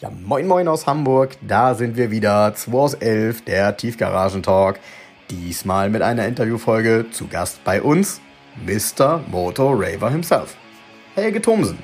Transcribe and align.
Ja, 0.00 0.10
moin 0.10 0.48
moin 0.48 0.66
aus 0.66 0.88
Hamburg, 0.88 1.36
da 1.40 1.74
sind 1.74 1.96
wir 1.96 2.10
wieder, 2.10 2.52
2 2.52 2.76
aus 2.76 2.94
11, 2.94 3.44
der 3.44 3.76
Tiefgaragentalk. 3.76 4.80
Diesmal 5.30 5.88
mit 5.88 6.02
einer 6.02 6.26
Interviewfolge 6.26 7.06
zu 7.12 7.28
Gast 7.28 7.62
bei 7.62 7.80
uns, 7.80 8.20
Mr. 8.66 9.20
Moto 9.28 9.70
Raver 9.70 10.10
himself, 10.10 10.56
Helge 11.14 11.40
Thomsen. 11.40 11.78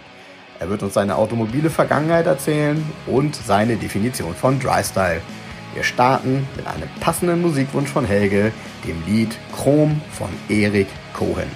Er 0.59 0.69
wird 0.69 0.83
uns 0.83 0.95
seine 0.95 1.15
automobile 1.15 1.71
Vergangenheit 1.71 2.27
erzählen 2.27 2.85
und 3.07 3.37
seine 3.37 3.77
Definition 3.77 4.35
von 4.35 4.59
Drystyle. 4.59 5.23
Wir 5.75 5.85
starten 5.85 6.49
mit 6.57 6.67
einem 6.67 6.89
passenden 6.99 7.41
Musikwunsch 7.41 7.91
von 7.91 8.05
Helge, 8.05 8.51
dem 8.85 9.01
Lied 9.07 9.39
Chrom 9.55 10.01
von 10.11 10.31
Erik 10.49 10.89
Cohen. 11.15 11.49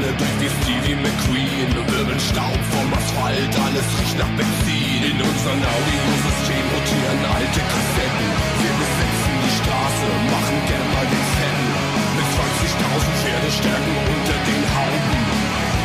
Pedale 0.00 0.16
durch 0.16 0.36
die 0.40 0.50
Stevie 0.60 0.96
McQueen. 0.96 1.68
Wir 1.76 1.84
wirbeln 1.92 2.20
Staub 2.20 2.60
vom 2.72 2.88
Asphalt, 2.94 3.52
alles 3.52 3.88
riecht 4.00 4.18
nach 4.18 4.32
Benzin. 4.36 5.00
In 5.04 5.18
unserem 5.20 5.60
Audiosystem 5.60 6.64
rotieren 6.72 7.20
alte 7.28 7.60
Kassetten. 7.60 8.28
Wir 8.60 8.74
besetzen 8.80 9.34
die 9.44 9.54
Straße, 9.60 10.08
machen 10.32 10.58
gern 10.68 10.88
mal 10.94 11.06
den 11.06 11.26
Fetten. 11.36 11.68
Mit 12.16 12.28
20.000 12.32 13.12
Pferdestärken 13.20 13.94
unter 14.08 14.38
den 14.48 14.62
Hauben. 14.72 15.20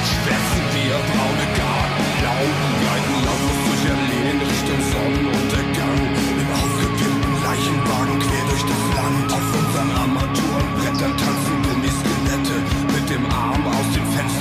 Schwärzen 0.07 0.65
wir 0.75 0.95
braune 1.11 1.47
Gartenlauben, 1.59 2.69
gleiten 2.81 3.17
lautlos 3.25 3.59
durch 3.67 3.83
Alleen 3.91 4.39
Richtung 4.41 4.81
Sonnenuntergang. 4.91 5.44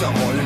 Dem 0.05 0.44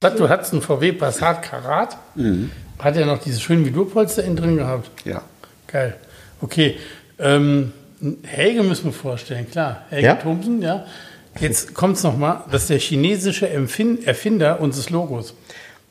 Du 0.00 0.28
hattest 0.28 0.52
einen 0.52 0.62
VW 0.62 0.92
Passat 0.92 1.42
Karat. 1.42 1.96
Hat 2.78 2.96
er 2.96 3.06
noch 3.06 3.18
diese 3.18 3.40
schönen 3.40 3.64
Vidurpolster 3.64 4.22
innen 4.22 4.36
drin 4.36 4.56
gehabt? 4.56 4.90
Ja. 5.04 5.22
Geil. 5.66 5.96
Okay. 6.40 6.76
Ähm, 7.18 7.72
Helge 8.24 8.62
müssen 8.62 8.84
wir 8.86 8.92
vorstellen, 8.92 9.50
klar. 9.50 9.82
Helge 9.90 10.06
Ja? 10.06 10.14
Thomsen, 10.14 10.62
ja. 10.62 10.84
Jetzt 11.40 11.74
kommt 11.74 11.96
es 11.96 12.04
nochmal. 12.04 12.42
Das 12.50 12.62
ist 12.62 12.70
der 12.70 12.78
chinesische 12.78 13.48
Empfin 13.48 14.04
Erfinder 14.06 14.60
unseres 14.60 14.90
Logos. 14.90 15.34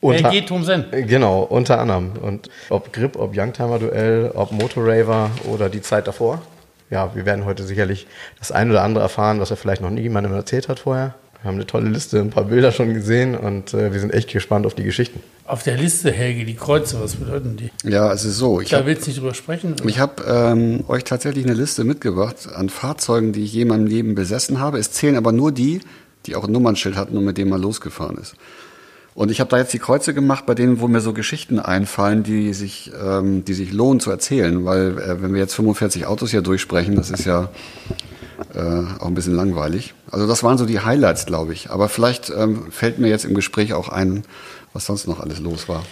Unter- 0.00 0.30
Helge 0.30 0.46
Thomsen. 0.46 0.86
Genau, 0.90 1.42
unter 1.42 1.78
anderem. 1.78 2.12
Und 2.22 2.48
ob 2.70 2.92
Grip, 2.94 3.16
ob 3.16 3.36
Youngtimer-Duell, 3.36 4.30
ob 4.34 4.52
Motorraver 4.52 5.30
oder 5.52 5.68
die 5.68 5.82
Zeit 5.82 6.06
davor. 6.06 6.40
Ja, 6.88 7.14
wir 7.14 7.26
werden 7.26 7.44
heute 7.44 7.64
sicherlich 7.64 8.06
das 8.38 8.52
ein 8.52 8.70
oder 8.70 8.82
andere 8.82 9.04
erfahren, 9.04 9.38
was 9.40 9.50
er 9.50 9.58
vielleicht 9.58 9.82
noch 9.82 9.90
nie 9.90 10.00
jemandem 10.00 10.32
erzählt 10.32 10.68
hat 10.70 10.78
vorher. 10.78 11.14
Wir 11.42 11.48
haben 11.48 11.54
eine 11.54 11.66
tolle 11.66 11.88
Liste, 11.88 12.18
ein 12.18 12.30
paar 12.30 12.44
Bilder 12.44 12.72
schon 12.72 12.94
gesehen 12.94 13.36
und 13.36 13.72
äh, 13.72 13.92
wir 13.92 14.00
sind 14.00 14.12
echt 14.12 14.32
gespannt 14.32 14.66
auf 14.66 14.74
die 14.74 14.82
Geschichten. 14.82 15.20
Auf 15.46 15.62
der 15.62 15.76
Liste, 15.76 16.10
Helge, 16.10 16.44
die 16.44 16.56
Kreuze, 16.56 17.00
was 17.00 17.14
bedeuten 17.14 17.56
die? 17.56 17.70
Ja, 17.88 18.12
es 18.12 18.24
ist 18.24 18.38
so. 18.38 18.60
Ich 18.60 18.70
Da 18.70 18.78
habe 18.78 18.88
willst 18.88 19.06
du 19.06 19.10
nicht 19.10 19.20
drüber 19.20 19.34
sprechen? 19.34 19.74
oder? 19.74 19.84
ich 19.86 20.00
hab, 20.00 20.26
ähm, 20.28 20.82
euch 20.88 21.04
tatsächlich 21.04 21.44
eine 21.44 21.54
Liste 21.54 21.84
mitgebracht 21.84 22.48
an 22.52 22.68
Fahrzeugen, 22.68 23.32
die 23.32 23.44
ich 23.44 23.52
je 23.52 23.62
in 23.62 23.68
meinem 23.68 23.86
Leben 23.86 24.16
besessen 24.16 24.58
habe. 24.58 24.78
Es 24.78 24.90
zählen 24.90 25.16
aber 25.16 25.30
nur 25.30 25.52
die, 25.52 25.80
die 26.26 26.34
auch 26.34 26.44
ein 26.44 26.52
Nummernschild 26.52 26.96
hatten 26.96 27.16
und 27.16 27.24
mit 27.24 27.38
dem 27.38 27.50
man 27.50 27.62
losgefahren 27.62 28.18
ist. 28.18 28.34
Und 29.14 29.30
ich 29.30 29.38
habe 29.40 29.50
da 29.50 29.58
jetzt 29.58 29.72
die 29.72 29.78
Kreuze 29.78 30.14
gemacht, 30.14 30.44
bei 30.44 30.54
denen, 30.54 30.80
wo 30.80 30.88
mir 30.88 31.00
so 31.00 31.12
Geschichten 31.12 31.60
einfallen, 31.60 32.24
die 32.24 32.52
sich, 32.52 32.90
ähm, 33.00 33.44
die 33.44 33.54
sich 33.54 33.72
lohnen 33.72 34.00
zu 34.00 34.10
erzählen. 34.10 34.64
Weil 34.64 34.98
äh, 34.98 35.22
wenn 35.22 35.32
wir 35.32 35.40
jetzt 35.40 35.54
45 35.54 36.06
Autos 36.06 36.30
hier 36.32 36.42
durchsprechen, 36.42 36.96
das 36.96 37.10
ist 37.10 37.24
ja 37.24 37.48
äh, 38.54 39.00
auch 39.00 39.06
ein 39.06 39.14
bisschen 39.14 39.34
langweilig. 39.34 39.94
Also 40.10 40.26
das 40.26 40.42
waren 40.42 40.58
so 40.58 40.66
die 40.66 40.80
Highlights, 40.80 41.26
glaube 41.26 41.52
ich. 41.52 41.70
Aber 41.70 41.88
vielleicht 41.88 42.30
ähm, 42.30 42.70
fällt 42.70 42.98
mir 42.98 43.08
jetzt 43.08 43.24
im 43.24 43.34
Gespräch 43.34 43.72
auch 43.72 43.88
ein, 43.88 44.24
was 44.72 44.86
sonst 44.86 45.06
noch 45.06 45.20
alles 45.20 45.40
los 45.40 45.68
war. 45.68 45.84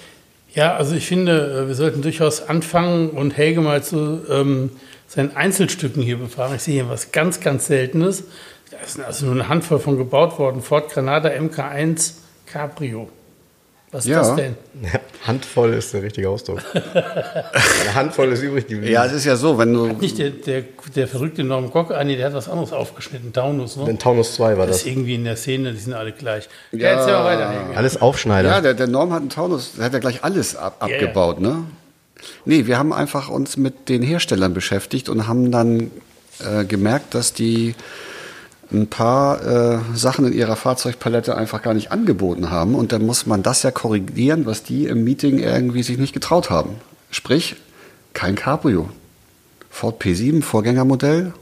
Ja, 0.54 0.74
also 0.74 0.94
ich 0.94 1.06
finde, 1.06 1.64
äh, 1.64 1.68
wir 1.68 1.74
sollten 1.74 2.02
durchaus 2.02 2.48
anfangen 2.48 3.10
und 3.10 3.36
Helge 3.36 3.60
mal 3.60 3.82
zu 3.82 4.22
ähm, 4.30 4.70
seinen 5.06 5.36
Einzelstücken 5.36 6.02
hier 6.02 6.18
befragen. 6.18 6.56
Ich 6.56 6.62
sehe 6.62 6.74
hier 6.74 6.88
was 6.88 7.12
ganz, 7.12 7.40
ganz 7.40 7.66
Seltenes. 7.66 8.24
Da 8.70 8.78
ist 8.78 8.98
also 9.00 9.26
nur 9.26 9.34
eine 9.34 9.48
Handvoll 9.48 9.78
von 9.78 9.98
gebaut 9.98 10.38
worden. 10.38 10.62
Ford 10.62 10.90
Granada 10.90 11.28
MK1 11.28 12.14
Cabrio. 12.46 13.08
Was 13.96 14.04
ist 14.04 14.10
Ja. 14.10 14.18
das 14.20 14.36
denn? 14.36 14.54
Handvoll 15.26 15.72
ist 15.72 15.94
der 15.94 16.02
richtige 16.02 16.28
Ausdruck. 16.28 16.60
Eine 16.74 17.94
Handvoll 17.94 18.30
ist 18.32 18.42
übrig 18.42 18.66
geblieben. 18.66 18.92
Ja, 18.92 19.06
es 19.06 19.12
ist 19.12 19.24
ja 19.24 19.36
so, 19.36 19.56
wenn 19.56 19.72
du 19.72 19.86
Nicht 19.86 20.18
der, 20.18 20.30
der, 20.30 20.64
der 20.94 21.08
verrückte 21.08 21.42
Norm 21.44 21.72
ah 21.74 22.04
nee, 22.04 22.16
der 22.16 22.26
hat 22.26 22.34
was 22.34 22.48
anderes 22.50 22.72
aufgeschnitten. 22.74 23.32
Taunus, 23.32 23.76
ne? 23.78 23.86
Den 23.86 23.98
Taunus 23.98 24.34
2 24.34 24.58
war 24.58 24.66
Das 24.66 24.76
das. 24.76 24.84
ist 24.84 24.92
irgendwie 24.92 25.14
in 25.14 25.24
der 25.24 25.36
Szene, 25.36 25.72
die 25.72 25.78
sind 25.78 25.94
alle 25.94 26.12
gleich. 26.12 26.48
Ja, 26.72 26.78
Ja. 26.78 26.88
erzähl 26.98 27.12
mal 27.14 27.24
weiter, 27.24 27.50
Helge. 27.50 27.76
Alles 27.78 28.00
Aufschneider. 28.02 28.48
Ja, 28.50 28.60
der, 28.60 28.74
der 28.74 28.86
Norm 28.86 29.12
hat 29.14 29.20
einen 29.22 29.30
Taunus, 29.30 29.72
der 29.76 29.86
hat 29.86 29.94
ja 29.94 29.98
gleich 29.98 30.22
alles 30.22 30.56
ab, 30.56 30.76
Ja, 30.82 30.88
ja. 30.88 30.94
abgebaut, 30.94 31.40
ne? 31.40 31.64
Nee, 32.44 32.66
wir 32.66 32.78
haben 32.78 32.92
einfach 32.92 33.30
uns 33.30 33.56
mit 33.56 33.88
den 33.88 34.02
Herstellern 34.02 34.52
beschäftigt 34.52 35.08
und 35.08 35.26
haben 35.26 35.50
dann 35.50 35.90
äh, 36.44 36.64
gemerkt, 36.66 37.14
dass 37.14 37.32
die 37.32 37.74
ein 38.72 38.88
paar 38.88 39.44
äh, 39.44 39.78
Sachen 39.94 40.26
in 40.26 40.32
ihrer 40.32 40.56
Fahrzeugpalette 40.56 41.36
einfach 41.36 41.62
gar 41.62 41.74
nicht 41.74 41.92
angeboten 41.92 42.50
haben. 42.50 42.74
Und 42.74 42.92
dann 42.92 43.04
muss 43.06 43.26
man 43.26 43.42
das 43.42 43.62
ja 43.62 43.70
korrigieren, 43.70 44.46
was 44.46 44.62
die 44.62 44.86
im 44.86 45.04
Meeting 45.04 45.38
irgendwie 45.38 45.82
sich 45.82 45.98
nicht 45.98 46.12
getraut 46.12 46.50
haben. 46.50 46.76
Sprich, 47.10 47.56
kein 48.12 48.34
Cabrio. 48.34 48.88
Ford 49.70 50.02
P7, 50.02 50.42
Vorgängermodell, 50.42 51.32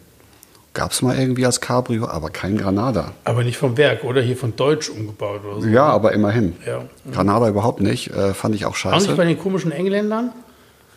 gab 0.75 0.91
es 0.91 1.03
mal 1.03 1.17
irgendwie 1.17 1.47
als 1.47 1.61
Cabrio, 1.61 2.07
aber 2.09 2.31
kein 2.31 2.59
Granada. 2.59 3.13
Aber 3.25 3.45
nicht 3.45 3.57
vom 3.57 3.77
Werk, 3.77 4.03
oder? 4.05 4.21
Hier 4.21 4.37
von 4.37 4.57
Deutsch 4.57 4.91
umgebaut 4.91 5.41
oder 5.45 5.63
so. 5.63 5.69
Ja, 5.69 5.85
aber 5.87 6.13
immerhin. 6.13 6.57
Ja. 6.67 6.83
Granada 7.13 7.49
überhaupt 7.49 7.81
nicht, 7.81 8.11
äh, 8.11 8.35
fand 8.35 8.55
ich 8.57 8.67
auch 8.67 8.71
Auch 8.71 8.77
scheiße. 8.77 9.07
nicht 9.07 9.17
bei 9.17 9.25
den 9.25 9.39
komischen 9.39 9.71
Engländern? 9.71 10.33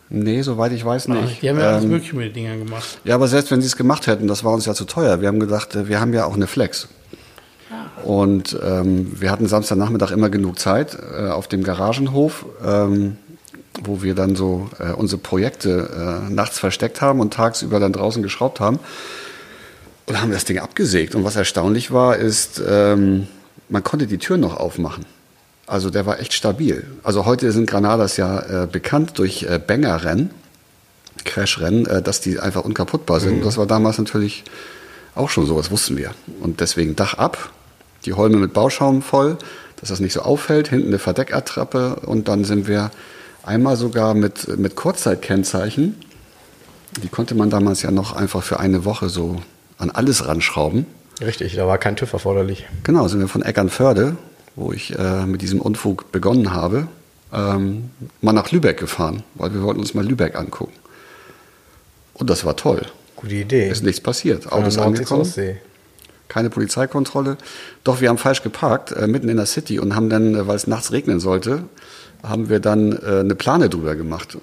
Nee, 0.10 0.42
soweit 0.42 0.72
ich 0.72 0.86
weiß 0.86 1.10
nicht. 1.10 1.42
Die 1.42 1.50
haben 1.50 1.60
ja 1.60 1.72
alles 1.72 1.84
Ähm, 1.84 1.90
Mögliche 1.90 2.16
mit 2.16 2.28
den 2.28 2.34
Dingern 2.34 2.66
gemacht. 2.66 3.00
ja, 3.04 3.16
aber 3.16 3.28
selbst 3.28 3.52
wenn 3.52 3.62
sie 3.62 3.68
es 3.68 3.76
gemacht 3.76 4.08
hätten, 4.08 4.28
das 4.28 4.44
war 4.44 4.54
uns 4.54 4.66
ja 4.66 4.74
zu 4.74 4.86
teuer. 4.86 5.20
Wir 5.22 5.28
haben 5.28 5.40
gedacht, 5.40 5.76
äh, 5.76 5.88
wir 5.90 6.00
haben 6.00 6.14
ja 6.14 6.26
auch 6.26 6.36
eine 6.36 6.48
Flex. 6.48 6.88
Und 8.04 8.58
ähm, 8.64 9.12
wir 9.20 9.32
hatten 9.32 9.48
Samstagnachmittag 9.48 10.12
immer 10.12 10.30
genug 10.30 10.60
Zeit 10.60 10.98
äh, 11.18 11.28
auf 11.28 11.48
dem 11.48 11.64
Garagenhof, 11.64 12.46
ähm, 12.66 13.18
wo 13.84 14.02
wir 14.02 14.16
dann 14.16 14.36
so 14.36 14.70
äh, 14.80 14.92
unsere 14.94 15.20
Projekte 15.20 16.24
äh, 16.30 16.32
nachts 16.34 16.58
versteckt 16.60 17.02
haben 17.02 17.20
und 17.20 17.34
tagsüber 17.34 17.80
dann 17.80 17.92
draußen 17.92 18.24
geschraubt 18.24 18.60
haben. 18.60 18.80
Und 20.06 20.22
haben 20.22 20.32
das 20.32 20.46
Ding 20.46 20.60
abgesägt. 20.60 21.16
Und 21.16 21.26
was 21.26 21.36
erstaunlich 21.36 21.92
war, 21.92 22.16
ist, 22.16 22.62
ähm, 22.66 23.28
man 23.68 23.84
konnte 23.84 24.08
die 24.08 24.20
Tür 24.20 24.38
noch 24.38 24.56
aufmachen. 24.56 25.06
Also 25.68 25.90
der 25.90 26.06
war 26.06 26.20
echt 26.20 26.34
stabil. 26.34 26.88
Also 27.04 27.26
heute 27.26 27.52
sind 27.52 27.70
Granadas 27.70 28.16
ja 28.16 28.64
äh, 28.64 28.68
bekannt 28.68 29.20
durch 29.20 29.44
äh, 29.44 29.60
Banger-Rennen, 29.60 30.32
Crash-Rennen, 31.26 31.86
äh, 31.86 32.02
dass 32.02 32.22
die 32.22 32.40
einfach 32.40 32.64
unkaputtbar 32.64 33.20
sind. 33.20 33.46
Das 33.46 33.58
war 33.58 33.66
damals 33.66 33.98
natürlich 33.98 34.46
auch 35.14 35.30
schon 35.30 35.46
so, 35.46 35.58
das 35.58 35.70
wussten 35.70 35.98
wir. 35.98 36.12
Und 36.40 36.62
deswegen 36.62 36.96
Dach 36.96 37.16
ab, 37.16 37.52
die 38.06 38.14
Holme 38.14 38.38
mit 38.38 38.54
Bauschaum 38.54 39.02
voll, 39.02 39.38
dass 39.76 39.90
das 39.90 40.00
nicht 40.00 40.14
so 40.14 40.22
auffällt, 40.22 40.70
hinten 40.70 40.88
eine 40.88 41.00
Verdeckattrappe 41.00 41.98
und 42.06 42.30
dann 42.30 42.46
sind 42.46 42.68
wir 42.68 42.90
einmal 43.44 43.76
sogar 43.76 44.14
mit, 44.14 44.58
mit 44.58 44.76
Kurzzeitkennzeichen, 44.76 45.98
die 47.04 47.10
konnte 47.10 47.36
man 47.36 47.50
damals 47.50 47.82
ja 47.82 47.92
noch 47.92 48.14
einfach 48.14 48.42
für 48.42 48.60
eine 48.60 48.86
Woche 48.86 49.10
so 49.10 49.42
an 49.78 49.92
alles 49.92 50.28
ranschrauben. 50.28 50.86
Richtig, 51.22 51.56
da 51.56 51.68
war 51.68 51.78
kein 51.78 51.96
TÜV 51.96 52.14
erforderlich. 52.14 52.68
Genau, 52.84 53.08
sind 53.08 53.20
wir 53.20 53.28
von 53.28 53.42
Eckernförde, 53.42 54.16
wo 54.58 54.74
ich 54.74 54.98
äh, 54.98 55.26
mit 55.26 55.42
diesem 55.42 55.62
Unfug 55.62 56.12
begonnen 56.12 56.52
habe, 56.52 56.88
ähm, 57.32 57.92
mal 58.22 58.34
nach 58.34 58.52
Lübeck 58.52 58.78
gefahren, 58.80 59.24
weil 59.36 59.54
wir 59.54 59.62
wollten 59.62 59.80
uns 59.80 59.94
mal 59.94 60.06
Lübeck 60.06 60.36
angucken. 60.36 60.74
Und 62.16 62.30
das 62.30 62.44
war 62.44 62.56
toll. 62.56 62.82
Gute 63.16 63.36
Idee. 63.36 63.70
Ist 63.70 63.84
nichts 63.84 64.02
passiert. 64.02 64.52
Autos 64.52 64.78
angekommen, 64.78 65.32
keine 66.28 66.50
Polizeikontrolle. 66.50 67.38
Doch 67.84 68.02
wir 68.02 68.10
haben 68.10 68.18
falsch 68.18 68.42
geparkt, 68.42 68.92
äh, 68.92 69.08
mitten 69.08 69.30
in 69.30 69.38
der 69.38 69.46
City 69.46 69.80
und 69.80 69.96
haben 69.96 70.10
dann, 70.10 70.36
äh, 70.36 70.48
weil 70.48 70.56
es 70.56 70.68
nachts 70.68 70.92
regnen 70.92 71.20
sollte, 71.20 71.64
haben 72.24 72.50
wir 72.50 72.60
dann 72.60 72.94
äh, 72.94 73.20
eine 73.20 73.36
Plane 73.36 73.70
drüber 73.70 73.96
gemacht. 73.96 74.38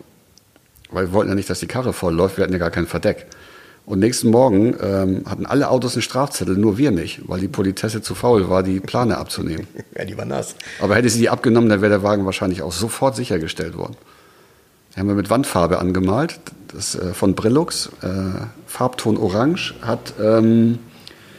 Weil 0.91 1.09
wir 1.09 1.13
wollten 1.13 1.31
ja 1.31 1.35
nicht, 1.35 1.51
dass 1.51 1.61
die 1.61 1.67
Karre 1.67 1.93
voll 1.93 2.15
läuft, 2.15 2.37
wir 2.39 2.45
hatten 2.45 2.53
ja 2.53 2.59
gar 2.59 2.71
kein 2.71 2.87
Verdeck. 2.87 3.27
Und 3.87 3.99
nächsten 3.99 4.31
Morgen 4.31 4.75
ähm, 4.81 5.23
hatten 5.27 5.45
alle 5.45 5.69
Autos 5.69 5.95
einen 5.95 6.03
Strafzettel, 6.03 6.57
nur 6.57 6.79
wir 6.79 6.91
nicht, 6.91 7.29
weil 7.29 7.41
die 7.41 7.49
Politesse 7.49 8.01
zu 8.01 8.15
faul 8.15 8.49
war, 8.49 8.63
die 8.63 8.81
Plane 8.81 9.19
abzunehmen. 9.19 9.67
Ja, 9.97 10.05
die 10.05 10.19
war 10.19 10.25
nass. 10.25 10.57
Aber 10.81 10.97
hätte 10.97 11.09
sie 11.09 11.21
die 11.21 11.29
abgenommen, 11.29 11.69
dann 11.69 11.81
wäre 11.81 11.91
der 11.91 12.03
Wagen 12.03 12.25
wahrscheinlich 12.25 12.63
auch 12.63 12.73
sofort 12.73 13.15
sichergestellt 13.15 13.77
worden. 13.77 13.97
Die 14.95 15.01
haben 15.01 15.07
wir 15.07 15.15
mit 15.15 15.31
Wandfarbe 15.31 15.79
angemalt. 15.79 16.41
Das 16.69 16.97
äh, 16.97 17.15
von 17.15 17.35
Brillux, 17.35 17.91
äh, 18.03 18.09
Farbton 18.67 19.17
Orange, 19.17 19.75
hat, 19.83 20.15
ähm, 20.21 20.81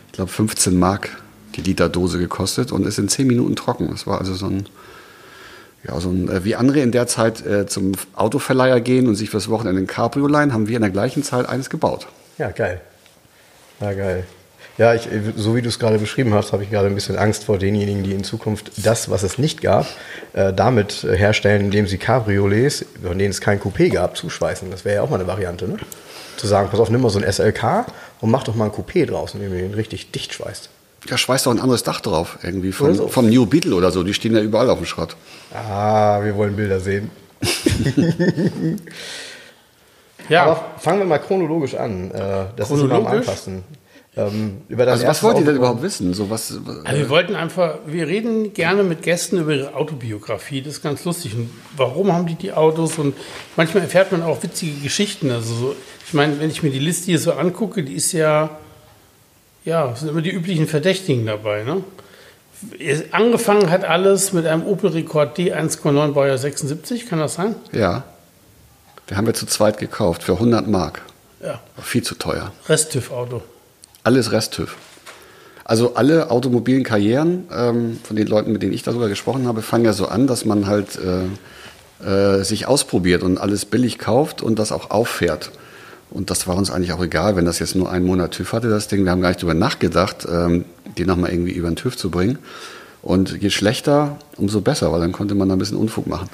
ich 0.07 0.13
glaube, 0.13 0.31
15 0.31 0.77
Mark 0.77 1.09
die 1.55 1.61
Literdose 1.61 2.17
gekostet 2.17 2.71
und 2.71 2.85
ist 2.85 2.97
in 2.97 3.09
10 3.09 3.27
Minuten 3.27 3.55
trocken. 3.57 3.89
Das 3.91 4.07
war 4.07 4.19
also 4.19 4.33
so 4.33 4.45
ein, 4.45 4.65
ja, 5.85 5.99
so 5.99 6.09
ein, 6.09 6.29
äh, 6.29 6.45
wie 6.45 6.55
andere 6.55 6.79
in 6.79 6.93
der 6.93 7.07
Zeit 7.07 7.45
äh, 7.45 7.65
zum 7.65 7.93
Autoverleiher 8.15 8.79
gehen 8.79 9.07
und 9.07 9.15
sich 9.15 9.29
fürs 9.29 9.49
Wochenende 9.49 9.81
ein 9.81 9.87
Cabrio 9.87 10.27
leihen, 10.27 10.53
haben 10.53 10.69
wir 10.69 10.77
in 10.77 10.81
der 10.81 10.91
gleichen 10.91 11.23
Zeit 11.23 11.49
eines 11.49 11.69
gebaut. 11.69 12.07
Ja, 12.37 12.51
geil. 12.51 12.81
Ja, 13.79 13.93
geil. 13.93 14.25
Ja, 14.77 14.93
ich, 14.93 15.07
so 15.37 15.55
wie 15.55 15.61
du 15.61 15.69
es 15.69 15.79
gerade 15.79 15.97
beschrieben 15.99 16.33
hast, 16.33 16.51
habe 16.51 16.63
ich 16.63 16.69
gerade 16.69 16.87
ein 16.87 16.95
bisschen 16.95 17.17
Angst 17.17 17.45
vor 17.45 17.57
denjenigen, 17.57 18.03
die 18.03 18.11
in 18.11 18.25
Zukunft 18.25 18.71
das, 18.85 19.09
was 19.09 19.23
es 19.23 19.37
nicht 19.37 19.61
gab, 19.61 19.87
äh, 20.33 20.51
damit 20.51 21.03
herstellen, 21.09 21.61
indem 21.61 21.87
sie 21.87 21.97
Cabriolets, 21.97 22.85
von 23.01 23.17
denen 23.17 23.31
es 23.31 23.39
kein 23.39 23.61
Coupé 23.61 23.89
gab, 23.89 24.17
zuschweißen. 24.17 24.69
Das 24.71 24.83
wäre 24.83 24.95
ja 24.95 25.01
auch 25.01 25.09
mal 25.09 25.15
eine 25.15 25.27
Variante, 25.27 25.67
ne? 25.67 25.77
Zu 26.35 26.47
sagen, 26.47 26.67
pass 26.69 26.81
auf, 26.81 26.89
nimm 26.89 26.99
mal 26.99 27.09
so 27.09 27.19
ein 27.19 27.31
SLK 27.31 27.85
und 28.19 28.29
mach 28.31 28.43
doch 28.43 28.55
mal 28.55 28.65
ein 28.65 28.71
Coupé 28.71 29.05
draus, 29.05 29.33
indem 29.33 29.51
du 29.51 29.57
den 29.57 29.73
richtig 29.73 30.11
dicht 30.11 30.33
schweißt. 30.33 30.69
Ja, 31.07 31.17
schweißt 31.17 31.45
doch 31.45 31.51
ein 31.51 31.61
anderes 31.61 31.83
Dach 31.83 32.01
drauf, 32.01 32.39
irgendwie 32.41 32.73
von, 32.73 32.95
so. 32.95 33.07
vom 33.07 33.29
New 33.29 33.45
Beetle 33.45 33.75
oder 33.75 33.91
so. 33.91 34.03
Die 34.03 34.13
stehen 34.13 34.35
ja 34.35 34.41
überall 34.41 34.69
auf 34.69 34.79
dem 34.79 34.87
Schrott. 34.87 35.15
Ah, 35.53 36.19
wir 36.21 36.35
wollen 36.35 36.55
Bilder 36.57 36.81
sehen. 36.81 37.11
Ja, 40.29 40.43
Aber 40.45 40.65
fangen 40.79 40.99
wir 40.99 41.05
mal 41.05 41.19
chronologisch 41.19 41.75
an. 41.75 42.11
Äh, 42.11 42.45
Das 42.55 42.69
ist 42.71 42.79
immer 42.81 42.95
am 42.95 43.03
Chronologisch? 43.03 43.27
einfachsten. 43.27 43.63
Ähm, 44.17 44.61
über 44.69 44.85
das 44.85 44.93
Also 44.99 45.07
was 45.07 45.23
wollt 45.23 45.39
ihr 45.39 45.45
denn 45.45 45.57
überhaupt 45.57 45.81
wissen? 45.81 46.13
So 46.13 46.29
was, 46.29 46.51
äh, 46.51 46.55
Also 46.85 46.99
wir 47.01 47.09
wollten 47.09 47.35
einfach, 47.35 47.79
wir 47.85 48.07
reden 48.07 48.53
gerne 48.53 48.83
mit 48.83 49.01
Gästen 49.01 49.39
über 49.39 49.53
ihre 49.53 49.75
Autobiografie, 49.75 50.61
das 50.61 50.75
ist 50.75 50.81
ganz 50.83 51.03
lustig. 51.03 51.35
Und 51.35 51.49
warum 51.75 52.13
haben 52.13 52.25
die 52.25 52.35
die 52.35 52.53
Autos? 52.53 52.97
Und 52.97 53.13
manchmal 53.57 53.83
erfährt 53.83 54.13
man 54.13 54.23
auch 54.23 54.41
witzige 54.41 54.79
Geschichten. 54.81 55.31
Also 55.31 55.53
so, 55.53 55.75
ich 56.07 56.13
meine, 56.13 56.39
wenn 56.39 56.49
ich 56.49 56.63
mir 56.63 56.69
die 56.71 56.79
Liste 56.79 57.07
hier 57.07 57.19
so 57.19 57.33
angucke, 57.33 57.83
die 57.83 57.93
ist 57.93 58.13
ja, 58.13 58.51
ja, 59.65 59.91
es 59.91 59.99
sind 59.99 60.09
immer 60.09 60.21
die 60.21 60.31
üblichen 60.31 60.67
Verdächtigen 60.67 61.25
dabei. 61.25 61.63
Ne? 61.63 61.83
Angefangen 63.11 63.69
hat 63.69 63.83
alles 63.83 64.31
mit 64.31 64.45
einem 64.45 64.65
Opel 64.65 64.91
Rekord 64.91 65.37
D 65.37 65.53
1,9 65.53 66.13
Baujahr 66.13 66.37
76, 66.37 67.07
kann 67.09 67.19
das 67.19 67.33
sein? 67.35 67.55
ja. 67.73 68.03
Wir 69.07 69.17
haben 69.17 69.27
wir 69.27 69.33
zu 69.33 69.45
zweit 69.45 69.77
gekauft 69.77 70.23
für 70.23 70.33
100 70.33 70.67
Mark. 70.67 71.01
Ja, 71.41 71.61
War 71.75 71.83
Viel 71.83 72.03
zu 72.03 72.15
teuer. 72.15 72.51
Rest-TÜV-Auto. 72.67 73.43
Alles 74.03 74.31
Resttüv. 74.31 74.75
Also 75.63 75.95
alle 75.95 76.29
automobilen 76.29 76.83
Karrieren 76.83 77.47
ähm, 77.51 77.99
von 78.03 78.15
den 78.15 78.27
Leuten, 78.27 78.51
mit 78.51 78.61
denen 78.61 78.73
ich 78.73 78.83
darüber 78.83 79.09
gesprochen 79.09 79.47
habe, 79.47 79.63
fangen 79.63 79.85
ja 79.85 79.93
so 79.93 80.07
an, 80.07 80.27
dass 80.27 80.45
man 80.45 80.67
halt 80.67 80.97
äh, 80.97 82.37
äh, 82.39 82.43
sich 82.43 82.67
ausprobiert 82.67 83.23
und 83.23 83.39
alles 83.39 83.65
billig 83.65 83.97
kauft 83.97 84.43
und 84.43 84.59
das 84.59 84.71
auch 84.71 84.91
auffährt. 84.91 85.51
Und 86.11 86.29
das 86.29 86.47
war 86.47 86.55
uns 86.55 86.69
eigentlich 86.69 86.93
auch 86.93 87.03
egal, 87.03 87.35
wenn 87.35 87.45
das 87.45 87.59
jetzt 87.59 87.75
nur 87.75 87.91
einen 87.91 88.05
Monat 88.05 88.31
TÜV 88.31 88.53
hatte, 88.53 88.69
das 88.69 88.87
Ding. 88.87 89.03
Wir 89.05 89.11
haben 89.11 89.21
gar 89.21 89.29
nicht 89.29 89.41
darüber 89.41 89.55
nachgedacht, 89.55 90.27
ähm, 90.31 90.65
die 90.97 91.05
nochmal 91.05 91.31
irgendwie 91.31 91.53
über 91.53 91.67
den 91.67 91.75
TÜV 91.75 91.97
zu 91.97 92.11
bringen. 92.11 92.37
Und 93.01 93.41
je 93.41 93.49
schlechter, 93.49 94.17
umso 94.37 94.61
besser, 94.61 94.91
weil 94.91 94.99
dann 94.99 95.11
konnte 95.11 95.35
man 95.35 95.49
da 95.49 95.55
ein 95.55 95.59
bisschen 95.59 95.77
Unfug 95.77 96.07
machen. 96.07 96.29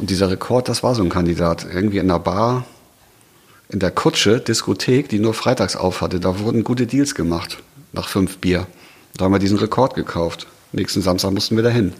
Und 0.00 0.08
dieser 0.08 0.30
Rekord, 0.30 0.66
das 0.70 0.82
war 0.82 0.94
so 0.94 1.02
ein 1.02 1.10
Kandidat. 1.10 1.66
Irgendwie 1.70 1.98
in 1.98 2.10
einer 2.10 2.18
Bar, 2.18 2.64
in 3.68 3.80
der 3.80 3.90
Kutsche, 3.90 4.40
Diskothek, 4.40 5.10
die 5.10 5.18
nur 5.18 5.34
freitags 5.34 5.76
auf 5.76 6.00
hatte. 6.00 6.20
Da 6.20 6.38
wurden 6.38 6.64
gute 6.64 6.86
Deals 6.86 7.14
gemacht 7.14 7.58
nach 7.92 8.08
fünf 8.08 8.38
Bier. 8.38 8.66
Da 9.18 9.26
haben 9.26 9.32
wir 9.32 9.38
diesen 9.38 9.58
Rekord 9.58 9.94
gekauft. 9.94 10.46
Nächsten 10.72 11.02
Samstag 11.02 11.32
mussten 11.32 11.54
wir 11.56 11.62
dahin. 11.62 11.92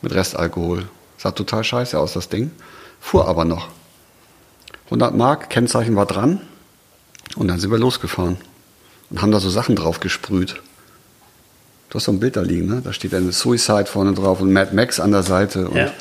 Mit 0.00 0.14
Restalkohol. 0.14 0.88
Sah 1.18 1.32
total 1.32 1.62
scheiße 1.62 1.98
aus, 1.98 2.14
das 2.14 2.30
Ding. 2.30 2.52
Fuhr 3.00 3.28
aber 3.28 3.44
noch. 3.44 3.68
100 4.86 5.14
Mark, 5.14 5.50
Kennzeichen 5.50 5.96
war 5.96 6.06
dran. 6.06 6.40
Und 7.36 7.48
dann 7.48 7.60
sind 7.60 7.70
wir 7.70 7.78
losgefahren. 7.78 8.38
Und 9.10 9.20
haben 9.20 9.30
da 9.30 9.40
so 9.40 9.50
Sachen 9.50 9.76
drauf 9.76 10.00
gesprüht. 10.00 10.62
Du 11.90 11.96
hast 11.96 12.04
so 12.04 12.12
ein 12.12 12.20
Bild 12.20 12.36
da 12.36 12.40
liegen, 12.40 12.66
ne? 12.66 12.80
Da 12.82 12.94
steht 12.94 13.12
eine 13.12 13.32
Suicide 13.32 13.86
vorne 13.86 14.14
drauf 14.14 14.40
und 14.40 14.54
Mad 14.54 14.74
Max 14.74 15.00
an 15.00 15.10
der 15.10 15.22
Seite. 15.22 15.68
Und 15.68 15.76
Ja. 15.76 15.92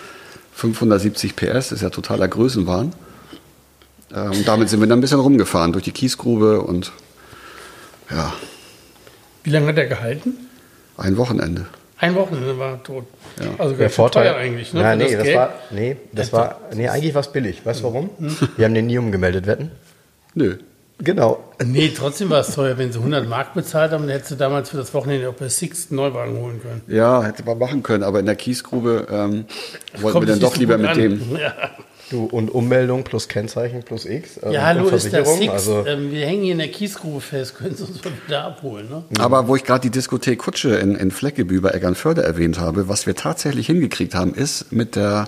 570 0.59 1.35
PS, 1.35 1.71
ist 1.71 1.81
ja 1.81 1.89
totaler 1.89 2.27
Größenwahn. 2.27 2.93
Äh, 4.13 4.19
Und 4.21 4.47
damit 4.47 4.69
sind 4.69 4.79
wir 4.81 4.87
dann 4.87 4.99
ein 4.99 5.01
bisschen 5.01 5.19
rumgefahren 5.19 5.71
durch 5.71 5.85
die 5.85 5.91
Kiesgrube 5.91 6.61
und 6.61 6.91
ja, 8.11 8.33
Wie 9.43 9.51
lange 9.51 9.67
hat 9.67 9.77
er 9.77 9.85
gehalten? 9.87 10.33
ein 10.97 11.15
Wochenende. 11.15 11.65
Ein 11.97 12.15
Wochenende 12.15 12.57
war 12.57 12.71
er 12.73 12.83
tot. 12.83 13.05
Ja. 13.39 13.45
Also 13.57 13.75
Der 13.75 13.89
Vorteil 13.89 14.33
eigentlich. 14.35 14.73
Ne? 14.73 14.81
Ja, 14.81 14.95
nee, 14.95 15.13
das, 15.15 15.23
Geld. 15.23 15.35
war, 15.37 15.53
nee, 15.71 15.97
das 16.11 16.33
war, 16.33 16.59
nee, 16.73 16.87
eigentlich 16.89 17.13
war 17.13 17.21
es 17.21 17.31
billig. 17.31 17.65
Weißt 17.65 17.79
du 17.81 17.83
warum? 17.85 18.09
Wir 18.57 18.65
haben 18.65 18.73
den 18.73 18.87
nie 18.87 18.97
umgemeldet, 18.97 19.47
wetten? 19.47 19.71
Nö. 20.33 20.57
Genau. 21.01 21.43
Nee, 21.63 21.93
trotzdem 21.95 22.29
war 22.29 22.41
es 22.41 22.53
teuer. 22.53 22.77
Wenn 22.77 22.91
sie 22.91 22.99
100 22.99 23.27
Mark 23.27 23.53
bezahlt 23.53 23.91
haben, 23.91 24.03
dann 24.03 24.11
hättest 24.11 24.31
du 24.31 24.35
damals 24.35 24.69
für 24.69 24.77
das 24.77 24.93
Wochenende 24.93 25.29
auch 25.29 25.33
bei 25.33 25.47
Six 25.47 25.87
einen 25.89 25.97
Neuwagen 25.97 26.37
holen 26.37 26.61
können. 26.61 26.81
Ja, 26.87 27.23
hätte 27.23 27.43
man 27.43 27.57
machen 27.57 27.83
können, 27.83 28.03
aber 28.03 28.19
in 28.19 28.25
der 28.25 28.35
Kiesgrube 28.35 29.07
ähm, 29.09 29.45
wollten 29.97 30.11
Kommt 30.13 30.27
wir 30.27 30.33
dann 30.33 30.39
doch 30.41 30.57
lieber 30.57 30.77
mit 30.77 30.89
an. 30.89 30.97
dem. 30.97 31.21
Ja, 31.39 31.53
Du, 32.09 32.25
und 32.25 32.49
Ummeldung 32.49 33.03
plus 33.03 33.27
Kennzeichen 33.27 33.83
plus 33.83 34.05
X. 34.05 34.39
ähm, 34.41 34.51
ja 34.51 34.63
hallo, 34.63 34.85
ist 34.87 35.05
das 35.05 35.11
Versicherung, 35.11 35.37
Six. 35.37 35.51
Also, 35.51 35.85
ähm, 35.85 36.11
wir 36.11 36.25
hängen 36.25 36.41
hier 36.41 36.53
in 36.53 36.57
der 36.57 36.69
Kiesgrube 36.69 37.21
fest, 37.21 37.55
können 37.59 37.75
Sie 37.75 37.83
uns 37.83 38.03
mal 38.03 38.11
wieder 38.25 38.45
abholen. 38.45 38.89
Ne? 38.89 39.03
Aber 39.19 39.47
wo 39.47 39.55
ich 39.55 39.63
gerade 39.63 39.81
die 39.81 39.91
Diskothek 39.91 40.39
Kutsche 40.39 40.75
in, 40.77 40.95
in 40.95 41.11
Fleckebü 41.11 41.61
bei 41.61 41.69
Eckernförde 41.69 42.23
erwähnt 42.23 42.59
habe, 42.59 42.89
was 42.89 43.05
wir 43.05 43.15
tatsächlich 43.15 43.67
hingekriegt 43.67 44.15
haben, 44.15 44.33
ist 44.33 44.71
mit 44.71 44.95
der 44.95 45.27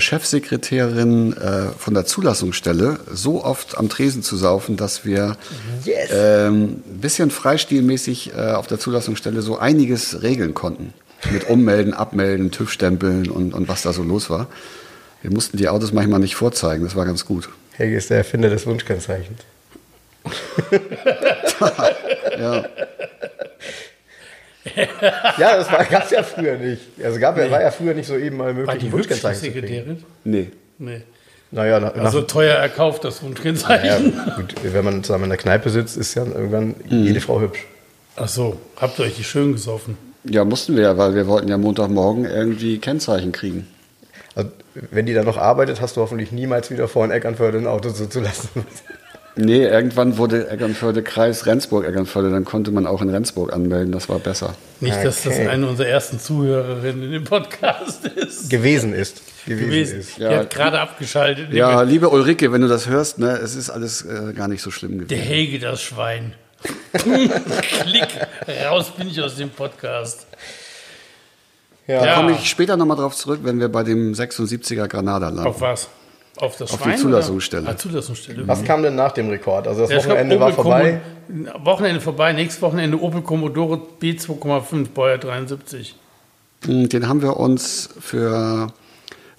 Chefsekretärin 0.00 1.36
äh, 1.36 1.68
von 1.78 1.94
der 1.94 2.04
Zulassungsstelle 2.04 2.98
so 3.12 3.44
oft 3.44 3.78
am 3.78 3.88
Tresen 3.88 4.22
zu 4.22 4.36
saufen, 4.36 4.76
dass 4.76 5.04
wir 5.04 5.36
Yes. 5.84 6.10
ähm, 6.12 6.82
ein 6.86 6.98
bisschen 7.00 7.30
freistilmäßig 7.30 8.32
äh, 8.36 8.52
auf 8.52 8.66
der 8.66 8.78
Zulassungsstelle 8.78 9.40
so 9.42 9.58
einiges 9.58 10.22
regeln 10.22 10.54
konnten. 10.54 10.92
Mit 11.32 11.48
Ummelden, 11.48 11.94
Abmelden, 11.94 12.50
TÜV-Stempeln 12.50 13.28
und, 13.30 13.52
und 13.54 13.68
was 13.68 13.82
da 13.82 13.92
so 13.92 14.02
los 14.02 14.30
war. 14.30 14.46
Wir 15.22 15.32
mussten 15.32 15.56
die 15.56 15.68
Autos 15.68 15.92
manchmal 15.92 16.20
nicht 16.20 16.36
vorzeigen, 16.36 16.84
das 16.84 16.94
war 16.94 17.04
ganz 17.06 17.24
gut. 17.24 17.48
Helge 17.72 17.96
ist 17.96 18.10
der 18.10 18.18
Erfinder 18.18 18.50
des 18.50 18.66
Wunschkennzeichens. 18.66 19.40
Ja. 22.38 22.64
Ja, 25.38 25.56
das 25.56 25.68
gab 25.68 26.04
es 26.04 26.10
ja 26.10 26.22
früher 26.22 26.56
nicht. 26.56 26.82
Also 27.02 27.18
gab, 27.20 27.36
ja 27.38 27.50
war 27.50 27.60
ja 27.62 27.70
früher 27.70 27.94
nicht 27.94 28.06
so 28.06 28.16
eben 28.16 28.36
mal 28.36 28.46
War 28.46 28.52
möglich, 28.54 28.78
die 28.78 28.86
ein 28.86 28.92
hübsche 28.92 28.92
Wunschkennzeichen 29.10 29.40
zu 29.42 29.50
kriegen. 29.50 29.66
Sekretärin? 29.66 30.04
Nee. 30.24 30.50
Nee. 30.78 31.02
Naja, 31.50 31.80
nach, 31.80 31.94
nach, 31.96 32.04
Also 32.04 32.22
teuer 32.22 32.56
erkauft, 32.56 33.04
das 33.04 33.22
Wunschkennzeichen. 33.22 34.12
ja, 34.16 34.34
gut, 34.36 34.54
wenn 34.62 34.84
man 34.84 35.02
zusammen 35.02 35.24
in 35.24 35.30
der 35.30 35.38
Kneipe 35.38 35.70
sitzt, 35.70 35.96
ist 35.96 36.14
ja 36.14 36.24
irgendwann 36.24 36.74
Mhm. 36.88 37.04
jede 37.04 37.20
Frau 37.20 37.40
hübsch. 37.40 37.66
Ach 38.16 38.28
so, 38.28 38.58
habt 38.76 38.98
ihr 38.98 39.06
euch 39.06 39.16
die 39.16 39.24
schön 39.24 39.52
gesoffen? 39.52 39.96
Ja, 40.24 40.44
mussten 40.44 40.76
wir 40.76 40.82
ja, 40.82 40.98
weil 40.98 41.14
wir 41.14 41.26
wollten 41.26 41.48
ja 41.48 41.56
Montagmorgen 41.56 42.24
irgendwie 42.26 42.78
Kennzeichen 42.78 43.32
kriegen. 43.32 43.66
Also, 44.34 44.50
wenn 44.90 45.06
die 45.06 45.14
dann 45.14 45.24
noch 45.24 45.38
arbeitet, 45.38 45.80
hast 45.80 45.96
du 45.96 46.00
hoffentlich 46.02 46.32
niemals 46.32 46.70
wieder 46.70 46.86
vor, 46.86 47.04
in 47.04 47.10
Eckernförde 47.12 47.58
ein 47.58 47.66
Auto 47.66 47.90
zuzulassen. 47.90 48.50
Nee, 49.40 49.64
irgendwann 49.64 50.18
wurde 50.18 50.48
Eckernförde 50.50 51.02
Kreis 51.02 51.46
Rendsburg 51.46 51.84
Eckernförde, 51.86 52.30
dann 52.30 52.44
konnte 52.44 52.70
man 52.70 52.86
auch 52.86 53.00
in 53.02 53.08
Rendsburg 53.08 53.52
anmelden, 53.52 53.92
das 53.92 54.08
war 54.08 54.18
besser. 54.18 54.54
Nicht, 54.80 54.96
dass 55.04 55.22
das 55.22 55.34
Okay. 55.34 55.48
eine 55.48 55.66
unserer 55.68 55.86
ersten 55.88 56.18
Zuhörerinnen 56.18 57.04
in 57.04 57.12
dem 57.12 57.24
Podcast 57.24 58.04
ist. 58.06 58.50
gewesen 58.50 58.92
ist. 58.92 59.22
Gewesen, 59.46 59.66
gewesen. 59.70 60.00
ist. 60.00 60.18
Die 60.18 60.22
Ja. 60.22 60.38
hat 60.38 60.50
gerade 60.50 60.80
abgeschaltet. 60.80 61.52
Ja, 61.52 61.82
liebe 61.82 62.08
Ulrike, 62.10 62.52
wenn 62.52 62.60
du 62.62 62.68
das 62.68 62.88
hörst, 62.88 63.18
ne, 63.18 63.30
es 63.42 63.54
ist 63.54 63.70
alles 63.70 64.02
äh, 64.04 64.32
gar 64.34 64.48
nicht 64.48 64.60
so 64.62 64.70
schlimm 64.70 64.98
Der 64.98 65.06
gewesen. 65.06 65.22
Helge, 65.22 65.58
das 65.60 65.80
Schwein. 65.82 66.34
Klick, 66.92 68.08
raus 68.68 68.90
bin 68.96 69.08
ich 69.08 69.20
aus 69.22 69.36
dem 69.36 69.50
Podcast. 69.50 70.26
Ja. 71.86 72.04
Ja. 72.04 72.14
Komme 72.16 72.32
ich 72.32 72.48
später 72.50 72.76
nochmal 72.76 72.96
drauf 72.96 73.14
zurück, 73.16 73.40
wenn 73.44 73.60
wir 73.60 73.68
bei 73.68 73.82
dem 73.84 74.12
76er 74.12 74.88
Granada 74.88 75.28
landen. 75.28 75.46
Auf 75.48 75.60
was? 75.60 75.88
Auf 76.40 76.56
das 76.56 76.72
Auf 76.72 76.80
Schwein? 76.82 76.96
die 76.96 77.02
Zulassungsstelle. 77.02 77.68
Ah, 77.68 77.76
Zulassungsstelle. 77.76 78.46
Was 78.46 78.64
kam 78.64 78.82
denn 78.82 78.94
nach 78.94 79.12
dem 79.12 79.28
Rekord? 79.28 79.66
Also 79.68 79.82
das 79.82 79.90
Der 79.90 80.04
Wochenende 80.04 80.40
war 80.40 80.52
vorbei. 80.52 81.00
Commo- 81.30 81.64
Wochenende 81.64 82.00
vorbei, 82.00 82.32
nächstes 82.32 82.62
Wochenende 82.62 83.00
Opel 83.00 83.20
Commodore 83.22 83.80
B2,5, 84.00 84.88
Baujahr 84.94 85.18
73. 85.18 85.94
Hm, 86.64 86.88
Den 86.88 87.08
haben 87.08 87.20
wir 87.22 87.36
uns 87.36 87.90
für 88.00 88.72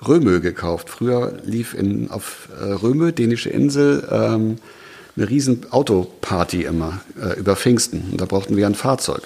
Römö 0.07 0.39
gekauft. 0.39 0.89
Früher 0.89 1.33
lief 1.43 1.73
in, 1.73 2.09
auf 2.11 2.49
äh, 2.59 2.63
Römö, 2.65 3.11
dänische 3.11 3.49
Insel, 3.49 4.07
ähm, 4.11 4.57
eine 5.17 5.29
riesen 5.29 5.65
Autoparty 5.71 6.63
immer 6.63 7.01
äh, 7.21 7.37
über 7.39 7.55
Pfingsten. 7.55 8.09
Und 8.11 8.21
da 8.21 8.25
brauchten 8.25 8.55
wir 8.55 8.65
ein 8.67 8.75
Fahrzeug. 8.75 9.23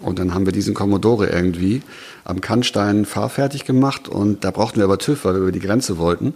Und 0.00 0.18
dann 0.20 0.32
haben 0.32 0.46
wir 0.46 0.52
diesen 0.52 0.74
Commodore 0.74 1.26
irgendwie 1.28 1.82
am 2.24 2.40
Kannstein 2.40 3.04
fahrfertig 3.04 3.64
gemacht 3.64 4.06
und 4.08 4.44
da 4.44 4.52
brauchten 4.52 4.76
wir 4.78 4.84
aber 4.84 4.98
TÜV, 4.98 5.24
weil 5.24 5.34
wir 5.34 5.40
über 5.40 5.52
die 5.52 5.58
Grenze 5.58 5.98
wollten. 5.98 6.34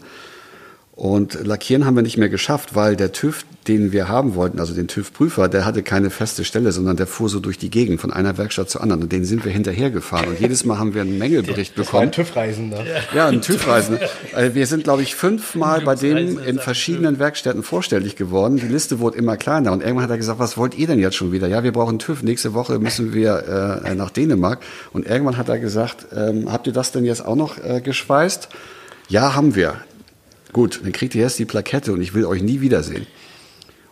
Und 0.95 1.47
lackieren 1.47 1.87
haben 1.87 1.97
wir 1.97 2.03
nicht 2.03 2.19
mehr 2.19 2.29
geschafft, 2.29 2.75
weil 2.75 2.97
der 2.97 3.13
TÜV, 3.13 3.47
den 3.67 3.93
wir 3.93 4.09
haben 4.09 4.35
wollten, 4.35 4.61
also 4.61 4.75
den 4.75 4.89
TÜV-Prüfer, 4.89 5.49
der 5.49 5.65
hatte 5.65 5.83
keine 5.83 6.11
feste 6.11 6.45
Stelle, 6.45 6.71
sondern 6.71 6.99
der 6.99 7.07
fuhr 7.07 7.31
so 7.31 7.41
durch 7.41 7.57
die 7.57 7.71
Gegend 7.71 7.99
von 7.99 8.13
einer 8.13 8.37
Werkstatt 8.37 8.69
zur 8.69 8.83
anderen. 8.83 9.03
Und 9.05 9.11
den 9.11 9.25
sind 9.25 9.43
wir 9.47 9.53
hinterhergefahren. 9.53 10.29
Und 10.29 10.39
jedes 10.41 10.67
Mal 10.67 10.79
haben 10.79 10.93
wir 10.93 11.01
einen 11.01 11.17
Mängelbericht 11.17 11.73
Das 11.79 11.91
war 11.95 12.03
ein 12.03 12.11
bekommen. 12.11 12.27
TÜV-Reisender. 12.27 12.85
Ja, 13.15 13.27
ein 13.29 13.41
TÜV-Reisender. 13.41 14.03
Äh, 14.37 14.51
Wir 14.53 14.67
sind, 14.67 14.85
glaube 14.85 15.01
ich, 15.01 15.15
fünfmal 15.15 15.81
bei 15.81 15.95
dem 15.95 16.39
in 16.39 16.59
verschiedenen 16.59 17.19
Werkstätten 17.19 17.63
vorstellig 17.63 18.17
geworden. 18.17 18.59
Die 18.59 18.69
Liste 18.69 18.99
wurde 19.01 19.17
immer 19.17 19.39
kleiner. 19.39 19.73
Und 19.73 19.81
irgendwann 19.81 20.05
hat 20.05 20.11
er 20.11 20.19
gesagt, 20.19 20.41
was 20.41 20.59
wollt 20.59 20.77
ihr 20.77 20.87
denn 20.89 20.99
jetzt 20.99 21.17
schon 21.17 21.33
wieder? 21.33 21.49
Ja, 21.49 21.65
wir 21.65 21.73
brauchen 21.73 21.99
TÜV. 22.01 22.23
Nächste 22.23 22.53
Woche 22.53 22.79
müssen 22.79 23.15
wir 23.15 23.81
äh, 23.87 23.95
nach 23.95 24.11
Dänemark. 24.11 24.59
Und 24.93 25.07
irgendwann 25.07 25.39
hat 25.39 25.49
er 25.49 25.59
gesagt, 25.59 26.07
ähm, 26.15 26.53
habt 26.53 26.67
ihr 26.67 26.75
das 26.75 26.93
denn 26.93 27.07
jetzt 27.07 27.25
auch 27.25 27.37
noch 27.37 27.57
äh, 27.65 27.81
geschweißt? 27.81 28.51
Ja, 29.09 29.35
haben 29.35 29.55
wir. 29.55 29.77
Gut, 30.53 30.81
dann 30.83 30.93
kriegt 30.93 31.15
ihr 31.15 31.23
jetzt 31.23 31.39
die 31.39 31.45
Plakette 31.45 31.93
und 31.93 32.03
ich 32.03 32.15
will 32.15 32.25
euch 32.27 32.43
nie 32.43 32.61
wiedersehen. 32.61 33.07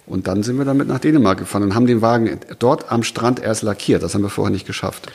Und 0.07 0.27
dann 0.27 0.43
sind 0.43 0.59
wir 0.59 0.65
damit 0.65 0.89
nach 0.89 0.99
Dänemark 0.99 1.39
gefahren 1.39 1.63
und 1.63 1.75
haben 1.75 1.87
den 1.87 2.03
Wagen 2.03 2.41
dort 2.59 2.91
am 2.91 3.03
Strand 3.03 3.41
erst 3.41 3.63
lackiert. 3.63 4.03
Das 4.03 4.15
haben 4.15 4.23
wir 4.23 4.29
vorher 4.31 4.51
nicht 4.51 4.67
geschafft. 4.67 5.11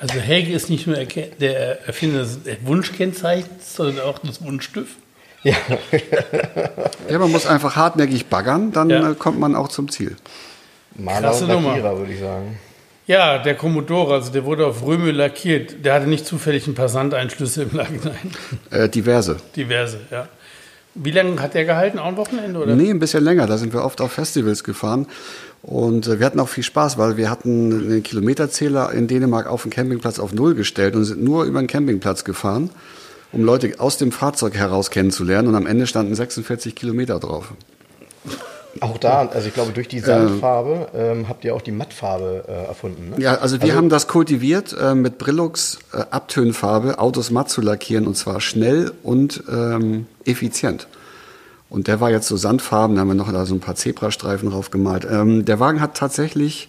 Also 0.00 0.14
Helge 0.14 0.52
ist 0.52 0.70
nicht 0.70 0.86
nur 0.86 0.96
der 0.96 1.86
Erfinder 1.86 2.20
des 2.20 2.38
Wunschkennzeichens, 2.64 3.74
sondern 3.76 4.00
auch 4.06 4.18
des 4.20 4.42
Wunschstift. 4.42 4.96
Ja. 5.44 5.54
Ja, 7.08 7.18
man 7.18 7.30
muss 7.30 7.46
einfach 7.46 7.76
hartnäckig 7.76 8.26
baggern, 8.26 8.72
dann 8.72 8.90
Ja. 8.90 9.10
äh, 9.10 9.14
kommt 9.14 9.38
man 9.38 9.54
auch 9.54 9.68
zum 9.68 9.88
Ziel. 9.90 10.16
Maler 10.96 11.28
Krasse 11.28 11.44
und 11.44 11.50
Nummer. 11.52 11.68
Lackierer, 11.70 11.98
würde 11.98 12.12
ich 12.12 12.20
sagen. 12.20 12.58
Ja, 13.06 13.38
der 13.38 13.54
Commodore, 13.54 14.14
also 14.14 14.32
der 14.32 14.44
wurde 14.44 14.66
auf 14.66 14.84
Röme 14.84 15.12
lackiert. 15.12 15.84
Der 15.84 15.94
hatte 15.94 16.06
nicht 16.08 16.26
zufällig 16.26 16.66
ein 16.66 16.74
paar 16.74 16.88
Sandeinschlüsse 16.88 17.62
im 17.62 17.76
Nachhinein. 17.76 18.32
Äh, 18.70 18.88
diverse. 18.88 19.36
Diverse, 19.56 20.00
ja. 20.10 20.28
Wie 21.00 21.12
lange 21.12 21.40
hat 21.40 21.54
der 21.54 21.64
gehalten? 21.64 21.98
Auch 21.98 22.06
ein 22.06 22.16
Wochenende? 22.16 22.60
Oder? 22.60 22.74
Nee, 22.74 22.90
ein 22.90 22.98
bisschen 22.98 23.22
länger. 23.22 23.46
Da 23.46 23.56
sind 23.56 23.72
wir 23.72 23.84
oft 23.84 24.00
auf 24.00 24.12
Festivals 24.12 24.64
gefahren. 24.64 25.06
Und 25.62 26.06
äh, 26.06 26.18
wir 26.18 26.26
hatten 26.26 26.40
auch 26.40 26.48
viel 26.48 26.64
Spaß, 26.64 26.98
weil 26.98 27.16
wir 27.16 27.30
hatten 27.30 27.88
den 27.88 28.02
Kilometerzähler 28.02 28.92
in 28.92 29.06
Dänemark 29.06 29.46
auf 29.46 29.62
dem 29.62 29.70
Campingplatz 29.70 30.18
auf 30.18 30.32
Null 30.32 30.54
gestellt 30.54 30.96
und 30.96 31.04
sind 31.04 31.22
nur 31.22 31.44
über 31.44 31.60
den 31.60 31.68
Campingplatz 31.68 32.24
gefahren, 32.24 32.70
um 33.32 33.44
Leute 33.44 33.74
aus 33.78 33.96
dem 33.96 34.12
Fahrzeug 34.12 34.54
heraus 34.54 34.90
kennenzulernen. 34.90 35.48
Und 35.48 35.54
am 35.54 35.66
Ende 35.66 35.86
standen 35.86 36.14
46 36.14 36.74
Kilometer 36.74 37.20
drauf. 37.20 37.52
Auch 38.80 38.98
da, 38.98 39.26
also 39.26 39.48
ich 39.48 39.54
glaube, 39.54 39.72
durch 39.72 39.88
die 39.88 40.00
Sandfarbe 40.00 40.88
ähm, 40.94 41.28
habt 41.28 41.44
ihr 41.44 41.54
auch 41.54 41.62
die 41.62 41.72
Mattfarbe 41.72 42.44
äh, 42.46 42.68
erfunden. 42.68 43.10
Ne? 43.10 43.20
Ja, 43.20 43.36
also 43.36 43.60
wir 43.60 43.74
haben 43.74 43.88
das 43.88 44.06
kultiviert, 44.06 44.76
äh, 44.78 44.94
mit 44.94 45.18
Brillux 45.18 45.78
äh, 45.92 46.04
Abtönfarbe 46.10 46.98
Autos 46.98 47.30
matt 47.30 47.50
zu 47.50 47.60
lackieren 47.60 48.06
und 48.06 48.16
zwar 48.16 48.40
schnell 48.40 48.92
und 49.02 49.42
ähm, 49.50 50.06
effizient. 50.24 50.86
Und 51.70 51.86
der 51.88 52.00
war 52.00 52.10
jetzt 52.10 52.28
so 52.28 52.36
sandfarben, 52.36 52.96
da 52.96 53.00
haben 53.00 53.08
wir 53.08 53.14
noch 53.14 53.32
da 53.32 53.44
so 53.46 53.54
ein 53.54 53.60
paar 53.60 53.74
Zebrastreifen 53.74 54.50
drauf 54.50 54.70
gemalt. 54.70 55.06
Ähm, 55.10 55.44
der 55.44 55.60
Wagen 55.60 55.80
hat 55.80 55.96
tatsächlich 55.96 56.68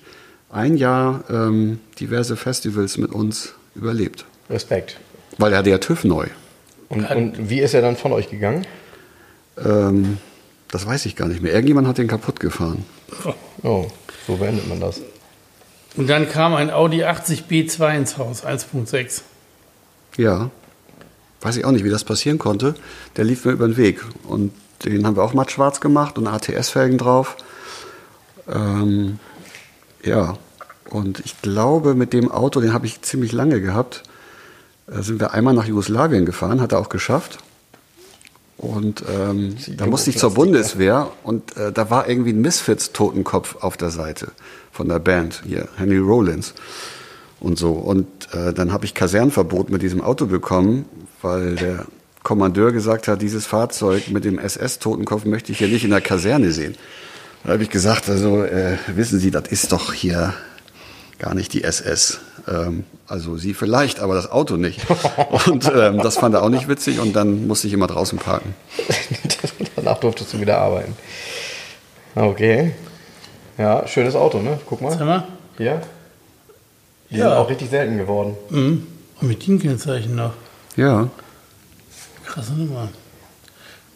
ein 0.51 0.77
Jahr 0.77 1.23
ähm, 1.29 1.79
diverse 1.99 2.35
Festivals 2.35 2.97
mit 2.97 3.11
uns 3.11 3.53
überlebt, 3.75 4.25
Respekt. 4.49 4.97
weil 5.37 5.53
er 5.53 5.65
ja 5.65 5.77
TÜV 5.77 6.03
neu. 6.05 6.27
Und, 6.89 7.09
und 7.09 7.49
wie 7.49 7.59
ist 7.59 7.73
er 7.73 7.81
dann 7.81 7.95
von 7.95 8.11
euch 8.11 8.29
gegangen? 8.29 8.65
Ähm, 9.63 10.17
das 10.71 10.85
weiß 10.85 11.05
ich 11.05 11.15
gar 11.15 11.27
nicht 11.27 11.41
mehr. 11.41 11.53
Irgendjemand 11.53 11.87
hat 11.87 11.97
den 11.97 12.07
kaputt 12.07 12.39
gefahren. 12.39 12.85
Oh, 13.63 13.87
so 14.27 14.37
beendet 14.37 14.67
man 14.69 14.79
das. 14.79 15.01
Und 15.95 16.07
dann 16.07 16.29
kam 16.29 16.53
ein 16.55 16.69
Audi 16.71 17.03
80 17.03 17.43
B2 17.49 17.97
ins 17.97 18.17
Haus, 18.17 18.45
1.6. 18.45 19.21
Ja, 20.17 20.49
weiß 21.41 21.57
ich 21.57 21.65
auch 21.65 21.71
nicht, 21.71 21.83
wie 21.83 21.89
das 21.89 22.03
passieren 22.03 22.37
konnte. 22.37 22.75
Der 23.17 23.25
lief 23.25 23.45
mir 23.45 23.51
über 23.51 23.67
den 23.67 23.77
Weg 23.77 24.05
und 24.23 24.53
den 24.85 25.05
haben 25.05 25.15
wir 25.15 25.23
auch 25.23 25.33
matt 25.33 25.51
schwarz 25.51 25.81
gemacht 25.81 26.17
und 26.17 26.27
ATS-Felgen 26.27 26.97
drauf. 26.97 27.35
Ähm, 28.47 29.19
ja, 30.03 30.37
und 30.89 31.19
ich 31.19 31.41
glaube, 31.41 31.95
mit 31.95 32.13
dem 32.13 32.31
Auto, 32.31 32.61
den 32.61 32.73
habe 32.73 32.85
ich 32.85 33.01
ziemlich 33.01 33.31
lange 33.31 33.61
gehabt, 33.61 34.03
äh, 34.87 35.01
sind 35.01 35.19
wir 35.19 35.33
einmal 35.33 35.53
nach 35.53 35.65
Jugoslawien 35.65 36.25
gefahren, 36.25 36.61
hat 36.61 36.71
er 36.71 36.79
auch 36.79 36.89
geschafft. 36.89 37.39
Und 38.59 39.03
ähm, 39.09 39.55
da 39.77 39.85
musste 39.85 40.09
ich 40.09 40.17
zur 40.17 40.33
Bundeswehr 40.33 41.11
und 41.23 41.55
äh, 41.55 41.71
da 41.71 41.89
war 41.89 42.09
irgendwie 42.09 42.33
ein 42.33 42.41
Misfits-Totenkopf 42.41 43.55
auf 43.63 43.77
der 43.77 43.89
Seite 43.89 44.33
von 44.69 44.89
der 44.89 44.99
Band, 44.99 45.43
hier, 45.47 45.69
Henry 45.77 45.97
Rollins 45.97 46.53
und 47.39 47.57
so. 47.57 47.71
Und 47.71 48.05
äh, 48.33 48.51
dann 48.53 48.73
habe 48.73 48.83
ich 48.83 48.93
Kasernverbot 48.93 49.69
mit 49.69 49.81
diesem 49.81 50.01
Auto 50.01 50.25
bekommen, 50.25 50.83
weil 51.21 51.55
der 51.55 51.85
Kommandeur 52.23 52.73
gesagt 52.73 53.07
hat, 53.07 53.21
dieses 53.21 53.45
Fahrzeug 53.45 54.09
mit 54.09 54.25
dem 54.25 54.37
SS-Totenkopf 54.37 55.23
möchte 55.23 55.53
ich 55.53 55.59
hier 55.59 55.69
nicht 55.69 55.85
in 55.85 55.91
der 55.91 56.01
Kaserne 56.01 56.51
sehen. 56.51 56.75
Da 57.45 57.53
habe 57.53 57.63
ich 57.63 57.69
gesagt, 57.69 58.09
also 58.09 58.43
äh, 58.43 58.75
wissen 58.87 59.21
Sie, 59.21 59.31
das 59.31 59.47
ist 59.47 59.71
doch 59.71 59.93
hier 59.93 60.33
gar 61.17 61.33
nicht 61.33 61.53
die 61.53 61.63
SS. 61.63 62.19
Ähm, 62.49 62.83
also 63.07 63.37
Sie 63.37 63.53
vielleicht, 63.53 63.99
aber 63.99 64.15
das 64.15 64.31
Auto 64.31 64.57
nicht. 64.57 64.81
Und 65.45 65.71
ähm, 65.73 65.99
das 65.99 66.17
fand 66.17 66.35
er 66.35 66.43
auch 66.43 66.49
nicht 66.49 66.67
witzig 66.67 66.99
und 66.99 67.13
dann 67.13 67.47
musste 67.47 67.67
ich 67.67 67.73
immer 67.73 67.87
draußen 67.87 68.17
parken. 68.19 68.55
Danach 69.75 69.99
durftest 69.99 70.33
du 70.33 70.39
wieder 70.41 70.57
arbeiten. 70.59 70.95
Okay. 72.15 72.71
Ja, 73.57 73.85
schönes 73.87 74.15
Auto, 74.15 74.39
ne? 74.39 74.59
Guck 74.67 74.79
Sag 74.81 74.99
mal. 74.99 75.05
mal. 75.05 75.27
Hier. 75.57 75.81
Die 77.09 77.17
Ja. 77.17 77.29
sind 77.29 77.37
auch 77.37 77.49
richtig 77.49 77.69
selten 77.69 77.97
geworden. 77.97 78.35
Mhm. 78.49 78.87
Und 79.21 79.27
mit 79.27 79.45
DIN-Kennzeichen 79.45 80.15
noch. 80.15 80.33
Ja, 80.75 81.09
Krasse 82.25 82.53
Nummer. 82.53 82.89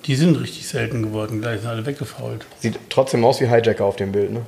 Die 0.05 0.15
sind 0.15 0.35
richtig 0.41 0.67
selten 0.67 1.03
geworden, 1.03 1.39
gleich 1.39 1.61
sind 1.61 1.69
alle 1.69 1.85
weggefault. 1.85 2.45
Sieht 2.59 2.77
trotzdem 2.89 3.23
aus 3.23 3.39
wie 3.39 3.47
Hijacker 3.47 3.85
auf 3.85 3.95
dem 3.95 4.11
Bild, 4.11 4.31
ne? 4.31 4.41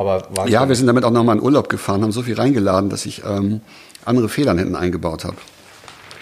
Aber 0.00 0.48
ja, 0.48 0.66
wir 0.66 0.74
sind 0.76 0.86
damit 0.86 1.04
auch 1.04 1.10
nochmal 1.10 1.36
in 1.36 1.42
Urlaub 1.42 1.68
gefahren, 1.68 2.00
haben 2.02 2.10
so 2.10 2.22
viel 2.22 2.34
reingeladen, 2.34 2.88
dass 2.88 3.04
ich 3.04 3.22
ähm, 3.22 3.60
andere 4.02 4.30
Federn 4.30 4.56
hinten 4.56 4.74
eingebaut 4.74 5.26
habe. 5.26 5.36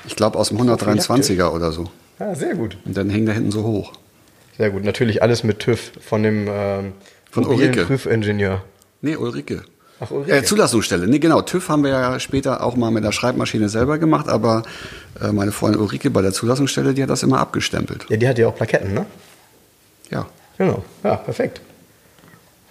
Ich 0.04 0.16
glaube 0.16 0.36
aus 0.36 0.48
dem 0.48 0.58
123er 0.58 1.52
oder 1.52 1.70
so. 1.70 1.84
Ja, 2.18 2.34
sehr 2.34 2.56
gut. 2.56 2.76
Und 2.84 2.96
dann 2.96 3.08
hängen 3.08 3.26
da 3.26 3.32
hinten 3.32 3.52
so 3.52 3.62
hoch. 3.62 3.92
Sehr 4.56 4.70
gut. 4.70 4.82
Natürlich 4.82 5.22
alles 5.22 5.44
mit 5.44 5.60
TÜV 5.60 5.92
von 6.00 6.24
dem 6.24 6.48
ähm, 6.50 6.92
Von 7.30 7.46
Ulrike. 7.46 7.84
Prüfingenieur. 7.84 8.64
Nee, 9.00 9.14
Ulrike. 9.14 9.62
Ach, 10.00 10.10
Ulrike. 10.10 10.38
Äh, 10.38 10.42
Zulassungsstelle. 10.42 11.06
Nee, 11.06 11.20
genau. 11.20 11.42
TÜV 11.42 11.68
haben 11.68 11.84
wir 11.84 11.90
ja 11.90 12.18
später 12.18 12.64
auch 12.64 12.74
mal 12.74 12.90
mit 12.90 13.04
der 13.04 13.12
Schreibmaschine 13.12 13.68
selber 13.68 13.98
gemacht, 13.98 14.28
aber 14.28 14.64
äh, 15.22 15.30
meine 15.30 15.52
Freundin 15.52 15.80
Ulrike 15.80 16.10
bei 16.10 16.22
der 16.22 16.32
Zulassungsstelle, 16.32 16.94
die 16.94 17.02
hat 17.04 17.10
das 17.10 17.22
immer 17.22 17.38
abgestempelt. 17.38 18.06
Ja, 18.08 18.16
die 18.16 18.26
hat 18.26 18.38
ja 18.38 18.48
auch 18.48 18.56
Plaketten, 18.56 18.92
ne? 18.92 19.06
Ja. 20.10 20.26
Genau. 20.56 20.82
Ja, 21.04 21.14
perfekt. 21.14 21.60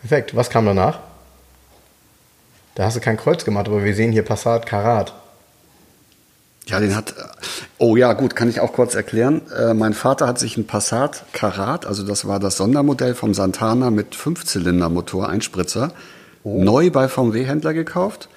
Perfekt. 0.08 0.38
Was 0.38 0.50
kam 0.50 0.66
danach? 0.66 1.00
Da 2.76 2.86
hast 2.86 2.96
du 2.96 3.02
kein 3.02 3.18
Kreuz 3.18 3.44
gemacht, 3.44 3.68
aber 3.68 3.84
wir 3.84 3.94
sehen 3.94 4.14
hier 4.14 4.24
Passat 4.24 4.66
Karat. 4.66 5.14
Ja, 6.68 6.80
den 6.80 6.96
hat. 6.96 7.14
Oh 7.78 7.98
ja, 7.98 8.14
gut, 8.14 8.34
kann 8.34 8.50
ich 8.50 8.62
auch 8.62 8.72
kurz 8.72 8.96
erklären. 8.96 9.42
Äh, 9.52 9.74
mein 9.74 9.94
Vater 9.94 10.26
hat 10.26 10.40
sich 10.40 10.56
einen 10.56 10.66
Passat 10.66 11.26
Karat, 11.34 11.86
also 11.86 12.04
das 12.04 12.26
war 12.26 12.40
das 12.40 12.56
Sondermodell 12.56 13.16
vom 13.16 13.34
Santana 13.34 13.92
mit 13.92 14.16
Fünfzylindermotor, 14.16 15.28
Einspritzer, 15.28 15.92
neu 16.46 16.90
bei 16.90 17.10
VW-Händler 17.10 17.74
gekauft. 17.74 18.30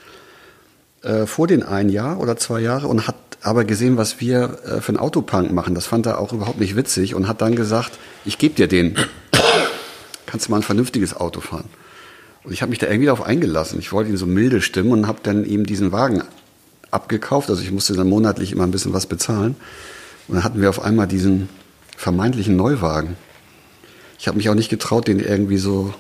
Äh, 1.02 1.26
vor 1.26 1.46
den 1.46 1.62
ein 1.62 1.88
Jahr 1.88 2.18
oder 2.18 2.36
zwei 2.36 2.58
Jahre 2.58 2.88
und 2.88 3.06
hat 3.06 3.14
aber 3.42 3.64
gesehen, 3.64 3.96
was 3.96 4.20
wir 4.20 4.58
äh, 4.66 4.80
für 4.80 4.88
einen 4.88 4.98
Autopunk 4.98 5.52
machen. 5.52 5.76
Das 5.76 5.86
fand 5.86 6.06
er 6.06 6.18
auch 6.18 6.32
überhaupt 6.32 6.58
nicht 6.58 6.74
witzig 6.74 7.14
und 7.14 7.28
hat 7.28 7.40
dann 7.40 7.54
gesagt, 7.54 7.92
ich 8.24 8.38
gebe 8.38 8.56
dir 8.56 8.66
den. 8.66 8.96
Kannst 10.30 10.46
du 10.46 10.52
mal 10.52 10.58
ein 10.58 10.62
vernünftiges 10.62 11.16
Auto 11.16 11.40
fahren? 11.40 11.68
Und 12.44 12.52
ich 12.52 12.62
habe 12.62 12.70
mich 12.70 12.78
da 12.78 12.86
irgendwie 12.86 13.06
darauf 13.06 13.22
eingelassen. 13.22 13.80
Ich 13.80 13.92
wollte 13.92 14.10
ihn 14.10 14.16
so 14.16 14.26
milde 14.26 14.60
stimmen 14.60 14.92
und 14.92 15.06
habe 15.08 15.18
dann 15.22 15.44
ihm 15.44 15.66
diesen 15.66 15.90
Wagen 15.90 16.22
abgekauft. 16.92 17.50
Also 17.50 17.62
ich 17.62 17.72
musste 17.72 17.94
dann 17.94 18.08
monatlich 18.08 18.52
immer 18.52 18.62
ein 18.62 18.70
bisschen 18.70 18.92
was 18.92 19.06
bezahlen. 19.06 19.56
Und 20.28 20.36
dann 20.36 20.44
hatten 20.44 20.60
wir 20.60 20.68
auf 20.68 20.80
einmal 20.80 21.08
diesen 21.08 21.48
vermeintlichen 21.96 22.54
Neuwagen. 22.56 23.16
Ich 24.20 24.28
habe 24.28 24.36
mich 24.36 24.48
auch 24.48 24.54
nicht 24.54 24.68
getraut, 24.68 25.08
den 25.08 25.18
irgendwie 25.18 25.58
so 25.58 25.92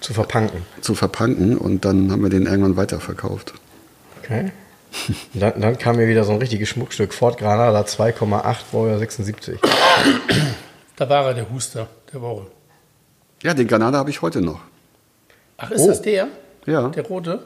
Zu 0.00 0.14
verpanken. 0.14 0.62
zu 0.80 0.94
verpanken 0.94 1.58
und 1.58 1.84
dann 1.84 2.10
haben 2.10 2.22
wir 2.22 2.30
den 2.30 2.46
irgendwann 2.46 2.76
weiterverkauft. 2.76 3.52
Okay. 4.22 4.50
Dann, 5.34 5.60
dann 5.60 5.76
kam 5.76 5.96
mir 5.96 6.08
wieder 6.08 6.24
so 6.24 6.32
ein 6.32 6.38
richtiges 6.38 6.70
Schmuckstück. 6.70 7.12
Ford 7.12 7.36
Granada 7.36 7.82
2,8 7.82 8.56
Baujahr 8.72 8.98
76. 8.98 9.60
Da 10.96 11.08
war 11.10 11.26
er, 11.26 11.34
der 11.34 11.50
Huster 11.50 11.88
der 12.12 12.22
Woche. 12.22 12.46
Ja, 13.42 13.54
den 13.54 13.66
Granada 13.68 13.98
habe 13.98 14.10
ich 14.10 14.22
heute 14.22 14.40
noch. 14.40 14.60
Ach, 15.56 15.70
ist 15.70 15.82
Oh. 15.82 15.88
das 15.88 16.02
der? 16.02 16.28
Ja. 16.66 16.88
Der 16.88 17.04
rote? 17.06 17.40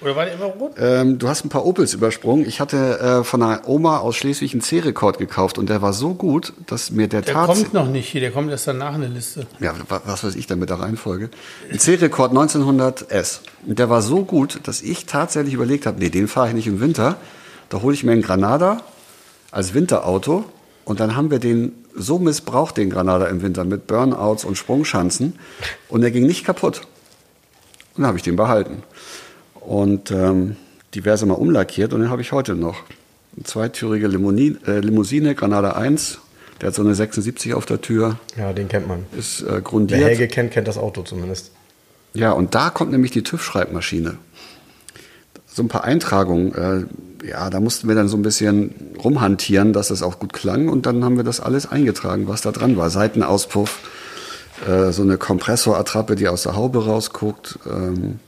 Oder 0.00 0.16
war 0.16 0.24
der 0.24 0.34
immer 0.34 0.46
rot? 0.46 0.72
Ähm, 0.78 1.18
du 1.18 1.28
hast 1.28 1.44
ein 1.44 1.48
paar 1.48 1.64
Opels 1.64 1.94
übersprungen. 1.94 2.44
Ich 2.48 2.60
hatte 2.60 2.98
äh, 2.98 3.24
von 3.24 3.40
einer 3.40 3.68
Oma 3.68 3.98
aus 3.98 4.16
Schleswig 4.16 4.52
einen 4.52 4.60
C-Rekord 4.60 5.18
gekauft 5.18 5.58
und 5.58 5.68
der 5.68 5.80
war 5.80 5.92
so 5.92 6.14
gut, 6.14 6.52
dass 6.66 6.90
mir 6.90 7.06
der, 7.06 7.22
Der 7.22 7.34
Tat... 7.34 7.46
kommt 7.46 7.72
noch 7.72 7.86
nicht 7.86 8.08
hier, 8.08 8.20
der 8.20 8.32
kommt 8.32 8.50
erst 8.50 8.66
danach 8.66 8.96
in 8.96 9.02
der 9.02 9.10
Liste. 9.10 9.46
Ja, 9.60 9.74
wa- 9.88 10.02
was 10.04 10.24
weiß 10.24 10.34
ich 10.34 10.48
denn 10.48 10.58
mit 10.58 10.70
der 10.70 10.80
Reihenfolge? 10.80 11.30
Ein 11.70 11.78
C-Rekord 11.78 12.32
1900S. 12.32 13.40
Und 13.66 13.78
der 13.78 13.90
war 13.90 14.02
so 14.02 14.24
gut, 14.24 14.60
dass 14.64 14.82
ich 14.82 15.06
tatsächlich 15.06 15.54
überlegt 15.54 15.86
habe, 15.86 16.00
nee, 16.00 16.08
den 16.10 16.26
fahre 16.26 16.48
ich 16.48 16.54
nicht 16.54 16.66
im 16.66 16.80
Winter. 16.80 17.16
Da 17.68 17.80
hole 17.80 17.94
ich 17.94 18.02
mir 18.02 18.12
einen 18.12 18.22
Granada 18.22 18.78
als 19.52 19.72
Winterauto 19.72 20.44
und 20.84 20.98
dann 20.98 21.14
haben 21.14 21.30
wir 21.30 21.38
den 21.38 21.72
so 21.94 22.18
missbraucht, 22.18 22.76
den 22.76 22.90
Granada 22.90 23.26
im 23.26 23.42
Winter, 23.42 23.64
mit 23.64 23.86
Burnouts 23.86 24.44
und 24.44 24.56
Sprungschanzen. 24.56 25.38
Und 25.88 26.02
er 26.02 26.10
ging 26.10 26.26
nicht 26.26 26.44
kaputt. 26.44 26.82
Und 27.94 28.02
dann 28.02 28.06
habe 28.06 28.18
ich 28.18 28.22
den 28.22 28.36
behalten. 28.36 28.82
Und 29.54 30.10
ähm, 30.10 30.56
diverse 30.94 31.26
Mal 31.26 31.34
umlackiert 31.34 31.92
und 31.92 32.00
den 32.00 32.10
habe 32.10 32.22
ich 32.22 32.32
heute 32.32 32.54
noch. 32.54 32.82
Eine 33.34 33.44
zweitürige 33.44 34.08
Limousine, 34.08 34.58
äh, 34.66 34.80
Limousine, 34.80 35.34
Granada 35.34 35.72
1. 35.72 36.18
Der 36.60 36.68
hat 36.68 36.74
so 36.74 36.82
eine 36.82 36.94
76 36.94 37.54
auf 37.54 37.66
der 37.66 37.80
Tür. 37.80 38.18
Ja, 38.36 38.52
den 38.52 38.68
kennt 38.68 38.86
man. 38.86 39.06
Ist 39.16 39.42
äh, 39.42 39.46
Wer 39.46 39.60
grundiert. 39.62 40.00
Helge 40.00 40.28
kennt, 40.28 40.52
kennt 40.52 40.68
das 40.68 40.78
Auto 40.78 41.02
zumindest. 41.02 41.50
Ja, 42.14 42.32
und 42.32 42.54
da 42.54 42.70
kommt 42.70 42.92
nämlich 42.92 43.10
die 43.10 43.22
TÜV-Schreibmaschine. 43.22 44.18
So 45.46 45.62
ein 45.62 45.68
paar 45.68 45.84
Eintragungen, 45.84 46.54
äh, 46.54 46.84
ja, 47.22 47.50
da 47.50 47.60
mussten 47.60 47.88
wir 47.88 47.94
dann 47.94 48.08
so 48.08 48.16
ein 48.16 48.22
bisschen 48.22 48.74
rumhantieren, 49.02 49.72
dass 49.72 49.88
das 49.88 50.02
auch 50.02 50.18
gut 50.18 50.32
klang. 50.32 50.68
Und 50.68 50.86
dann 50.86 51.04
haben 51.04 51.16
wir 51.16 51.24
das 51.24 51.40
alles 51.40 51.70
eingetragen, 51.70 52.28
was 52.28 52.42
da 52.42 52.52
dran 52.52 52.76
war. 52.76 52.90
Seitenauspuff, 52.90 53.78
äh, 54.66 54.92
so 54.92 55.02
eine 55.02 55.18
Kompressorattrappe, 55.18 56.16
die 56.16 56.28
aus 56.28 56.42
der 56.42 56.56
Haube 56.56 56.84
rausguckt, 56.84 57.58
ähm, 57.66 58.18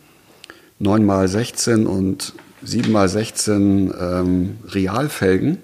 9x16 0.81 1.87
und 1.87 2.35
7x16 2.65 3.93
ähm, 4.01 4.59
Realfelgen 4.69 5.59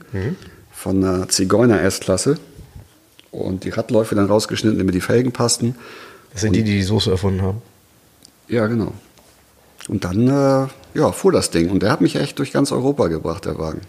von 0.72 1.04
einer 1.04 1.28
Zigeuner 1.28 1.80
S-Klasse. 1.82 2.38
Und 3.30 3.64
die 3.64 3.70
Radläufe 3.70 4.14
dann 4.14 4.26
rausgeschnitten, 4.26 4.78
damit 4.78 4.94
die 4.94 5.00
Felgen 5.00 5.30
passten. 5.32 5.76
Das 6.32 6.42
sind 6.42 6.54
die, 6.54 6.64
die 6.64 6.72
die 6.72 6.82
Soße 6.82 7.10
erfunden 7.10 7.42
haben. 7.42 7.62
Ja, 8.48 8.66
genau. 8.66 8.92
Und 9.90 10.04
dann 10.04 10.28
äh, 10.28 10.98
ja, 10.98 11.10
fuhr 11.10 11.32
das 11.32 11.50
Ding. 11.50 11.68
Und 11.68 11.82
der 11.82 11.90
hat 11.90 12.00
mich 12.00 12.14
echt 12.14 12.38
durch 12.38 12.52
ganz 12.52 12.70
Europa 12.70 13.08
gebracht, 13.08 13.44
der 13.44 13.58
Wagen. 13.58 13.80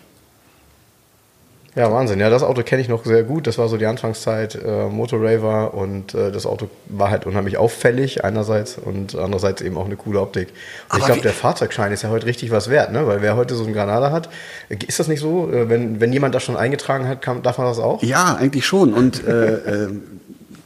Ja, 1.75 1.89
Wahnsinn. 1.91 2.19
Ja, 2.19 2.29
das 2.29 2.41
Auto 2.41 2.63
kenne 2.63 2.81
ich 2.81 2.89
noch 2.89 3.05
sehr 3.05 3.23
gut. 3.23 3.45
Das 3.45 3.59
war 3.59 3.69
so 3.69 3.77
die 3.77 3.85
Anfangszeit 3.85 4.55
äh, 4.55 4.87
Motorraver 4.87 5.75
und 5.75 6.15
äh, 6.15 6.31
das 6.31 6.45
Auto 6.45 6.69
war 6.87 7.11
halt 7.11 7.25
unheimlich 7.25 7.57
auffällig 7.57 8.25
einerseits 8.25 8.77
und 8.77 9.15
andererseits 9.15 9.61
eben 9.61 9.77
auch 9.77 9.85
eine 9.85 9.95
coole 9.95 10.19
Optik. 10.19 10.49
Ich 10.97 11.05
glaube, 11.05 11.21
der 11.21 11.31
Fahrzeugschein 11.31 11.93
ist 11.93 12.01
ja 12.01 12.09
heute 12.09 12.25
richtig 12.25 12.51
was 12.51 12.69
wert, 12.69 12.91
ne? 12.91 13.07
Weil 13.07 13.21
wer 13.21 13.37
heute 13.37 13.55
so 13.55 13.63
einen 13.63 13.73
Granada 13.73 14.11
hat, 14.11 14.27
äh, 14.69 14.77
ist 14.85 14.99
das 14.99 15.07
nicht 15.07 15.21
so? 15.21 15.49
Äh, 15.49 15.69
wenn, 15.69 16.01
wenn 16.01 16.11
jemand 16.11 16.33
das 16.35 16.43
schon 16.43 16.57
eingetragen 16.57 17.07
hat, 17.07 17.21
kann, 17.21 17.43
darf 17.43 17.57
man 17.57 17.67
das 17.67 17.79
auch? 17.79 18.01
Ja, 18.03 18.35
eigentlich 18.35 18.65
schon. 18.65 18.93
Und 18.93 19.25
äh, 19.25 19.53
äh, 19.53 19.89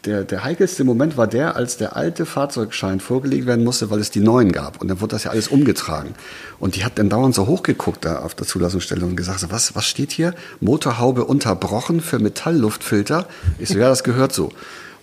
der, 0.06 0.24
der 0.24 0.44
heikelste 0.44 0.84
Moment 0.84 1.18
war 1.18 1.28
der, 1.28 1.56
als 1.56 1.78
der 1.78 1.96
alte 1.96 2.26
Fahrzeugschein 2.26 3.00
vorgelegt 3.00 3.46
werden 3.46 3.64
musste, 3.64 3.90
weil 3.90 4.00
es 4.00 4.12
die 4.12 4.20
neuen 4.20 4.52
gab. 4.52 4.82
Und 4.82 4.88
dann 4.88 5.02
wurde 5.02 5.12
das 5.12 5.24
ja 5.24 5.32
alles 5.32 5.48
umgetragen. 5.48 6.16
Und 6.60 6.76
die 6.76 6.86
hat 6.86 6.98
dann 6.98 7.10
dauernd 7.10 7.36
so 7.36 7.48
hochgeguckt 7.48 8.06
da 8.06 8.20
auf 8.20 8.36
der 8.36 8.48
Zulassungsstelle 8.48 9.06
und 9.06 9.16
gesagt, 9.16 9.40
so, 9.40 9.52
was, 9.52 9.76
was 9.76 9.86
steht 9.86 10.12
hier? 10.12 10.34
Motorhaube 10.60 11.26
unterbrochen 11.26 12.02
für 12.02 12.20
Metallluftfilter. 12.20 13.28
Ich 13.60 13.70
so, 13.70 13.78
ja, 13.78 13.90
das 13.90 14.04
gehört 14.04 14.34
so. 14.34 14.52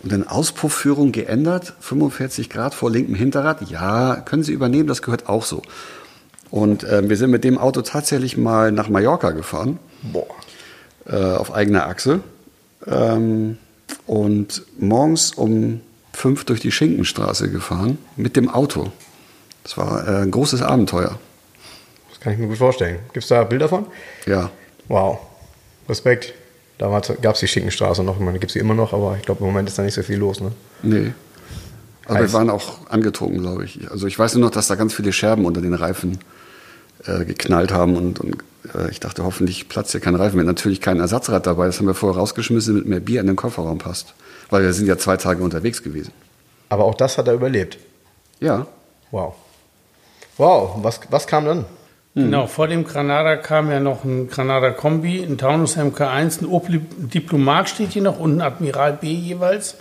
Und 0.02 0.10
dann 0.10 0.26
Auspuffführung 0.26 1.12
geändert, 1.12 1.74
45 1.80 2.50
Grad 2.50 2.74
vor 2.74 2.90
linkem 2.90 3.14
Hinterrad. 3.14 3.70
Ja, 3.70 4.16
können 4.16 4.42
Sie 4.42 4.52
übernehmen, 4.52 4.88
das 4.88 5.02
gehört 5.02 5.28
auch 5.28 5.44
so. 5.44 5.62
Und 6.50 6.84
äh, 6.84 7.08
wir 7.08 7.16
sind 7.16 7.30
mit 7.30 7.44
dem 7.44 7.56
Auto 7.56 7.82
tatsächlich 7.82 8.36
mal 8.36 8.72
nach 8.72 8.88
Mallorca 8.88 9.30
gefahren 9.30 9.78
Boah. 10.02 10.26
äh, 11.06 11.16
auf 11.16 11.54
eigener 11.54 11.86
Achse. 11.86 12.20
Ähm, 12.86 13.58
und 14.06 14.62
morgens 14.78 15.32
um 15.32 15.80
fünf 16.12 16.44
durch 16.44 16.60
die 16.60 16.72
Schinkenstraße 16.72 17.50
gefahren 17.50 17.98
mit 18.16 18.36
dem 18.36 18.48
Auto. 18.48 18.92
Das 19.62 19.76
war 19.76 20.06
äh, 20.06 20.22
ein 20.22 20.30
großes 20.30 20.62
Abenteuer. 20.62 21.18
Das 22.10 22.20
kann 22.20 22.32
ich 22.32 22.38
mir 22.38 22.48
gut 22.48 22.58
vorstellen. 22.58 22.98
Gibt 23.12 23.24
es 23.24 23.28
da 23.28 23.44
Bilder 23.44 23.68
von? 23.68 23.86
Ja. 24.26 24.50
Wow. 24.88 25.18
Respekt. 25.88 26.34
Damals 26.78 27.12
gab 27.20 27.34
es 27.34 27.40
die 27.40 27.48
Schinkenstraße 27.48 28.02
noch. 28.02 28.16
Ich 28.16 28.22
meine, 28.22 28.38
gibt 28.38 28.50
es 28.50 28.54
sie 28.54 28.58
immer 28.58 28.74
noch, 28.74 28.92
aber 28.92 29.16
ich 29.18 29.24
glaube, 29.24 29.40
im 29.40 29.46
Moment 29.46 29.68
ist 29.68 29.78
da 29.78 29.82
nicht 29.82 29.94
so 29.94 30.02
viel 30.02 30.18
los, 30.18 30.40
ne? 30.40 30.52
Nee. 30.82 31.12
Aber 32.06 32.16
Heiß. 32.16 32.30
wir 32.30 32.32
waren 32.32 32.50
auch 32.50 32.90
angetrunken, 32.90 33.40
glaube 33.40 33.64
ich. 33.64 33.90
Also 33.90 34.06
ich 34.06 34.18
weiß 34.18 34.34
nur 34.34 34.46
noch, 34.46 34.50
dass 34.50 34.66
da 34.66 34.74
ganz 34.74 34.92
viele 34.92 35.12
Scherben 35.12 35.44
unter 35.44 35.60
den 35.60 35.74
Reifen 35.74 36.18
äh, 37.06 37.24
geknallt 37.24 37.72
haben 37.72 37.96
und, 37.96 38.20
und 38.20 38.36
äh, 38.74 38.90
ich 38.90 39.00
dachte, 39.00 39.24
hoffentlich 39.24 39.68
platzt 39.68 39.92
hier 39.92 40.00
kein 40.00 40.14
Reifen. 40.14 40.34
Wir 40.34 40.40
hatten 40.40 40.46
natürlich 40.46 40.80
kein 40.80 41.00
Ersatzrad 41.00 41.46
dabei. 41.46 41.66
Das 41.66 41.78
haben 41.78 41.86
wir 41.86 41.94
vorher 41.94 42.18
rausgeschmissen, 42.18 42.74
damit 42.74 42.88
mehr 42.88 43.00
Bier 43.00 43.20
in 43.20 43.26
den 43.26 43.36
Kofferraum 43.36 43.78
passt. 43.78 44.14
Weil 44.50 44.62
wir 44.62 44.72
sind 44.72 44.86
ja 44.86 44.98
zwei 44.98 45.16
Tage 45.16 45.42
unterwegs 45.42 45.82
gewesen. 45.82 46.12
Aber 46.68 46.84
auch 46.84 46.94
das 46.94 47.18
hat 47.18 47.28
er 47.28 47.34
überlebt. 47.34 47.78
Ja. 48.40 48.66
Wow. 49.10 49.34
Wow, 50.38 50.76
was, 50.82 51.00
was 51.10 51.26
kam 51.26 51.44
dann? 51.44 51.64
Genau, 52.14 52.46
vor 52.46 52.68
dem 52.68 52.84
Granada 52.84 53.36
kam 53.36 53.70
ja 53.70 53.80
noch 53.80 54.04
ein 54.04 54.28
Granada 54.28 54.70
Kombi, 54.70 55.22
ein 55.22 55.38
Taunus 55.38 55.78
MK1, 55.78 56.42
ein 56.42 56.46
Opel 56.46 56.82
Diplomat 56.98 57.70
steht 57.70 57.92
hier 57.92 58.02
noch 58.02 58.18
und 58.18 58.36
ein 58.36 58.40
Admiral 58.42 58.92
B 58.94 59.10
jeweils. 59.12 59.76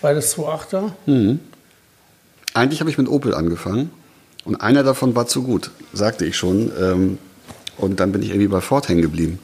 Beides 0.00 0.36
2.8er. 0.38 1.38
Eigentlich 2.54 2.80
habe 2.80 2.90
ich 2.90 2.98
mit 2.98 3.08
Opel 3.08 3.34
angefangen 3.34 3.90
und 4.48 4.62
einer 4.62 4.82
davon 4.82 5.14
war 5.14 5.26
zu 5.26 5.42
gut, 5.42 5.70
sagte 5.92 6.24
ich 6.24 6.34
schon. 6.34 6.72
Ähm, 6.80 7.18
und 7.76 8.00
dann 8.00 8.12
bin 8.12 8.22
ich 8.22 8.30
irgendwie 8.30 8.48
bei 8.48 8.62
Ford 8.62 8.88
hängen 8.88 9.02
geblieben. 9.02 9.38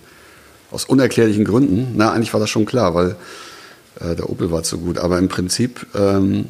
Aus 0.71 0.87
unerklärlichen 0.87 1.45
Gründen. 1.45 1.93
Na, 1.95 2.12
eigentlich 2.12 2.33
war 2.33 2.40
das 2.40 2.49
schon 2.49 2.64
klar, 2.64 2.95
weil 2.95 3.17
äh, 4.01 4.17
der 4.17 4.31
Opel 4.31 4.51
war 4.51 4.62
zu 4.62 4.79
gut. 4.79 4.97
Aber 4.97 5.19
im 5.19 5.29
Prinzip 5.29 5.87
ähm, 5.95 6.47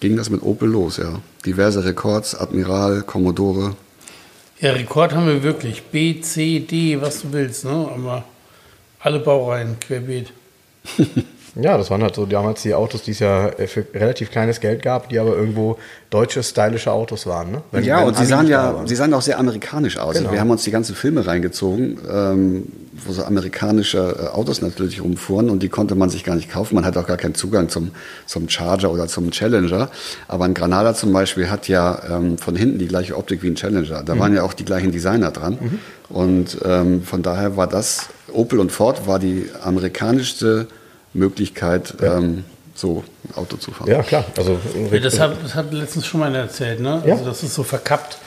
ging 0.00 0.18
das 0.18 0.28
mit 0.28 0.42
Opel 0.42 0.68
los, 0.68 0.98
ja. 0.98 1.22
Diverse 1.46 1.82
Rekords, 1.82 2.34
Admiral, 2.34 3.04
Commodore. 3.04 3.74
Ja, 4.60 4.72
Rekord 4.72 5.14
haben 5.14 5.26
wir 5.26 5.42
wirklich. 5.42 5.82
B, 5.84 6.20
C, 6.20 6.60
D, 6.60 7.00
was 7.00 7.22
du 7.22 7.32
willst, 7.32 7.64
ne? 7.64 7.70
Aber 7.70 8.24
alle 9.00 9.18
Baureihen 9.18 9.80
querbeet. 9.80 10.30
Ja, 11.54 11.76
das 11.76 11.90
waren 11.90 12.02
halt 12.02 12.14
so 12.14 12.24
damals 12.24 12.62
die 12.62 12.72
Autos, 12.72 13.02
die 13.02 13.10
es 13.10 13.18
ja 13.18 13.48
äh, 13.48 13.66
für 13.66 13.84
relativ 13.94 14.30
kleines 14.30 14.58
Geld 14.60 14.80
gab, 14.82 15.10
die 15.10 15.18
aber 15.18 15.36
irgendwo 15.36 15.76
deutsche, 16.08 16.42
stylische 16.42 16.90
Autos 16.90 17.26
waren. 17.26 17.52
Ne? 17.52 17.62
Wenn- 17.72 17.84
ja, 17.84 17.98
wenn 18.00 18.06
und 18.08 18.16
sie 18.16 18.24
sahen 18.24 18.46
ja, 18.46 18.74
waren. 18.74 18.86
sie 18.86 18.94
sahen 18.96 19.12
auch 19.12 19.20
sehr 19.20 19.38
amerikanisch 19.38 19.98
aus. 19.98 20.16
Genau. 20.16 20.32
Wir 20.32 20.40
haben 20.40 20.50
uns 20.50 20.62
die 20.64 20.70
ganzen 20.70 20.94
Filme 20.94 21.26
reingezogen, 21.26 21.98
ähm, 22.10 22.66
wo 23.04 23.12
so 23.12 23.22
amerikanische 23.24 23.98
äh, 23.98 24.26
Autos 24.28 24.62
natürlich 24.62 25.02
rumfuhren 25.02 25.50
und 25.50 25.62
die 25.62 25.68
konnte 25.68 25.94
man 25.94 26.08
sich 26.08 26.24
gar 26.24 26.36
nicht 26.36 26.50
kaufen. 26.50 26.74
Man 26.74 26.86
hatte 26.86 27.00
auch 27.00 27.06
gar 27.06 27.18
keinen 27.18 27.34
Zugang 27.34 27.68
zum, 27.68 27.90
zum 28.24 28.48
Charger 28.48 28.90
oder 28.90 29.06
zum 29.06 29.30
Challenger. 29.30 29.90
Aber 30.28 30.46
ein 30.46 30.54
Granada 30.54 30.94
zum 30.94 31.12
Beispiel 31.12 31.50
hat 31.50 31.68
ja 31.68 32.00
ähm, 32.10 32.38
von 32.38 32.56
hinten 32.56 32.78
die 32.78 32.88
gleiche 32.88 33.14
Optik 33.16 33.42
wie 33.42 33.48
ein 33.48 33.56
Challenger. 33.56 34.02
Da 34.02 34.18
waren 34.18 34.34
ja 34.34 34.42
auch 34.42 34.54
die 34.54 34.64
gleichen 34.64 34.90
Designer 34.90 35.30
dran. 35.30 35.58
Und 36.08 36.58
ähm, 36.64 37.02
von 37.02 37.22
daher 37.22 37.58
war 37.58 37.66
das, 37.66 38.08
Opel 38.32 38.58
und 38.58 38.72
Ford 38.72 39.06
war 39.06 39.18
die 39.18 39.50
amerikanischste 39.62 40.66
Möglichkeit, 41.14 41.94
ähm, 42.02 42.44
so 42.74 43.04
ein 43.28 43.34
Auto 43.36 43.56
zu 43.56 43.70
fahren. 43.70 43.90
Ja, 43.90 44.02
klar. 44.02 44.24
Also, 44.36 44.58
Ja, 44.90 44.98
das, 44.98 45.20
hat, 45.20 45.36
das 45.42 45.54
hat 45.54 45.72
letztens 45.72 46.06
schon 46.06 46.20
mal 46.20 46.34
erzählt, 46.34 46.80
ne? 46.80 47.02
Ja. 47.06 47.14
Also 47.14 47.24
das 47.24 47.42
ist 47.42 47.54
so 47.54 47.62
verkappt. 47.62 48.18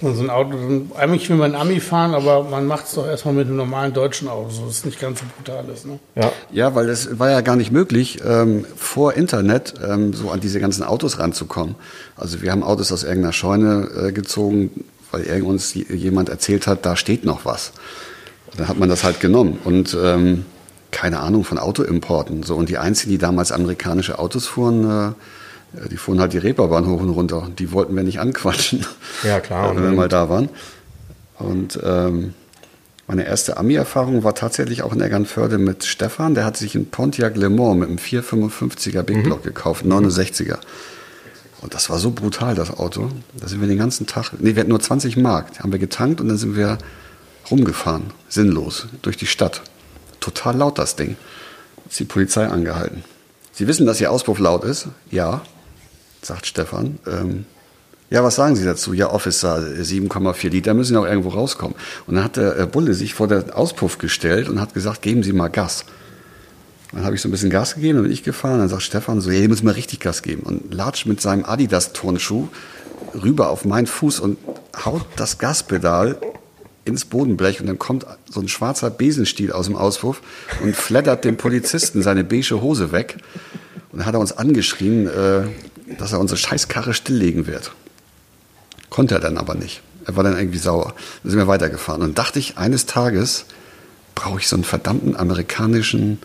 Und 0.00 0.16
so 0.16 0.22
ein 0.22 0.30
Auto, 0.30 0.56
eigentlich 0.96 1.30
will 1.30 1.36
man 1.36 1.54
Ami 1.54 1.78
fahren, 1.78 2.14
aber 2.14 2.42
man 2.42 2.66
macht 2.66 2.86
es 2.86 2.94
doch 2.94 3.06
erstmal 3.06 3.32
mit 3.32 3.46
einem 3.46 3.56
normalen 3.56 3.92
deutschen 3.92 4.28
Auto, 4.28 4.50
so 4.50 4.66
dass 4.66 4.78
es 4.78 4.84
nicht 4.84 5.00
ganz 5.00 5.20
so 5.20 5.26
brutal 5.36 5.64
ist. 5.72 5.86
Ne? 5.86 5.98
ja. 6.16 6.32
Ja, 6.50 6.74
weil 6.74 6.88
es 6.88 7.18
war 7.18 7.30
ja 7.30 7.40
gar 7.42 7.56
nicht 7.56 7.70
möglich, 7.70 8.20
ähm, 8.26 8.66
vor 8.76 9.14
Internet 9.14 9.74
ähm, 9.82 10.12
so 10.12 10.30
an 10.30 10.40
diese 10.40 10.58
ganzen 10.60 10.82
Autos 10.82 11.20
ranzukommen. 11.20 11.76
Also 12.16 12.42
wir 12.42 12.50
haben 12.50 12.64
Autos 12.64 12.90
aus 12.90 13.04
irgendeiner 13.04 13.32
Scheune 13.32 13.88
äh, 14.08 14.12
gezogen, 14.12 14.84
weil 15.12 15.22
irgend 15.22 15.48
uns 15.48 15.74
jemand 15.74 16.28
erzählt 16.28 16.66
hat, 16.66 16.84
da 16.84 16.96
steht 16.96 17.24
noch 17.24 17.44
was. 17.44 17.72
Und 18.50 18.60
dann 18.60 18.68
hat 18.68 18.78
man 18.78 18.88
das 18.88 19.04
halt 19.04 19.20
genommen 19.20 19.58
und 19.64 19.96
ähm, 20.00 20.44
keine 20.94 21.20
Ahnung 21.20 21.44
von 21.44 21.58
Autoimporten. 21.58 22.44
So 22.44 22.54
und 22.54 22.68
die 22.68 22.78
einzigen, 22.78 23.10
die 23.10 23.18
damals 23.18 23.50
amerikanische 23.50 24.18
Autos 24.18 24.46
fuhren, 24.46 24.84
äh, 24.84 25.88
die 25.88 25.96
fuhren 25.96 26.20
halt 26.20 26.32
die 26.32 26.38
Reeperbahn 26.38 26.86
hoch 26.86 27.00
und 27.00 27.10
runter. 27.10 27.48
Die 27.58 27.72
wollten 27.72 27.96
wir 27.96 28.04
nicht 28.04 28.20
anquatschen. 28.20 28.86
Ja, 29.24 29.40
klar. 29.40 29.74
wenn 29.76 29.82
wir 29.82 29.90
mal 29.90 30.08
da 30.08 30.28
waren. 30.28 30.48
Und 31.38 31.78
ähm, 31.82 32.32
meine 33.08 33.26
erste 33.26 33.56
Ami-Erfahrung 33.56 34.22
war 34.22 34.36
tatsächlich 34.36 34.82
auch 34.82 34.92
in 34.92 35.00
Eckernförde 35.00 35.58
mit 35.58 35.84
Stefan. 35.84 36.34
Der 36.34 36.44
hat 36.44 36.56
sich 36.56 36.76
einen 36.76 36.86
Pontiac 36.86 37.36
Le 37.36 37.50
Mans 37.50 37.76
mit 37.76 37.88
einem 37.88 37.98
455er 37.98 39.02
Big 39.02 39.24
Block 39.24 39.42
gekauft, 39.42 39.84
69er. 39.84 40.58
Und 41.60 41.74
das 41.74 41.90
war 41.90 41.98
so 41.98 42.12
brutal, 42.12 42.54
das 42.54 42.70
Auto. 42.70 43.10
Da 43.38 43.48
sind 43.48 43.60
wir 43.60 43.68
den 43.68 43.78
ganzen 43.78 44.06
Tag, 44.06 44.32
nee, 44.38 44.54
wir 44.54 44.60
hatten 44.60 44.70
nur 44.70 44.80
20 44.80 45.16
Mark. 45.16 45.54
Die 45.54 45.58
haben 45.58 45.72
wir 45.72 45.80
getankt 45.80 46.20
und 46.20 46.28
dann 46.28 46.38
sind 46.38 46.56
wir 46.56 46.78
rumgefahren, 47.50 48.04
sinnlos, 48.28 48.86
durch 49.02 49.16
die 49.16 49.26
Stadt. 49.26 49.62
Total 50.24 50.56
laut 50.56 50.78
das 50.78 50.96
Ding. 50.96 51.18
Ist 51.86 52.00
die 52.00 52.06
Polizei 52.06 52.46
angehalten. 52.46 53.04
Sie 53.52 53.66
wissen, 53.66 53.84
dass 53.84 54.00
Ihr 54.00 54.10
Auspuff 54.10 54.38
laut 54.38 54.64
ist? 54.64 54.88
Ja, 55.10 55.42
sagt 56.22 56.46
Stefan. 56.46 56.98
Ähm, 57.06 57.44
ja, 58.08 58.24
was 58.24 58.36
sagen 58.36 58.56
Sie 58.56 58.64
dazu? 58.64 58.94
Ja, 58.94 59.10
Officer, 59.10 59.58
7,4 59.58 60.48
Liter 60.48 60.72
müssen 60.72 60.94
ja 60.94 61.00
auch 61.00 61.06
irgendwo 61.06 61.28
rauskommen. 61.28 61.76
Und 62.06 62.14
dann 62.14 62.24
hat 62.24 62.38
der 62.38 62.58
äh, 62.58 62.66
Bulle 62.66 62.94
sich 62.94 63.12
vor 63.12 63.28
den 63.28 63.50
Auspuff 63.50 63.98
gestellt 63.98 64.48
und 64.48 64.62
hat 64.62 64.72
gesagt, 64.72 65.02
geben 65.02 65.22
Sie 65.22 65.34
mal 65.34 65.48
Gas. 65.48 65.84
Dann 66.92 67.04
habe 67.04 67.14
ich 67.14 67.20
so 67.20 67.28
ein 67.28 67.30
bisschen 67.30 67.50
Gas 67.50 67.74
gegeben, 67.74 67.96
dann 67.96 68.04
bin 68.04 68.12
ich 68.12 68.22
gefahren. 68.22 68.60
Dann 68.60 68.70
sagt 68.70 68.82
Stefan 68.82 69.20
so, 69.20 69.30
ja, 69.30 69.40
hier 69.40 69.50
müssen 69.50 69.66
wir 69.66 69.76
richtig 69.76 70.00
Gas 70.00 70.22
geben. 70.22 70.44
Und 70.44 70.72
latscht 70.72 71.04
mit 71.04 71.20
seinem 71.20 71.44
Adidas-Turnschuh 71.44 72.48
rüber 73.22 73.50
auf 73.50 73.66
meinen 73.66 73.86
Fuß 73.86 74.20
und 74.20 74.38
haut 74.86 75.04
das 75.16 75.36
Gaspedal 75.36 76.16
ins 76.84 77.04
Bodenblech 77.04 77.60
und 77.60 77.66
dann 77.66 77.78
kommt 77.78 78.06
so 78.28 78.40
ein 78.40 78.48
schwarzer 78.48 78.90
Besenstiel 78.90 79.52
aus 79.52 79.66
dem 79.66 79.76
Auspuff 79.76 80.20
und 80.62 80.76
flattert 80.76 81.24
dem 81.24 81.36
Polizisten 81.36 82.02
seine 82.02 82.24
beige 82.24 82.60
Hose 82.60 82.92
weg. 82.92 83.16
Und 83.90 84.00
dann 84.00 84.06
hat 84.06 84.14
er 84.14 84.20
uns 84.20 84.32
angeschrien, 84.32 85.06
äh, 85.06 85.42
dass 85.98 86.12
er 86.12 86.20
unsere 86.20 86.38
Scheißkarre 86.38 86.94
stilllegen 86.94 87.46
wird. 87.46 87.72
Konnte 88.90 89.14
er 89.14 89.20
dann 89.20 89.38
aber 89.38 89.54
nicht. 89.54 89.82
Er 90.06 90.16
war 90.16 90.24
dann 90.24 90.36
irgendwie 90.36 90.58
sauer. 90.58 90.94
Dann 91.22 91.30
sind 91.30 91.38
wir 91.38 91.48
weitergefahren. 91.48 92.02
Und 92.02 92.18
dachte 92.18 92.38
ich, 92.38 92.58
eines 92.58 92.86
Tages 92.86 93.46
brauche 94.14 94.38
ich 94.38 94.48
so 94.48 94.56
einen 94.56 94.64
verdammten 94.64 95.16
amerikanischen 95.16 96.18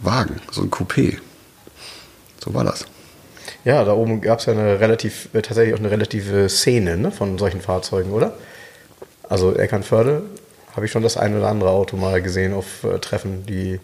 Wagen, 0.00 0.40
so 0.50 0.62
ein 0.62 0.70
Coupé. 0.70 1.18
So 2.44 2.54
war 2.54 2.64
das. 2.64 2.86
Ja, 3.64 3.84
da 3.84 3.92
oben 3.92 4.20
gab 4.20 4.40
es 4.40 4.46
ja 4.46 4.52
eine 4.52 4.80
relativ, 4.80 5.28
äh, 5.32 5.42
tatsächlich 5.42 5.74
auch 5.74 5.78
eine 5.78 5.90
relative 5.90 6.48
Szene 6.48 6.96
ne, 6.96 7.10
von 7.10 7.38
solchen 7.38 7.60
Fahrzeugen, 7.60 8.12
oder? 8.12 8.34
Also 9.28 9.54
Eckernförde 9.54 10.22
habe 10.74 10.86
ich 10.86 10.92
schon 10.92 11.02
das 11.02 11.16
ein 11.16 11.36
oder 11.36 11.48
andere 11.48 11.70
Auto 11.70 11.96
mal 11.96 12.22
gesehen 12.22 12.52
auf 12.52 12.84
äh, 12.84 12.98
Treffen, 12.98 13.46
die 13.46 13.80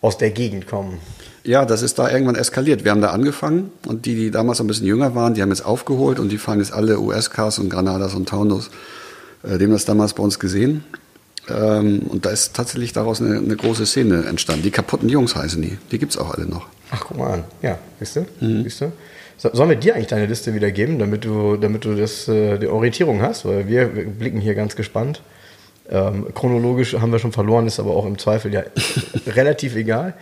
aus 0.00 0.18
der 0.18 0.30
Gegend 0.30 0.66
kommen. 0.66 0.98
Ja, 1.44 1.64
das 1.64 1.82
ist 1.82 1.98
da 1.98 2.10
irgendwann 2.10 2.36
eskaliert. 2.36 2.84
Wir 2.84 2.90
haben 2.90 3.00
da 3.00 3.10
angefangen 3.10 3.72
und 3.86 4.06
die, 4.06 4.14
die 4.14 4.30
damals 4.30 4.60
ein 4.60 4.66
bisschen 4.66 4.86
jünger 4.86 5.14
waren, 5.14 5.34
die 5.34 5.42
haben 5.42 5.50
jetzt 5.50 5.64
aufgeholt 5.64 6.18
und 6.18 6.30
die 6.30 6.38
fahren 6.38 6.58
jetzt 6.58 6.72
alle 6.72 6.98
US-Cars 6.98 7.58
und 7.58 7.70
Granadas 7.70 8.14
und 8.14 8.28
Taunus. 8.28 8.70
Äh, 9.42 9.58
dem 9.58 9.70
das 9.70 9.84
damals 9.84 10.12
bei 10.14 10.22
uns 10.22 10.38
gesehen. 10.38 10.84
Ähm, 11.48 12.00
und 12.08 12.26
da 12.26 12.30
ist 12.30 12.54
tatsächlich 12.54 12.92
daraus 12.92 13.20
eine, 13.20 13.38
eine, 13.38 13.56
große 13.56 13.86
Szene 13.86 14.24
entstanden. 14.24 14.62
Die 14.62 14.70
kaputten 14.70 15.08
Jungs 15.08 15.34
heißen 15.34 15.60
die. 15.62 15.78
Die 15.90 15.98
gibt 15.98 16.12
es 16.12 16.18
auch 16.18 16.34
alle 16.34 16.46
noch. 16.46 16.66
Ach, 16.90 17.04
guck 17.06 17.16
mal 17.16 17.32
an. 17.32 17.44
Ja, 17.62 17.78
siehst 17.98 18.16
du? 18.16 18.26
Mhm. 18.40 18.64
Siehst 18.64 18.82
du? 18.82 18.92
Sollen 19.40 19.70
wir 19.70 19.76
dir 19.76 19.94
eigentlich 19.94 20.08
deine 20.08 20.26
Liste 20.26 20.54
wieder 20.54 20.70
geben, 20.70 20.98
damit 20.98 21.24
du, 21.24 21.56
damit 21.56 21.86
du 21.86 21.94
das, 21.94 22.28
äh, 22.28 22.58
die 22.58 22.66
Orientierung 22.66 23.22
hast? 23.22 23.46
Weil 23.46 23.66
wir 23.66 23.86
blicken 23.86 24.38
hier 24.38 24.54
ganz 24.54 24.76
gespannt. 24.76 25.22
Ähm, 25.88 26.26
chronologisch 26.34 26.94
haben 26.94 27.10
wir 27.10 27.18
schon 27.18 27.32
verloren, 27.32 27.66
ist 27.66 27.80
aber 27.80 27.96
auch 27.96 28.04
im 28.04 28.18
Zweifel 28.18 28.52
ja 28.52 28.62
relativ 29.26 29.76
egal. 29.76 30.12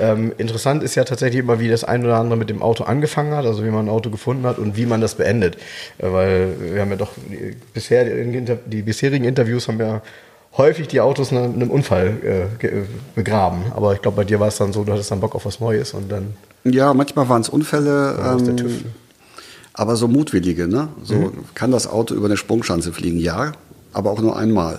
Ähm, 0.00 0.32
interessant 0.38 0.82
ist 0.82 0.96
ja 0.96 1.04
tatsächlich 1.04 1.40
immer, 1.40 1.60
wie 1.60 1.68
das 1.68 1.84
ein 1.84 2.04
oder 2.04 2.16
andere 2.16 2.36
mit 2.36 2.50
dem 2.50 2.62
Auto 2.62 2.82
angefangen 2.82 3.32
hat, 3.32 3.46
also 3.46 3.64
wie 3.64 3.70
man 3.70 3.86
ein 3.86 3.88
Auto 3.88 4.10
gefunden 4.10 4.44
hat 4.44 4.58
und 4.58 4.76
wie 4.76 4.86
man 4.86 5.00
das 5.00 5.14
beendet. 5.14 5.56
Äh, 5.98 6.12
weil 6.12 6.56
wir 6.74 6.80
haben 6.80 6.90
ja 6.90 6.96
doch 6.96 7.12
die, 7.30 7.56
bisher 7.72 8.04
die, 8.04 8.82
bisherigen 8.82 9.24
Interviews 9.24 9.68
haben 9.68 9.78
ja 9.78 10.02
häufig 10.56 10.88
die 10.88 11.00
Autos 11.00 11.30
in 11.30 11.38
einem 11.38 11.70
Unfall 11.70 12.48
äh, 12.60 12.68
begraben. 13.14 13.66
Aber 13.72 13.94
ich 13.94 14.02
glaube, 14.02 14.16
bei 14.16 14.24
dir 14.24 14.40
war 14.40 14.48
es 14.48 14.56
dann 14.56 14.72
so, 14.72 14.82
du 14.82 14.92
hattest 14.92 15.12
dann 15.12 15.20
Bock 15.20 15.36
auf 15.36 15.46
was 15.46 15.60
Neues 15.60 15.94
und 15.94 16.10
dann. 16.10 16.34
Ja, 16.64 16.94
manchmal 16.94 17.28
waren 17.28 17.42
es 17.42 17.48
Unfälle. 17.48 18.38
Ähm, 18.40 18.84
aber 19.74 19.96
so 19.96 20.06
mutwillige, 20.08 20.68
ne? 20.68 20.88
So 21.02 21.14
mhm. 21.14 21.32
kann 21.54 21.72
das 21.72 21.86
Auto 21.86 22.14
über 22.14 22.26
eine 22.26 22.36
Sprungschanze 22.36 22.92
fliegen, 22.92 23.18
ja, 23.18 23.52
aber 23.92 24.10
auch 24.10 24.20
nur 24.20 24.36
einmal. 24.36 24.78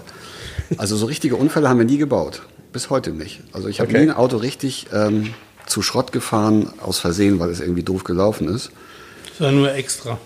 Also 0.77 0.95
so 0.95 1.05
richtige 1.05 1.35
Unfälle 1.35 1.69
haben 1.69 1.77
wir 1.77 1.85
nie 1.85 1.97
gebaut. 1.97 2.43
Bis 2.71 2.89
heute 2.89 3.11
nicht. 3.11 3.41
Also 3.51 3.67
ich 3.67 3.79
habe 3.79 3.89
okay. 3.89 4.05
nie 4.05 4.09
ein 4.09 4.15
Auto 4.15 4.37
richtig 4.37 4.87
ähm, 4.93 5.33
zu 5.65 5.81
Schrott 5.81 6.11
gefahren, 6.11 6.69
aus 6.81 6.99
Versehen, 6.99 7.39
weil 7.39 7.49
es 7.49 7.59
irgendwie 7.59 7.83
doof 7.83 8.03
gelaufen 8.03 8.47
ist. 8.47 8.71
Das 9.29 9.41
war 9.41 9.51
nur 9.51 9.73
extra. 9.73 10.17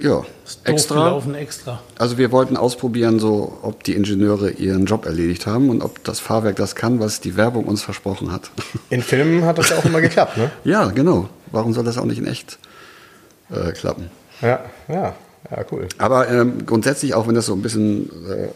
Ja, 0.00 0.24
extra. 0.64 1.22
extra. 1.36 1.80
Also 1.98 2.18
wir 2.18 2.32
wollten 2.32 2.56
ausprobieren, 2.56 3.18
so, 3.18 3.58
ob 3.62 3.84
die 3.84 3.94
Ingenieure 3.94 4.50
ihren 4.50 4.86
Job 4.86 5.06
erledigt 5.06 5.46
haben 5.46 5.70
und 5.70 5.82
ob 5.82 6.02
das 6.04 6.20
Fahrwerk 6.20 6.56
das 6.56 6.74
kann, 6.74 7.00
was 7.00 7.20
die 7.20 7.36
Werbung 7.36 7.64
uns 7.64 7.82
versprochen 7.82 8.32
hat. 8.32 8.50
In 8.90 9.02
Filmen 9.02 9.44
hat 9.44 9.58
das 9.58 9.70
ja 9.70 9.78
auch 9.78 9.84
immer 9.84 10.00
geklappt, 10.00 10.36
ne? 10.36 10.50
Ja, 10.64 10.86
genau. 10.86 11.28
Warum 11.52 11.72
soll 11.72 11.84
das 11.84 11.98
auch 11.98 12.04
nicht 12.04 12.18
in 12.18 12.26
echt 12.26 12.58
äh, 13.50 13.72
klappen? 13.72 14.10
Ja, 14.40 14.60
ja, 14.88 15.14
ja, 15.50 15.64
cool. 15.70 15.88
Aber 15.98 16.28
ähm, 16.28 16.66
grundsätzlich, 16.66 17.14
auch 17.14 17.28
wenn 17.28 17.34
das 17.36 17.46
so 17.46 17.52
ein 17.52 17.62
bisschen 17.62 18.10
äh, 18.28 18.48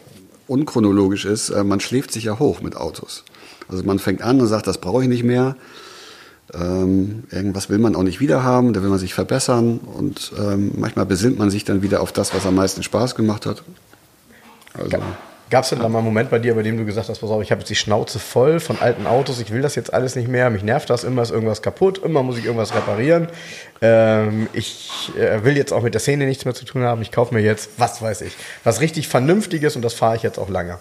unchronologisch 0.47 1.25
ist, 1.25 1.49
äh, 1.49 1.63
man 1.63 1.79
schläft 1.79 2.11
sich 2.11 2.25
ja 2.25 2.39
hoch 2.39 2.61
mit 2.61 2.75
Autos. 2.75 3.23
Also 3.69 3.83
man 3.83 3.99
fängt 3.99 4.21
an 4.21 4.41
und 4.41 4.47
sagt, 4.47 4.67
das 4.67 4.79
brauche 4.79 5.03
ich 5.03 5.09
nicht 5.09 5.23
mehr. 5.23 5.55
Ähm, 6.53 7.23
irgendwas 7.31 7.69
will 7.69 7.77
man 7.77 7.95
auch 7.95 8.03
nicht 8.03 8.19
wieder 8.19 8.43
haben, 8.43 8.73
da 8.73 8.81
will 8.81 8.89
man 8.89 8.99
sich 8.99 9.13
verbessern 9.13 9.79
und 9.79 10.31
ähm, 10.37 10.71
manchmal 10.77 11.05
besinnt 11.05 11.37
man 11.37 11.49
sich 11.49 11.63
dann 11.63 11.81
wieder 11.81 12.01
auf 12.01 12.11
das, 12.11 12.33
was 12.33 12.45
am 12.45 12.55
meisten 12.55 12.83
Spaß 12.83 13.15
gemacht 13.15 13.45
hat. 13.45 13.63
Also, 14.73 14.97
Gab 15.49 15.63
es 15.63 15.71
denn 15.71 15.79
da 15.79 15.89
mal 15.89 15.99
einen 15.99 16.05
Moment 16.05 16.29
bei 16.29 16.37
dir, 16.37 16.53
bei 16.53 16.61
dem 16.61 16.77
du 16.77 16.85
gesagt 16.85 17.09
hast, 17.09 17.19
pass 17.19 17.29
auf, 17.29 17.41
ich 17.41 17.49
habe 17.49 17.61
jetzt 17.61 17.69
die 17.69 17.75
Schnauze 17.75 18.19
voll 18.19 18.59
von 18.59 18.79
alten 18.79 19.07
Autos, 19.07 19.39
ich 19.39 19.51
will 19.51 19.63
das 19.63 19.73
jetzt 19.73 19.91
alles 19.91 20.15
nicht 20.15 20.27
mehr, 20.27 20.51
mich 20.51 20.61
nervt 20.61 20.91
das, 20.91 21.03
immer 21.03 21.23
ist 21.23 21.31
irgendwas 21.31 21.63
kaputt, 21.63 21.99
immer 22.03 22.21
muss 22.21 22.37
ich 22.37 22.45
irgendwas 22.45 22.75
reparieren. 22.75 23.27
Ähm, 23.81 24.47
ich 24.53 25.11
äh, 25.17 25.43
will 25.43 25.57
jetzt 25.57 25.73
auch 25.73 25.81
mit 25.81 25.95
der 25.95 26.01
Szene 26.01 26.27
nichts 26.27 26.45
mehr 26.45 26.53
zu 26.53 26.65
tun 26.65 26.83
haben, 26.83 27.01
ich 27.01 27.11
kaufe 27.11 27.33
mir 27.33 27.41
jetzt, 27.41 27.71
was 27.77 27.99
weiß 27.99 28.21
ich, 28.21 28.33
was 28.63 28.79
richtig 28.79 29.07
Vernünftiges 29.07 29.75
und 29.75 29.81
das 29.81 29.95
fahre 29.95 30.15
ich 30.15 30.21
jetzt 30.21 30.37
auch 30.37 30.49
lange. 30.49 30.77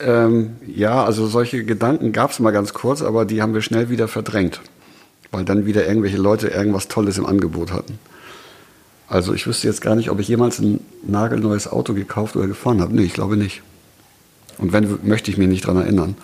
Ähm, 0.00 0.56
ja, 0.66 1.04
also 1.04 1.26
solche 1.26 1.64
Gedanken 1.64 2.12
gab 2.12 2.30
es 2.30 2.38
mal 2.38 2.52
ganz 2.52 2.72
kurz, 2.72 3.02
aber 3.02 3.24
die 3.24 3.42
haben 3.42 3.54
wir 3.54 3.62
schnell 3.62 3.90
wieder 3.90 4.08
verdrängt, 4.08 4.60
weil 5.30 5.44
dann 5.44 5.66
wieder 5.66 5.86
irgendwelche 5.86 6.16
Leute 6.16 6.48
irgendwas 6.48 6.88
Tolles 6.88 7.18
im 7.18 7.26
Angebot 7.26 7.72
hatten. 7.72 7.98
Also 9.08 9.34
ich 9.34 9.46
wüsste 9.46 9.66
jetzt 9.66 9.80
gar 9.80 9.96
nicht, 9.96 10.08
ob 10.10 10.20
ich 10.20 10.28
jemals 10.28 10.60
ein 10.60 10.80
nagelneues 11.02 11.66
Auto 11.66 11.94
gekauft 11.94 12.36
oder 12.36 12.46
gefahren 12.46 12.80
habe. 12.80 12.94
Nee, 12.94 13.02
ich 13.02 13.12
glaube 13.12 13.36
nicht. 13.36 13.62
Und 14.58 14.72
wenn, 14.72 15.00
möchte 15.02 15.30
ich 15.30 15.36
mich 15.36 15.48
nicht 15.48 15.64
daran 15.64 15.82
erinnern. 15.82 16.16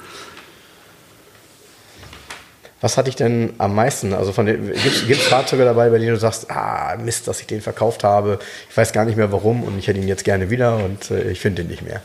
Was 2.81 2.97
hatte 2.97 3.09
ich 3.09 3.17
denn 3.17 3.55
am 3.59 3.75
meisten? 3.75 4.13
Also 4.13 4.33
gibt 4.33 4.77
es 5.11 5.23
Fahrzeuge 5.23 5.65
dabei, 5.65 5.91
bei 5.91 5.99
denen 5.99 6.13
du 6.13 6.21
sagst, 6.21 6.51
ah, 6.51 6.97
Mist, 7.03 7.27
dass 7.27 7.41
ich 7.41 7.47
den 7.47 7.61
verkauft 7.61 8.05
habe. 8.05 8.39
Ich 8.71 8.77
weiß 8.77 8.93
gar 8.93 9.05
nicht 9.05 9.17
mehr 9.17 9.33
warum 9.33 9.65
und 9.65 9.79
ich 9.79 9.89
hätte 9.89 9.99
ihn 9.99 10.09
jetzt 10.09 10.25
gerne 10.25 10.51
wieder 10.51 10.77
und 10.77 11.11
äh, 11.11 11.31
ich 11.31 11.41
finde 11.41 11.63
ihn 11.63 11.69
nicht 11.69 11.83
mehr. 11.83 12.03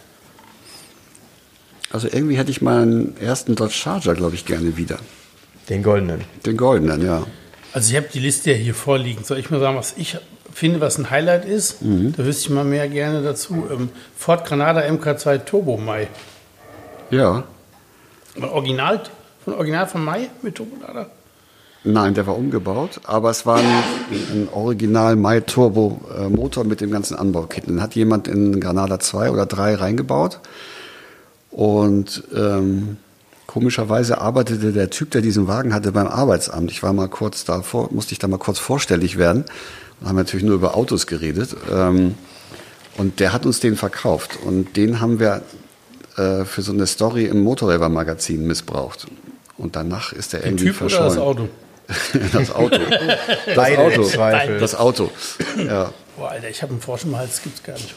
Also 1.92 2.08
irgendwie 2.12 2.38
hätte 2.38 2.52
ich 2.52 2.62
meinen 2.62 3.18
ersten 3.18 3.56
Dodge 3.56 3.74
Charger, 3.74 4.16
glaube 4.16 4.36
ich, 4.36 4.46
gerne 4.46 4.78
wieder. 4.78 4.98
Den 5.70 5.84
goldenen. 5.84 6.22
Den 6.46 6.58
goldenen, 6.58 7.06
ja. 7.06 7.24
Also 7.74 7.92
ich 7.92 7.98
habe 7.98 8.08
die 8.14 8.20
Liste 8.20 8.52
ja 8.52 8.58
hier 8.58 8.74
vorliegen. 8.74 9.24
Soll 9.24 9.38
ich 9.38 9.50
mal 9.50 9.60
sagen, 9.60 9.78
was 9.78 9.94
ich 9.98 10.18
finde, 10.54 10.82
was 10.82 10.98
ein 10.98 11.10
Highlight 11.10 11.46
ist? 11.46 11.82
Mhm. 11.82 12.14
Da 12.16 12.26
wüsste 12.26 12.44
ich 12.44 12.50
mal 12.50 12.66
mehr 12.66 12.88
gerne 12.90 13.22
dazu. 13.22 13.68
Ähm, 13.72 13.90
Ford 14.18 14.46
Granada 14.46 14.82
MK2 14.82 15.46
Turbo 15.46 15.78
Mai. 15.78 16.08
Ja. 17.10 17.44
Original, 18.42 19.02
von 19.44 19.54
Original 19.54 19.88
von 19.88 20.04
Mai 20.04 20.30
mit 20.42 20.56
Turbolader? 20.56 21.10
Nein, 21.84 22.14
der 22.14 22.28
war 22.28 22.38
umgebaut, 22.38 23.02
aber 23.06 23.32
es 23.32 23.46
war 23.46 23.58
ein, 23.58 23.66
ein 24.12 24.50
Original 24.54 25.16
Mai 25.16 25.40
Turbo 25.40 26.00
äh, 26.16 26.30
Motor 26.30 26.64
mit 26.64 26.80
dem 26.80 26.92
ganzen 26.92 27.16
Anbaukit. 27.16 27.68
Den 27.68 27.82
hat 27.82 27.96
jemand 27.96 28.28
in 28.28 28.60
Granada 28.60 29.00
2 29.00 29.32
oder 29.32 29.46
3 29.48 29.76
reingebaut. 29.76 30.40
Und 31.52 32.24
ähm, 32.34 32.98
komischerweise 33.46 34.20
arbeitete 34.20 34.72
der 34.72 34.90
Typ, 34.90 35.12
der 35.12 35.22
diesen 35.22 35.48
Wagen 35.48 35.74
hatte, 35.74 35.92
beim 35.92 36.08
Arbeitsamt. 36.08 36.72
Ich 36.72 36.82
war 36.82 36.94
mal 36.94 37.10
kurz 37.10 37.44
davor, 37.44 37.90
musste 37.92 38.14
ich 38.14 38.20
da 38.20 38.28
mal 38.28 38.38
kurz 38.38 38.60
vorstellig 38.60 39.18
werden. 39.18 39.46
Und 40.00 40.08
haben 40.08 40.16
natürlich 40.16 40.46
nur 40.46 40.56
über 40.56 40.76
Autos 40.76 41.06
geredet. 41.08 41.56
Ähm, 41.70 42.16
und 42.98 43.20
der 43.20 43.34
hat 43.34 43.46
uns 43.46 43.60
den 43.60 43.76
verkauft. 43.76 44.40
Und 44.46 44.78
den 44.78 45.02
haben 45.02 45.20
wir 45.20 45.44
äh, 46.18 46.46
für 46.46 46.62
so 46.62 46.72
eine 46.72 46.88
Story 46.88 47.26
im 47.26 47.44
Motorräder-Magazin 47.44 48.46
missbraucht. 48.48 49.08
Und 49.58 49.76
danach 49.76 50.14
ist 50.14 50.34
der 50.34 50.46
irgendwie 50.46 50.66
typ 50.66 50.76
verschollen. 50.78 51.18
Oder 51.18 51.18
das 51.18 51.20
Auto? 51.20 51.50
das 52.34 52.56
Auto. 52.56 52.78
Das 53.46 53.56
Beide 53.56 53.80
Auto. 53.80 54.04
Zweifel. 54.04 54.60
Das 54.60 54.76
Auto. 54.76 55.12
Ja. 55.58 55.92
Boah, 56.18 56.30
Alter, 56.30 56.50
ich 56.50 56.62
habe 56.62 56.72
einen 56.72 56.82
Froschenhals, 56.82 57.42
gibt's 57.42 57.64
gar 57.64 57.74
nicht. 57.74 57.96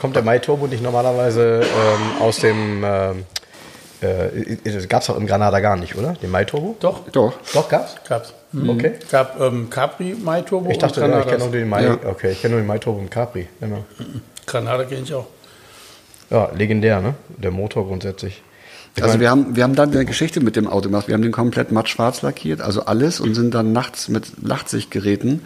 Kommt 0.00 0.16
der 0.16 0.22
Mai 0.22 0.38
Turbo 0.38 0.66
nicht 0.66 0.82
normalerweise 0.82 1.62
ähm, 1.62 2.22
aus 2.22 2.38
dem. 2.38 2.84
Ähm, 2.84 3.24
äh, 4.02 4.86
gab 4.86 5.02
es 5.02 5.10
auch 5.10 5.16
im 5.16 5.26
Granada 5.26 5.60
gar 5.60 5.76
nicht, 5.76 5.96
oder? 5.96 6.14
Den 6.14 6.30
Mai 6.30 6.44
Turbo? 6.44 6.76
Doch. 6.80 7.08
Doch. 7.10 7.34
Doch, 7.52 7.68
gab's? 7.68 7.96
Gab's. 8.08 8.32
Mhm. 8.52 8.70
Okay. 8.70 8.92
Gab 9.10 9.40
ähm, 9.40 9.68
Capri 9.68 10.14
Mai 10.14 10.42
Turbo. 10.42 10.70
Ich 10.70 10.78
dachte, 10.78 11.00
ja, 11.00 11.20
ich 11.20 11.26
kenne 11.26 11.38
nur 11.38 11.52
den 11.52 11.68
Mai. 11.68 11.84
Ja. 11.84 11.98
Okay, 12.04 12.32
ich 12.32 12.40
kenne 12.40 12.52
nur 12.52 12.62
den 12.62 12.66
Mai 12.66 12.78
Turbo 12.78 12.98
und 12.98 13.10
Capri. 13.10 13.48
Genau. 13.60 13.84
Granada 14.46 14.84
kenne 14.84 15.02
ich 15.02 15.14
auch. 15.14 15.26
Ja, 16.30 16.50
legendär, 16.54 17.00
ne? 17.00 17.14
Der 17.36 17.50
Motor 17.50 17.86
grundsätzlich. 17.86 18.42
Ich 18.96 19.02
also 19.02 19.20
wir 19.20 19.30
haben, 19.30 19.54
wir 19.54 19.62
haben 19.62 19.74
dann 19.74 19.92
eine 19.92 20.04
Geschichte 20.04 20.40
mit 20.40 20.56
dem 20.56 20.66
Auto 20.66 20.88
gemacht. 20.88 21.08
Wir 21.08 21.14
haben 21.14 21.22
den 21.22 21.32
komplett 21.32 21.70
matt 21.70 21.88
schwarz 21.88 22.22
lackiert, 22.22 22.60
also 22.60 22.86
alles, 22.86 23.20
und 23.20 23.34
sind 23.34 23.54
dann 23.54 23.72
nachts 23.72 24.08
mit 24.08 24.42
Lachtsichtgeräten 24.42 25.42
äh, 25.42 25.44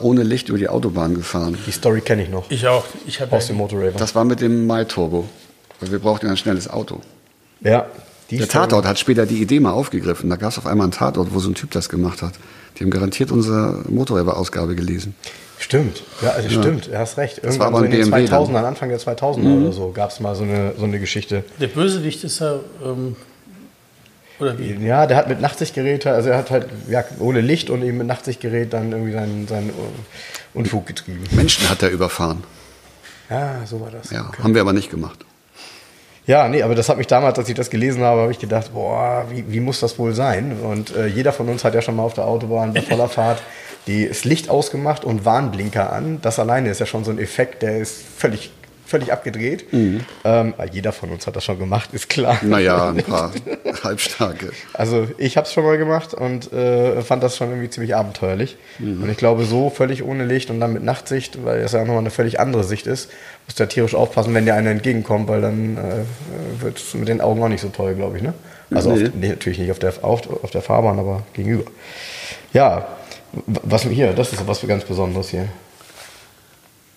ohne 0.00 0.22
Licht 0.22 0.48
über 0.48 0.58
die 0.58 0.68
Autobahn 0.68 1.14
gefahren. 1.14 1.58
Die 1.66 1.72
Story 1.72 2.00
kenne 2.00 2.22
ich 2.22 2.28
noch. 2.28 2.50
Ich 2.50 2.66
auch. 2.66 2.84
Ich 3.06 3.20
Aus 3.20 3.48
dem 3.48 3.56
Motorraver. 3.56 3.98
Das 3.98 4.14
war 4.14 4.24
mit 4.24 4.40
dem 4.40 4.66
Mai 4.66 4.84
Turbo. 4.84 5.28
Weil 5.80 5.90
wir 5.90 5.98
brauchten 5.98 6.28
ein 6.28 6.36
schnelles 6.36 6.68
Auto. 6.70 7.00
Ja. 7.60 7.86
Der 8.30 8.48
Tatort 8.48 8.86
hat 8.86 8.98
später 8.98 9.26
die 9.26 9.40
Idee 9.40 9.60
mal 9.60 9.72
aufgegriffen. 9.72 10.30
Da 10.30 10.36
gab 10.36 10.50
es 10.50 10.58
auf 10.58 10.66
einmal 10.66 10.84
einen 10.84 10.92
Tatort, 10.92 11.34
wo 11.34 11.40
so 11.40 11.50
ein 11.50 11.54
Typ 11.54 11.70
das 11.72 11.88
gemacht 11.88 12.22
hat. 12.22 12.34
Die 12.76 12.84
haben 12.84 12.90
garantiert 12.90 13.30
unsere 13.30 13.82
Motorräder-Ausgabe 13.88 14.74
gelesen. 14.74 15.14
Stimmt, 15.58 16.02
ja, 16.20 16.30
also 16.30 16.48
ja. 16.48 16.60
stimmt, 16.60 16.88
du 16.88 16.98
hast 16.98 17.16
recht. 17.16 17.38
Irgendwann 17.38 17.50
das 17.50 17.58
war 17.60 17.66
aber 17.68 17.78
so 17.78 17.84
in 17.84 17.90
den 17.92 18.10
BMW 18.10 18.26
2000 18.26 18.56
ern 18.56 18.64
Anfang 18.64 18.88
der 18.88 18.98
2000er 18.98 19.38
mhm. 19.38 19.62
oder 19.62 19.72
so, 19.72 19.92
gab 19.92 20.10
es 20.10 20.20
mal 20.20 20.34
so 20.34 20.42
eine, 20.42 20.74
so 20.76 20.84
eine 20.84 20.98
Geschichte. 20.98 21.44
Der 21.60 21.68
Bösewicht 21.68 22.24
ist 22.24 22.40
ja 22.40 22.56
ähm, 22.84 23.14
oder 24.40 24.58
wie? 24.58 24.74
Ja, 24.84 25.06
der 25.06 25.16
hat 25.16 25.28
mit 25.28 25.40
Nachtsichtgerät, 25.40 26.06
also 26.06 26.30
er 26.30 26.38
hat 26.38 26.50
halt 26.50 26.66
ja, 26.88 27.04
ohne 27.18 27.40
Licht 27.40 27.70
und 27.70 27.82
eben 27.82 27.98
mit 27.98 28.06
Nachtsichtgerät 28.06 28.72
dann 28.72 28.92
irgendwie 28.92 29.12
seinen, 29.12 29.46
seinen 29.46 29.70
Unfug 30.54 30.86
getrieben. 30.86 31.24
Menschen 31.32 31.68
hat 31.68 31.82
er 31.82 31.90
überfahren. 31.90 32.42
Ja, 33.30 33.62
so 33.64 33.80
war 33.80 33.90
das. 33.90 34.10
Ja, 34.10 34.30
haben 34.42 34.54
wir 34.54 34.60
aber 34.60 34.72
nicht 34.72 34.90
gemacht. 34.90 35.24
Ja, 36.26 36.48
nee, 36.48 36.62
aber 36.62 36.74
das 36.74 36.88
hat 36.88 36.96
mich 36.96 37.06
damals, 37.06 37.38
als 37.38 37.48
ich 37.50 37.54
das 37.54 37.68
gelesen 37.68 38.02
habe, 38.02 38.22
habe 38.22 38.32
ich 38.32 38.38
gedacht, 38.38 38.72
boah, 38.72 39.26
wie, 39.30 39.44
wie 39.48 39.60
muss 39.60 39.80
das 39.80 39.98
wohl 39.98 40.14
sein? 40.14 40.58
Und 40.62 40.96
äh, 40.96 41.06
jeder 41.06 41.32
von 41.32 41.48
uns 41.50 41.64
hat 41.64 41.74
ja 41.74 41.82
schon 41.82 41.96
mal 41.96 42.02
auf 42.02 42.14
der 42.14 42.24
Autobahn 42.24 42.72
bei 42.72 42.80
voller 42.80 43.08
Fahrt 43.08 43.42
die, 43.86 44.08
das 44.08 44.24
Licht 44.24 44.48
ausgemacht 44.48 45.04
und 45.04 45.26
Warnblinker 45.26 45.92
an. 45.92 46.20
Das 46.22 46.38
alleine 46.38 46.70
ist 46.70 46.80
ja 46.80 46.86
schon 46.86 47.04
so 47.04 47.10
ein 47.10 47.18
Effekt, 47.18 47.62
der 47.62 47.76
ist 47.76 48.02
völlig, 48.16 48.52
völlig 48.86 49.12
abgedreht. 49.12 49.66
Ähm, 49.72 50.54
jeder 50.72 50.92
von 50.92 51.10
uns 51.10 51.26
hat 51.26 51.36
das 51.36 51.44
schon 51.44 51.58
gemacht, 51.58 51.90
ist 51.92 52.08
klar. 52.08 52.38
Naja, 52.42 52.90
ein 52.90 52.96
paar 53.04 53.32
halbstarke. 53.82 54.50
Also 54.72 55.08
ich 55.18 55.36
habe 55.36 55.46
es 55.46 55.52
schon 55.52 55.64
mal 55.64 55.78
gemacht 55.78 56.14
und 56.14 56.52
äh, 56.52 57.00
fand 57.02 57.22
das 57.22 57.36
schon 57.36 57.48
irgendwie 57.50 57.70
ziemlich 57.70 57.94
abenteuerlich. 57.96 58.56
Und 58.78 59.08
ich 59.10 59.16
glaube, 59.16 59.44
so 59.44 59.70
völlig 59.70 60.02
ohne 60.04 60.24
Licht 60.24 60.50
und 60.50 60.60
dann 60.60 60.72
mit 60.72 60.82
Nachtsicht, 60.84 61.44
weil 61.44 61.62
das 61.62 61.72
ja 61.72 61.80
nochmal 61.80 61.98
eine 61.98 62.10
völlig 62.10 62.40
andere 62.40 62.64
Sicht 62.64 62.86
ist, 62.86 63.10
musst 63.46 63.58
du 63.58 63.64
ja 63.64 63.68
tierisch 63.68 63.94
aufpassen, 63.94 64.34
wenn 64.34 64.44
dir 64.46 64.54
einer 64.54 64.70
entgegenkommt, 64.70 65.28
weil 65.28 65.40
dann 65.40 65.76
äh, 65.76 66.62
wird 66.62 66.78
es 66.78 66.94
mit 66.94 67.08
den 67.08 67.20
Augen 67.20 67.42
auch 67.42 67.48
nicht 67.48 67.60
so 67.62 67.68
toll, 67.68 67.94
glaube 67.94 68.16
ich. 68.18 68.22
Ne? 68.22 68.34
Also 68.72 68.92
Nee. 68.92 69.04
auf, 69.06 69.10
nee, 69.14 69.28
natürlich 69.28 69.58
nicht 69.58 69.70
auf 69.70 69.78
der, 69.78 69.92
auf, 70.02 70.22
auf 70.42 70.50
der 70.50 70.62
Fahrbahn, 70.62 70.98
aber 70.98 71.22
gegenüber. 71.32 71.70
Ja, 72.52 72.88
was 73.46 73.82
hier, 73.82 74.12
das 74.12 74.32
ist 74.32 74.46
was 74.46 74.60
für 74.60 74.66
ganz 74.66 74.84
Besonderes 74.84 75.28
hier. 75.30 75.48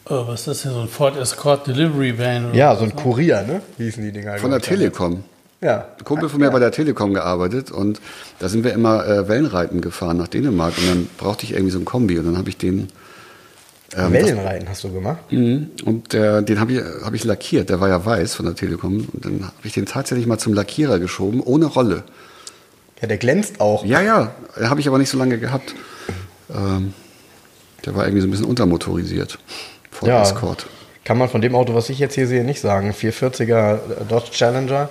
Oh, 0.10 0.28
was 0.28 0.42
ist 0.42 0.48
das 0.48 0.62
denn? 0.64 0.72
So 0.72 0.82
ein 0.82 0.88
Ford 0.88 1.18
Escort 1.18 1.68
Delivery 1.68 2.18
Van? 2.18 2.50
Oder 2.50 2.56
Ja, 2.56 2.76
so 2.76 2.84
ein 2.84 2.96
Kurier, 2.96 3.44
ne? 3.44 3.62
Hießen 3.78 4.04
die 4.04 4.12
Dinger. 4.12 4.38
Von 4.38 4.52
der 4.52 4.62
Telekom. 4.62 5.24
Ja. 5.60 5.88
Ein 5.98 6.06
Kumpel 6.06 6.30
von 6.30 6.40
mir 6.40 6.46
hat 6.46 6.54
bei 6.54 6.60
der 6.60 6.72
Telekom 6.72 7.14
gearbeitet 7.14 7.72
und 7.72 8.00
da 8.40 8.48
sind 8.48 8.64
wir 8.64 8.74
immer 8.74 9.06
äh, 9.06 9.28
Wellenreiten 9.28 9.82
gefahren 9.82 10.18
nach 10.18 10.28
Dänemark 10.28 10.78
und 10.78 10.88
dann 10.88 11.10
brauchte 11.18 11.46
ich 11.46 11.54
irgendwie 11.54 11.72
so 11.72 11.80
ein 11.80 11.86
Kombi 11.86 12.20
und 12.20 12.26
dann 12.26 12.38
habe 12.38 12.50
ich 12.50 12.58
den 12.58 12.90
ähm, 13.96 14.12
Wellenreiten 14.14 14.68
hast 14.70 14.84
du 14.84 14.92
gemacht? 14.92 15.32
Mhm. 15.32 15.72
Und 15.86 16.14
der, 16.14 16.42
den 16.42 16.60
habe 16.60 16.74
ich, 16.74 16.82
hab 17.04 17.14
ich 17.14 17.24
lackiert. 17.24 17.70
Der 17.70 17.80
war 17.80 17.88
ja 17.88 18.06
weiß 18.06 18.36
von 18.36 18.46
der 18.46 18.56
Telekom. 18.56 19.08
Und 19.14 19.26
dann 19.26 19.44
habe 19.46 19.56
ich 19.64 19.74
den 19.74 19.86
tatsächlich 19.86 20.28
mal 20.28 20.38
zum 20.38 20.54
Lackierer 20.54 21.00
geschoben, 21.00 21.42
ohne 21.42 21.66
Rolle. 21.66 22.04
Ja, 23.02 23.08
der 23.08 23.18
glänzt 23.18 23.62
auch. 23.62 23.86
Ja, 23.86 24.02
ja, 24.02 24.32
habe 24.62 24.82
ich 24.82 24.88
aber 24.88 24.98
nicht 24.98 25.10
so 25.10 25.18
lange 25.18 25.38
gehabt. 25.38 25.74
Ähm, 26.54 26.94
der 27.86 27.96
war 27.96 28.06
irgendwie 28.06 28.22
so 28.22 28.28
ein 28.28 28.32
bisschen 28.32 28.46
untermotorisiert. 28.46 29.40
Ford 30.00 30.10
Ja. 30.10 30.22
Escort. 30.22 30.68
Kann 31.04 31.18
man 31.18 31.30
von 31.30 31.42
dem 31.42 31.56
Auto, 31.56 31.74
was 31.74 31.90
ich 31.90 32.00
jetzt 32.00 32.16
hier 32.16 32.28
sehe, 32.28 32.44
nicht 32.44 32.60
sagen. 32.62 32.92
440er 32.92 33.80
Dodge 34.10 34.32
Challenger, 34.32 34.90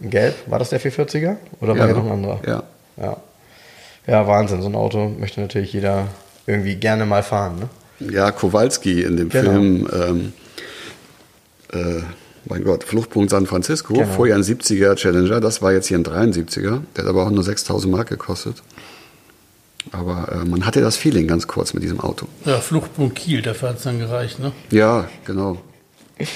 gelb. 0.00 0.34
War 0.46 0.58
das 0.58 0.70
der 0.70 0.80
440er? 0.80 1.36
Oder 1.60 1.72
war 1.72 1.76
Ja. 1.78 1.86
hier 1.86 1.94
noch 1.94 2.06
ein 2.06 2.12
anderer? 2.12 2.40
Ja. 2.46 2.62
ja. 2.96 3.16
Ja, 4.06 4.26
Wahnsinn. 4.26 4.60
So 4.62 4.68
ein 4.68 4.74
Auto 4.74 5.08
möchte 5.08 5.40
natürlich 5.40 5.72
jeder 5.72 6.08
irgendwie 6.46 6.74
gerne 6.74 7.06
mal 7.06 7.22
fahren. 7.22 7.60
Ne? 8.00 8.10
Ja, 8.12 8.32
Kowalski 8.32 9.02
in 9.02 9.16
dem 9.16 9.28
Genau. 9.28 9.50
Film, 9.50 9.88
ähm, 9.92 10.32
äh, 11.72 12.02
mein 12.46 12.64
Gott, 12.64 12.82
Fluchtpunkt 12.82 13.30
San 13.30 13.46
Francisco, 13.46 13.94
Genau. 13.94 14.06
vorher 14.08 14.34
ein 14.34 14.42
70er 14.42 14.96
Challenger, 14.96 15.40
das 15.40 15.62
war 15.62 15.72
jetzt 15.72 15.86
hier 15.86 15.98
ein 15.98 16.02
73er, 16.04 16.80
der 16.96 17.04
hat 17.04 17.08
aber 17.08 17.24
auch 17.24 17.30
nur 17.30 17.44
6000 17.44 17.92
Mark 17.94 18.08
gekostet. 18.08 18.56
Aber 19.90 20.30
äh, 20.32 20.44
man 20.44 20.64
hatte 20.64 20.80
das 20.80 20.96
Feeling 20.96 21.26
ganz 21.26 21.46
kurz 21.48 21.74
mit 21.74 21.82
diesem 21.82 22.00
Auto. 22.00 22.26
Ja, 22.44 22.60
Fluchtpunkt 22.60 23.16
Kiel, 23.16 23.42
dafür 23.42 23.70
hat 23.70 23.78
es 23.78 23.82
dann 23.82 23.98
gereicht, 23.98 24.38
ne? 24.38 24.52
Ja, 24.70 25.08
genau. 25.24 25.58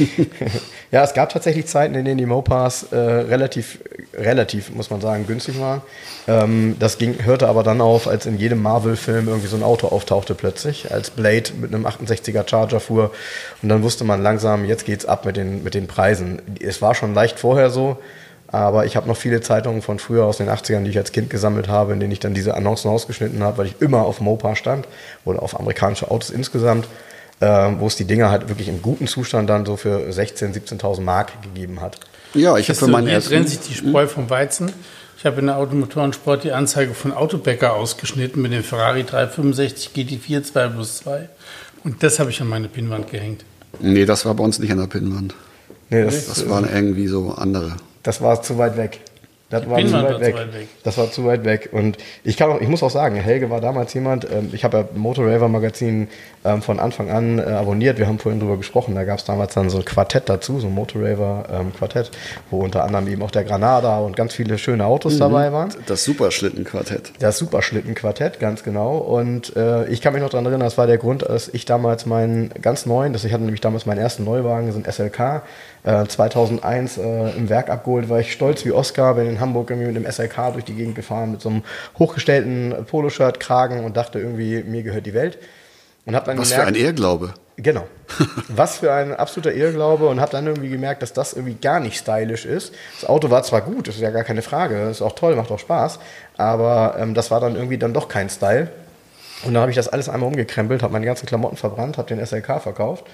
Ja, 0.92 1.02
es 1.02 1.14
gab 1.14 1.30
tatsächlich 1.30 1.66
Zeiten, 1.66 1.94
in 1.94 2.04
denen 2.04 2.18
die 2.18 2.26
Mopars 2.26 2.84
äh, 2.92 2.96
relativ, 2.96 3.80
relativ, 4.14 4.70
muss 4.70 4.88
man 4.88 5.00
sagen, 5.00 5.26
günstig 5.26 5.58
waren. 5.60 5.82
Ähm, 6.28 6.76
das 6.78 6.96
ging, 6.96 7.24
hörte 7.24 7.48
aber 7.48 7.64
dann 7.64 7.80
auf, 7.80 8.06
als 8.06 8.24
in 8.24 8.38
jedem 8.38 8.62
Marvel-Film 8.62 9.26
irgendwie 9.26 9.48
so 9.48 9.56
ein 9.56 9.64
Auto 9.64 9.88
auftauchte 9.88 10.34
plötzlich, 10.34 10.92
als 10.92 11.10
Blade 11.10 11.50
mit 11.60 11.74
einem 11.74 11.86
68er 11.86 12.48
Charger 12.48 12.78
fuhr. 12.78 13.10
Und 13.62 13.68
dann 13.68 13.82
wusste 13.82 14.04
man 14.04 14.22
langsam, 14.22 14.64
jetzt 14.64 14.84
geht's 14.84 15.06
ab 15.06 15.26
mit 15.26 15.36
den, 15.36 15.64
mit 15.64 15.74
den 15.74 15.88
Preisen. 15.88 16.40
Es 16.60 16.80
war 16.80 16.94
schon 16.94 17.14
leicht 17.14 17.40
vorher 17.40 17.70
so, 17.70 17.98
aber 18.48 18.86
ich 18.86 18.96
habe 18.96 19.08
noch 19.08 19.16
viele 19.16 19.40
Zeitungen 19.40 19.82
von 19.82 19.98
früher 19.98 20.24
aus 20.24 20.38
den 20.38 20.48
80ern, 20.48 20.84
die 20.84 20.90
ich 20.90 20.98
als 20.98 21.12
Kind 21.12 21.30
gesammelt 21.30 21.68
habe, 21.68 21.92
in 21.92 22.00
denen 22.00 22.12
ich 22.12 22.20
dann 22.20 22.34
diese 22.34 22.54
Annoncen 22.54 22.90
ausgeschnitten 22.90 23.42
habe, 23.42 23.58
weil 23.58 23.66
ich 23.66 23.80
immer 23.80 24.02
auf 24.04 24.20
Mopar 24.20 24.56
stand 24.56 24.86
oder 25.24 25.42
auf 25.42 25.58
amerikanische 25.58 26.10
Autos 26.10 26.30
insgesamt 26.30 26.86
ähm, 27.40 27.80
wo 27.80 27.86
es 27.86 27.96
die 27.96 28.04
Dinger 28.04 28.30
halt 28.30 28.48
wirklich 28.48 28.68
im 28.68 28.80
guten 28.80 29.06
Zustand 29.06 29.50
dann 29.50 29.66
so 29.66 29.76
für 29.76 30.08
16.000, 30.08 30.78
17.000 30.78 31.02
Mark 31.02 31.42
gegeben 31.42 31.80
hat. 31.80 31.98
Ja, 32.34 32.56
ich 32.56 32.68
habe 32.68 32.78
für 32.78 32.86
meinen 32.86 33.08
hier 33.08 33.20
trennt 33.20 33.46
ersten. 33.46 33.62
sich 33.62 33.68
die 33.68 33.74
Spreu 33.74 34.06
vom 34.06 34.30
Weizen. 34.30 34.72
Ich 35.18 35.24
habe 35.26 35.40
in 35.40 35.46
der 35.46 35.56
Automotorensport 35.56 36.44
die 36.44 36.52
Anzeige 36.52 36.94
von 36.94 37.12
Autobäcker 37.12 37.74
ausgeschnitten 37.74 38.40
mit 38.40 38.52
dem 38.52 38.62
Ferrari 38.62 39.04
365 39.04 39.90
GT4 39.94 40.42
2 40.42 40.68
plus 40.68 40.98
2. 40.98 41.28
Und 41.84 42.02
das 42.02 42.18
habe 42.18 42.30
ich 42.30 42.40
an 42.40 42.48
meine 42.48 42.68
Pinnwand 42.68 43.10
gehängt. 43.10 43.44
Nee, 43.80 44.06
das 44.06 44.24
war 44.24 44.34
bei 44.34 44.44
uns 44.44 44.58
nicht 44.58 44.72
an 44.72 44.78
der 44.78 44.86
Pinnwand. 44.86 45.34
Nee, 45.90 46.04
das, 46.04 46.26
Das 46.26 46.48
waren 46.48 46.68
irgendwie 46.70 47.06
so 47.06 47.32
andere. 47.32 47.76
Das 48.06 48.20
war 48.22 48.40
zu 48.42 48.56
weit 48.58 48.76
weg. 48.76 49.00
Das 49.48 49.62
war, 49.70 49.78
zu 49.78 49.92
weit, 49.92 50.02
war 50.02 50.14
zu 50.14 50.20
weg. 50.22 50.34
weit 50.34 50.54
weg. 50.54 50.68
Das 50.82 50.98
war 50.98 51.10
zu 51.12 51.24
weit 51.24 51.44
weg. 51.44 51.68
Und 51.70 51.98
ich 52.24 52.36
kann 52.36 52.50
auch, 52.50 52.60
ich 52.60 52.66
muss 52.66 52.82
auch 52.82 52.90
sagen, 52.90 53.14
Helge 53.14 53.48
war 53.48 53.60
damals 53.60 53.94
jemand, 53.94 54.24
ähm, 54.28 54.50
ich 54.52 54.64
habe 54.64 54.78
ja 54.78 54.88
Motorraver 54.96 55.46
Magazin 55.46 56.08
ähm, 56.44 56.62
von 56.62 56.80
Anfang 56.80 57.10
an 57.10 57.38
äh, 57.38 57.42
abonniert. 57.42 57.96
Wir 57.98 58.08
haben 58.08 58.18
vorhin 58.18 58.40
drüber 58.40 58.56
gesprochen. 58.56 58.96
Da 58.96 59.04
gab 59.04 59.20
es 59.20 59.24
damals 59.24 59.54
dann 59.54 59.70
so 59.70 59.78
ein 59.78 59.84
Quartett 59.84 60.28
dazu, 60.28 60.58
so 60.58 60.66
ein 60.66 60.74
Motorraver 60.74 61.44
ähm, 61.52 61.72
Quartett, 61.72 62.10
wo 62.50 62.58
unter 62.64 62.82
anderem 62.82 63.06
eben 63.06 63.22
auch 63.22 63.30
der 63.30 63.44
Granada 63.44 64.00
und 64.00 64.16
ganz 64.16 64.34
viele 64.34 64.58
schöne 64.58 64.84
Autos 64.84 65.14
Mhm. 65.14 65.18
dabei 65.20 65.52
waren. 65.52 65.68
Das 65.86 66.02
Superschlittenquartett. 66.02 67.12
Das 67.20 67.38
Superschlittenquartett, 67.38 68.40
ganz 68.40 68.64
genau. 68.64 68.96
Und 68.98 69.54
äh, 69.54 69.86
ich 69.86 70.00
kann 70.00 70.12
mich 70.12 70.22
noch 70.22 70.30
daran 70.30 70.46
erinnern, 70.46 70.66
das 70.66 70.76
war 70.76 70.88
der 70.88 70.98
Grund, 70.98 71.22
dass 71.22 71.46
ich 71.46 71.64
damals 71.64 72.04
meinen 72.04 72.50
ganz 72.62 72.84
neuen, 72.84 73.12
das, 73.12 73.22
ich 73.22 73.32
hatte 73.32 73.44
nämlich 73.44 73.60
damals 73.60 73.86
meinen 73.86 73.98
ersten 73.98 74.24
Neuwagen, 74.24 74.72
so 74.72 74.78
ein 74.80 74.90
SLK, 74.90 75.42
äh, 75.86 76.04
2001 76.04 76.98
äh, 76.98 77.30
im 77.36 77.48
Werk 77.48 77.70
abgeholt, 77.70 78.08
war 78.08 78.18
ich 78.18 78.32
stolz 78.32 78.64
wie 78.64 78.72
Oscar, 78.72 79.14
bin 79.14 79.28
in 79.28 79.40
Hamburg 79.40 79.70
irgendwie 79.70 79.92
mit 79.92 79.96
dem 79.96 80.10
SLK 80.10 80.52
durch 80.52 80.64
die 80.64 80.74
Gegend 80.74 80.96
gefahren, 80.96 81.30
mit 81.30 81.40
so 81.40 81.48
einem 81.48 81.62
hochgestellten 81.98 82.74
Poloshirt, 82.86 83.40
Kragen 83.40 83.84
und 83.84 83.96
dachte 83.96 84.18
irgendwie, 84.18 84.62
mir 84.64 84.82
gehört 84.82 85.06
die 85.06 85.14
Welt. 85.14 85.38
Und 86.04 86.14
hab 86.14 86.24
dann 86.24 86.38
Was 86.38 86.50
für 86.50 86.58
gemerkt, 86.58 86.76
ein 86.76 86.84
Irrglaube. 86.84 87.34
Genau. 87.56 87.86
Was 88.48 88.78
für 88.78 88.92
ein 88.92 89.14
absoluter 89.14 89.54
Irrglaube 89.54 90.08
und 90.08 90.20
habe 90.20 90.30
dann 90.32 90.46
irgendwie 90.46 90.68
gemerkt, 90.68 91.02
dass 91.02 91.12
das 91.12 91.32
irgendwie 91.32 91.54
gar 91.54 91.80
nicht 91.80 91.96
stylisch 91.96 92.44
ist. 92.44 92.74
Das 93.00 93.08
Auto 93.08 93.30
war 93.30 93.42
zwar 93.44 93.62
gut, 93.62 93.88
das 93.88 93.94
ist 93.94 94.00
ja 94.02 94.10
gar 94.10 94.24
keine 94.24 94.42
Frage, 94.42 94.88
ist 94.90 95.02
auch 95.02 95.14
toll, 95.14 95.36
macht 95.36 95.50
auch 95.50 95.58
Spaß, 95.58 95.98
aber 96.36 96.96
ähm, 96.98 97.14
das 97.14 97.30
war 97.30 97.40
dann 97.40 97.54
irgendwie 97.54 97.78
dann 97.78 97.94
doch 97.94 98.08
kein 98.08 98.28
Style. 98.28 98.70
Und 99.44 99.54
dann 99.54 99.60
habe 99.60 99.70
ich 99.70 99.76
das 99.76 99.88
alles 99.88 100.08
einmal 100.08 100.28
umgekrempelt, 100.28 100.82
habe 100.82 100.92
meine 100.92 101.06
ganzen 101.06 101.26
Klamotten 101.26 101.56
verbrannt, 101.56 101.98
habe 101.98 102.08
den 102.08 102.24
SLK 102.24 102.60
verkauft 102.60 103.04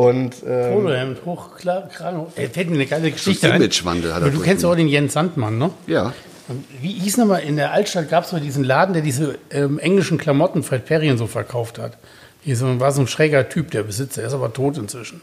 und 0.00 0.36
ähm, 0.46 0.72
Polohemd, 0.72 1.26
Hochkragen. 1.26 2.26
Ey, 2.34 2.48
fällt 2.48 2.70
mir 2.70 2.76
eine 2.76 2.86
geile 2.86 3.10
Geschichte 3.10 3.52
ein. 3.52 3.60
Imagewandel 3.60 4.14
hat 4.14 4.22
er 4.22 4.30
Du 4.30 4.40
kennst 4.40 4.64
auch 4.64 4.74
den 4.74 4.88
Jens 4.88 5.12
Sandmann, 5.12 5.58
ne? 5.58 5.70
Ja. 5.86 6.14
Und 6.48 6.64
Wie 6.80 6.92
hieß 6.92 7.18
nochmal, 7.18 7.42
in 7.42 7.56
der 7.56 7.72
Altstadt 7.72 8.08
gab 8.08 8.24
es 8.24 8.32
mal 8.32 8.40
diesen 8.40 8.64
Laden, 8.64 8.94
der 8.94 9.02
diese 9.02 9.38
ähm, 9.50 9.78
englischen 9.78 10.16
Klamotten 10.16 10.62
Fred 10.62 10.86
Perry 10.86 11.10
und 11.10 11.18
so 11.18 11.26
verkauft 11.26 11.78
hat. 11.78 11.98
Hier 12.40 12.56
so, 12.56 12.80
war 12.80 12.92
so 12.92 13.02
ein 13.02 13.08
schräger 13.08 13.50
Typ, 13.50 13.72
der 13.72 13.82
Besitzer, 13.82 14.22
er 14.22 14.28
ist 14.28 14.32
aber 14.32 14.50
tot 14.54 14.78
inzwischen. 14.78 15.20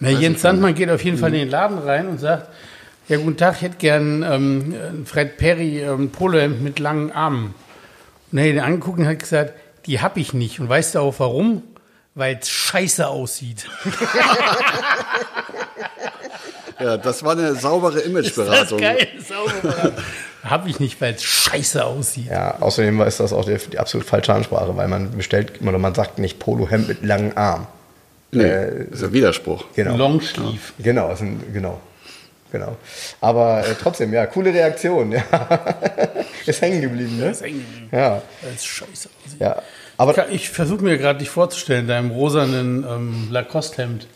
Na, 0.00 0.08
Jens 0.08 0.40
Sandmann 0.40 0.74
geht 0.74 0.88
auf 0.88 1.04
jeden 1.04 1.18
Fall 1.18 1.34
in 1.34 1.40
den 1.40 1.50
Laden 1.50 1.78
rein 1.78 2.08
und 2.08 2.18
sagt, 2.18 2.48
ja 3.08 3.18
guten 3.18 3.36
Tag, 3.36 3.56
ich 3.56 3.62
hätte 3.62 3.76
gern 3.76 4.22
ähm, 4.22 4.74
ein 4.74 5.06
Fred 5.06 5.36
Perry 5.36 5.82
ähm, 5.82 6.10
Polohemd 6.10 6.62
mit 6.62 6.78
langen 6.78 7.12
Armen. 7.12 7.54
Und 8.32 8.38
er 8.38 8.44
hat 8.44 8.52
ihn 8.52 8.60
angeguckt 8.60 8.98
und 8.98 9.06
hat 9.06 9.18
gesagt, 9.18 9.52
die 9.84 10.00
hab 10.00 10.16
ich 10.16 10.32
nicht. 10.32 10.60
Und 10.60 10.68
weißt 10.70 10.94
du 10.94 11.00
auch 11.00 11.14
warum? 11.18 11.62
Weil 12.16 12.38
es 12.40 12.48
scheiße 12.48 13.06
aussieht. 13.06 13.66
Ja, 16.78 16.98
das 16.98 17.22
war 17.22 17.32
eine 17.32 17.54
saubere 17.54 18.00
Imageberatung. 18.00 18.52
Das 18.52 18.72
ist 18.72 18.78
geil, 18.78 19.08
sauber. 19.26 19.92
hab 20.44 20.66
ich 20.66 20.78
nicht, 20.78 21.00
weil 21.00 21.14
es 21.14 21.22
scheiße 21.22 21.82
aussieht. 21.82 22.26
ja, 22.26 22.58
außerdem 22.60 23.00
ist 23.00 23.18
das 23.18 23.32
auch 23.32 23.46
die, 23.46 23.56
die 23.72 23.78
absolut 23.78 24.06
falsche 24.06 24.34
Ansprache, 24.34 24.76
weil 24.76 24.86
man 24.86 25.10
bestellt 25.16 25.62
oder 25.62 25.78
man 25.78 25.94
sagt 25.94 26.18
nicht 26.18 26.38
Polohemd 26.38 26.86
mit 26.88 27.02
langen 27.02 27.34
Armen. 27.34 27.66
Nee, 28.30 28.42
Äh, 28.44 28.86
das 28.90 28.98
ist 29.00 29.04
ein 29.06 29.12
Widerspruch. 29.14 29.64
Genau. 29.74 29.96
Longsleeve. 29.96 30.58
Genau, 30.78 31.10
ist 31.12 31.22
ein, 31.22 31.42
genau. 31.50 31.80
Genau. 32.52 32.76
Aber 33.22 33.66
äh, 33.66 33.74
trotzdem, 33.80 34.12
ja, 34.12 34.26
coole 34.26 34.52
Reaktion. 34.52 35.12
Ja. 35.12 35.22
ist 36.46 36.60
hängen 36.60 36.82
geblieben, 36.82 37.16
ne? 37.18 37.30
ist 37.30 37.42
hängen 37.42 37.60
geblieben. 37.60 37.88
Ja, 37.90 38.20
Weil 38.42 38.52
es 38.54 38.64
scheiße 38.66 39.08
aussieht. 39.24 39.40
ja. 39.40 39.62
Aber 39.98 40.30
Ich 40.30 40.50
versuche 40.50 40.82
mir 40.84 40.98
gerade 40.98 41.18
dich 41.20 41.30
vorzustellen, 41.30 41.86
deinem 41.86 42.10
rosanen 42.10 42.84
ähm, 42.88 43.28
Lacoste-Hemd, 43.30 44.06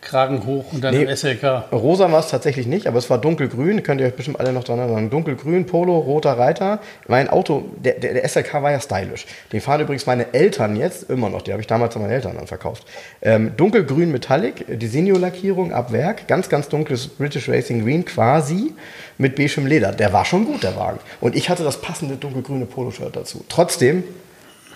Kragen 0.00 0.46
hoch 0.46 0.72
und 0.72 0.82
dann 0.84 0.94
Nee. 0.94 1.02
im 1.02 1.14
SLK. 1.14 1.64
rosa 1.72 2.10
war 2.12 2.20
es 2.20 2.28
tatsächlich 2.28 2.68
nicht, 2.68 2.86
aber 2.86 2.98
es 2.98 3.10
war 3.10 3.18
dunkelgrün. 3.18 3.82
Könnt 3.82 4.00
ihr 4.00 4.06
euch 4.06 4.14
bestimmt 4.14 4.38
alle 4.38 4.52
noch 4.52 4.62
dran 4.62 4.78
erinnern. 4.78 5.10
Dunkelgrün, 5.10 5.66
Polo, 5.66 5.98
roter 5.98 6.38
Reiter. 6.38 6.78
Mein 7.08 7.28
Auto, 7.28 7.64
der, 7.84 7.94
der, 7.94 8.14
der 8.14 8.26
SLK 8.28 8.62
war 8.62 8.70
ja 8.70 8.80
stylisch. 8.80 9.26
Den 9.52 9.60
fahren 9.60 9.80
übrigens 9.80 10.06
meine 10.06 10.32
Eltern 10.32 10.76
jetzt 10.76 11.10
immer 11.10 11.28
noch. 11.28 11.42
Die 11.42 11.50
habe 11.50 11.60
ich 11.60 11.66
damals 11.66 11.96
an 11.96 12.02
meine 12.02 12.14
Eltern 12.14 12.36
dann 12.36 12.46
verkauft. 12.46 12.84
Ähm, 13.22 13.52
dunkelgrün 13.56 14.12
Metallic, 14.12 14.64
Designo-Lackierung 14.68 15.72
ab 15.72 15.90
Werk. 15.92 16.28
Ganz, 16.28 16.48
ganz 16.48 16.68
dunkles 16.68 17.08
British 17.08 17.48
Racing 17.48 17.84
Green 17.84 18.04
quasi 18.04 18.72
mit 19.18 19.34
beigem 19.34 19.66
Leder. 19.66 19.90
Der 19.90 20.12
war 20.12 20.24
schon 20.24 20.44
gut, 20.46 20.62
der 20.62 20.76
Wagen. 20.76 21.00
Und 21.20 21.34
ich 21.34 21.50
hatte 21.50 21.64
das 21.64 21.80
passende 21.80 22.14
dunkelgrüne 22.16 22.66
Poloshirt 22.66 23.16
dazu. 23.16 23.44
Trotzdem 23.48 24.04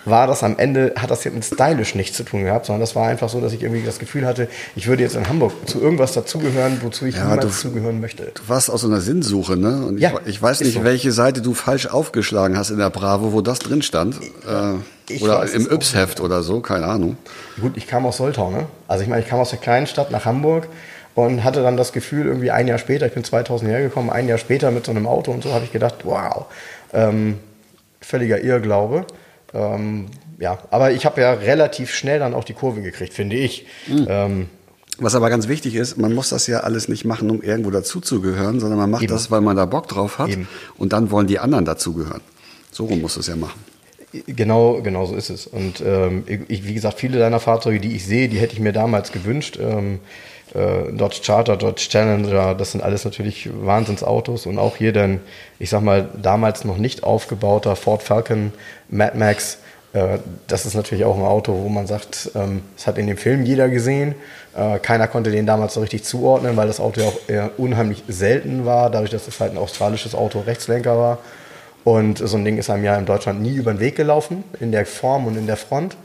war 0.05 0.27
das 0.27 0.43
am 0.43 0.57
Ende, 0.57 0.93
hat 0.97 1.11
das 1.11 1.23
jetzt 1.23 1.33
mit 1.33 1.45
stylisch 1.45 1.95
nichts 1.95 2.17
zu 2.17 2.23
tun 2.23 2.43
gehabt, 2.43 2.65
sondern 2.65 2.81
das 2.81 2.95
war 2.95 3.07
einfach 3.07 3.29
so, 3.29 3.39
dass 3.39 3.53
ich 3.53 3.61
irgendwie 3.63 3.83
das 3.85 3.99
Gefühl 3.99 4.25
hatte, 4.25 4.47
ich 4.75 4.87
würde 4.87 5.03
jetzt 5.03 5.15
in 5.15 5.27
Hamburg 5.29 5.53
zu 5.65 5.79
irgendwas 5.81 6.13
dazugehören, 6.13 6.79
wozu 6.81 7.05
ich 7.05 7.15
Ja, 7.15 7.25
niemals 7.35 7.59
zugehören 7.61 8.01
möchte. 8.01 8.31
Du 8.33 8.41
warst 8.47 8.69
aus 8.69 8.81
so 8.81 8.87
einer 8.87 9.01
Sinnsuche, 9.01 9.55
ne? 9.57 9.85
Und 9.85 9.97
Ja, 9.99 10.11
ich, 10.25 10.41
weiß 10.41 10.61
nicht, 10.61 10.73
so. 10.73 10.83
welche 10.83 11.11
Seite 11.11 11.41
du 11.41 11.53
falsch 11.53 11.87
aufgeschlagen 11.87 12.57
hast 12.57 12.69
in 12.69 12.77
der 12.79 12.89
Bravo, 12.89 13.33
wo 13.33 13.41
das 13.41 13.59
drin 13.59 13.81
stand. 13.81 14.15
Äh, 14.47 15.13
Ich 15.13 15.21
oder 15.21 15.39
weiß 15.39 15.53
im 15.53 15.67
Yps-Heft 15.71 16.19
oder 16.19 16.43
so, 16.43 16.59
keine 16.61 16.85
Ahnung. 16.85 17.17
Gut, 17.61 17.77
ich 17.77 17.87
kam 17.87 18.05
aus 18.05 18.17
Soltau, 18.17 18.51
ne? 18.51 18.67
Also 18.87 19.03
ich 19.03 19.09
meine, 19.09 19.21
ich 19.21 19.27
kam 19.27 19.39
aus 19.39 19.49
der 19.51 19.59
kleinen 19.59 19.87
Stadt 19.87 20.11
nach 20.11 20.25
Hamburg 20.25 20.67
und 21.15 21.43
hatte 21.43 21.61
dann 21.61 21.77
das 21.77 21.93
Gefühl, 21.93 22.25
irgendwie 22.25 22.51
ein 22.51 22.67
Jahr 22.67 22.77
später, 22.77 23.05
ich 23.05 23.13
bin 23.13 23.23
2000 23.23 23.69
hergekommen, 23.69 24.09
ein 24.09 24.27
Jahr 24.27 24.37
später 24.37 24.71
mit 24.71 24.85
so 24.85 24.91
einem 24.91 25.05
Auto 25.07 25.31
und 25.31 25.43
so, 25.43 25.53
habe 25.53 25.63
ich 25.65 25.71
gedacht, 25.71 25.95
wow, 26.03 26.45
ähm, 26.93 27.37
völliger 28.01 28.41
Irrglaube. 28.41 29.05
Ähm, 29.53 30.07
ja, 30.39 30.59
aber 30.71 30.91
ich 30.91 31.05
habe 31.05 31.21
ja 31.21 31.33
relativ 31.33 31.93
schnell 31.93 32.19
dann 32.19 32.33
auch 32.33 32.43
die 32.43 32.53
Kurve 32.53 32.81
gekriegt, 32.81 33.13
finde 33.13 33.35
ich. 33.35 33.65
Mhm. 33.87 34.07
Ähm, 34.09 34.49
Was 34.97 35.15
aber 35.15 35.29
ganz 35.29 35.47
wichtig 35.47 35.75
ist, 35.75 35.97
man 35.97 36.13
muss 36.13 36.29
das 36.29 36.47
ja 36.47 36.61
alles 36.61 36.87
nicht 36.87 37.05
machen, 37.05 37.29
um 37.29 37.41
irgendwo 37.41 37.71
dazuzugehören, 37.71 38.59
sondern 38.59 38.79
man 38.79 38.89
macht 38.89 39.03
Eben. 39.03 39.13
das, 39.13 39.31
weil 39.31 39.41
man 39.41 39.55
da 39.55 39.65
Bock 39.65 39.87
drauf 39.87 40.19
hat. 40.19 40.29
Eben. 40.29 40.47
Und 40.77 40.93
dann 40.93 41.11
wollen 41.11 41.27
die 41.27 41.39
anderen 41.39 41.65
dazugehören. 41.65 42.21
So 42.71 42.85
rum 42.85 43.01
muss 43.01 43.17
es 43.17 43.27
ja 43.27 43.35
machen. 43.35 43.59
Genau, 44.27 44.81
genau 44.81 45.05
so 45.07 45.15
ist 45.15 45.31
es. 45.31 45.47
Und 45.47 45.81
ähm, 45.81 46.23
ich, 46.27 46.67
wie 46.67 46.73
gesagt, 46.75 46.99
viele 46.99 47.17
deiner 47.17 47.39
Fahrzeuge, 47.39 47.79
die 47.79 47.95
ich 47.95 48.05
sehe, 48.05 48.29
die 48.29 48.37
hätte 48.37 48.53
ich 48.53 48.59
mir 48.59 48.71
damals 48.71 49.11
gewünscht. 49.11 49.57
Ähm, 49.59 49.99
äh, 50.53 50.91
Dodge 50.91 51.21
Charter, 51.25 51.57
Dodge 51.57 51.87
Challenger, 51.89 52.55
das 52.55 52.71
sind 52.71 52.83
alles 52.83 53.05
natürlich 53.05 53.49
Wahnsinnsautos. 53.53 54.45
Und 54.45 54.59
auch 54.59 54.75
hier 54.75 54.93
dann, 54.93 55.21
ich 55.59 55.69
sag 55.69 55.81
mal, 55.81 56.09
damals 56.21 56.63
noch 56.65 56.77
nicht 56.77 57.03
aufgebauter 57.03 57.75
Ford 57.75 58.03
Falcon 58.03 58.53
Mad 58.89 59.17
Max. 59.17 59.57
Äh, 59.93 60.19
das 60.47 60.65
ist 60.65 60.75
natürlich 60.75 61.05
auch 61.05 61.17
ein 61.17 61.23
Auto, 61.23 61.53
wo 61.63 61.69
man 61.69 61.87
sagt, 61.87 62.31
ähm, 62.35 62.61
das 62.75 62.87
hat 62.87 62.97
in 62.97 63.07
dem 63.07 63.17
Film 63.17 63.45
jeder 63.45 63.69
gesehen. 63.69 64.15
Äh, 64.55 64.79
keiner 64.79 65.07
konnte 65.07 65.31
den 65.31 65.45
damals 65.45 65.73
so 65.73 65.81
richtig 65.81 66.03
zuordnen, 66.03 66.55
weil 66.57 66.67
das 66.67 66.79
Auto 66.79 67.01
ja 67.01 67.07
auch 67.07 67.19
eher 67.27 67.51
unheimlich 67.57 68.03
selten 68.07 68.65
war, 68.65 68.89
dadurch, 68.89 69.11
dass 69.11 69.27
es 69.27 69.39
halt 69.39 69.51
ein 69.51 69.57
australisches 69.57 70.15
Auto 70.15 70.39
Rechtslenker 70.41 70.97
war. 70.97 71.17
Und 71.83 72.19
so 72.19 72.37
ein 72.37 72.45
Ding 72.45 72.57
ist 72.57 72.69
einem 72.69 72.83
ja 72.83 72.95
in 72.97 73.05
Deutschland 73.05 73.41
nie 73.41 73.55
über 73.55 73.73
den 73.73 73.79
Weg 73.79 73.95
gelaufen, 73.95 74.43
in 74.59 74.71
der 74.71 74.85
Form 74.85 75.27
und 75.27 75.35
in 75.35 75.47
der 75.47 75.57
Front. 75.57 75.97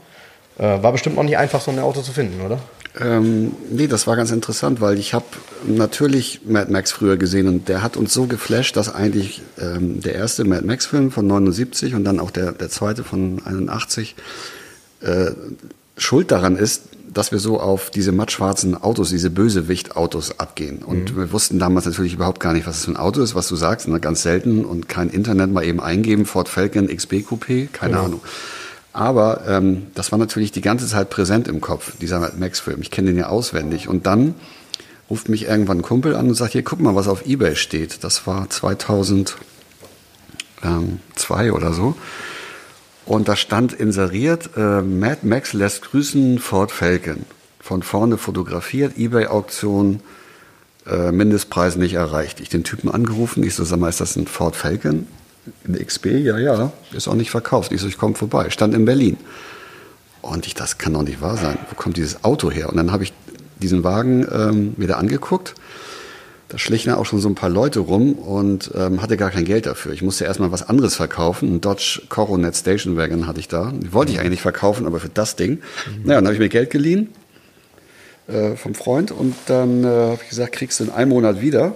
Äh, 0.57 0.83
war 0.83 0.91
bestimmt 0.91 1.17
auch 1.17 1.23
nicht 1.23 1.37
einfach, 1.37 1.61
so 1.61 1.71
ein 1.71 1.79
Auto 1.79 2.01
zu 2.01 2.11
finden, 2.11 2.41
oder? 2.45 2.59
Ähm, 2.99 3.51
nee, 3.69 3.87
das 3.87 4.07
war 4.07 4.15
ganz 4.15 4.31
interessant, 4.31 4.81
weil 4.81 4.97
ich 4.97 5.13
habe 5.13 5.25
natürlich 5.67 6.41
Mad 6.45 6.71
Max 6.71 6.91
früher 6.91 7.17
gesehen 7.17 7.47
und 7.47 7.69
der 7.69 7.83
hat 7.83 7.97
uns 7.97 8.13
so 8.13 8.25
geflasht, 8.25 8.75
dass 8.75 8.93
eigentlich 8.93 9.41
ähm, 9.59 10.01
der 10.01 10.15
erste 10.15 10.43
Mad 10.43 10.65
Max-Film 10.65 11.11
von 11.11 11.27
79 11.27 11.93
und 11.93 12.03
dann 12.03 12.19
auch 12.19 12.31
der, 12.31 12.51
der 12.51 12.69
zweite 12.69 13.03
von 13.03 13.41
81 13.45 14.15
äh, 15.01 15.31
schuld 15.97 16.31
daran 16.31 16.55
ist, 16.55 16.83
dass 17.13 17.31
wir 17.31 17.39
so 17.39 17.59
auf 17.59 17.89
diese 17.89 18.11
mattschwarzen 18.11 18.75
Autos, 18.75 19.09
diese 19.09 19.29
Bösewicht-Autos 19.29 20.39
abgehen. 20.39 20.79
Und 20.79 21.15
wir 21.15 21.31
wussten 21.31 21.59
damals 21.59 21.85
natürlich 21.85 22.13
überhaupt 22.13 22.39
gar 22.39 22.53
nicht, 22.53 22.67
was 22.67 22.77
das 22.77 22.85
für 22.85 22.91
ein 22.91 22.97
Auto 22.97 23.21
ist, 23.21 23.35
was 23.35 23.47
du 23.47 23.55
sagst, 23.55 23.87
ne? 23.87 23.99
ganz 23.99 24.21
selten 24.21 24.63
und 24.63 24.87
kein 24.87 25.09
Internet 25.09 25.51
mal 25.51 25.63
eben 25.63 25.79
eingeben, 25.79 26.25
Ford 26.25 26.49
Falcon 26.49 26.87
XB 26.87 27.25
Coupé, 27.27 27.67
keine 27.71 27.99
Ahnung. 27.99 28.21
Aber 28.93 29.43
ähm, 29.47 29.87
das 29.93 30.11
war 30.11 30.19
natürlich 30.19 30.51
die 30.51 30.61
ganze 30.61 30.87
Zeit 30.87 31.09
präsent 31.09 31.47
im 31.47 31.61
Kopf, 31.61 31.93
dieser 32.01 32.31
Max-Film. 32.37 32.81
Ich 32.81 32.91
kenne 32.91 33.09
den 33.09 33.17
ja 33.17 33.27
auswendig. 33.27 33.87
Und 33.87 34.07
dann 34.07 34.35
ruft 35.09 35.29
mich 35.29 35.47
irgendwann 35.47 35.79
ein 35.79 35.83
Kumpel 35.83 36.15
an 36.15 36.27
und 36.27 36.35
sagt, 36.35 36.53
hier, 36.53 36.63
guck 36.63 36.79
mal, 36.79 36.95
was 36.95 37.07
auf 37.07 37.25
Ebay 37.25 37.55
steht. 37.55 38.03
Das 38.03 38.25
war 38.27 38.49
2002 38.49 39.35
oder 41.51 41.73
so. 41.73 41.95
Und 43.05 43.27
da 43.27 43.35
stand 43.35 43.73
inseriert, 43.73 44.51
äh, 44.55 44.81
Mad 44.81 45.19
Max 45.23 45.53
lässt 45.53 45.83
grüßen 45.83 46.39
Ford 46.39 46.71
Falcon. 46.71 47.25
Von 47.59 47.83
vorne 47.83 48.17
fotografiert, 48.17 48.97
Ebay-Auktion, 48.97 50.01
äh, 50.87 51.11
Mindestpreis 51.11 51.75
nicht 51.75 51.93
erreicht. 51.93 52.39
Ich 52.39 52.49
den 52.49 52.63
Typen 52.63 52.89
angerufen, 52.89 53.43
ich 53.43 53.55
so, 53.55 53.63
sag 53.63 53.79
mal, 53.79 53.89
ist 53.89 53.99
das 54.01 54.15
ein 54.15 54.27
Ford 54.27 54.55
Falcon? 54.55 55.07
Ein 55.67 55.85
XB? 55.85 56.05
Ja, 56.05 56.37
ja, 56.37 56.71
ist 56.91 57.07
auch 57.07 57.15
nicht 57.15 57.31
verkauft. 57.31 57.71
Ich 57.71 57.81
so, 57.81 57.87
ich 57.87 57.97
komme 57.97 58.15
vorbei. 58.15 58.49
Stand 58.49 58.73
in 58.73 58.85
Berlin. 58.85 59.17
Und 60.21 60.45
ich, 60.45 60.53
das 60.53 60.77
kann 60.77 60.93
doch 60.93 61.03
nicht 61.03 61.21
wahr 61.21 61.37
sein. 61.37 61.57
Wo 61.69 61.75
kommt 61.75 61.97
dieses 61.97 62.23
Auto 62.23 62.51
her? 62.51 62.69
Und 62.69 62.77
dann 62.77 62.91
habe 62.91 63.03
ich 63.03 63.13
diesen 63.61 63.83
Wagen 63.83 64.27
ähm, 64.31 64.73
wieder 64.77 64.97
angeguckt. 64.97 65.55
Da 66.49 66.57
schlichen 66.57 66.91
auch 66.91 67.05
schon 67.05 67.19
so 67.19 67.29
ein 67.29 67.35
paar 67.35 67.49
Leute 67.49 67.79
rum 67.79 68.13
und 68.13 68.71
ähm, 68.75 69.01
hatte 69.03 69.17
gar 69.17 69.29
kein 69.29 69.45
Geld 69.45 69.67
dafür. 69.67 69.93
Ich 69.93 70.01
musste 70.01 70.25
erstmal 70.25 70.51
was 70.51 70.67
anderes 70.67 70.95
verkaufen. 70.95 71.55
Ein 71.55 71.61
Dodge 71.61 72.01
Coronet 72.09 72.55
Station 72.55 72.97
Wagon 72.97 73.27
hatte 73.27 73.39
ich 73.39 73.47
da. 73.47 73.71
Die 73.71 73.93
wollte 73.93 74.11
ich 74.11 74.19
eigentlich 74.19 74.41
verkaufen, 74.41 74.87
aber 74.87 74.99
für 74.99 75.09
das 75.09 75.35
Ding. 75.35 75.61
Naja, 76.03 76.15
dann 76.15 76.25
habe 76.25 76.33
ich 76.33 76.39
mir 76.39 76.49
Geld 76.49 76.71
geliehen 76.71 77.09
äh, 78.27 78.55
vom 78.55 78.73
Freund 78.73 79.11
und 79.11 79.35
dann 79.45 79.83
äh, 79.83 79.87
habe 79.87 80.19
ich 80.23 80.29
gesagt, 80.29 80.53
kriegst 80.53 80.79
du 80.79 80.85
in 80.85 80.89
einem 80.89 81.09
Monat 81.09 81.41
wieder. 81.41 81.75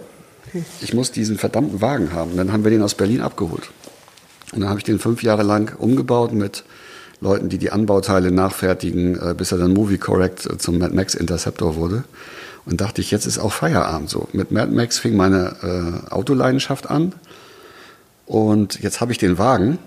Ich 0.81 0.93
muss 0.93 1.11
diesen 1.11 1.37
verdammten 1.37 1.81
Wagen 1.81 2.13
haben. 2.13 2.31
Und 2.31 2.37
dann 2.37 2.51
haben 2.51 2.63
wir 2.63 2.71
den 2.71 2.81
aus 2.81 2.95
Berlin 2.95 3.21
abgeholt. 3.21 3.71
Und 4.53 4.61
dann 4.61 4.69
habe 4.69 4.79
ich 4.79 4.83
den 4.83 4.99
fünf 4.99 5.23
Jahre 5.23 5.43
lang 5.43 5.75
umgebaut 5.77 6.33
mit 6.33 6.63
Leuten, 7.21 7.49
die 7.49 7.57
die 7.57 7.71
Anbauteile 7.71 8.31
nachfertigen, 8.31 9.15
äh, 9.19 9.33
bis 9.33 9.51
er 9.51 9.57
dann 9.57 9.73
Movie 9.73 9.97
Correct 9.97 10.45
äh, 10.45 10.57
zum 10.57 10.77
Mad 10.77 10.93
Max 10.93 11.15
Interceptor 11.15 11.75
wurde. 11.75 12.03
Und 12.65 12.81
dachte 12.81 13.01
ich, 13.01 13.11
jetzt 13.11 13.25
ist 13.25 13.39
auch 13.39 13.51
Feierabend 13.51 14.09
so. 14.09 14.27
Mit 14.33 14.51
Mad 14.51 14.71
Max 14.71 14.99
fing 14.99 15.15
meine 15.15 16.03
äh, 16.09 16.11
Autoleidenschaft 16.11 16.89
an. 16.89 17.13
Und 18.25 18.81
jetzt 18.81 19.01
habe 19.01 19.11
ich 19.11 19.17
den 19.17 19.37
Wagen 19.37 19.79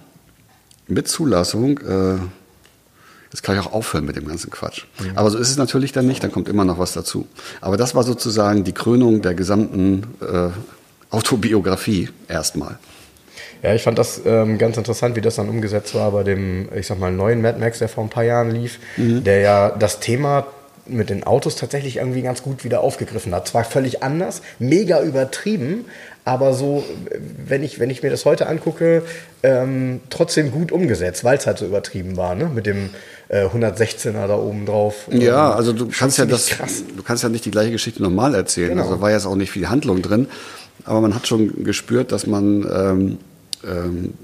mit 0.88 1.08
Zulassung. 1.08 1.78
Äh, 1.78 2.18
jetzt 3.32 3.42
kann 3.42 3.58
ich 3.58 3.64
auch 3.64 3.72
aufhören 3.72 4.04
mit 4.04 4.16
dem 4.16 4.26
ganzen 4.26 4.50
Quatsch. 4.50 4.84
Aber 5.14 5.30
so 5.30 5.38
ist 5.38 5.50
es 5.50 5.56
natürlich 5.56 5.92
dann 5.92 6.06
nicht, 6.06 6.22
dann 6.22 6.32
kommt 6.32 6.48
immer 6.48 6.64
noch 6.64 6.78
was 6.78 6.92
dazu. 6.92 7.26
Aber 7.60 7.76
das 7.76 7.94
war 7.94 8.02
sozusagen 8.02 8.64
die 8.64 8.72
Krönung 8.72 9.22
der 9.22 9.34
gesamten 9.34 10.04
äh, 10.20 10.48
Autobiografie 11.14 12.08
erstmal. 12.28 12.78
Ja, 13.62 13.74
ich 13.74 13.82
fand 13.82 13.98
das 13.98 14.20
ähm, 14.24 14.58
ganz 14.58 14.76
interessant, 14.76 15.16
wie 15.16 15.20
das 15.20 15.36
dann 15.36 15.48
umgesetzt 15.48 15.94
war 15.94 16.10
bei 16.12 16.22
dem, 16.22 16.68
ich 16.74 16.86
sag 16.86 16.98
mal, 16.98 17.10
neuen 17.10 17.40
Mad 17.40 17.58
Max, 17.58 17.78
der 17.78 17.88
vor 17.88 18.04
ein 18.04 18.10
paar 18.10 18.24
Jahren 18.24 18.50
lief, 18.50 18.78
der 18.96 19.40
ja 19.40 19.70
das 19.70 20.00
Thema 20.00 20.46
mit 20.88 21.10
den 21.10 21.24
Autos 21.24 21.56
tatsächlich 21.56 21.96
irgendwie 21.96 22.22
ganz 22.22 22.42
gut 22.42 22.64
wieder 22.64 22.80
aufgegriffen 22.80 23.34
hat. 23.34 23.48
Zwar 23.48 23.64
völlig 23.64 24.02
anders, 24.02 24.42
mega 24.58 25.02
übertrieben, 25.02 25.86
aber 26.24 26.54
so, 26.54 26.84
wenn 27.46 27.62
ich, 27.62 27.80
wenn 27.80 27.90
ich 27.90 28.02
mir 28.02 28.10
das 28.10 28.24
heute 28.24 28.46
angucke, 28.46 29.02
ähm, 29.42 30.00
trotzdem 30.10 30.50
gut 30.50 30.72
umgesetzt, 30.72 31.24
weil 31.24 31.38
es 31.38 31.46
halt 31.46 31.58
so 31.58 31.66
übertrieben 31.66 32.16
war, 32.16 32.34
ne? 32.34 32.50
Mit 32.52 32.66
dem 32.66 32.90
äh, 33.28 33.46
116er 33.46 34.26
da 34.26 34.36
oben 34.36 34.66
drauf. 34.66 35.08
Ja, 35.10 35.52
also 35.52 35.72
du 35.72 35.88
kannst 35.88 36.18
ja 36.18 36.26
das, 36.26 36.46
krass. 36.46 36.84
du 36.96 37.02
kannst 37.02 37.22
ja 37.22 37.28
nicht 37.28 37.44
die 37.44 37.50
gleiche 37.50 37.72
Geschichte 37.72 38.02
normal 38.02 38.34
erzählen. 38.34 38.70
Genau. 38.70 38.82
Also 38.82 39.00
war 39.00 39.10
jetzt 39.10 39.26
auch 39.26 39.36
nicht 39.36 39.50
viel 39.50 39.68
Handlung 39.68 40.02
drin, 40.02 40.28
aber 40.84 41.00
man 41.00 41.14
hat 41.14 41.26
schon 41.26 41.64
gespürt, 41.64 42.12
dass 42.12 42.26
man 42.26 42.66
ähm, 42.70 43.18
ähm, 43.64 44.14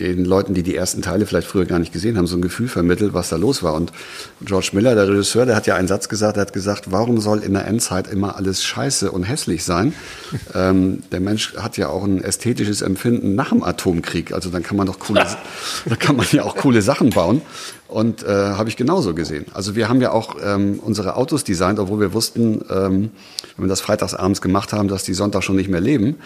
den 0.00 0.24
Leuten, 0.24 0.54
die 0.54 0.62
die 0.62 0.76
ersten 0.76 1.02
Teile 1.02 1.26
vielleicht 1.26 1.48
früher 1.48 1.64
gar 1.64 1.78
nicht 1.78 1.92
gesehen 1.92 2.16
haben, 2.16 2.26
so 2.26 2.36
ein 2.36 2.42
Gefühl 2.42 2.68
vermittelt, 2.68 3.14
was 3.14 3.28
da 3.28 3.36
los 3.36 3.62
war. 3.62 3.74
Und 3.74 3.92
George 4.40 4.70
Miller, 4.72 4.94
der 4.94 5.08
Regisseur, 5.08 5.46
der 5.46 5.56
hat 5.56 5.66
ja 5.66 5.74
einen 5.74 5.88
Satz 5.88 6.08
gesagt, 6.08 6.36
der 6.36 6.42
hat 6.42 6.52
gesagt, 6.52 6.90
warum 6.90 7.20
soll 7.20 7.40
in 7.40 7.54
der 7.54 7.66
Endzeit 7.66 8.06
immer 8.08 8.36
alles 8.36 8.64
scheiße 8.64 9.10
und 9.10 9.24
hässlich 9.24 9.64
sein? 9.64 9.92
ähm, 10.54 11.02
der 11.10 11.20
Mensch 11.20 11.54
hat 11.56 11.76
ja 11.76 11.88
auch 11.88 12.04
ein 12.04 12.22
ästhetisches 12.22 12.82
Empfinden 12.82 13.34
nach 13.34 13.50
dem 13.50 13.62
Atomkrieg. 13.62 14.32
Also 14.32 14.50
dann 14.50 14.62
kann 14.62 14.76
man 14.76 14.86
doch 14.86 14.98
coole, 14.98 15.26
da 15.86 15.96
kann 15.96 16.16
man 16.16 16.26
ja 16.32 16.44
auch 16.44 16.56
coole 16.56 16.82
Sachen 16.82 17.10
bauen. 17.10 17.42
Und 17.88 18.22
äh, 18.22 18.26
habe 18.28 18.68
ich 18.68 18.76
genauso 18.76 19.14
gesehen. 19.14 19.46
Also 19.54 19.74
wir 19.74 19.88
haben 19.88 20.02
ja 20.02 20.12
auch 20.12 20.36
ähm, 20.44 20.78
unsere 20.84 21.16
Autos 21.16 21.42
designt, 21.42 21.78
obwohl 21.78 22.00
wir 22.00 22.12
wussten, 22.12 22.62
ähm, 22.68 23.10
wenn 23.56 23.64
wir 23.64 23.68
das 23.68 23.80
freitagsabends 23.80 24.42
gemacht 24.42 24.74
haben, 24.74 24.88
dass 24.88 25.04
die 25.04 25.14
Sonntag 25.14 25.42
schon 25.42 25.56
nicht 25.56 25.70
mehr 25.70 25.80
leben. 25.80 26.16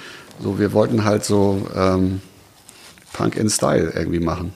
So, 0.43 0.59
wir 0.59 0.73
wollten 0.73 1.05
halt 1.05 1.25
so 1.25 1.69
ähm, 1.77 2.21
Punk 3.12 3.37
in 3.37 3.48
Style 3.48 3.92
irgendwie 3.94 4.20
machen. 4.20 4.55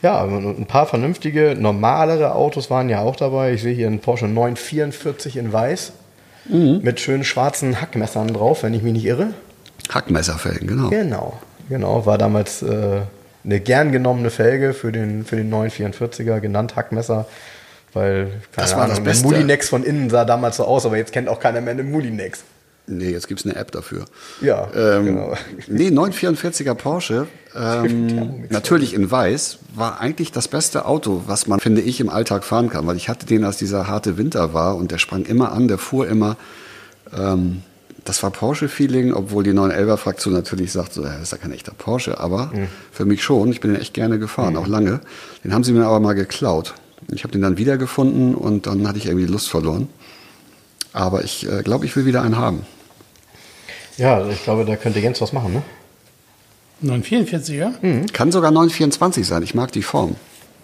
Ja, 0.00 0.22
ein 0.22 0.66
paar 0.66 0.86
vernünftige, 0.86 1.56
normalere 1.58 2.34
Autos 2.34 2.70
waren 2.70 2.88
ja 2.88 3.00
auch 3.00 3.16
dabei. 3.16 3.54
Ich 3.54 3.62
sehe 3.62 3.74
hier 3.74 3.88
einen 3.88 3.98
Porsche 3.98 4.26
944 4.26 5.36
in 5.36 5.52
weiß 5.52 5.92
mit 6.48 7.00
schönen 7.00 7.24
schwarzen 7.24 7.80
Hackmessern 7.80 8.28
drauf, 8.28 8.62
wenn 8.62 8.72
ich 8.74 8.82
mich 8.82 8.92
nicht 8.92 9.04
irre. 9.04 9.34
Hackmesserfelgen, 9.90 10.66
genau. 10.66 10.88
Genau, 10.88 11.38
genau. 11.68 12.06
War 12.06 12.16
damals 12.16 12.62
äh, 12.62 13.00
eine 13.44 13.60
gern 13.60 13.92
genommene 13.92 14.30
Felge 14.30 14.72
für 14.72 14.92
den, 14.92 15.24
für 15.24 15.36
den 15.36 15.52
944er, 15.52 16.40
genannt 16.40 16.76
Hackmesser. 16.76 17.26
Weil, 17.92 18.26
keine 18.52 18.66
Das 18.66 18.76
war 18.76 18.82
das 18.86 18.92
Ahnung, 18.92 19.04
der 19.04 19.10
Beste. 19.10 19.26
Mulinex 19.26 19.68
von 19.68 19.84
innen 19.84 20.10
sah 20.10 20.24
damals 20.24 20.56
so 20.56 20.64
aus, 20.64 20.86
aber 20.86 20.96
jetzt 20.96 21.12
kennt 21.12 21.28
auch 21.28 21.40
keiner 21.40 21.60
mehr 21.60 21.72
einen 21.72 21.90
Mulinex. 21.90 22.44
Nee, 22.88 23.10
jetzt 23.10 23.28
gibt's 23.28 23.44
eine 23.44 23.56
App 23.56 23.70
dafür. 23.70 24.06
Ja, 24.40 24.68
ähm, 24.74 25.04
genau. 25.04 25.34
Nee, 25.66 25.88
944er 25.88 26.74
Porsche, 26.74 27.26
ähm, 27.56 28.44
natürlich 28.50 28.94
in 28.94 29.10
weiß, 29.10 29.58
war 29.74 30.00
eigentlich 30.00 30.32
das 30.32 30.48
beste 30.48 30.86
Auto, 30.86 31.22
was 31.26 31.46
man, 31.46 31.60
finde 31.60 31.82
ich, 31.82 32.00
im 32.00 32.08
Alltag 32.08 32.44
fahren 32.44 32.70
kann. 32.70 32.86
Weil 32.86 32.96
ich 32.96 33.08
hatte 33.08 33.26
den, 33.26 33.44
als 33.44 33.58
dieser 33.58 33.88
harte 33.88 34.16
Winter 34.16 34.54
war 34.54 34.76
und 34.76 34.90
der 34.90 34.98
sprang 34.98 35.24
immer 35.24 35.52
an, 35.52 35.68
der 35.68 35.78
fuhr 35.78 36.08
immer. 36.08 36.36
Ähm, 37.16 37.62
das 38.04 38.22
war 38.22 38.30
Porsche-Feeling, 38.30 39.12
obwohl 39.12 39.44
die 39.44 39.52
911er-Fraktion 39.52 40.32
natürlich 40.32 40.72
sagt, 40.72 40.94
so, 40.94 41.02
das 41.02 41.20
ist 41.20 41.32
ja 41.32 41.36
kein 41.36 41.52
echter 41.52 41.72
Porsche, 41.76 42.18
aber 42.18 42.52
für 42.90 43.04
mich 43.04 43.22
schon. 43.22 43.50
Ich 43.50 43.60
bin 43.60 43.72
den 43.72 43.82
echt 43.82 43.92
gerne 43.92 44.18
gefahren, 44.18 44.56
auch 44.56 44.66
lange. 44.66 45.00
Den 45.44 45.52
haben 45.52 45.62
sie 45.62 45.72
mir 45.72 45.84
aber 45.84 46.00
mal 46.00 46.14
geklaut. 46.14 46.72
Ich 47.12 47.24
habe 47.24 47.32
den 47.32 47.42
dann 47.42 47.58
wiedergefunden 47.58 48.34
und 48.34 48.66
dann 48.66 48.88
hatte 48.88 48.96
ich 48.96 49.06
irgendwie 49.06 49.26
die 49.26 49.32
Lust 49.32 49.50
verloren. 49.50 49.88
Aber 50.92 51.22
ich 51.22 51.50
äh, 51.50 51.62
glaube, 51.62 51.84
ich 51.84 51.94
will 51.96 52.06
wieder 52.06 52.22
einen 52.22 52.38
haben. 52.38 52.66
Ja, 53.98 54.26
ich 54.28 54.42
glaube, 54.44 54.64
da 54.64 54.76
könnte 54.76 55.00
Jens 55.00 55.20
was 55.20 55.32
machen, 55.32 55.52
ne? 55.52 55.62
944er? 56.82 58.12
Kann 58.12 58.30
sogar 58.32 58.50
924 58.52 59.26
sein. 59.26 59.42
Ich 59.42 59.54
mag 59.54 59.72
die 59.72 59.82
Form. 59.82 60.14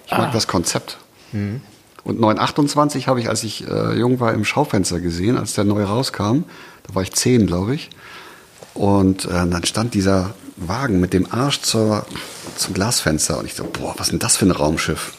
Ich 0.06 0.12
mag 0.12 0.32
das 0.32 0.46
Konzept. 0.46 0.98
Und 1.32 2.20
928 2.20 3.08
habe 3.08 3.18
ich, 3.20 3.28
als 3.28 3.42
ich 3.42 3.66
äh, 3.66 3.98
jung 3.98 4.20
war, 4.20 4.32
im 4.32 4.44
Schaufenster 4.44 5.00
gesehen, 5.00 5.36
als 5.36 5.54
der 5.54 5.64
neu 5.64 5.82
rauskam. 5.82 6.44
Da 6.86 6.94
war 6.94 7.02
ich 7.02 7.12
zehn, 7.12 7.46
glaube 7.46 7.74
ich. 7.74 7.90
Und 8.74 9.24
äh, 9.24 9.30
dann 9.30 9.64
stand 9.64 9.94
dieser 9.94 10.34
Wagen 10.56 11.00
mit 11.00 11.12
dem 11.12 11.32
Arsch 11.32 11.60
zur, 11.62 12.06
zum 12.56 12.74
Glasfenster. 12.74 13.38
Und 13.38 13.46
ich 13.46 13.54
so, 13.54 13.64
boah, 13.64 13.94
was 13.96 14.06
ist 14.06 14.12
denn 14.12 14.18
das 14.20 14.36
für 14.36 14.46
ein 14.46 14.52
Raumschiff? 14.52 15.14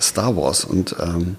Star 0.00 0.36
Wars. 0.36 0.64
Und 0.64 0.96
ähm, 1.00 1.36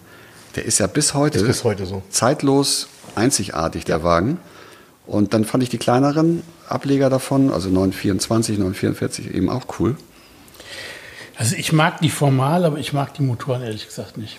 der 0.55 0.63
ist 0.63 0.79
ja 0.79 0.87
bis 0.87 1.13
heute, 1.13 1.39
Ist 1.39 1.47
bis 1.47 1.63
heute 1.65 1.85
so. 1.85 2.01
zeitlos 2.09 2.87
einzigartig, 3.15 3.83
der 3.83 4.03
Wagen. 4.03 4.39
Und 5.07 5.33
dann 5.33 5.45
fand 5.45 5.63
ich 5.63 5.69
die 5.69 5.77
kleineren 5.77 6.43
Ableger 6.67 7.09
davon, 7.09 7.51
also 7.51 7.69
924, 7.69 8.57
944, 8.57 9.33
eben 9.33 9.49
auch 9.49 9.63
cool. 9.79 9.95
Also 11.37 11.55
ich 11.55 11.71
mag 11.71 12.01
die 12.01 12.09
formal, 12.09 12.65
aber 12.65 12.77
ich 12.79 12.93
mag 12.93 13.13
die 13.13 13.21
Motoren 13.23 13.61
ehrlich 13.61 13.85
gesagt 13.87 14.17
nicht. 14.17 14.37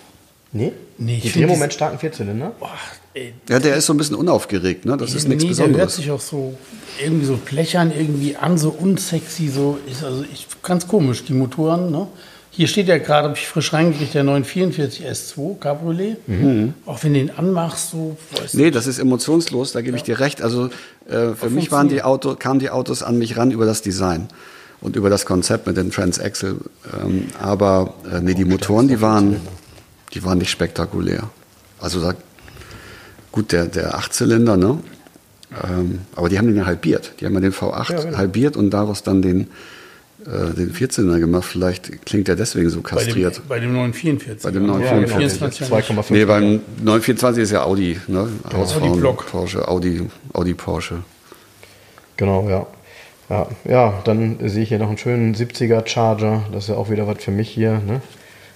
Nee? 0.51 0.73
Nee, 0.97 1.17
ich 1.17 1.23
Mit 1.25 1.33
find 1.33 1.43
dem 1.43 1.49
das- 1.49 1.57
Moment 1.57 1.73
starken 1.73 1.99
Vierzylinder? 1.99 2.51
Boah, 2.59 2.71
ey, 3.13 3.33
Ja, 3.47 3.59
der 3.59 3.75
ist 3.75 3.85
so 3.85 3.93
ein 3.93 3.97
bisschen 3.97 4.15
unaufgeregt, 4.15 4.83
ne? 4.85 4.97
Das 4.97 5.13
ist 5.13 5.27
nichts 5.27 5.43
nee, 5.43 5.49
der 5.51 5.57
hört 5.57 5.67
Besonderes. 5.67 5.95
sich 5.95 6.11
auch 6.11 6.19
so 6.19 6.55
irgendwie 7.03 7.25
so 7.25 7.37
blechern 7.37 7.91
irgendwie 7.95 8.35
an, 8.35 8.57
so 8.57 8.69
unsexy, 8.71 9.47
so 9.47 9.77
ist 9.89 10.03
also 10.03 10.23
ich, 10.33 10.47
ganz 10.63 10.87
komisch, 10.87 11.23
die 11.23 11.33
Motoren, 11.33 11.91
ne? 11.91 12.07
Hier 12.51 12.67
steht 12.67 12.87
ja 12.87 12.97
gerade, 12.97 13.29
habe 13.29 13.37
ich 13.37 13.47
frisch 13.47 13.71
reingekriegt, 13.73 14.13
der 14.13 14.23
944 14.23 15.05
S2 15.07 15.59
Cabriolet. 15.59 16.17
Auch 16.85 17.03
wenn 17.03 17.13
du 17.13 17.19
den 17.19 17.31
anmachst, 17.37 17.91
so, 17.91 18.17
weiß 18.31 18.55
Nee, 18.55 18.71
das 18.71 18.87
ist 18.87 18.99
emotionslos, 18.99 19.71
da 19.71 19.81
gebe 19.81 19.95
ich 19.97 20.03
dir 20.03 20.19
recht. 20.19 20.41
Also 20.41 20.69
äh, 21.07 21.33
für 21.35 21.49
mich 21.49 21.71
waren 21.71 21.89
die 21.89 22.01
Auto, 22.01 22.35
kamen 22.35 22.59
die 22.59 22.69
Autos 22.69 23.03
an 23.03 23.17
mich 23.17 23.37
ran 23.37 23.51
über 23.51 23.65
das 23.65 23.81
Design 23.81 24.27
und 24.81 24.95
über 24.95 25.09
das 25.09 25.25
Konzept 25.25 25.67
mit 25.67 25.77
dem 25.77 25.91
Transaxle. 25.91 26.57
Ähm, 27.01 27.27
aber 27.39 27.93
äh, 28.11 28.19
nee, 28.19 28.33
die 28.33 28.45
Motoren, 28.45 28.87
die 28.87 28.99
waren, 28.99 29.39
die 30.13 30.23
waren 30.23 30.39
nicht 30.39 30.49
spektakulär. 30.51 31.29
Also 31.79 32.01
da, 32.01 32.13
gut, 33.31 33.51
der, 33.51 33.65
der 33.67 33.95
Achtzylinder, 33.95 34.57
ne? 34.57 34.79
Ähm, 35.63 35.99
aber 36.15 36.29
die 36.29 36.37
haben 36.37 36.47
den 36.47 36.57
ja 36.57 36.65
halbiert. 36.65 37.13
Die 37.19 37.25
haben 37.25 37.33
ja 37.33 37.39
den 37.39 37.53
V8 37.53 37.91
Ja, 37.91 38.01
genau. 38.03 38.17
halbiert 38.17 38.55
und 38.57 38.69
daraus 38.71 39.03
dann 39.03 39.21
den, 39.21 39.47
äh, 40.25 40.53
den 40.53 40.71
Vierzylinder 40.71 41.19
gemacht. 41.19 41.45
Vielleicht 41.45 42.05
klingt 42.05 42.27
der 42.27 42.35
deswegen 42.35 42.69
so 42.69 42.81
bei 42.81 42.89
dem, 42.89 42.97
kastriert. 42.97 43.41
bei 43.47 43.59
dem 43.59 43.73
944. 43.73 44.43
Bei 44.43 44.51
dem 44.51 44.65
Ja, 44.67 44.73
944. 44.73 45.67
24 45.67 45.69
ja. 45.69 45.77
2,5. 45.77 46.05
Nee, 46.09 46.25
beim 46.25 46.61
924 46.83 47.43
ist 47.43 47.51
ja 47.51 47.63
Audi, 47.63 47.99
ne? 48.07 48.27
Hausfrauen, 48.53 48.91
Audi 48.91 48.99
Block. 48.99 49.25
Porsche, 49.27 49.67
Audi, 49.67 50.07
Audi 50.33 50.53
Porsche. 50.53 51.03
Genau, 52.17 52.49
ja. 52.49 52.67
Ja, 53.29 53.47
ja, 53.63 54.01
dann 54.05 54.37
sehe 54.49 54.63
ich 54.63 54.69
hier 54.69 54.79
noch 54.79 54.87
einen 54.87 54.97
schönen 54.97 55.35
70er 55.35 55.87
Charger. 55.87 56.43
Das 56.51 56.63
ist 56.63 56.69
ja 56.69 56.75
auch 56.75 56.89
wieder 56.89 57.07
was 57.07 57.23
für 57.23 57.31
mich 57.31 57.49
hier. 57.49 57.73
Ne? 57.85 58.01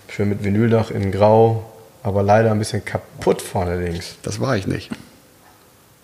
Schön 0.09 0.29
mit 0.29 0.43
Vinyldach 0.43 0.89
in 0.89 1.11
Grau, 1.11 1.71
aber 2.01 2.23
leider 2.23 2.51
ein 2.51 2.59
bisschen 2.59 2.83
kaputt 2.83 3.41
vorne 3.41 3.79
links. 3.79 4.15
Das 4.23 4.39
war 4.41 4.57
ich 4.57 4.65
nicht. 4.65 4.89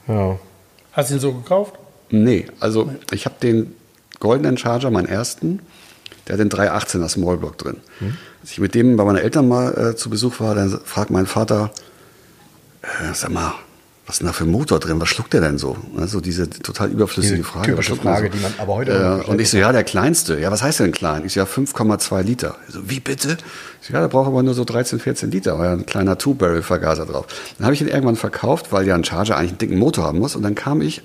Ja. 0.08 0.38
Hast 0.92 1.10
du 1.10 1.16
ihn 1.16 1.20
so 1.20 1.34
gekauft? 1.34 1.76
Nee, 2.12 2.46
also 2.60 2.92
ich 3.12 3.26
habe 3.26 3.36
den 3.42 3.76
goldenen 4.20 4.58
Charger, 4.58 4.92
meinen 4.92 5.08
ersten, 5.08 5.60
der 6.28 6.34
hat 6.34 6.40
den 6.40 6.50
318er 6.50 7.10
Smallblock 7.10 7.58
drin. 7.58 7.78
Als 8.42 8.52
ich 8.52 8.60
mit 8.60 8.76
dem 8.76 8.98
bei 8.98 9.04
meinen 9.04 9.18
Eltern 9.18 9.48
mal 9.48 9.92
äh, 9.92 9.96
zu 9.96 10.10
Besuch 10.10 10.40
war, 10.40 10.56
dann 10.56 10.80
fragt 10.84 11.10
mein 11.10 11.26
Vater, 11.26 11.72
äh, 12.82 13.14
sag 13.14 13.32
mal, 13.32 13.54
was 14.06 14.16
ist 14.16 14.20
denn 14.22 14.28
da 14.28 14.34
für 14.34 14.46
ein 14.46 14.50
Motor 14.50 14.80
drin? 14.80 15.00
Was 15.00 15.10
schluckt 15.10 15.34
der 15.34 15.42
denn 15.42 15.60
so? 15.60 15.78
Also 15.96 16.20
diese 16.20 16.50
total 16.50 16.90
überflüssige 16.90 17.36
Diese 17.36 17.48
Frage. 17.48 17.72
typische 17.72 17.94
man 17.94 18.02
Frage, 18.02 18.32
die 18.32 18.40
man 18.40 18.52
aber 18.58 18.74
heute 18.74 19.22
äh. 19.28 19.30
Und 19.30 19.40
ich 19.40 19.52
so, 19.52 19.58
ja, 19.58 19.72
der 19.72 19.84
kleinste. 19.84 20.40
Ja, 20.40 20.50
was 20.50 20.64
heißt 20.64 20.80
denn 20.80 20.92
klein? 20.92 21.26
Ich 21.26 21.34
so, 21.34 21.42
ja, 21.42 21.46
5,2 21.46 22.24
Liter. 22.24 22.56
Ich 22.68 22.74
so, 22.74 22.90
wie 22.90 23.00
bitte? 23.00 23.38
Ich 23.82 23.88
so, 23.88 23.94
ja, 23.94 24.02
der 24.02 24.08
braucht 24.08 24.26
aber 24.26 24.42
nur 24.42 24.56
so 24.56 24.66
13, 24.66 25.00
14 25.00 25.30
Liter, 25.30 25.60
weil 25.60 25.68
ja 25.68 25.74
ein 25.74 25.86
kleiner 25.86 26.18
Two-Barrel-Vergaser 26.18 27.06
drauf. 27.06 27.28
Dann 27.60 27.66
habe 27.66 27.76
ich 27.76 27.82
ihn 27.82 27.88
irgendwann 27.88 28.16
verkauft, 28.16 28.72
weil 28.72 28.88
ja 28.88 28.96
ein 28.96 29.04
Charger 29.04 29.38
eigentlich 29.38 29.52
einen 29.52 29.58
dicken 29.60 29.78
Motor 29.78 30.06
haben 30.06 30.18
muss. 30.18 30.36
Und 30.36 30.42
dann 30.42 30.56
kam 30.56 30.82
ich 30.82 31.04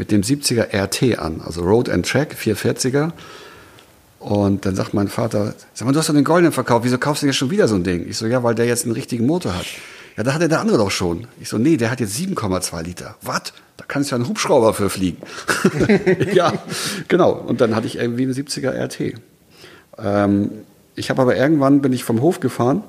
mit 0.00 0.10
dem 0.10 0.22
70er 0.22 0.74
RT 0.74 1.18
an, 1.18 1.42
also 1.44 1.62
Road 1.62 1.88
and 1.90 2.08
Track 2.08 2.34
440er. 2.34 3.12
Und 4.18 4.66
dann 4.66 4.74
sagt 4.74 4.94
mein 4.94 5.08
Vater, 5.08 5.54
sag 5.74 5.86
mal, 5.86 5.92
du 5.92 5.98
hast 5.98 6.08
doch 6.08 6.14
den 6.14 6.24
goldenen 6.24 6.52
verkauft, 6.52 6.84
wieso 6.84 6.98
kaufst 6.98 7.22
du 7.22 7.26
denn 7.26 7.30
jetzt 7.30 7.38
schon 7.38 7.50
wieder 7.50 7.68
so 7.68 7.74
ein 7.74 7.84
Ding? 7.84 8.08
Ich 8.08 8.16
so, 8.16 8.26
ja, 8.26 8.42
weil 8.42 8.54
der 8.54 8.66
jetzt 8.66 8.84
einen 8.84 8.94
richtigen 8.94 9.26
Motor 9.26 9.54
hat. 9.54 9.66
Ja, 10.16 10.24
da 10.24 10.32
hatte 10.34 10.48
der 10.48 10.60
andere 10.60 10.78
doch 10.78 10.90
schon. 10.90 11.26
Ich 11.38 11.48
so, 11.48 11.58
nee, 11.58 11.76
der 11.76 11.90
hat 11.90 12.00
jetzt 12.00 12.16
7,2 12.16 12.82
Liter. 12.82 13.16
Was? 13.22 13.52
Da 13.76 13.84
kann 13.86 14.02
es 14.02 14.10
ja 14.10 14.18
ein 14.18 14.26
Hubschrauber 14.26 14.74
für 14.74 14.90
fliegen. 14.90 15.18
ja, 16.32 16.52
genau. 17.08 17.32
Und 17.32 17.60
dann 17.60 17.76
hatte 17.76 17.86
ich 17.86 17.96
irgendwie 17.96 18.24
einen 18.24 18.34
70er 18.34 18.72
RT. 18.72 19.20
Ähm, 19.98 20.50
ich 20.96 21.10
habe 21.10 21.22
aber 21.22 21.36
irgendwann, 21.36 21.82
bin 21.82 21.92
ich 21.92 22.04
vom 22.04 22.20
Hof 22.22 22.40
gefahren, 22.40 22.82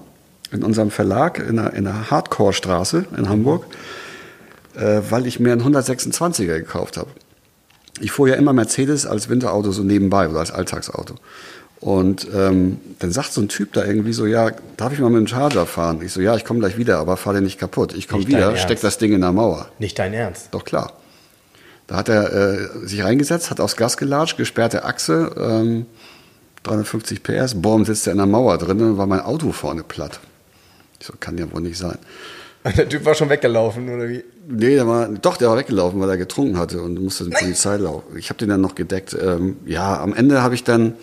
in 0.52 0.64
unserem 0.64 0.92
Verlag, 0.92 1.40
in 1.40 1.60
einer, 1.60 1.74
in 1.74 1.88
einer 1.88 2.10
Hardcore-Straße 2.10 3.06
in 3.18 3.30
Hamburg, 3.30 3.66
äh, 4.76 5.02
weil 5.10 5.28
ich 5.28 5.40
mir 5.40 5.52
einen 5.52 5.62
126er 5.62 6.58
gekauft 6.60 6.98
habe. 6.98 7.10
Ich 8.00 8.12
fuhr 8.12 8.28
ja 8.28 8.36
immer 8.36 8.54
Mercedes 8.54 9.06
als 9.06 9.30
Winterauto 9.30 9.72
so 9.72 9.84
nebenbei 9.84 10.30
oder 10.30 10.40
als 10.40 10.52
Alltagsauto. 10.52 11.16
Und 11.80 12.28
ähm, 12.34 12.80
dann 13.00 13.12
sagt 13.12 13.34
so 13.34 13.42
ein 13.42 13.50
Typ 13.50 13.74
da 13.74 13.84
irgendwie 13.84 14.14
so, 14.14 14.28
ja, 14.28 14.52
darf 14.78 14.94
ich 14.94 15.00
mal 15.00 15.10
mit 15.10 15.20
dem 15.20 15.28
Charger 15.28 15.66
fahren? 15.66 16.00
Ich 16.04 16.14
so, 16.14 16.22
ja, 16.22 16.36
ich 16.36 16.46
komme 16.46 16.60
gleich 16.60 16.78
wieder, 16.78 17.00
aber 17.00 17.18
fahr 17.18 17.34
den 17.34 17.44
nicht 17.44 17.60
kaputt. 17.60 17.96
Ich 17.96 18.08
komme 18.08 18.28
wieder, 18.28 18.56
steck 18.56 18.80
das 18.82 19.00
Ding 19.00 19.14
in 19.14 19.22
der 19.22 19.32
Mauer. 19.32 19.68
Nicht 19.80 19.98
dein 19.98 20.14
Ernst. 20.14 20.50
Doch 20.52 20.64
klar. 20.64 20.94
Da 21.88 21.96
hat 21.96 22.08
er 22.08 22.32
äh, 22.32 22.88
sich 22.88 23.04
reingesetzt, 23.04 23.50
hat 23.50 23.60
aufs 23.60 23.76
Gas 23.76 23.98
gelatscht, 23.98 24.38
gesperrte 24.38 24.86
Achse, 24.86 25.36
ähm, 25.38 25.88
350 26.64 27.24
PS, 27.24 27.56
boom, 27.56 27.84
sitzt 27.84 28.08
er 28.08 28.12
in 28.12 28.18
der 28.18 28.28
Mauer 28.28 28.60
drin 28.60 28.80
und 28.80 28.98
war 29.00 29.08
mein 29.08 29.22
Auto 29.22 29.52
vorne 29.52 29.84
platt. 29.84 30.20
Ich 31.00 31.08
so, 31.08 31.14
kann 31.20 31.38
ja 31.40 31.52
wohl 31.52 31.62
nicht 31.62 31.80
sein. 31.80 31.98
Der 32.78 32.88
Typ 32.88 33.06
war 33.06 33.16
schon 33.16 33.30
weggelaufen, 33.30 33.90
oder 33.90 34.08
wie? 34.08 34.24
Nee, 34.48 34.76
der 34.76 34.88
war, 34.88 35.08
doch, 35.08 35.38
der 35.38 35.50
war 35.50 35.58
weggelaufen, 35.58 36.00
weil 36.00 36.10
er 36.10 36.18
getrunken 36.18 36.58
hatte 36.58 36.82
und 36.82 37.02
musste 37.02 37.24
zur 37.24 37.34
Polizei 37.34 37.78
laufen. 37.78 38.18
Ich 38.18 38.30
habe 38.30 38.38
den 38.38 38.50
dann 38.50 38.62
noch 38.62 38.76
gedeckt. 38.76 39.18
Ähm, 39.20 39.58
ja, 39.66 40.00
am 40.00 40.14
Ende 40.14 40.44
habe 40.44 40.54
ich 40.54 40.64
dann, 40.64 40.94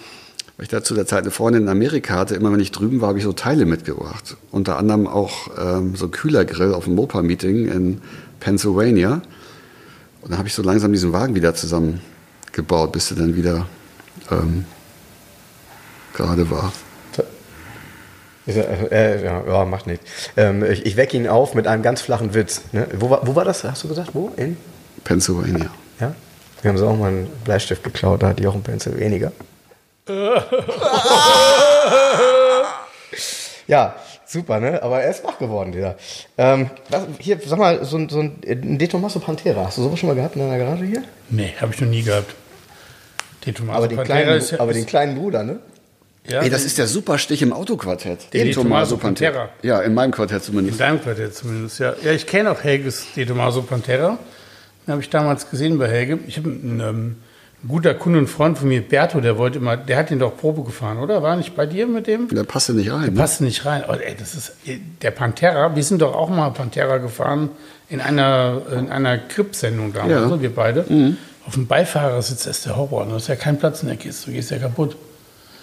weil 0.56 0.64
ich 0.64 0.68
da 0.68 0.84
zu 0.84 0.94
der 0.94 1.06
Zeit 1.06 1.22
eine 1.22 1.32
Freundin 1.32 1.62
in 1.62 1.68
Amerika 1.68 2.14
hatte, 2.14 2.36
immer 2.36 2.52
wenn 2.52 2.61
ich 2.61 2.70
drüben 2.70 3.00
war, 3.00 3.09
habe 3.09 3.18
ich 3.18 3.24
so 3.24 3.32
Teile 3.32 3.64
mitgebracht. 3.64 4.36
Unter 4.52 4.78
anderem 4.78 5.09
auch 5.09 5.48
ähm, 5.59 5.96
so 5.96 6.06
ein 6.06 6.11
Kühlergrill 6.12 6.74
auf 6.74 6.84
dem 6.84 6.94
Mopa-Meeting 6.94 7.66
in 7.66 8.00
Pennsylvania. 8.38 9.22
Und 10.22 10.30
dann 10.30 10.38
habe 10.38 10.46
ich 10.46 10.54
so 10.54 10.62
langsam 10.62 10.92
diesen 10.92 11.12
Wagen 11.12 11.34
wieder 11.34 11.54
zusammengebaut, 11.54 12.92
bis 12.92 13.11
er 13.11 13.16
dann 13.16 13.34
wieder 13.34 13.66
ähm, 14.30 14.64
gerade 16.14 16.50
war. 16.50 16.72
Er- 18.57 18.90
äh, 18.92 19.24
ja, 19.24 19.42
ja, 19.46 19.64
macht 19.64 19.86
nichts. 19.86 20.05
Ähm, 20.36 20.64
ich 20.64 20.86
ich 20.86 20.96
wecke 20.96 21.16
ihn 21.16 21.28
auf 21.28 21.55
mit 21.55 21.66
einem 21.66 21.82
ganz 21.82 22.01
flachen 22.01 22.32
Witz. 22.34 22.62
Ne? 22.72 22.86
Wo, 22.94 23.11
war, 23.11 23.26
wo 23.26 23.34
war 23.36 23.44
das? 23.44 23.62
Hast 23.64 23.84
du 23.84 23.88
gesagt? 23.88 24.11
Wo? 24.14 24.30
In? 24.36 24.57
Pennsylvania. 25.05 25.70
Ja? 26.01 26.14
Wir 26.62 26.70
haben 26.70 26.78
so 26.78 26.88
auch 26.88 26.96
mal 26.96 27.09
einen 27.09 27.26
Bleistift 27.44 27.84
geklaut, 27.84 28.22
da 28.22 28.28
hat 28.28 28.38
die 28.38 28.46
auch 28.46 28.55
ein 28.55 28.62
Pencil 28.62 28.99
weniger. 28.99 29.32
ja, 33.66 33.94
super, 34.26 34.61
ne? 34.61 34.82
Aber 34.82 35.01
er 35.03 35.11
ist 35.11 35.24
wach 35.24 35.38
geworden, 35.38 35.72
dieser. 35.72 35.96
Ähm, 36.36 36.70
was, 36.88 37.03
hier, 37.18 37.38
sag 37.44 37.59
mal, 37.59 37.84
so, 37.84 37.96
ein- 37.99 38.09
so 38.09 38.20
ein, 38.20 38.40
De 38.42 38.88
Tomaso 38.88 39.18
Pantera. 39.20 39.66
Hast 39.66 39.78
du 39.78 39.82
sowas 39.82 39.99
schon 39.99 40.09
mal 40.09 40.14
gehabt 40.16 40.36
in 40.36 40.42
deiner 40.42 40.59
Garage 40.59 40.84
hier? 40.84 41.03
Nee, 41.30 41.55
habe 41.61 41.72
ich 41.74 41.80
noch 41.80 41.88
nie 41.88 42.03
gehabt. 42.03 42.34
Die 43.44 43.53
Tomaso 43.53 43.78
aber, 43.78 43.88
den 43.88 43.96
Pantera 43.99 44.18
kleinen, 44.22 44.38
ist 44.38 44.51
ja- 44.53 44.61
aber 44.61 44.72
den 44.72 44.86
kleinen 44.86 45.16
Bruder, 45.16 45.42
ne? 45.44 45.59
Ja, 46.29 46.43
Ey, 46.43 46.51
das 46.51 46.64
ist 46.64 46.79
der 46.79 46.87
Superstich 46.87 47.43
im 47.43 47.53
Autoquartett. 47.53 48.33
Den 48.33 48.47
Den 48.47 48.55
Tommaso 48.55 48.97
Pantera. 48.97 49.49
Ja, 49.62 49.81
in 49.81 49.95
meinem 49.95 50.11
Quartett 50.12 50.39
In 50.39 50.43
zumindest. 50.43 50.81
deinem 50.81 51.01
Quartett 51.03 51.35
zumindest, 51.35 51.79
ja. 51.81 51.95
Ja, 52.03 52.12
ich 52.12 52.26
kenne 52.26 52.51
auch 52.51 52.62
Helges 52.62 53.07
De 53.16 53.24
Tomaso 53.26 53.62
Pantera. 53.62 54.18
Den 54.87 54.93
habe 54.93 55.03
ich 55.03 55.11
damals 55.11 55.51
gesehen 55.51 55.79
bei 55.79 55.89
Helge. 55.89 56.18
Ich 56.26 56.37
habe 56.39 56.49
einen, 56.49 56.81
ähm, 56.81 57.16
guter 57.66 57.93
Kunde 57.95 58.20
und 58.20 58.29
Freund 58.29 58.57
von 58.57 58.68
mir, 58.68 58.81
Berto, 58.81 59.20
der 59.20 59.37
wollte 59.37 59.59
immer, 59.59 59.76
der 59.76 59.97
hat 59.97 60.11
den 60.11 60.20
doch 60.20 60.37
Probe 60.37 60.62
gefahren, 60.62 60.99
oder? 60.99 61.22
War 61.24 61.35
nicht 61.37 61.57
bei 61.57 61.66
dir 61.66 61.89
mit 61.89 62.07
dem? 62.07 62.29
Der 62.29 62.45
passte 62.45 62.72
nicht 62.72 62.93
rein. 62.93 63.07
Ne? 63.12 63.20
Passt 63.20 63.41
nicht 63.41 63.66
rein. 63.66 63.83
Oh, 63.89 63.95
ey, 63.95 64.14
das 64.16 64.35
ist 64.37 64.53
der 65.03 65.11
Pantera. 65.11 65.74
Wir 65.74 65.83
sind 65.83 66.01
doch 66.01 66.14
auch 66.14 66.29
mal 66.31 66.51
Pantera 66.51 66.99
gefahren 66.99 67.51
in 67.89 68.01
einer, 68.01 68.62
in 68.79 68.89
einer 68.91 69.18
Crip-Sendung 69.18 69.93
damals, 69.93 70.12
Ja. 70.12 70.26
ne, 70.29 70.41
wir 70.41 70.55
beide. 70.55 70.85
Auf 71.47 71.55
dem 71.55 71.66
Beifahrersitz 71.66 72.47
ist 72.47 72.64
der 72.66 72.76
Horror. 72.76 73.07
Da 73.07 73.16
ist 73.16 73.26
ja 73.29 73.35
kein 73.35 73.59
Platz 73.59 73.83
in 73.83 73.89
der 73.89 73.97
Kiste. 73.97 74.26
Du 74.26 74.33
gehst 74.37 74.51
ja 74.53 74.59
kaputt. 74.59 74.97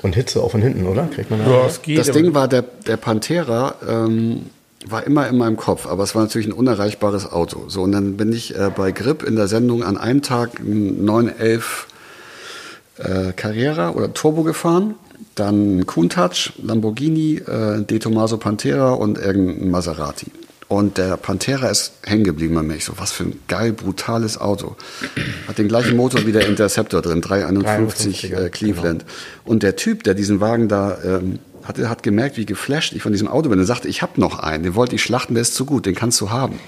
Und 0.05 0.13
Hitze 0.13 0.43
auch 0.43 0.51
von 0.51 0.61
hinten, 0.61 0.85
oder? 0.85 1.07
Kriegt 1.07 1.31
man 1.31 1.39
da? 1.39 1.49
Ja, 1.49 1.65
es 1.65 1.81
geht. 1.81 1.97
Das 1.97 2.11
Ding 2.11 2.35
war, 2.35 2.47
der, 2.47 2.61
der 2.61 2.95
Pantera 2.95 3.73
ähm, 3.89 4.45
war 4.85 5.03
immer 5.03 5.27
in 5.27 5.35
meinem 5.35 5.57
Kopf, 5.57 5.87
aber 5.87 6.03
es 6.03 6.13
war 6.13 6.21
natürlich 6.21 6.45
ein 6.45 6.53
unerreichbares 6.53 7.31
Auto. 7.31 7.69
So, 7.69 7.81
und 7.81 7.91
dann 7.91 8.15
bin 8.15 8.31
ich 8.31 8.55
äh, 8.55 8.69
bei 8.69 8.91
Grip 8.91 9.23
in 9.23 9.35
der 9.35 9.47
Sendung 9.47 9.83
an 9.83 9.97
einem 9.97 10.21
Tag 10.21 10.59
einen 10.59 11.03
911 11.05 11.87
äh, 12.99 13.31
Carrera 13.31 13.89
oder 13.89 14.13
Turbo 14.13 14.43
gefahren, 14.43 14.93
dann 15.33 15.87
Countach, 15.87 16.51
Lamborghini, 16.61 17.37
äh, 17.37 17.81
De 17.81 17.97
Tomaso 17.97 18.37
Pantera 18.37 18.93
und 18.93 19.17
irgendein 19.17 19.71
Maserati. 19.71 20.27
Und 20.67 20.97
der 20.97 21.15
Pantera 21.17 21.67
ist 21.67 21.93
hängen 22.03 22.23
geblieben 22.23 22.55
bei 22.55 22.63
mir. 22.63 22.75
Ich 22.75 22.85
so, 22.85 22.93
was 22.97 23.11
für 23.11 23.23
ein 23.23 23.39
geil, 23.47 23.71
brutales 23.71 24.39
Auto. 24.39 24.75
Hat 25.47 25.59
den 25.59 25.67
gleichen 25.67 25.95
Motor 25.95 26.25
wie 26.25 26.31
der 26.31 26.47
Interceptor 26.47 27.03
drin, 27.03 27.21
351 27.21 28.33
äh, 28.33 28.49
Cleveland. 28.49 29.01
Genau. 29.01 29.13
Und 29.45 29.61
der 29.61 29.75
Typ, 29.75 30.03
der 30.03 30.15
diesen 30.15 30.39
Wagen 30.39 30.67
da 30.67 30.97
ähm, 31.03 31.39
hatte, 31.63 31.87
hat 31.87 32.01
gemerkt, 32.01 32.37
wie 32.37 32.47
geflasht 32.47 32.93
ich 32.93 33.03
von 33.03 33.11
diesem 33.11 33.27
Auto 33.27 33.49
bin. 33.49 33.59
Er 33.59 33.65
sagte, 33.65 33.87
ich 33.87 34.01
habe 34.01 34.19
noch 34.19 34.39
einen, 34.39 34.63
den 34.63 34.73
wollte 34.73 34.95
ich 34.95 35.03
schlachten, 35.03 35.35
der 35.35 35.41
ist 35.41 35.53
zu 35.53 35.65
gut, 35.65 35.85
den 35.85 35.93
kannst 35.93 36.19
du 36.19 36.31
haben. 36.31 36.59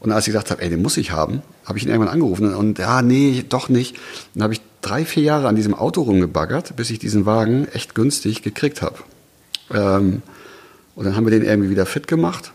Und 0.00 0.10
als 0.10 0.26
ich 0.26 0.32
gesagt 0.32 0.50
habe, 0.50 0.62
ey, 0.62 0.70
den 0.70 0.80
muss 0.80 0.96
ich 0.96 1.12
haben, 1.12 1.42
habe 1.66 1.78
ich 1.78 1.84
ihn 1.84 1.90
irgendwann 1.90 2.12
angerufen 2.12 2.54
und 2.54 2.78
ja, 2.78 3.02
nee, 3.02 3.44
doch 3.48 3.68
nicht. 3.68 3.96
Dann 4.34 4.44
habe 4.44 4.54
ich 4.54 4.60
drei, 4.80 5.04
vier 5.04 5.22
Jahre 5.22 5.48
an 5.48 5.54
diesem 5.54 5.74
Auto 5.74 6.02
rumgebaggert, 6.02 6.76
bis 6.76 6.90
ich 6.90 6.98
diesen 6.98 7.26
Wagen 7.26 7.68
echt 7.72 7.94
günstig 7.94 8.42
gekriegt 8.42 8.82
habe. 8.82 8.96
Ähm, 9.72 10.22
und 10.94 11.04
dann 11.04 11.14
haben 11.14 11.24
wir 11.24 11.30
den 11.30 11.44
irgendwie 11.44 11.70
wieder 11.70 11.86
fit 11.86 12.08
gemacht 12.08 12.52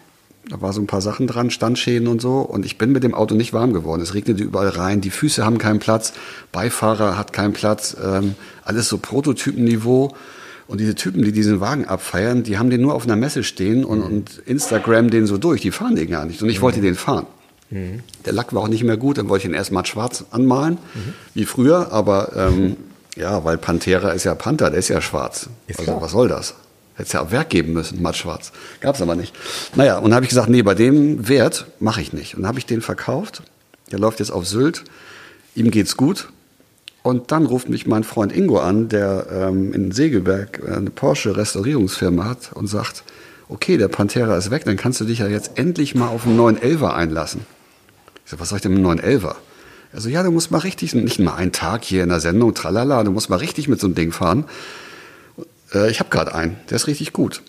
da 0.49 0.61
war 0.61 0.73
so 0.73 0.81
ein 0.81 0.87
paar 0.87 1.01
Sachen 1.01 1.27
dran, 1.27 1.49
Standschäden 1.49 2.07
und 2.07 2.21
so. 2.21 2.39
Und 2.39 2.65
ich 2.65 2.77
bin 2.77 2.91
mit 2.91 3.03
dem 3.03 3.13
Auto 3.13 3.35
nicht 3.35 3.53
warm 3.53 3.73
geworden. 3.73 4.01
Es 4.01 4.13
regnete 4.13 4.43
überall 4.43 4.69
rein, 4.69 5.01
die 5.01 5.09
Füße 5.09 5.45
haben 5.45 5.57
keinen 5.57 5.79
Platz, 5.79 6.13
Beifahrer 6.51 7.17
hat 7.17 7.33
keinen 7.33 7.53
Platz, 7.53 7.95
ähm, 8.03 8.35
alles 8.63 8.87
so 8.87 8.97
Prototypenniveau. 8.97 10.15
Und 10.67 10.81
diese 10.81 10.95
Typen, 10.95 11.23
die 11.23 11.31
diesen 11.31 11.61
Wagen 11.61 11.85
abfeiern, 11.85 12.43
die 12.43 12.57
haben 12.57 12.69
den 12.69 12.81
nur 12.81 12.93
auf 12.93 13.05
einer 13.05 13.15
Messe 13.15 13.43
stehen 13.43 13.85
und, 13.85 13.99
mhm. 13.99 14.05
und 14.05 14.41
Instagram 14.45 15.09
den 15.09 15.25
so 15.25 15.37
durch. 15.37 15.61
Die 15.61 15.71
fahren 15.71 15.95
den 15.95 16.09
gar 16.09 16.25
nicht. 16.25 16.41
Und 16.41 16.49
ich 16.49 16.57
mhm. 16.57 16.63
wollte 16.63 16.81
den 16.81 16.95
fahren. 16.95 17.25
Mhm. 17.69 18.01
Der 18.25 18.33
Lack 18.33 18.53
war 18.53 18.63
auch 18.63 18.67
nicht 18.67 18.83
mehr 18.83 18.97
gut, 18.97 19.17
dann 19.17 19.29
wollte 19.29 19.45
ich 19.45 19.49
ihn 19.49 19.55
erstmal 19.55 19.85
schwarz 19.85 20.25
anmalen, 20.31 20.77
mhm. 20.93 21.13
wie 21.33 21.45
früher. 21.45 21.91
Aber 21.93 22.33
ähm, 22.35 22.75
ja, 23.15 23.43
weil 23.45 23.57
Pantera 23.57 24.11
ist 24.11 24.25
ja 24.25 24.35
Panther, 24.35 24.69
der 24.69 24.79
ist 24.79 24.89
ja 24.89 25.01
schwarz. 25.01 25.49
Ist 25.67 25.79
also 25.79 26.01
was 26.01 26.11
soll 26.11 26.27
das? 26.27 26.53
Hätte 26.97 27.07
es 27.07 27.13
ja 27.13 27.21
auch 27.21 27.31
Werk 27.31 27.49
geben 27.49 27.73
müssen, 27.73 28.01
matt 28.01 28.15
schwarz. 28.15 28.51
Gab 28.81 28.95
es 28.95 29.01
aber 29.03 29.15
nicht. 29.15 29.33
Naja, 29.75 29.97
und 29.99 30.05
dann 30.05 30.15
habe 30.15 30.25
ich 30.25 30.29
gesagt, 30.29 30.49
nee, 30.49 30.63
bei 30.63 30.73
dem 30.73 31.29
Wert 31.29 31.67
mache 31.79 32.01
ich 32.01 32.11
nicht. 32.11 32.33
Und 32.33 32.41
dann 32.41 32.49
habe 32.49 32.57
ich 32.57 32.65
den 32.65 32.81
verkauft. 32.81 33.43
Der 33.91 33.99
läuft 33.99 34.19
jetzt 34.19 34.31
auf 34.31 34.47
Sylt. 34.47 34.83
Ihm 35.53 35.69
geht's 35.69 35.95
gut. 35.95 36.29
Und 37.03 37.31
dann 37.31 37.45
ruft 37.45 37.69
mich 37.69 37.85
mein 37.85 38.03
Freund 38.03 38.35
Ingo 38.35 38.59
an, 38.59 38.89
der 38.89 39.27
ähm, 39.31 39.73
in 39.73 39.91
Segelberg 39.91 40.61
eine 40.67 40.89
Porsche-Restaurierungsfirma 40.89 42.25
hat 42.25 42.51
und 42.53 42.65
sagt, 42.65 43.03
okay, 43.47 43.77
der 43.77 43.87
Pantera 43.89 44.35
ist 44.35 44.49
weg, 44.49 44.65
dann 44.65 44.75
kannst 44.75 44.99
du 44.99 45.05
dich 45.05 45.19
ja 45.19 45.27
jetzt 45.27 45.51
endlich 45.55 45.95
mal 45.95 46.09
auf 46.09 46.25
einen 46.25 46.35
neuen 46.35 46.61
Elver 46.61 46.95
einlassen. 46.95 47.41
Ich 48.25 48.31
so, 48.31 48.39
was 48.39 48.49
soll 48.49 48.57
ich 48.57 48.63
denn 48.63 48.71
mit 48.71 48.79
einem 48.79 48.87
neuen 48.87 48.99
Elver? 48.99 49.37
Er 49.93 50.01
so, 50.01 50.09
ja, 50.09 50.21
du 50.21 50.31
musst 50.31 50.51
mal 50.51 50.57
richtig, 50.57 50.93
nicht 50.95 51.19
mal 51.19 51.35
einen 51.35 51.53
Tag 51.53 51.85
hier 51.85 52.03
in 52.03 52.09
der 52.09 52.19
Sendung, 52.19 52.53
tralala, 52.53 53.03
du 53.03 53.11
musst 53.11 53.29
mal 53.29 53.37
richtig 53.37 53.69
mit 53.69 53.79
so 53.79 53.87
einem 53.87 53.95
Ding 53.95 54.11
fahren. 54.11 54.45
Äh, 55.73 55.89
ich 55.89 55.99
habe 55.99 56.09
gerade 56.09 56.33
einen, 56.33 56.57
der 56.69 56.75
ist 56.75 56.87
richtig 56.87 57.13
gut. 57.13 57.41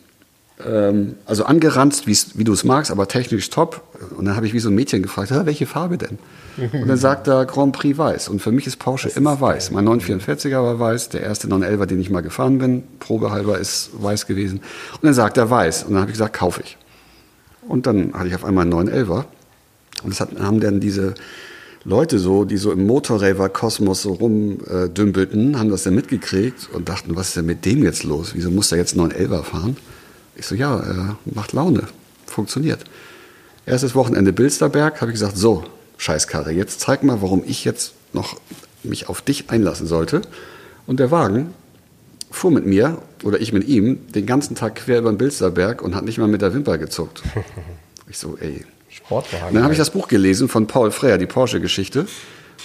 Ähm, 0.65 1.15
also 1.25 1.45
angeranzt, 1.45 2.07
wie 2.07 2.45
du 2.45 2.53
es 2.53 2.65
magst, 2.65 2.91
aber 2.91 3.09
technisch 3.09 3.51
top. 3.51 3.83
Und 4.17 4.25
dann 4.25 4.37
habe 4.37 4.47
ich 4.47 4.53
wie 4.53 4.59
so 4.59 4.71
ein 4.71 4.75
Mädchen 4.75 5.03
gefragt, 5.03 5.31
welche 5.47 5.67
Farbe 5.67 5.99
denn? 5.99 6.19
Und 6.73 6.89
dann 6.89 6.97
sagt 6.97 7.29
er 7.29 7.47
Grand 7.47 7.73
Prix 7.73 7.97
weiß. 7.97 8.29
Und 8.29 8.43
für 8.43 8.51
mich 8.51 8.67
ist 8.67 8.79
Porsche 8.79 9.09
das 9.09 9.17
immer 9.17 9.35
ist 9.35 9.41
weiß. 9.41 9.71
Mein 9.71 9.87
944er 9.89 10.63
war 10.63 10.79
weiß, 10.79 11.11
der 11.11 11.23
erste 11.23 11.47
911er, 11.47 11.87
den 11.87 12.01
ich 12.01 12.11
mal 12.11 12.21
gefahren 12.21 12.59
bin, 12.59 12.83
probehalber 12.99 13.59
ist 13.59 13.91
weiß 13.93 14.27
gewesen. 14.27 14.61
Und 14.95 15.05
dann 15.05 15.15
sagt 15.15 15.37
er 15.37 15.49
weiß. 15.49 15.85
Und 15.85 15.93
dann 15.93 16.01
habe 16.01 16.11
ich 16.11 16.15
gesagt, 16.15 16.35
kaufe 16.37 16.63
ich. 16.63 16.77
Und 17.69 17.87
dann 17.87 18.13
hatte 18.15 18.29
ich 18.29 18.35
auf 18.35 18.45
einmal 18.45 18.63
einen 18.63 18.89
911er. 18.89 19.25
Und 20.03 20.11
das 20.11 20.21
hat, 20.21 20.31
haben 20.41 20.61
dann 20.61 20.81
diese 20.81 21.15
Leute 21.85 22.19
so, 22.19 22.45
die 22.45 22.57
so 22.57 22.73
im 22.73 22.87
Motorraver-Kosmos 22.87 24.03
so 24.03 24.13
rumdümpelten, 24.13 25.59
haben 25.59 25.71
das 25.71 25.85
dann 25.85 25.95
mitgekriegt 25.95 26.69
und 26.73 26.89
dachten, 26.89 27.17
was 27.17 27.29
ist 27.29 27.37
denn 27.37 27.47
mit 27.47 27.65
dem 27.65 27.85
jetzt 27.85 28.05
los? 28.05 28.33
Wieso 28.35 28.51
muss 28.51 28.69
der 28.71 28.79
jetzt 28.79 28.97
911er 28.97 29.43
fahren? 29.43 29.77
Ich 30.37 30.47
so, 30.47 30.55
ja, 30.55 30.79
äh, 30.79 31.33
macht 31.35 31.53
Laune, 31.53 31.85
funktioniert. 32.27 32.81
Erstes 33.67 33.95
Wochenende 33.95 34.33
Bilsterberg, 34.33 35.01
habe 35.01 35.11
ich 35.11 35.15
gesagt, 35.15 35.37
so, 35.37 35.65
Scheißkarre, 35.99 36.53
jetzt 36.53 36.81
zeig 36.81 37.03
mal, 37.03 37.23
warum 37.23 37.43
ich 37.47 37.65
jetzt 37.65 37.93
noch 38.13 38.37
mich 38.83 39.09
auf 39.09 39.21
dich 39.21 39.51
einlassen 39.51 39.87
sollte. 39.87 40.23
Und 40.87 41.01
der 41.01 41.11
Wagen 41.11 41.55
fuhr 42.31 42.51
mit 42.51 42.67
mir, 42.67 42.99
oder 43.25 43.41
ich 43.41 43.53
mit 43.53 43.67
ihm, 43.67 44.07
den 44.15 44.27
ganzen 44.27 44.55
Tag 44.55 44.77
quer 44.77 45.01
über 45.01 45.13
den 45.13 45.19
Bilsterberg 45.19 45.83
und 45.83 45.95
hat 45.95 46.05
nicht 46.05 46.19
mal 46.19 46.29
mit 46.29 46.43
der 46.43 46.55
Wimper 46.55 46.79
gezuckt. 46.79 47.23
Ich 48.11 48.17
so, 48.17 48.39
ey, 48.41 48.65
Sportwagen. 48.99 49.55
Dann 49.55 49.63
habe 49.63 49.73
ich 49.73 49.79
das 49.79 49.91
Buch 49.91 50.09
gelesen 50.09 50.49
von 50.49 50.67
Paul 50.67 50.91
Freyer, 50.91 51.19
die 51.19 51.27
Porsche-Geschichte, 51.27 52.07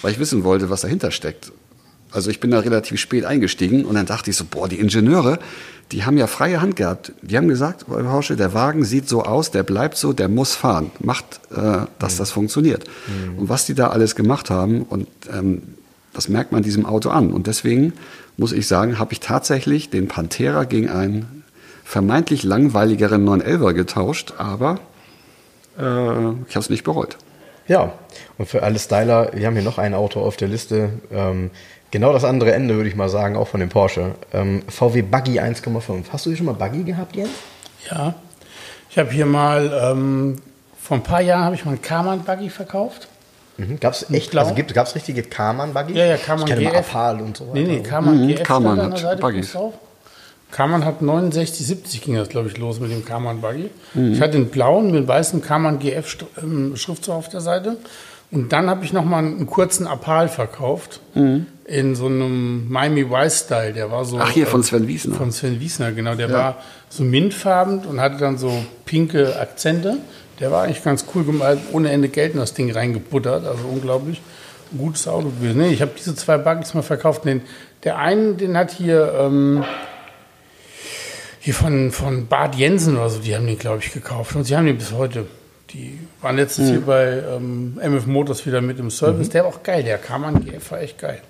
weil 0.02 0.12
ich 0.12 0.18
wissen 0.18 0.44
wollte, 0.44 0.70
was 0.70 0.82
dahinter 0.82 1.10
steckt. 1.10 1.52
Also 2.10 2.30
ich 2.30 2.38
bin 2.38 2.52
da 2.52 2.60
relativ 2.60 3.00
spät 3.00 3.24
eingestiegen 3.24 3.84
und 3.84 3.94
dann 3.96 4.06
dachte 4.06 4.30
ich 4.30 4.36
so, 4.36 4.44
boah, 4.44 4.68
die 4.68 4.78
Ingenieure, 4.78 5.40
die 5.90 6.04
haben 6.04 6.16
ja 6.16 6.26
freie 6.26 6.60
Hand 6.60 6.76
gehabt. 6.76 7.12
Die 7.22 7.36
haben 7.36 7.48
gesagt, 7.48 7.86
bei 7.88 8.02
Porsche, 8.02 8.36
der 8.36 8.54
Wagen 8.54 8.84
sieht 8.84 9.08
so 9.08 9.24
aus, 9.24 9.50
der 9.50 9.64
bleibt 9.64 9.96
so, 9.96 10.12
der 10.12 10.28
muss 10.28 10.54
fahren. 10.54 10.92
Macht, 11.00 11.40
äh, 11.50 11.86
dass 11.98 12.14
mhm. 12.14 12.18
das 12.18 12.30
funktioniert. 12.30 12.84
Mhm. 13.06 13.38
Und 13.40 13.48
was 13.48 13.66
die 13.66 13.74
da 13.74 13.88
alles 13.88 14.14
gemacht 14.14 14.48
haben, 14.48 14.82
und 14.82 15.08
ähm, 15.32 15.62
das 16.12 16.28
merkt 16.28 16.52
man 16.52 16.62
diesem 16.62 16.86
Auto 16.86 17.10
an. 17.10 17.32
Und 17.32 17.48
deswegen 17.48 17.92
muss 18.36 18.52
ich 18.52 18.66
sagen, 18.68 18.98
habe 18.98 19.12
ich 19.12 19.20
tatsächlich 19.20 19.90
den 19.90 20.08
Pantera 20.08 20.64
gegen 20.64 20.88
einen 20.88 21.42
vermeintlich 21.84 22.44
langweiligeren 22.44 23.28
911er 23.28 23.72
getauscht, 23.72 24.34
aber 24.38 24.78
ich 25.76 25.82
habe 25.82 26.60
es 26.60 26.70
nicht 26.70 26.84
bereut. 26.84 27.16
Ja, 27.66 27.92
und 28.38 28.46
für 28.46 28.62
alle 28.62 28.78
Styler, 28.78 29.30
wir 29.32 29.46
haben 29.46 29.54
hier 29.54 29.62
noch 29.62 29.78
ein 29.78 29.94
Auto 29.94 30.20
auf 30.20 30.36
der 30.36 30.48
Liste. 30.48 30.90
Ähm, 31.10 31.50
genau 31.90 32.12
das 32.12 32.24
andere 32.24 32.52
Ende, 32.52 32.76
würde 32.76 32.88
ich 32.88 32.96
mal 32.96 33.08
sagen, 33.08 33.36
auch 33.36 33.48
von 33.48 33.60
dem 33.60 33.70
Porsche. 33.70 34.14
Ähm, 34.32 34.62
VW 34.68 35.02
Buggy 35.02 35.40
1,5. 35.40 36.04
Hast 36.12 36.26
du 36.26 36.30
hier 36.30 36.36
schon 36.36 36.46
mal 36.46 36.54
Buggy 36.54 36.84
gehabt, 36.84 37.16
Jens? 37.16 37.30
Ja, 37.90 38.14
ich 38.90 38.98
habe 38.98 39.10
hier 39.10 39.26
mal, 39.26 39.72
ähm, 39.82 40.36
vor 40.80 40.98
ein 40.98 41.02
paar 41.02 41.22
Jahren 41.22 41.44
habe 41.44 41.54
ich 41.54 41.64
mal 41.64 41.72
einen 41.72 41.82
Karmann 41.82 42.22
Buggy 42.24 42.50
verkauft. 42.50 43.08
Mhm. 43.56 43.80
Gab 43.80 43.94
es 43.94 44.10
echt, 44.10 44.36
also 44.36 44.54
gab 44.54 44.86
es 44.86 44.94
richtige 44.94 45.22
Karmann 45.22 45.72
Buggy? 45.72 45.94
Ja, 45.94 46.04
ja, 46.04 46.16
Karmann 46.16 46.46
GF. 46.46 46.74
Apal 46.74 47.20
und 47.20 47.36
so 47.36 47.48
weiter. 47.48 47.60
Nee, 47.60 47.76
nee, 47.76 47.82
Karmann 47.82 48.20
mhm, 48.20 48.28
GF. 48.28 48.42
Karmann 48.42 48.80
hat 48.80 49.20
Buggys. 49.20 49.52
Drauf. 49.52 49.74
Karmann 50.54 50.84
hat 50.84 51.02
69, 51.02 51.66
70 51.66 52.02
ging 52.02 52.14
das, 52.14 52.28
glaube 52.28 52.46
ich, 52.46 52.56
los 52.58 52.78
mit 52.78 52.92
dem 52.92 53.04
Karmann 53.04 53.40
Buggy. 53.40 53.70
Mhm. 53.94 54.12
Ich 54.12 54.20
hatte 54.20 54.34
den 54.34 54.50
blauen 54.50 54.92
mit 54.92 55.08
weißem 55.08 55.42
Karmann 55.42 55.80
GF 55.80 56.16
ähm, 56.40 56.76
Schriftzug 56.76 57.12
auf 57.12 57.28
der 57.28 57.40
Seite. 57.40 57.76
Und 58.30 58.52
dann 58.52 58.70
habe 58.70 58.84
ich 58.84 58.92
noch 58.92 59.04
mal 59.04 59.18
einen 59.18 59.46
kurzen 59.46 59.88
Apal 59.88 60.28
verkauft 60.28 61.00
mhm. 61.14 61.46
in 61.64 61.96
so 61.96 62.06
einem 62.06 62.70
Miami 62.70 63.10
Vice 63.10 63.40
Style. 63.46 63.72
Der 63.72 63.90
war 63.90 64.04
so. 64.04 64.20
Ach 64.20 64.30
hier 64.30 64.46
von 64.46 64.62
Sven 64.62 64.86
Wiesner. 64.86 65.16
Von 65.16 65.32
Sven 65.32 65.58
Wiesner, 65.58 65.90
genau. 65.90 66.14
Der 66.14 66.28
ja. 66.28 66.34
war 66.34 66.56
so 66.88 67.02
mintfarben 67.02 67.80
und 67.80 68.00
hatte 68.00 68.18
dann 68.18 68.38
so 68.38 68.52
pinke 68.84 69.36
Akzente. 69.40 69.96
Der 70.38 70.52
war 70.52 70.62
eigentlich 70.62 70.84
ganz 70.84 71.04
cool 71.16 71.24
gemalt, 71.24 71.58
ohne 71.72 71.90
Ende 71.90 72.08
Geld 72.08 72.34
in 72.34 72.38
das 72.38 72.54
Ding 72.54 72.70
reingebuttert. 72.70 73.44
Also 73.44 73.64
unglaublich 73.66 74.22
gutes 74.78 75.08
Auto 75.08 75.30
gewesen. 75.30 75.58
Nee, 75.58 75.72
ich 75.72 75.82
habe 75.82 75.90
diese 75.98 76.14
zwei 76.14 76.38
Buggys 76.38 76.74
mal 76.74 76.82
verkauft. 76.82 77.24
Den, 77.24 77.42
der 77.82 77.98
einen, 77.98 78.36
den 78.36 78.56
hat 78.56 78.70
hier 78.70 79.14
ähm, 79.18 79.64
hier 81.44 81.52
von, 81.52 81.90
von 81.92 82.26
Bad 82.26 82.54
Jensen 82.54 82.96
oder 82.96 83.10
so, 83.10 83.18
die 83.18 83.36
haben 83.36 83.46
den, 83.46 83.58
glaube 83.58 83.80
ich, 83.80 83.92
gekauft. 83.92 84.34
Und 84.34 84.44
sie 84.44 84.56
haben 84.56 84.64
den 84.64 84.78
bis 84.78 84.92
heute. 84.92 85.26
Die 85.74 85.98
waren 86.22 86.36
letztes 86.36 86.68
mhm. 86.68 86.70
hier 86.70 86.80
bei 86.80 87.22
ähm, 87.36 87.78
MF 87.82 88.06
Motors 88.06 88.46
wieder 88.46 88.62
mit 88.62 88.78
im 88.78 88.90
Service. 88.90 89.28
Mhm. 89.28 89.32
Der 89.32 89.44
war 89.44 89.50
auch 89.50 89.62
geil. 89.62 89.82
Der 89.82 89.98
kam 89.98 90.24
an 90.24 90.42
GF, 90.42 90.70
war 90.70 90.80
echt 90.80 90.98
geil. 90.98 91.20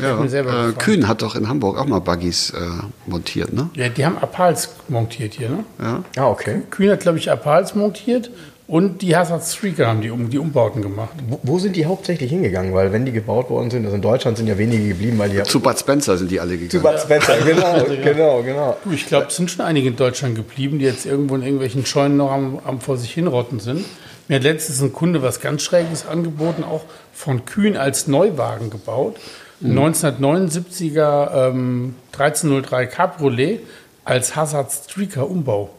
Ja, 0.00 0.24
äh, 0.24 0.72
Kühn 0.78 1.06
hat 1.06 1.20
doch 1.20 1.34
in 1.34 1.46
Hamburg 1.46 1.76
auch 1.76 1.84
mal 1.84 1.98
Buggies 1.98 2.50
äh, 2.50 2.58
montiert, 3.06 3.52
ne? 3.52 3.68
Ja, 3.74 3.90
die 3.90 4.06
haben 4.06 4.16
Apals 4.16 4.70
montiert 4.88 5.34
hier, 5.34 5.50
ne? 5.50 5.64
Ja. 5.78 6.04
Ah, 6.16 6.28
okay. 6.28 6.62
Kühn 6.70 6.90
hat, 6.90 7.00
glaube 7.00 7.18
ich, 7.18 7.30
Apals 7.30 7.74
montiert 7.74 8.30
und 8.70 9.02
die 9.02 9.16
Hazard 9.16 9.42
Streaker 9.42 9.88
haben 9.88 10.00
die, 10.00 10.10
um, 10.10 10.30
die 10.30 10.38
Umbauten 10.38 10.80
gemacht. 10.80 11.16
Wo, 11.28 11.40
wo, 11.42 11.58
sind 11.58 11.74
die 11.74 11.86
hauptsächlich 11.86 12.30
hingegangen? 12.30 12.72
Weil 12.72 12.92
wenn 12.92 13.04
die 13.04 13.10
gebaut 13.10 13.50
worden 13.50 13.68
sind, 13.68 13.84
also 13.84 13.96
in 13.96 14.02
Deutschland 14.02 14.36
sind 14.36 14.46
ja 14.46 14.56
wenige 14.58 14.86
geblieben, 14.86 15.18
weil 15.18 15.28
die 15.28 15.42
Zu 15.42 15.58
Bud 15.58 15.76
Spencer 15.76 16.16
sind 16.16 16.30
die 16.30 16.38
alle 16.38 16.52
gegangen. 16.52 16.70
Zu 16.70 16.80
Bud 16.80 17.00
Spencer, 17.00 17.36
genau, 17.44 17.84
genau, 18.00 18.42
genau. 18.44 18.76
Du, 18.84 18.92
ich 18.92 19.06
glaube, 19.06 19.26
es 19.26 19.34
sind 19.34 19.50
schon 19.50 19.64
einige 19.64 19.88
in 19.88 19.96
Deutschland 19.96 20.36
geblieben, 20.36 20.78
die 20.78 20.84
jetzt 20.84 21.04
irgendwo 21.04 21.34
in 21.34 21.42
irgendwelchen 21.42 21.84
Scheunen 21.84 22.16
noch 22.16 22.30
am, 22.30 22.60
am 22.64 22.80
vor 22.80 22.96
sich 22.96 23.12
hinrotten 23.12 23.58
sind. 23.58 23.84
Mir 24.28 24.36
hat 24.36 24.44
letztens 24.44 24.80
ein 24.80 24.92
Kunde 24.92 25.20
was 25.20 25.40
ganz 25.40 25.62
Schräges 25.62 26.06
angeboten, 26.06 26.62
auch 26.62 26.84
von 27.12 27.44
Kühn 27.46 27.76
als 27.76 28.06
Neuwagen 28.06 28.70
gebaut. 28.70 29.16
Mhm. 29.58 29.76
1979er 29.80 31.48
ähm, 31.48 31.96
1303 32.12 32.86
Cabriolet 32.86 33.62
als 34.04 34.36
Hazard 34.36 34.70
Streaker 34.70 35.28
Umbau. 35.28 35.70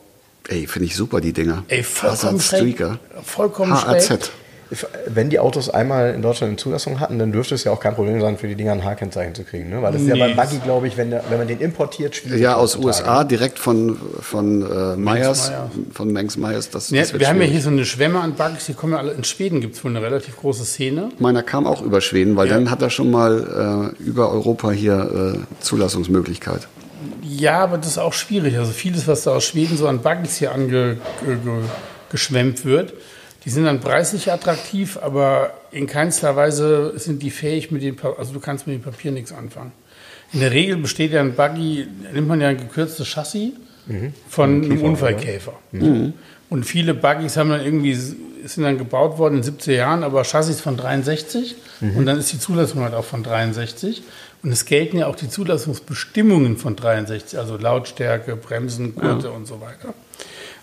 Ey, 0.48 0.68
finde 0.68 0.88
ich 0.88 0.96
super, 0.96 1.22
die 1.22 1.34
Dinger. 1.34 1.64
Ey, 1.68 1.84
vollkommen 1.84 2.40
schräg. 2.42 2.84
Vollkommen 3.24 3.74
HAZ. 3.74 4.06
schräg. 4.08 4.20
wenn 5.08 5.30
die 5.30 5.38
Autos 5.40 5.70
einmal 5.70 6.14
in 6.16 6.22
Deutschland 6.22 6.52
eine 6.52 6.58
Zulassung 6.58 7.02
hatten, 7.02 7.20
dann 7.20 7.34
dürfte 7.34 7.54
es 7.56 7.66
ja 7.66 7.74
auch 7.74 7.80
kein 7.82 7.94
Problem 7.94 8.22
sein, 8.22 8.38
für 8.38 8.48
die 8.48 8.56
Dinger 8.56 8.72
ein 8.72 8.86
H-Kennzeichen 8.86 9.36
zu 9.36 9.44
kriegen. 9.44 9.70
Ne? 9.70 9.82
Weil 9.82 9.92
das 9.92 10.02
ist 10.02 10.08
ja 10.08 10.14
Nee. 10.16 10.34
beim 10.34 10.36
Buggy, 10.38 10.60
glaube 10.64 10.88
ich, 10.88 10.96
wenn, 10.96 11.10
der, 11.12 11.26
wenn 11.30 11.38
man 11.40 11.48
den 11.50 11.60
importiert, 11.60 12.16
schwierig. 12.16 12.40
Ja, 12.42 12.56
aus. 12.56 12.78
USA, 12.78 13.26
direkt 13.26 13.60
von, 13.60 13.98
von 14.22 14.62
äh, 14.62 14.96
Myers, 14.96 15.52
von 15.94 16.12
Mengs 16.14 16.38
Myers. 16.38 16.70
Das, 16.70 16.90
Ja, 16.90 17.02
das 17.02 17.12
wir 17.20 17.28
haben 17.28 17.36
ja 17.36 17.42
schwierig. 17.44 17.52
hier 17.52 17.62
so 17.64 17.70
eine 17.70 17.84
Schwemme 17.86 18.22
an 18.22 18.34
Bugs, 18.36 18.66
die 18.66 18.74
kommen 18.74 18.94
ja 18.94 19.00
alle. 19.00 19.12
In 19.12 19.26
Schweden 19.26 19.60
gibt 19.60 19.76
es 19.76 19.84
wohl 19.84 19.92
eine 19.92 20.02
relativ 20.02 20.38
große 20.38 20.64
Szene. 20.64 21.10
Meiner 21.20 21.44
kam 21.44 21.68
auch 21.68 21.82
über 21.82 22.00
Schweden, 22.00 22.38
weil 22.38 22.48
Ja. 22.48 22.54
dann 22.54 22.72
hat 22.72 22.82
er 22.82 22.90
schon 22.90 23.12
mal 23.12 23.92
äh, 24.00 24.04
über 24.04 24.32
Europa 24.32 24.72
hier 24.72 25.36
äh, 25.36 25.64
Zulassungsmöglichkeit. 25.64 26.68
Ja, 27.24 27.60
aber 27.60 27.78
das 27.78 27.88
ist 27.88 27.98
auch 27.98 28.14
schwierig. 28.14 28.58
Also 28.58 28.72
vieles, 28.72 29.08
was 29.08 29.24
da 29.24 29.32
aus 29.32 29.44
Schweden 29.46 29.78
so 29.78 29.88
an 29.88 30.02
Buggies 30.02 30.38
hier 30.38 30.52
angeschwemmt 30.54 31.00
ge, 31.26 31.36
ge, 31.36 31.64
geschwemmt 32.10 32.66
wird, 32.66 32.94
die 33.46 33.50
sind 33.50 33.66
dann 33.66 33.80
preislich 33.80 34.32
attraktiv, 34.32 34.98
aber 35.02 35.52
in 35.72 35.88
keinster 35.88 36.36
Weise 36.36 36.94
sind 36.98 37.24
die 37.24 37.32
fähig 37.32 37.72
mit 37.72 37.82
dem, 37.82 37.96
Pa- 37.96 38.14
also 38.18 38.34
du 38.34 38.40
kannst 38.40 38.68
mit 38.68 38.76
dem 38.76 38.82
Papier 38.84 39.12
nichts 39.12 39.32
anfangen. 39.32 39.72
In 40.34 40.40
der 40.42 40.52
Regel 40.52 40.78
besteht 40.78 41.12
ja 41.12 41.20
ein 41.22 41.34
Buggy, 41.34 41.88
nimmt 42.14 42.28
man 42.28 42.40
ja 42.40 42.50
ein 42.50 42.58
gekürztes 42.58 43.08
Chassis 43.08 43.52
von 44.30 44.64
einem 44.64 44.82
Unfallkäfer. 44.84 45.54
Und 46.50 46.66
viele 46.66 46.94
Buggies 46.94 47.36
haben 47.38 47.50
dann 47.50 47.64
irgendwie, 47.66 47.96
sind 47.96 48.64
dann 48.64 48.78
gebaut 48.78 49.18
worden 49.18 49.38
in 49.38 49.42
den 49.42 49.58
70er 49.58 49.72
Jahren, 49.74 50.04
aber 50.04 50.24
Chassis 50.24 50.62
von 50.62 50.78
63 50.78 51.56
und 51.98 52.06
dann 52.06 52.20
ist 52.20 52.32
die 52.32 52.40
Zulassung 52.40 52.82
halt 52.82 52.94
auch 52.94 53.06
von 53.06 53.24
63. 53.24 54.04
Und 54.44 54.52
es 54.52 54.66
gelten 54.66 54.98
ja 54.98 55.08
auch 55.08 55.16
die 55.16 55.30
Zulassungsbestimmungen 55.30 56.58
von 56.58 56.76
63, 56.76 57.38
also 57.38 57.58
Lautstärke, 57.58 58.36
Bremsen, 58.36 58.96
Gurte 58.96 59.32
und 59.32 59.46
so 59.46 59.62
weiter. 59.62 59.94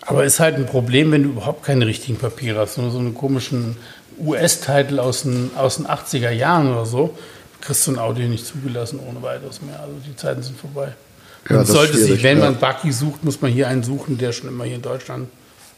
Aber 0.00 0.24
ist 0.24 0.40
halt 0.40 0.56
ein 0.56 0.66
Problem, 0.66 1.12
wenn 1.12 1.22
du 1.22 1.28
überhaupt 1.28 1.64
keine 1.64 1.86
richtigen 1.86 2.18
Papiere 2.18 2.58
hast, 2.60 2.78
nur 2.78 2.90
so 2.90 2.98
einen 2.98 3.14
komischen 3.14 3.76
US-Titel 4.18 4.98
aus 4.98 5.22
den, 5.22 5.50
aus 5.56 5.76
den 5.76 5.86
80er 5.86 6.30
Jahren 6.30 6.72
oder 6.72 6.86
so, 6.86 7.16
kriegst 7.60 7.86
du 7.86 7.96
ein 7.96 8.16
hier 8.16 8.28
nicht 8.28 8.46
zugelassen 8.46 8.98
ohne 9.06 9.22
weiteres 9.22 9.62
mehr. 9.62 9.78
Also 9.80 9.94
die 10.06 10.16
Zeiten 10.16 10.42
sind 10.42 10.58
vorbei. 10.58 10.94
Ja, 11.48 11.64
sollte 11.64 11.96
sich, 11.96 12.22
wenn 12.22 12.38
ja. 12.38 12.44
man 12.44 12.56
Bucky 12.56 12.92
sucht, 12.92 13.24
muss 13.24 13.40
man 13.40 13.50
hier 13.50 13.68
einen 13.68 13.82
suchen, 13.82 14.18
der 14.18 14.32
schon 14.32 14.48
immer 14.48 14.64
hier 14.64 14.76
in 14.76 14.82
Deutschland 14.82 15.28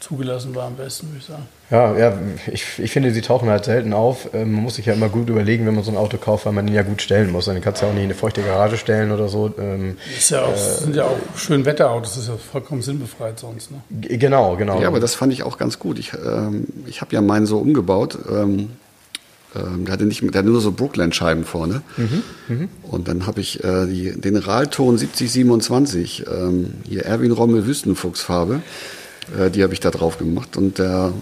zugelassen 0.00 0.54
war, 0.54 0.66
am 0.66 0.76
besten, 0.76 1.08
würde 1.08 1.18
ich 1.18 1.26
sagen. 1.26 1.46
Ja, 1.70 1.96
ja 1.96 2.18
ich, 2.52 2.78
ich 2.78 2.90
finde, 2.90 3.12
sie 3.12 3.20
tauchen 3.20 3.48
halt 3.48 3.64
selten 3.64 3.92
auf. 3.92 4.30
Ähm, 4.32 4.52
Man 4.52 4.62
muss 4.62 4.76
sich 4.76 4.86
ja 4.86 4.94
immer 4.94 5.08
gut 5.08 5.28
überlegen, 5.28 5.66
wenn 5.66 5.74
man 5.74 5.84
so 5.84 5.90
ein 5.90 5.96
Auto 5.96 6.16
kauft, 6.16 6.46
weil 6.46 6.52
man 6.52 6.66
ihn 6.68 6.74
ja 6.74 6.82
gut 6.82 7.02
stellen 7.02 7.30
muss. 7.30 7.46
Dann 7.46 7.60
kannst 7.60 7.80
du 7.82 7.86
ja 7.86 7.90
auch 7.90 7.94
nicht 7.94 8.04
in 8.04 8.10
eine 8.10 8.18
feuchte 8.18 8.42
Garage 8.42 8.76
stellen 8.76 9.12
oder 9.12 9.28
so. 9.28 9.52
Ähm, 9.58 9.96
Ist 10.16 10.30
ja 10.30 10.42
auch, 10.42 10.56
sind 10.56 10.96
ja 10.96 11.04
auch 11.04 11.16
schön 11.36 11.64
Wetterautos, 11.64 12.14
das 12.14 12.24
ist 12.24 12.28
ja 12.28 12.36
vollkommen 12.36 12.82
sinnbefreit 12.82 13.38
sonst. 13.38 13.70
Ne? 13.70 13.80
Genau, 14.00 14.56
genau. 14.56 14.80
Ja, 14.80 14.88
aber 14.88 15.00
das 15.00 15.14
fand 15.14 15.32
ich 15.32 15.42
auch 15.42 15.58
ganz 15.58 15.78
gut. 15.78 15.98
Ich, 15.98 16.12
ähm, 16.14 16.66
ich 16.86 17.00
habe 17.00 17.14
ja 17.14 17.20
meinen 17.20 17.46
so 17.46 17.58
umgebaut. 17.58 18.18
Ähm, 18.30 18.70
ähm, 19.54 19.84
der 19.84 19.92
hatte 19.92 20.04
nicht, 20.04 20.22
der 20.22 20.38
hatte 20.40 20.48
nur 20.48 20.60
so 20.60 20.72
Brookland-Scheiben 20.72 21.44
vorne. 21.44 21.82
Und 22.82 23.08
dann 23.08 23.26
habe 23.26 23.40
ich 23.40 23.62
äh, 23.64 23.86
die, 23.86 24.20
den 24.20 24.36
Rahlton 24.36 24.96
7027, 24.96 26.24
ähm, 26.26 26.74
hier 26.88 27.04
Erwin 27.04 27.32
Rommel 27.32 27.66
Wüstenfuchsfarbe, 27.66 28.62
äh, 29.38 29.50
die 29.50 29.62
habe 29.62 29.72
ich 29.72 29.80
da 29.80 29.90
drauf 29.90 30.18
gemacht. 30.18 30.56
Und 30.56 30.78
der 30.78 31.12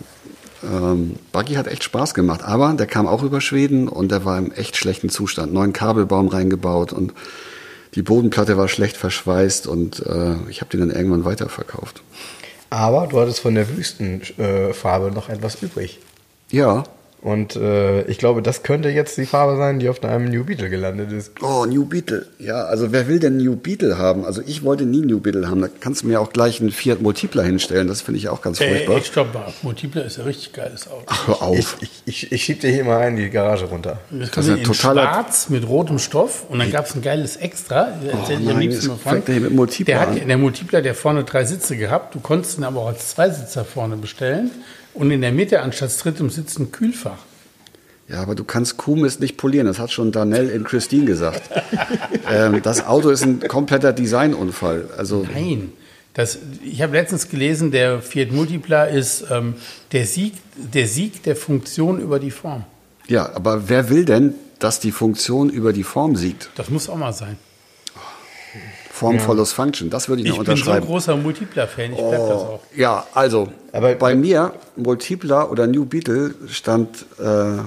ähm, 0.62 1.16
Buggy 1.32 1.54
hat 1.54 1.66
echt 1.66 1.84
Spaß 1.84 2.14
gemacht. 2.14 2.42
Aber 2.42 2.72
der 2.72 2.86
kam 2.86 3.06
auch 3.06 3.22
über 3.22 3.40
Schweden 3.40 3.88
und 3.88 4.10
der 4.10 4.24
war 4.24 4.38
im 4.38 4.52
echt 4.52 4.76
schlechten 4.76 5.08
Zustand. 5.08 5.52
Neuen 5.52 5.72
Kabelbaum 5.72 6.28
reingebaut 6.28 6.92
und 6.92 7.12
die 7.94 8.02
Bodenplatte 8.02 8.56
war 8.56 8.68
schlecht 8.68 8.96
verschweißt 8.96 9.66
und 9.66 10.04
äh, 10.06 10.34
ich 10.48 10.60
habe 10.60 10.70
den 10.70 10.80
dann 10.80 10.90
irgendwann 10.90 11.24
weiterverkauft. 11.24 12.02
Aber 12.70 13.06
du 13.06 13.18
hattest 13.18 13.40
von 13.40 13.54
der 13.54 13.76
Wüstenfarbe 13.76 15.10
noch 15.10 15.28
etwas 15.28 15.62
übrig. 15.62 16.00
Ja, 16.50 16.84
Und 17.20 17.56
äh, 17.56 18.02
ich 18.02 18.18
glaube, 18.18 18.42
das 18.42 18.62
könnte 18.62 18.90
jetzt 18.90 19.16
die 19.18 19.26
Farbe 19.26 19.56
sein, 19.56 19.80
die 19.80 19.88
auf 19.88 19.98
deinem 19.98 20.26
New 20.30 20.44
Beetle 20.44 20.70
gelandet 20.70 21.10
ist. 21.10 21.32
Oh, 21.42 21.66
New 21.66 21.84
Beetle. 21.84 22.26
Ja, 22.38 22.62
also 22.66 22.92
wer 22.92 23.08
will 23.08 23.18
denn 23.18 23.38
New 23.38 23.56
Beetle 23.56 23.98
haben? 23.98 24.24
Also 24.24 24.40
ich 24.46 24.62
wollte 24.62 24.84
nie 24.84 25.00
New 25.00 25.18
Beetle 25.18 25.48
haben. 25.50 25.60
Da 25.60 25.68
kannst 25.80 26.02
du 26.02 26.06
mir 26.06 26.20
auch 26.20 26.32
gleich 26.32 26.60
einen 26.60 26.70
Fiat 26.70 27.02
Multipler 27.02 27.42
hinstellen. 27.42 27.88
Das 27.88 28.02
finde 28.02 28.18
ich 28.18 28.28
auch 28.28 28.40
ganz 28.40 28.60
Äh, 28.60 28.68
furchtbar. 28.68 28.98
ich 28.98 29.06
stopp 29.06 29.34
mal. 29.34 29.52
Multipler 29.62 30.04
ist 30.04 30.18
ja 30.18 30.24
richtig 30.24 30.52
geiles 30.52 30.86
Auto. 30.88 31.02
Ach, 31.06 31.26
hör 31.26 31.34
Ich, 31.34 31.40
auf. 31.42 31.76
ich, 31.80 31.90
ich, 32.04 32.32
ich 32.32 32.44
schieb 32.44 32.60
dir 32.60 32.70
hier 32.70 32.84
mal 32.84 32.98
einen 32.98 33.16
in 33.18 33.24
die 33.24 33.30
Garage 33.30 33.64
runter. 33.64 33.98
Das 34.10 34.28
ist 34.28 34.32
kommt 34.34 34.48
ein 34.50 34.58
in 34.58 34.64
totaler- 34.64 35.02
schwarz 35.02 35.48
mit 35.48 35.68
rotem 35.68 35.98
Stoff 35.98 36.44
und 36.48 36.60
dann 36.60 36.70
gab 36.70 36.86
es 36.86 36.94
ein 36.94 37.02
geiles 37.02 37.34
Extra. 37.36 37.88
Ich 38.28 38.36
am 38.36 38.44
nein, 38.44 38.70
von. 38.72 38.96
fängt 38.96 39.28
er 39.28 39.34
hier 39.34 39.42
mit 39.42 39.54
Multipler 39.54 39.92
der, 39.94 40.00
hat, 40.00 40.20
an. 40.22 40.28
der 40.28 40.38
Multipler, 40.38 40.82
der 40.82 40.94
vorne 40.94 41.24
drei 41.24 41.44
Sitze 41.44 41.76
gehabt. 41.76 42.14
Du 42.14 42.20
konntest 42.20 42.58
ihn 42.58 42.64
aber 42.64 42.82
auch 42.82 42.88
als 42.88 43.08
Zweisitzer 43.10 43.64
vorne 43.64 43.96
bestellen. 43.96 44.52
Und 44.98 45.12
in 45.12 45.20
der 45.20 45.30
Mitte 45.30 45.60
anstatt 45.60 45.92
drittem 46.02 46.28
Sitz 46.28 46.58
ein 46.58 46.72
Kühlfach. 46.72 47.18
Ja, 48.08 48.20
aber 48.20 48.34
du 48.34 48.42
kannst 48.42 48.78
Kuhmist 48.78 49.20
nicht 49.20 49.36
polieren. 49.36 49.66
Das 49.66 49.78
hat 49.78 49.92
schon 49.92 50.10
Danell 50.10 50.48
in 50.48 50.64
Christine 50.64 51.04
gesagt. 51.04 51.42
ähm, 52.28 52.62
das 52.62 52.84
Auto 52.84 53.10
ist 53.10 53.22
ein 53.22 53.38
kompletter 53.46 53.92
Designunfall. 53.92 54.88
Also 54.96 55.24
Nein. 55.32 55.72
Das, 56.14 56.38
ich 56.64 56.82
habe 56.82 56.94
letztens 56.94 57.28
gelesen, 57.28 57.70
der 57.70 58.02
Fiat 58.02 58.32
Multipla 58.32 58.86
ist 58.86 59.26
ähm, 59.30 59.54
der, 59.92 60.04
Sieg, 60.04 60.32
der 60.56 60.88
Sieg 60.88 61.22
der 61.22 61.36
Funktion 61.36 62.00
über 62.00 62.18
die 62.18 62.32
Form. 62.32 62.64
ja, 63.06 63.32
aber 63.36 63.68
wer 63.68 63.90
will 63.90 64.04
denn, 64.04 64.34
dass 64.58 64.80
die 64.80 64.90
Funktion 64.90 65.48
über 65.48 65.72
die 65.72 65.84
Form 65.84 66.16
siegt? 66.16 66.50
Das 66.56 66.70
muss 66.70 66.88
auch 66.88 66.96
mal 66.96 67.12
sein. 67.12 67.36
Form 68.98 69.18
follows 69.20 69.52
Function. 69.52 69.90
Das 69.90 70.08
würde 70.08 70.22
ich, 70.22 70.28
Ich 70.28 70.36
noch 70.36 70.38
bin 70.38 70.46
so 70.46 70.52
ein 70.52 70.58
unterschreiben. 70.58 70.86
großer 70.86 71.16
Multipla-Fan, 71.16 71.92
ich 71.92 71.98
bleib 71.98 72.10
das 72.28 72.40
auch. 72.42 72.60
Ja, 72.74 73.06
also 73.14 73.48
Aber- 73.72 73.94
bei 73.94 74.14
mir, 74.14 74.52
Multipler 74.76 75.50
oder 75.50 75.66
New 75.66 75.84
Beetle 75.84 76.34
stand 76.48 77.06
äh, 77.18 77.58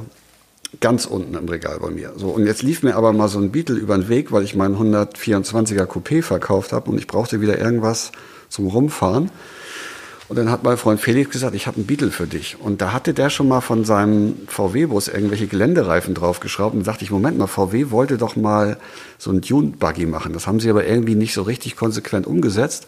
ganz 0.80 1.06
unten 1.06 1.36
im 1.36 1.48
Regal 1.50 1.80
bei 1.82 1.90
mir. 1.90 2.14
So, 2.18 2.28
und 2.30 2.46
jetzt 2.46 2.64
lief 2.64 2.84
mir 2.84 2.96
aber 2.96 3.14
mal 3.14 3.28
so 3.28 3.40
ein 3.40 3.52
Beetle 3.52 3.76
über 3.76 3.98
den 3.98 4.10
Weg, 4.10 4.32
weil 4.32 4.44
ich 4.44 4.56
meinen 4.56 4.76
124er 4.78 5.86
Coupé 5.86 6.22
verkauft 6.24 6.72
habe 6.74 6.90
und 6.92 6.98
ich 6.98 7.08
brauchte 7.08 7.42
wieder 7.42 7.58
irgendwas 7.58 8.12
zum 8.50 8.68
Rumfahren. 8.68 9.32
Und 10.32 10.38
dann 10.38 10.50
hat 10.50 10.64
mein 10.64 10.78
Freund 10.78 11.02
Felix 11.02 11.30
gesagt, 11.30 11.54
ich 11.56 11.68
habe 11.68 11.76
einen 11.76 11.86
Beetle 11.86 12.10
für 12.10 12.26
dich. 12.26 12.56
Und 12.58 12.82
da 12.82 12.94
hatte 12.94 13.14
der 13.14 13.30
schon 13.30 13.50
mal 13.50 13.60
von 13.60 13.84
seinem 13.84 14.48
VW-Bus 14.48 15.10
irgendwelche 15.10 15.46
Geländereifen 15.46 16.14
draufgeschraubt. 16.14 16.74
Und 16.74 16.88
dachte 16.88 17.04
ich, 17.04 17.12
Moment 17.12 17.38
mal, 17.38 17.48
VW 17.48 17.92
wollte 17.92 18.18
doch 18.18 18.38
mal 18.38 18.78
so 19.18 19.30
einen 19.30 19.42
Dune-Buggy 19.42 20.06
machen. 20.06 20.32
Das 20.32 20.48
haben 20.48 20.62
sie 20.62 20.70
aber 20.70 20.88
irgendwie 20.88 21.16
nicht 21.16 21.34
so 21.34 21.42
richtig 21.42 21.76
konsequent 21.76 22.28
umgesetzt. 22.28 22.88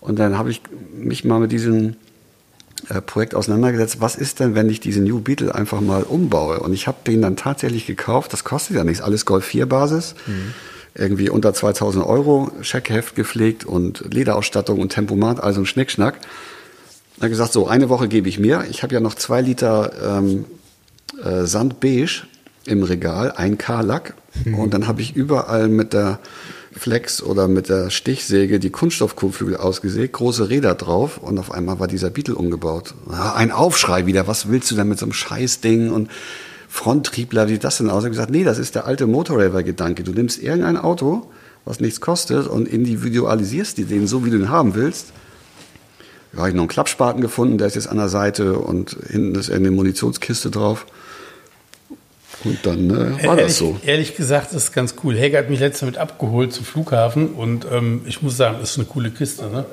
Und 0.00 0.18
dann 0.18 0.36
habe 0.36 0.50
ich 0.50 0.60
mich 0.94 1.24
mal 1.24 1.40
mit 1.40 1.50
diesem 1.50 1.96
äh, 2.90 3.00
Projekt 3.00 3.34
auseinandergesetzt. 3.34 4.02
Was 4.02 4.14
ist 4.14 4.40
denn, 4.40 4.54
wenn 4.54 4.68
ich 4.68 4.80
diesen 4.80 5.04
New 5.04 5.20
Beetle 5.20 5.54
einfach 5.54 5.80
mal 5.80 6.02
umbaue? 6.02 6.60
Und 6.60 6.74
ich 6.74 6.88
habe 6.88 6.98
den 7.06 7.22
dann 7.22 7.36
tatsächlich 7.36 7.86
gekauft. 7.86 8.34
Das 8.34 8.44
kostet 8.44 8.76
ja 8.76 8.84
nichts. 8.84 9.02
Alles 9.02 9.24
Golf 9.24 9.46
4 9.46 9.64
Basis. 9.64 10.14
Irgendwie 10.94 11.30
unter 11.30 11.54
2000 11.54 12.04
Euro. 12.04 12.50
Scheckheft 12.60 13.14
gepflegt 13.14 13.64
und 13.64 14.12
Lederausstattung 14.12 14.78
und 14.78 14.90
Tempomat, 14.90 15.42
also 15.42 15.62
ein 15.62 15.66
Schnickschnack. 15.66 16.18
Er 17.22 17.26
hat 17.26 17.30
gesagt, 17.30 17.52
so, 17.52 17.68
eine 17.68 17.88
Woche 17.88 18.08
gebe 18.08 18.28
ich 18.28 18.40
mir. 18.40 18.64
Ich 18.68 18.82
habe 18.82 18.94
ja 18.94 18.98
noch 18.98 19.14
zwei 19.14 19.42
Liter 19.42 19.92
ähm, 20.18 20.44
äh, 21.22 21.44
Sandbeige 21.44 22.24
im 22.64 22.82
Regal, 22.82 23.30
ein 23.30 23.58
K-Lack. 23.58 24.14
Und 24.56 24.74
dann 24.74 24.88
habe 24.88 25.02
ich 25.02 25.14
überall 25.14 25.68
mit 25.68 25.92
der 25.92 26.18
Flex 26.72 27.22
oder 27.22 27.46
mit 27.46 27.68
der 27.68 27.90
Stichsäge 27.90 28.58
die 28.58 28.70
Kunststoffkotflügel 28.70 29.56
ausgesägt, 29.56 30.14
große 30.14 30.48
Räder 30.48 30.74
drauf 30.74 31.18
und 31.18 31.38
auf 31.38 31.52
einmal 31.52 31.78
war 31.78 31.86
dieser 31.86 32.10
Beetle 32.10 32.34
umgebaut. 32.34 32.94
Ein 33.08 33.52
Aufschrei 33.52 34.06
wieder, 34.06 34.26
was 34.26 34.48
willst 34.48 34.72
du 34.72 34.74
denn 34.74 34.88
mit 34.88 34.98
so 34.98 35.06
einem 35.06 35.12
Scheißding 35.12 35.92
und 35.92 36.10
Fronttriebler, 36.68 37.46
wie 37.46 37.52
sieht 37.52 37.62
das 37.62 37.78
denn 37.78 37.88
aus? 37.88 37.98
Ich 37.98 38.06
habe 38.06 38.16
gesagt, 38.16 38.30
nee, 38.30 38.42
das 38.42 38.58
ist 38.58 38.74
der 38.74 38.86
alte 38.86 39.06
Motorraver-Gedanke. 39.06 40.02
Du 40.02 40.10
nimmst 40.10 40.42
irgendein 40.42 40.76
Auto, 40.76 41.30
was 41.64 41.78
nichts 41.78 42.00
kostet 42.00 42.48
und 42.48 42.66
individualisierst 42.66 43.78
die 43.78 43.84
den 43.84 44.08
so, 44.08 44.24
wie 44.24 44.30
du 44.30 44.38
ihn 44.38 44.48
haben 44.48 44.74
willst. 44.74 45.12
Da 46.32 46.38
habe 46.38 46.48
ich 46.48 46.54
noch 46.54 46.62
einen 46.62 46.68
Klappspaten 46.68 47.20
gefunden, 47.20 47.58
der 47.58 47.66
ist 47.66 47.74
jetzt 47.74 47.88
an 47.88 47.98
der 47.98 48.08
Seite 48.08 48.58
und 48.58 48.96
hinten 49.08 49.34
ist 49.34 49.48
irgendeine 49.48 49.76
Munitionskiste 49.76 50.50
drauf. 50.50 50.86
Und 52.44 52.64
dann 52.64 52.90
äh, 52.90 53.24
war 53.24 53.36
ehrlich, 53.36 53.44
das 53.46 53.58
so. 53.58 53.78
Ehrlich 53.84 54.16
gesagt, 54.16 54.48
das 54.48 54.64
ist 54.64 54.72
ganz 54.72 54.94
cool. 55.04 55.16
Helga 55.16 55.38
hat 55.38 55.50
mich 55.50 55.60
letztens 55.60 55.92
mit 55.92 55.98
abgeholt 55.98 56.52
zum 56.52 56.64
Flughafen 56.64 57.28
und 57.34 57.66
ähm, 57.70 58.02
ich 58.06 58.22
muss 58.22 58.36
sagen, 58.36 58.56
das 58.60 58.70
ist 58.70 58.78
eine 58.78 58.86
coole 58.86 59.10
Kiste. 59.10 59.44
Ne? 59.48 59.64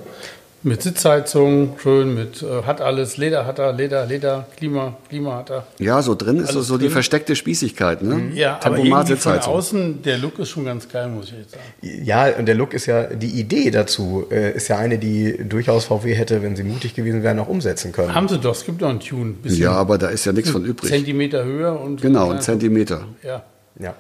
Mit 0.62 0.82
Sitzheizung, 0.82 1.78
schön, 1.82 2.14
mit 2.14 2.44
äh, 2.44 2.64
hat 2.64 2.82
alles, 2.82 3.16
Leder 3.16 3.46
hat 3.46 3.60
er, 3.60 3.72
Leder, 3.72 4.06
Leder, 4.06 4.46
Klima, 4.58 4.98
Klima 5.08 5.38
hat 5.38 5.50
er. 5.52 5.68
Ja, 5.80 6.02
so 6.02 6.16
drin 6.16 6.38
ist 6.38 6.52
so, 6.52 6.62
so 6.62 6.78
die 6.78 6.90
versteckte 6.90 7.38
Spießigkeit. 7.38 8.02
Ne? 8.02 8.32
Ja, 8.34 8.60
aber 8.62 8.76
Tempomat, 8.76 9.10
irgendwie 9.10 9.22
von 9.22 9.40
außen, 9.40 10.02
der 10.02 10.18
Look 10.18 10.38
ist 10.40 10.50
schon 10.50 10.66
ganz 10.66 10.90
geil, 10.90 11.08
muss 11.08 11.28
ich 11.28 11.38
jetzt 11.38 11.52
sagen. 11.52 12.04
Ja, 12.04 12.28
und 12.38 12.46
der 12.46 12.56
Look 12.56 12.74
ist 12.74 12.88
ja, 12.88 13.04
die 13.04 13.40
Idee 13.40 13.72
dazu 13.72 14.26
äh, 14.30 14.54
ist 14.54 14.68
ja 14.68 14.78
eine, 14.78 14.98
die 14.98 15.38
durchaus 15.48 15.86
VW 15.86 16.14
hätte, 16.14 16.42
wenn 16.44 16.58
sie 16.58 16.64
mutig 16.64 16.94
gewesen 16.94 17.24
wären, 17.24 17.40
auch 17.40 17.48
umsetzen 17.48 17.94
können. 17.94 18.14
Haben 18.14 18.28
sie 18.28 18.38
doch, 18.38 18.54
es 18.54 18.66
gibt 18.66 18.82
noch 18.82 18.90
einen 18.90 19.00
Tune. 19.00 19.36
Bisschen 19.42 19.64
Ja, 19.64 19.72
aber 19.72 19.98
da 19.98 20.10
ist 20.10 20.26
ja 20.26 20.34
nichts 20.34 20.50
von 20.50 20.66
übrig. 20.66 20.92
Zentimeter 20.92 21.46
höher 21.46 21.80
und. 21.80 22.02
Genau, 22.02 22.32
ein 22.32 22.42
Zentimeter. 22.42 23.06
Ja. 23.24 23.44
Ja. 23.80 23.96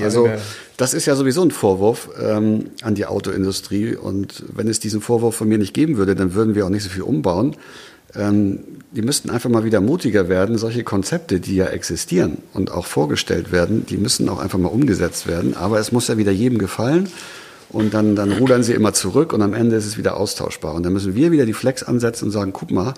Hier 0.00 0.06
Also 0.06 0.28
das 0.76 0.94
ist 0.94 1.06
ja 1.06 1.14
sowieso 1.14 1.42
ein 1.42 1.50
Vorwurf 1.50 2.08
ähm, 2.20 2.70
an 2.82 2.94
die 2.94 3.06
Autoindustrie. 3.06 3.94
Und 3.94 4.42
wenn 4.54 4.68
es 4.68 4.80
diesen 4.80 5.00
Vorwurf 5.00 5.36
von 5.36 5.48
mir 5.48 5.58
nicht 5.58 5.74
geben 5.74 5.96
würde, 5.96 6.14
dann 6.14 6.34
würden 6.34 6.54
wir 6.54 6.66
auch 6.66 6.70
nicht 6.70 6.84
so 6.84 6.90
viel 6.90 7.02
umbauen. 7.02 7.56
ähm, 8.14 8.60
die 8.92 9.02
müssten 9.02 9.30
einfach 9.30 9.50
mal 9.50 9.64
wieder 9.64 9.80
mutiger 9.80 10.28
werden. 10.28 10.58
Solche 10.58 10.82
Konzepte, 10.82 11.38
die 11.38 11.54
ja 11.56 11.66
existieren 11.66 12.38
und 12.54 12.72
auch 12.72 12.86
vorgestellt 12.86 13.52
werden, 13.52 13.86
die 13.86 13.96
müssen 13.96 14.28
auch 14.28 14.40
einfach 14.40 14.58
mal 14.58 14.68
umgesetzt 14.68 15.28
werden. 15.28 15.56
Aber 15.56 15.78
es 15.78 15.92
muss 15.92 16.08
ja 16.08 16.16
wieder 16.16 16.32
jedem 16.32 16.58
gefallen. 16.58 17.08
Und 17.68 17.94
dann, 17.94 18.16
dann 18.16 18.32
rudern 18.32 18.64
sie 18.64 18.72
immer 18.72 18.92
zurück 18.94 19.32
und 19.32 19.42
am 19.42 19.54
Ende 19.54 19.76
ist 19.76 19.86
es 19.86 19.96
wieder 19.96 20.16
austauschbar. 20.16 20.74
Und 20.74 20.82
dann 20.82 20.92
müssen 20.92 21.14
wir 21.14 21.30
wieder 21.30 21.46
die 21.46 21.52
Flex 21.52 21.84
ansetzen 21.84 22.24
und 22.24 22.30
sagen, 22.32 22.52
guck 22.52 22.72
mal, 22.72 22.94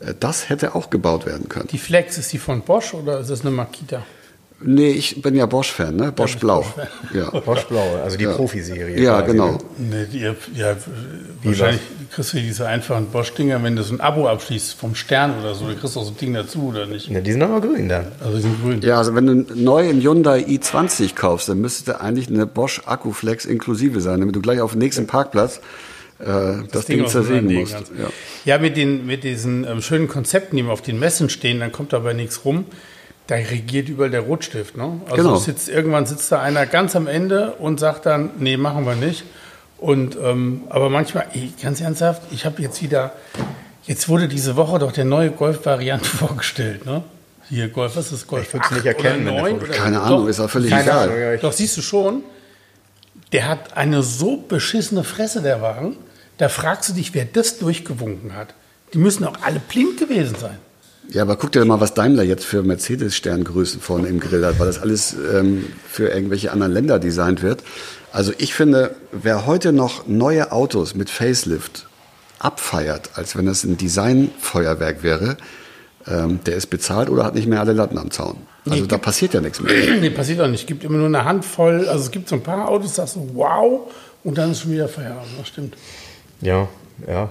äh, 0.00 0.14
das 0.18 0.48
hätte 0.48 0.74
auch 0.74 0.90
gebaut 0.90 1.24
werden 1.24 1.48
können. 1.48 1.68
Die 1.68 1.78
Flex, 1.78 2.18
ist 2.18 2.32
die 2.32 2.38
von 2.38 2.62
Bosch 2.62 2.94
oder 2.94 3.20
ist 3.20 3.30
das 3.30 3.42
eine 3.42 3.52
Makita? 3.52 4.04
Nee, 4.60 4.90
ich 4.90 5.22
bin 5.22 5.36
ja 5.36 5.46
Bosch-Fan, 5.46 5.94
ne? 5.94 6.10
Bosch 6.10 6.36
Blau. 6.36 6.64
Ja. 7.14 7.30
Bosch 7.30 7.64
Blau, 7.64 7.96
also 8.04 8.16
die 8.16 8.26
Profiserie. 8.26 9.00
ja, 9.00 9.20
quasi, 9.20 9.32
genau. 9.32 9.52
ne? 9.52 9.58
Nee, 9.78 10.06
die, 10.12 10.58
ja, 10.58 10.76
wahrscheinlich 11.44 11.80
kriegst 12.10 12.32
du 12.32 12.38
diese 12.38 12.66
einfachen 12.66 13.06
Bosch-Dinger, 13.06 13.62
wenn 13.62 13.76
du 13.76 13.84
so 13.84 13.94
ein 13.94 14.00
Abo 14.00 14.26
abschließt 14.26 14.74
vom 14.74 14.96
Stern 14.96 15.38
oder 15.38 15.54
so, 15.54 15.66
dann 15.66 15.78
kriegst 15.78 15.94
du 15.94 16.00
auch 16.00 16.04
so 16.04 16.10
ein 16.10 16.16
Ding 16.16 16.34
dazu 16.34 16.68
oder 16.70 16.86
nicht? 16.86 17.08
Ja, 17.08 17.20
die 17.20 17.32
sind 17.32 17.42
aber 17.42 17.60
grün 17.60 17.88
dann. 17.88 18.06
Also 18.20 18.36
die 18.36 18.42
sind 18.42 18.60
grün. 18.60 18.80
Ja, 18.82 18.98
also 18.98 19.14
wenn 19.14 19.26
du 19.26 19.54
neu 19.54 19.88
einen 19.88 20.00
Hyundai 20.00 20.40
i20 20.40 21.14
kaufst, 21.14 21.48
dann 21.48 21.60
müsste 21.60 22.00
eigentlich 22.00 22.28
eine 22.28 22.46
Bosch 22.46 22.82
Akkuflex 22.84 23.44
inklusive 23.44 24.00
sein, 24.00 24.20
damit 24.20 24.34
du 24.34 24.40
gleich 24.40 24.60
auf 24.60 24.72
dem 24.72 24.80
nächsten 24.80 25.06
Parkplatz 25.06 25.60
äh, 26.18 26.24
das, 26.72 26.86
Ding, 26.86 27.06
zersägen 27.06 27.06
auseinanderlegen 27.06 27.60
musst. 27.60 27.74
kannst. 27.74 27.92
Ja. 27.96 28.08
Ja, 28.44 28.58
mit, 28.58 28.76
den, 28.76 29.06
mit 29.06 29.22
diesen 29.22 29.64
ähm, 29.64 29.82
schönen 29.82 30.08
Konzepten, 30.08 30.56
die 30.56 30.64
auf 30.64 30.82
den 30.82 30.98
Messen 30.98 31.30
stehen, 31.30 31.60
dann 31.60 31.70
kommt 31.70 31.92
dabei 31.92 32.12
nichts 32.12 32.44
rum. 32.44 32.64
Da 33.28 33.36
regiert 33.36 33.88
überall 33.88 34.10
der 34.10 34.22
Rotstift. 34.22 34.76
Ne? 34.76 35.00
Also 35.04 35.16
Genau. 35.16 35.36
sitzt, 35.36 35.68
irgendwann 35.68 36.06
sitzt 36.06 36.32
da 36.32 36.40
einer 36.40 36.66
ganz 36.66 36.96
am 36.96 37.06
Ende 37.06 37.52
und 37.52 37.78
sagt 37.78 38.06
dann, 38.06 38.30
nee, 38.38 38.56
machen 38.56 38.84
wir 38.86 38.94
nicht. 38.96 39.22
Und, 39.78 40.16
ähm, 40.20 40.62
aber 40.70 40.90
manchmal, 40.90 41.26
ey, 41.34 41.52
ganz 41.62 41.80
ernsthaft, 41.80 42.22
ich 42.32 42.44
habe 42.46 42.60
jetzt 42.62 42.82
wieder, 42.82 43.12
jetzt 43.84 44.08
wurde 44.08 44.26
diese 44.28 44.56
Woche 44.56 44.78
doch 44.80 44.90
der 44.92 45.04
neue 45.04 45.30
Golf-Variante 45.30 46.04
vorgestellt. 46.08 46.84
Ne? 46.86 47.04
Hier 47.48 47.68
Golf, 47.68 47.94
was 47.96 48.06
ist 48.06 48.12
das 48.12 48.26
Golf? 48.26 48.46
Ich 48.48 48.54
würd's 48.54 48.70
nicht 48.70 48.80
8 48.80 48.86
erkennen, 48.86 49.28
oder 49.28 49.28
wenn 49.28 49.34
der 49.34 49.42
9 49.42 49.50
vorgestellt 49.50 49.70
oder- 49.78 49.84
Keine 49.84 50.00
Ahnung, 50.02 50.20
Doch, 50.22 50.28
ist 50.28 50.40
auch 50.40 50.50
völlig 50.50 50.72
egal. 50.72 51.08
Ahnung, 51.10 51.38
doch, 51.42 51.52
siehst 51.52 51.76
du 51.76 51.82
schon, 51.82 52.22
der 53.32 53.46
hat 53.48 53.76
eine 53.76 54.02
so 54.02 54.36
beschissene 54.38 55.04
Fresse, 55.04 55.42
der 55.42 55.60
Wagen. 55.62 55.96
Da 56.38 56.48
fragst 56.48 56.88
du 56.88 56.94
dich, 56.94 57.12
wer 57.14 57.26
das 57.26 57.58
durchgewunken 57.58 58.34
hat. 58.34 58.54
Die 58.94 58.98
müssen 58.98 59.24
auch 59.24 59.36
alle 59.42 59.60
blind 59.60 59.98
gewesen 59.98 60.36
sein. 60.40 60.56
Ja, 61.10 61.22
aber 61.22 61.36
guck 61.36 61.52
dir 61.52 61.64
mal, 61.64 61.80
was 61.80 61.94
Daimler 61.94 62.22
jetzt 62.22 62.44
für 62.44 62.62
Mercedes-Sterngrößen 62.62 63.80
vorne 63.80 64.08
im 64.08 64.20
Grill 64.20 64.44
hat, 64.44 64.58
weil 64.58 64.66
das 64.66 64.78
alles 64.78 65.16
ähm, 65.34 65.64
für 65.88 66.08
irgendwelche 66.08 66.52
anderen 66.52 66.72
Länder 66.72 66.98
designt 66.98 67.42
wird. 67.42 67.62
Also 68.12 68.32
ich 68.36 68.52
finde, 68.52 68.94
wer 69.12 69.46
heute 69.46 69.72
noch 69.72 70.06
neue 70.06 70.52
Autos 70.52 70.94
mit 70.94 71.08
Facelift 71.08 71.86
abfeiert, 72.38 73.10
als 73.14 73.36
wenn 73.36 73.46
das 73.46 73.64
ein 73.64 73.78
Designfeuerwerk 73.78 75.02
wäre, 75.02 75.38
ähm, 76.06 76.40
der 76.44 76.56
ist 76.56 76.66
bezahlt 76.66 77.08
oder 77.08 77.24
hat 77.24 77.34
nicht 77.34 77.48
mehr 77.48 77.60
alle 77.60 77.72
Latten 77.72 77.98
am 77.98 78.10
Zaun. 78.10 78.36
Also 78.68 78.86
da 78.86 78.98
passiert 78.98 79.32
ja 79.32 79.40
nichts 79.40 79.60
mehr. 79.60 79.72
Nee, 80.00 80.10
passiert 80.10 80.40
auch 80.40 80.48
nicht. 80.48 80.60
Es 80.60 80.66
gibt 80.66 80.84
immer 80.84 80.98
nur 80.98 81.06
eine 81.06 81.24
Handvoll. 81.24 81.88
Also 81.88 82.04
es 82.04 82.10
gibt 82.10 82.28
so 82.28 82.36
ein 82.36 82.42
paar 82.42 82.68
Autos, 82.68 82.94
sagst 82.96 83.16
du, 83.16 83.30
wow, 83.34 83.90
und 84.24 84.36
dann 84.36 84.52
ist 84.52 84.60
schon 84.60 84.72
wieder 84.72 84.88
Feierabend. 84.88 85.28
Das 85.38 85.48
stimmt. 85.48 85.74
Ja, 86.40 86.68
ja. 87.06 87.30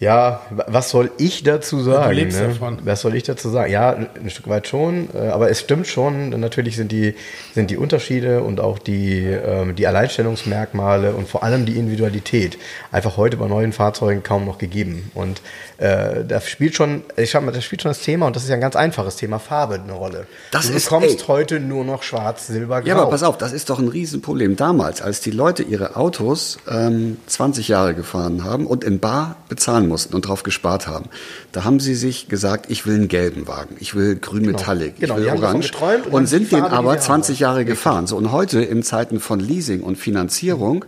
Ja, 0.00 0.40
wa- 0.48 0.64
was 0.66 0.88
soll 0.88 1.10
ich 1.18 1.42
dazu 1.42 1.78
sagen? 1.80 2.14
lebst 2.14 2.40
ne? 2.40 2.48
davon. 2.48 2.78
Was 2.84 3.02
soll 3.02 3.14
ich 3.14 3.22
dazu 3.24 3.50
sagen? 3.50 3.70
Ja, 3.70 3.90
ein 3.92 4.30
Stück 4.30 4.48
weit 4.48 4.66
schon, 4.66 5.08
äh, 5.14 5.28
aber 5.28 5.50
es 5.50 5.60
stimmt 5.60 5.86
schon. 5.86 6.30
Natürlich 6.30 6.74
sind 6.76 6.90
die, 6.90 7.14
sind 7.54 7.70
die 7.70 7.76
Unterschiede 7.76 8.42
und 8.42 8.60
auch 8.60 8.78
die, 8.78 9.26
ähm, 9.26 9.76
die 9.76 9.86
Alleinstellungsmerkmale 9.86 11.12
und 11.12 11.28
vor 11.28 11.42
allem 11.42 11.66
die 11.66 11.76
Individualität 11.76 12.56
einfach 12.90 13.18
heute 13.18 13.36
bei 13.36 13.46
neuen 13.46 13.72
Fahrzeugen 13.74 14.22
kaum 14.22 14.46
noch 14.46 14.56
gegeben. 14.56 15.10
Und 15.14 15.42
äh, 15.76 16.24
da 16.26 16.40
spielt 16.40 16.74
schon, 16.74 17.02
ich 17.18 17.30
sag 17.30 17.44
mal, 17.44 17.52
da 17.52 17.60
spielt 17.60 17.82
schon 17.82 17.90
das 17.90 18.00
Thema, 18.00 18.26
und 18.26 18.34
das 18.36 18.44
ist 18.44 18.48
ja 18.48 18.54
ein 18.54 18.60
ganz 18.62 18.76
einfaches 18.76 19.16
Thema, 19.16 19.38
Farbe 19.38 19.74
eine 19.82 19.92
Rolle. 19.92 20.26
Das 20.50 20.68
du 20.68 20.72
ist- 20.72 20.84
bekommst 20.84 21.20
ey. 21.20 21.26
heute 21.26 21.60
nur 21.60 21.84
noch 21.84 22.02
schwarz, 22.04 22.46
silber, 22.46 22.80
grau. 22.80 22.88
Ja, 22.88 22.96
aber 22.96 23.10
pass 23.10 23.22
auf, 23.22 23.36
das 23.36 23.52
ist 23.52 23.68
doch 23.68 23.78
ein 23.78 23.88
Riesenproblem. 23.88 24.56
Damals, 24.56 25.02
als 25.02 25.20
die 25.20 25.30
Leute 25.30 25.62
ihre 25.62 25.96
Autos 25.96 26.56
ähm, 26.70 27.18
20 27.26 27.68
Jahre 27.68 27.92
gefahren 27.94 28.44
haben 28.44 28.66
und 28.66 28.82
in 28.82 28.98
Bar 28.98 29.36
bezahlen 29.50 29.89
mussten 29.90 30.14
und 30.14 30.26
drauf 30.26 30.42
gespart 30.42 30.86
haben, 30.86 31.10
da 31.52 31.64
haben 31.64 31.78
sie 31.78 31.94
sich 31.94 32.28
gesagt, 32.28 32.70
ich 32.70 32.86
will 32.86 32.94
einen 32.94 33.08
gelben 33.08 33.46
Wagen, 33.46 33.76
ich 33.78 33.94
will 33.94 34.16
grün 34.16 34.46
Metallic, 34.46 34.98
Genau, 34.98 35.18
ich 35.18 35.24
die 35.24 35.30
will 35.30 35.38
orange 35.38 35.72
und 36.06 36.06
und 36.12 36.26
sind 36.26 36.50
den 36.50 36.62
aber 36.62 36.94
sie 36.94 37.00
20 37.00 37.36
haben 37.36 37.42
Jahre 37.42 37.64
gefahren. 37.66 38.06
So, 38.06 38.16
und 38.16 38.32
heute 38.32 38.62
in 38.62 38.82
Zeiten 38.82 39.20
von 39.20 39.40
Leasing 39.40 39.82
und 39.82 39.96
Finanzierung 39.96 40.86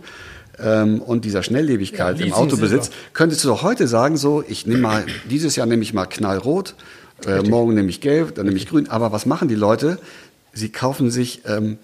ähm, 0.59 1.01
und 1.01 1.25
dieser 1.25 1.43
Schnelllebigkeit 1.43 2.19
Ja, 2.19 2.25
im 2.25 2.33
Autobesitz, 2.33 2.89
könntest 3.13 3.43
du 3.43 3.49
doch 3.49 3.61
heute 3.61 3.87
sagen, 3.87 4.17
so, 4.17 4.43
ich 4.47 4.65
nehme 4.65 4.81
mal, 4.81 5.05
dieses 5.29 5.55
Jahr 5.55 5.67
nehme 5.67 5.83
ich 5.83 5.93
mal 5.93 6.05
knallrot, 6.05 6.75
äh, 7.25 7.41
morgen 7.41 7.73
nehme 7.73 7.89
ich 7.89 8.01
gelb, 8.01 8.35
dann 8.35 8.45
nehme 8.45 8.57
ich 8.57 8.67
grün. 8.67 8.89
Aber 8.89 9.11
was 9.11 9.25
machen 9.25 9.47
die 9.47 9.55
Leute? 9.55 9.97
Sie 10.53 10.69
kaufen 10.69 11.09
sich 11.09 11.41
ähm. 11.45 11.77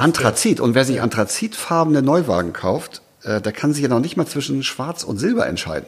Anthrazit. 0.00 0.60
Und 0.60 0.74
wer 0.74 0.84
sich 0.84 1.00
anthrazitfarbene 1.00 2.02
Neuwagen 2.02 2.52
kauft, 2.52 3.02
äh, 3.24 3.40
der 3.40 3.52
kann 3.52 3.72
sich 3.72 3.82
ja 3.82 3.88
noch 3.88 4.00
nicht 4.00 4.16
mal 4.16 4.26
zwischen 4.26 4.62
Schwarz 4.62 5.02
und 5.02 5.18
Silber 5.18 5.46
entscheiden. 5.46 5.86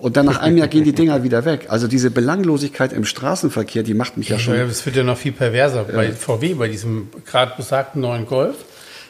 Und 0.00 0.16
dann 0.16 0.26
nach 0.26 0.38
einem 0.40 0.56
Jahr 0.56 0.68
gehen 0.68 0.84
die 0.84 0.92
Dinger 1.00 1.22
wieder 1.22 1.44
weg. 1.44 1.66
Also 1.68 1.86
diese 1.86 2.10
Belanglosigkeit 2.10 2.92
im 2.92 3.04
Straßenverkehr, 3.04 3.82
die 3.82 3.94
macht 3.94 4.16
mich 4.16 4.28
ja 4.30 4.36
Ja, 4.36 4.40
schon. 4.40 4.54
Es 4.54 4.84
wird 4.86 4.96
ja 4.96 5.02
noch 5.02 5.18
viel 5.18 5.32
perverser. 5.32 5.84
Bei 5.84 6.10
VW, 6.12 6.54
bei 6.54 6.68
diesem 6.68 7.08
gerade 7.26 7.52
besagten 7.56 8.00
neuen 8.00 8.26
Golf, 8.26 8.56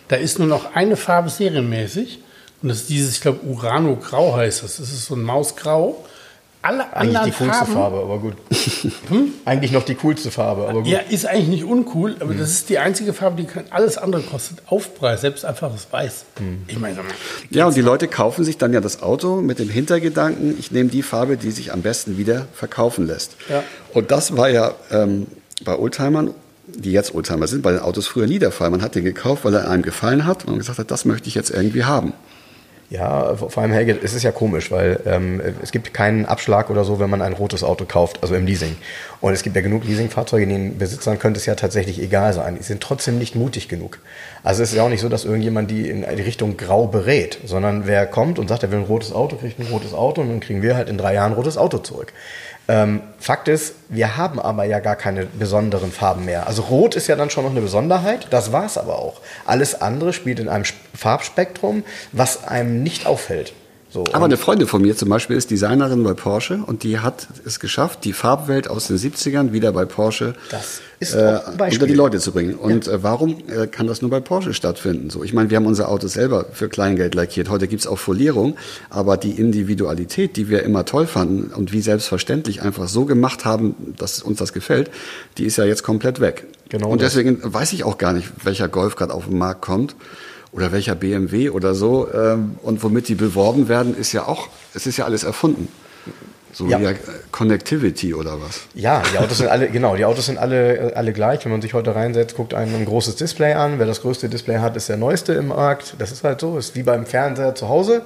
da 0.08 0.16
ist 0.16 0.38
nur 0.40 0.48
noch 0.48 0.74
eine 0.74 0.96
Farbe 0.96 1.30
serienmäßig. 1.30 2.18
Und 2.62 2.68
das 2.68 2.78
ist 2.82 2.90
dieses, 2.90 3.14
ich 3.14 3.20
glaube, 3.20 3.44
Urano 3.44 3.96
Grau 3.96 4.36
heißt 4.36 4.64
das. 4.64 4.76
Das 4.78 4.90
ist 4.90 5.06
so 5.06 5.14
ein 5.14 5.22
Mausgrau. 5.22 6.04
Alle 6.62 6.92
Eigentlich 6.94 7.16
anderen 7.16 7.30
die 7.30 7.36
coolste 7.36 7.64
Farben, 7.64 7.72
Farbe, 7.72 7.96
aber 8.00 8.18
gut. 8.18 8.34
Eigentlich 9.46 9.72
noch 9.72 9.82
die 9.82 9.94
coolste 9.94 10.30
Farbe, 10.30 10.68
aber 10.68 10.82
gut. 10.82 10.88
Ja, 10.88 10.98
ist 10.98 11.24
eigentlich 11.24 11.48
nicht 11.48 11.64
uncool, 11.64 12.16
aber 12.20 12.34
das 12.34 12.50
ist 12.50 12.68
die 12.68 12.78
einzige 12.78 13.14
Farbe, 13.14 13.40
die 13.40 13.48
kann, 13.48 13.64
alles 13.70 13.96
andere 13.96 14.20
kostet 14.22 14.58
Aufpreis, 14.66 15.22
selbst 15.22 15.46
einfaches 15.46 15.86
Weiß. 15.90 16.26
Ich 16.66 16.78
meine, 16.78 16.98
Ja, 17.48 17.66
und 17.66 17.76
die 17.76 17.80
Leute 17.80 18.08
kaufen 18.08 18.44
sich 18.44 18.58
dann 18.58 18.74
ja 18.74 18.82
das 18.82 19.02
Auto 19.02 19.40
mit 19.40 19.58
dem 19.58 19.70
Hintergedanken, 19.70 20.54
ich 20.58 20.70
nehme 20.70 20.90
die 20.90 21.02
Farbe, 21.02 21.38
die 21.38 21.50
sich 21.50 21.72
am 21.72 21.80
besten 21.80 22.18
wieder 22.18 22.46
verkaufen 22.52 23.06
lässt. 23.06 23.36
Ja. 23.48 23.62
Und 23.94 24.10
das 24.10 24.36
war 24.36 24.50
ja 24.50 24.74
ähm, 24.90 25.28
bei 25.64 25.78
Oldtimern, 25.78 26.34
die 26.66 26.92
jetzt 26.92 27.14
Oldtimer 27.14 27.46
sind, 27.46 27.62
bei 27.62 27.72
den 27.72 27.80
Autos 27.80 28.06
früher 28.06 28.26
nie 28.26 28.38
der 28.38 28.52
Fall. 28.52 28.68
Man 28.68 28.82
hat 28.82 28.94
den 28.94 29.04
gekauft, 29.04 29.46
weil 29.46 29.54
er 29.54 29.70
einem 29.70 29.82
gefallen 29.82 30.26
hat 30.26 30.44
und 30.44 30.50
man 30.50 30.58
gesagt 30.58 30.78
hat, 30.78 30.90
das 30.90 31.06
möchte 31.06 31.28
ich 31.28 31.34
jetzt 31.34 31.50
irgendwie 31.50 31.84
haben. 31.84 32.12
Ja, 32.90 33.36
vor 33.36 33.62
allem 33.62 33.70
Helge, 33.70 33.96
es 34.02 34.14
ist 34.14 34.24
ja 34.24 34.32
komisch, 34.32 34.72
weil 34.72 34.98
ähm, 35.06 35.40
es 35.62 35.70
gibt 35.70 35.94
keinen 35.94 36.26
Abschlag 36.26 36.70
oder 36.70 36.82
so, 36.82 36.98
wenn 36.98 37.08
man 37.08 37.22
ein 37.22 37.34
rotes 37.34 37.62
Auto 37.62 37.84
kauft, 37.84 38.20
also 38.20 38.34
im 38.34 38.46
Leasing. 38.46 38.76
Und 39.20 39.32
es 39.32 39.44
gibt 39.44 39.54
ja 39.54 39.62
genug 39.62 39.84
Leasingfahrzeuge, 39.84 40.44
den 40.44 40.76
Besitzern 40.76 41.20
könnte 41.20 41.38
es 41.38 41.46
ja 41.46 41.54
tatsächlich 41.54 42.02
egal 42.02 42.32
sein. 42.32 42.56
Die 42.56 42.64
sind 42.64 42.82
trotzdem 42.82 43.18
nicht 43.18 43.36
mutig 43.36 43.68
genug. 43.68 44.00
Also 44.42 44.64
es 44.64 44.70
ist 44.70 44.76
ja 44.76 44.82
auch 44.82 44.88
nicht 44.88 45.02
so, 45.02 45.08
dass 45.08 45.24
irgendjemand 45.24 45.70
die 45.70 45.88
in 45.88 46.04
die 46.16 46.22
Richtung 46.22 46.56
grau 46.56 46.88
berät, 46.88 47.38
sondern 47.44 47.86
wer 47.86 48.08
kommt 48.08 48.40
und 48.40 48.48
sagt, 48.48 48.64
er 48.64 48.72
will 48.72 48.80
ein 48.80 48.86
rotes 48.86 49.12
Auto, 49.12 49.36
kriegt 49.36 49.60
ein 49.60 49.68
rotes 49.70 49.94
Auto 49.94 50.20
und 50.20 50.28
dann 50.28 50.40
kriegen 50.40 50.62
wir 50.62 50.74
halt 50.74 50.88
in 50.88 50.98
drei 50.98 51.14
Jahren 51.14 51.30
ein 51.30 51.36
rotes 51.36 51.56
Auto 51.56 51.78
zurück. 51.78 52.12
Ähm, 52.70 53.00
Fakt 53.18 53.48
ist, 53.48 53.74
wir 53.88 54.16
haben 54.16 54.38
aber 54.38 54.62
ja 54.64 54.78
gar 54.78 54.94
keine 54.94 55.26
besonderen 55.26 55.90
Farben 55.90 56.24
mehr. 56.24 56.46
Also 56.46 56.62
Rot 56.62 56.94
ist 56.94 57.08
ja 57.08 57.16
dann 57.16 57.28
schon 57.28 57.42
noch 57.42 57.50
eine 57.50 57.60
Besonderheit, 57.62 58.28
das 58.30 58.52
war's 58.52 58.78
aber 58.78 58.96
auch. 59.00 59.20
Alles 59.44 59.82
andere 59.82 60.12
spielt 60.12 60.38
in 60.38 60.48
einem 60.48 60.62
Sp- 60.62 60.78
Farbspektrum, 60.96 61.82
was 62.12 62.46
einem 62.46 62.84
nicht 62.84 63.06
auffällt. 63.06 63.54
So, 63.92 64.04
Aber 64.12 64.26
eine 64.26 64.36
Freundin 64.36 64.68
von 64.68 64.82
mir 64.82 64.96
zum 64.96 65.08
Beispiel 65.08 65.36
ist 65.36 65.50
Designerin 65.50 66.04
bei 66.04 66.14
Porsche 66.14 66.60
und 66.64 66.84
die 66.84 67.00
hat 67.00 67.26
es 67.44 67.58
geschafft, 67.58 68.04
die 68.04 68.12
Farbwelt 68.12 68.68
aus 68.68 68.86
den 68.86 68.96
70ern 68.96 69.52
wieder 69.52 69.72
bei 69.72 69.84
Porsche 69.84 70.34
Das 70.50 70.80
äh, 71.00 71.40
unter 71.58 71.86
die 71.86 71.94
Leute 71.94 72.18
zu 72.18 72.30
bringen. 72.30 72.54
Und 72.54 72.86
äh, 72.86 73.02
warum 73.02 73.38
äh, 73.48 73.66
kann 73.66 73.88
das 73.88 74.00
nur 74.00 74.10
bei 74.10 74.20
Porsche 74.20 74.54
stattfinden? 74.54 75.10
So, 75.10 75.24
ich 75.24 75.32
meine, 75.32 75.50
wir 75.50 75.56
haben 75.56 75.66
unser 75.66 75.88
Auto 75.88 76.06
selber 76.06 76.46
für 76.52 76.68
Kleingeld 76.68 77.16
lackiert. 77.16 77.48
Heute 77.48 77.66
gibt's 77.66 77.86
auch 77.86 77.98
Folierung, 77.98 78.56
aber 78.90 79.16
die 79.16 79.32
Individualität, 79.32 80.36
die 80.36 80.48
wir 80.48 80.62
immer 80.62 80.84
toll 80.84 81.06
fanden 81.06 81.52
und 81.52 81.72
wie 81.72 81.80
selbstverständlich 81.80 82.62
einfach 82.62 82.86
so 82.86 83.06
gemacht 83.06 83.44
haben, 83.44 83.74
dass 83.96 84.22
uns 84.22 84.38
das 84.38 84.52
gefällt, 84.52 84.90
die 85.38 85.46
ist 85.46 85.56
ja 85.56 85.64
jetzt 85.64 85.82
komplett 85.82 86.20
weg. 86.20 86.46
Genau 86.68 86.90
und 86.90 87.00
das. 87.00 87.14
deswegen 87.14 87.40
weiß 87.42 87.72
ich 87.72 87.82
auch 87.82 87.98
gar 87.98 88.12
nicht, 88.12 88.28
welcher 88.44 88.68
Golf 88.68 88.94
gerade 88.94 89.12
auf 89.12 89.24
den 89.24 89.38
Markt 89.38 89.62
kommt 89.62 89.96
oder 90.52 90.72
welcher 90.72 90.94
BMW 90.94 91.50
oder 91.50 91.74
so. 91.74 92.08
Ähm, 92.12 92.56
und 92.62 92.82
womit 92.82 93.08
die 93.08 93.14
beworben 93.14 93.68
werden, 93.68 93.96
ist 93.96 94.12
ja 94.12 94.26
auch, 94.26 94.48
es 94.74 94.86
ist 94.86 94.96
ja 94.96 95.04
alles 95.04 95.24
erfunden. 95.24 95.68
So 96.52 96.66
Ja. 96.66 96.80
wie 96.80 96.82
ja, 96.84 96.90
äh, 96.90 96.94
Connectivity 97.30 98.12
oder 98.12 98.40
was. 98.40 98.62
Ja, 98.74 99.04
die 99.14 99.18
Autos 99.18 99.38
sind 99.38 99.46
alle, 99.48 99.68
genau, 99.68 99.94
die 99.94 100.04
Autos 100.04 100.26
sind 100.26 100.36
alle, 100.36 100.90
äh, 100.90 100.94
alle 100.94 101.12
gleich. 101.12 101.44
Wenn 101.44 101.52
man 101.52 101.62
sich 101.62 101.74
heute 101.74 101.94
reinsetzt, 101.94 102.36
guckt 102.36 102.54
einen 102.54 102.74
ein 102.74 102.84
großes 102.86 103.14
Display 103.14 103.52
an. 103.52 103.78
Wer 103.78 103.86
das 103.86 104.00
größte 104.02 104.28
Display 104.28 104.58
hat, 104.58 104.76
ist 104.76 104.88
der 104.88 104.96
neueste 104.96 105.32
im 105.34 105.48
Markt. 105.48 105.94
Das 105.98 106.10
ist 106.10 106.24
halt 106.24 106.40
so, 106.40 106.58
ist 106.58 106.74
wie 106.74 106.82
beim 106.82 107.06
Fernseher 107.06 107.54
zu 107.54 107.68
Hause. 107.68 108.02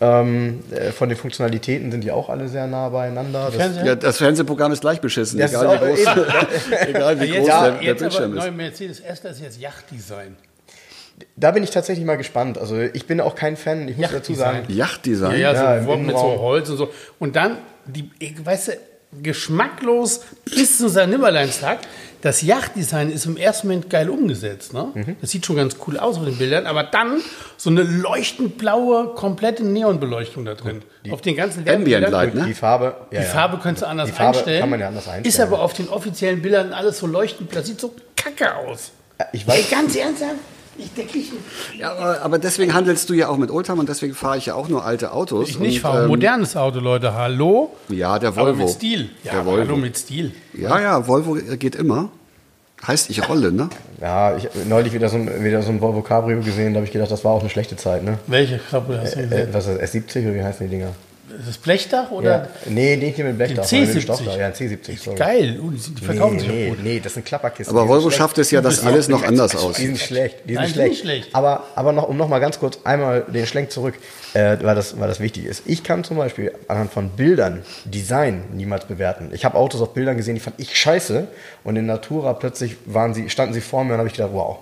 Ähm, 0.00 0.64
äh, 0.72 0.90
von 0.90 1.08
den 1.08 1.16
Funktionalitäten 1.16 1.92
sind 1.92 2.02
die 2.02 2.10
auch 2.10 2.28
alle 2.30 2.48
sehr 2.48 2.66
nah 2.66 2.88
beieinander. 2.88 3.44
Das, 3.46 3.54
Fernseher? 3.54 3.84
Ja, 3.86 3.94
das 3.94 4.16
Fernsehprogramm 4.16 4.72
ist 4.72 4.80
gleich 4.80 5.00
beschissen, 5.00 5.38
Das 5.38 5.52
egal, 5.52 5.76
ist 5.92 6.00
wie 6.00 6.04
groß, 6.04 6.16
egal 6.88 7.20
wie 7.20 7.24
jetzt, 7.26 7.36
groß 7.38 7.46
ja, 7.48 7.62
der, 7.62 7.72
der 7.74 7.82
jetzt 7.84 8.02
aber 8.02 8.10
Bildschirm 8.10 8.34
neue 8.34 8.48
ist. 8.48 8.56
Mercedes 8.56 9.00
S, 9.00 9.20
das 9.22 9.36
ist 9.36 9.42
jetzt 9.42 9.60
Yachtdesign. 9.60 10.36
Da 11.36 11.50
bin 11.52 11.62
ich 11.62 11.70
tatsächlich 11.70 12.04
mal 12.04 12.16
gespannt. 12.16 12.58
Also 12.58 12.78
ich 12.80 13.06
bin 13.06 13.20
auch 13.20 13.34
kein 13.34 13.56
Fan, 13.56 13.88
ich 13.88 13.96
muss 13.96 14.10
dazu 14.10 14.34
sagen. 14.34 14.64
Yachtdesign. 14.68 15.32
Ja, 15.32 15.52
ja, 15.52 15.52
Ja, 15.52 15.74
so 15.74 15.80
im 15.80 15.86
Wort 15.86 16.00
mit 16.00 16.16
so. 16.16 16.22
Holz 16.40 16.68
und 16.70 16.76
so. 16.76 16.90
Und 17.18 17.36
dann, 17.36 17.58
die, 17.86 18.10
ich- 18.18 18.44
weißt 18.44 18.68
du, 18.68 18.72
geschmacklos 19.22 20.22
bis 20.44 20.78
zu 20.78 20.88
seinem 20.88 21.10
Nimmerleinstag. 21.10 21.78
Das 22.22 22.40
Yachtdesign 22.42 23.10
ist 23.12 23.26
im 23.26 23.36
ersten 23.36 23.68
Moment 23.68 23.90
geil 23.90 24.08
umgesetzt. 24.08 24.72
Ne? 24.72 24.88
Mhm. 24.94 25.16
Das 25.20 25.30
sieht 25.30 25.44
schon 25.44 25.56
ganz 25.56 25.76
cool 25.86 25.98
aus 25.98 26.16
auf 26.16 26.24
den 26.24 26.38
Bildern, 26.38 26.66
aber 26.66 26.82
dann 26.84 27.20
so 27.58 27.68
eine 27.68 27.82
leuchtend 27.82 28.56
blaue, 28.56 29.08
komplette 29.14 29.62
Neonbeleuchtung 29.64 30.44
da 30.46 30.54
drin. 30.54 30.82
auf 31.10 31.20
den 31.20 31.36
ganzen 31.36 31.68
Ambient. 31.68 32.08
Light, 32.10 32.34
ne? 32.34 32.44
Die 32.46 32.54
Farbe, 32.54 32.96
ja, 33.10 33.20
Die 33.20 33.26
ja. 33.26 33.30
Farbe 33.30 33.58
könntest 33.58 33.82
du 33.82 33.88
anders 33.88 34.06
Die 34.08 34.14
Farbe 34.16 34.38
einstellen. 34.38 34.60
kann 34.60 34.70
man 34.70 34.80
ja 34.80 34.88
anders 34.88 35.06
einstellen. 35.06 35.26
Ist 35.26 35.38
aber 35.40 35.60
auf 35.60 35.74
den 35.74 35.88
offiziellen 35.90 36.40
Bildern 36.40 36.72
alles 36.72 36.98
so 36.98 37.06
leuchtend. 37.06 37.54
Das 37.54 37.66
sieht 37.66 37.78
so 37.80 37.94
kacke 38.16 38.54
aus. 38.56 38.90
Ich 39.32 39.46
weiß, 39.46 39.56
Ey, 39.58 39.64
ganz 39.70 39.94
ernsthaft? 39.94 40.34
Ich 40.76 40.92
denke, 40.94 41.18
ich, 41.18 41.30
Ja, 41.78 41.92
aber, 41.92 42.20
aber 42.22 42.38
deswegen 42.38 42.74
handelst 42.74 43.08
du 43.08 43.14
ja 43.14 43.28
auch 43.28 43.36
mit 43.36 43.50
Oldtimer 43.50 43.80
und 43.80 43.88
deswegen 43.88 44.14
fahre 44.14 44.38
ich 44.38 44.46
ja 44.46 44.54
auch 44.54 44.68
nur 44.68 44.84
alte 44.84 45.12
Autos. 45.12 45.48
ich 45.48 45.58
nicht 45.60 45.80
fahre 45.80 45.98
ein 45.98 46.02
ähm, 46.04 46.08
modernes 46.08 46.56
Auto, 46.56 46.80
Leute. 46.80 47.14
Hallo? 47.14 47.72
Ja, 47.88 48.18
der 48.18 48.30
Aber 48.30 48.46
Volvo. 48.46 48.62
mit 48.62 48.70
Stil. 48.70 49.10
Ja, 49.22 49.30
der 49.32 49.40
aber 49.40 49.50
Volvo. 49.52 49.60
hallo 49.68 49.76
mit 49.76 49.96
Stil. 49.96 50.32
Ja, 50.52 50.80
ja, 50.80 51.06
Volvo 51.06 51.34
geht 51.58 51.76
immer. 51.76 52.08
Heißt, 52.86 53.08
ich 53.08 53.26
rolle, 53.28 53.50
ne? 53.52 53.70
ja, 54.00 54.36
ich 54.36 54.44
habe 54.44 54.58
neulich 54.68 54.92
wieder 54.92 55.08
so, 55.08 55.16
ein, 55.16 55.42
wieder 55.42 55.62
so 55.62 55.70
ein 55.70 55.80
Volvo 55.80 56.02
Cabrio 56.02 56.40
gesehen, 56.40 56.74
da 56.74 56.78
habe 56.78 56.86
ich 56.86 56.92
gedacht, 56.92 57.10
das 57.10 57.24
war 57.24 57.32
auch 57.32 57.40
eine 57.40 57.48
schlechte 57.48 57.76
Zeit, 57.76 58.02
ne? 58.04 58.18
Welche 58.26 58.58
Kabel 58.58 59.00
hast 59.00 59.14
du 59.14 59.20
Äh, 59.20 59.22
gesehen? 59.22 59.48
was 59.52 59.66
ist 59.68 59.80
das, 59.80 59.94
S70 59.94 60.24
oder 60.26 60.34
wie 60.34 60.42
heißen 60.42 60.66
die 60.66 60.70
Dinger? 60.76 60.88
Das 61.46 61.58
Blechdach 61.58 62.10
oder? 62.10 62.30
Ja. 62.30 62.48
Nee, 62.66 62.96
nicht 62.96 63.18
mit 63.18 63.36
Blechdach, 63.36 63.66
Den 63.66 63.86
sondern 63.86 63.88
mit 63.88 63.96
C70. 63.96 64.00
Stoffdach. 64.02 64.36
Ja, 64.36 64.46
ein 64.46 64.52
C70. 64.52 65.02
sorry. 65.02 65.16
Geil. 65.16 65.60
Uh, 65.60 65.70
die, 65.70 65.94
die 65.94 66.04
verkaufen 66.04 66.36
nee, 66.36 66.40
sich 66.40 66.48
nee, 66.50 66.64
auch 66.66 66.68
gut. 66.76 66.84
nee, 66.84 67.00
das 67.00 67.14
sind 67.14 67.26
Klapperkisten. 67.26 67.76
Aber 67.76 67.84
Die 67.84 67.88
Volvo 67.90 68.10
schafft 68.10 68.38
es 68.38 68.50
ja, 68.50 68.60
dass 68.60 68.76
bist 68.76 68.86
alles 68.86 69.08
noch 69.08 69.22
anders 69.22 69.52
Die 69.52 69.56
aussieht. 69.58 69.86
sind 69.86 69.98
schlecht. 69.98 70.36
Die 70.44 70.54
sind 70.54 70.62
Nein, 70.62 70.66
die 70.66 70.72
schlecht. 70.72 70.94
sind 70.96 71.02
schlecht. 71.02 71.28
Aber, 71.34 71.64
aber 71.74 71.92
noch, 71.92 72.08
um 72.08 72.16
noch 72.16 72.28
mal 72.28 72.38
ganz 72.38 72.58
kurz 72.58 72.78
einmal 72.84 73.22
den 73.22 73.46
Schlenk 73.46 73.70
zurück, 73.70 73.94
äh, 74.34 74.56
weil, 74.62 74.74
das, 74.74 74.98
weil 74.98 75.08
das 75.08 75.20
wichtig 75.20 75.46
ist. 75.46 75.62
Ich 75.66 75.82
kann 75.82 76.04
zum 76.04 76.16
Beispiel 76.16 76.52
anhand 76.68 76.92
von 76.92 77.10
Bildern 77.10 77.62
Design 77.84 78.44
niemals 78.52 78.84
bewerten. 78.86 79.30
Ich 79.32 79.44
habe 79.44 79.56
Autos 79.56 79.80
auf 79.80 79.94
Bildern 79.94 80.16
gesehen, 80.16 80.34
die 80.34 80.40
fand 80.40 80.58
ich 80.58 80.76
scheiße. 80.76 81.26
Und 81.64 81.76
in 81.76 81.86
Natura 81.86 82.34
plötzlich 82.34 82.76
waren 82.86 83.14
sie, 83.14 83.30
standen 83.30 83.54
sie 83.54 83.60
vor 83.60 83.84
mir 83.84 83.92
und 83.94 83.98
habe 83.98 84.08
ich 84.08 84.14
gedacht, 84.14 84.32
wow. 84.32 84.58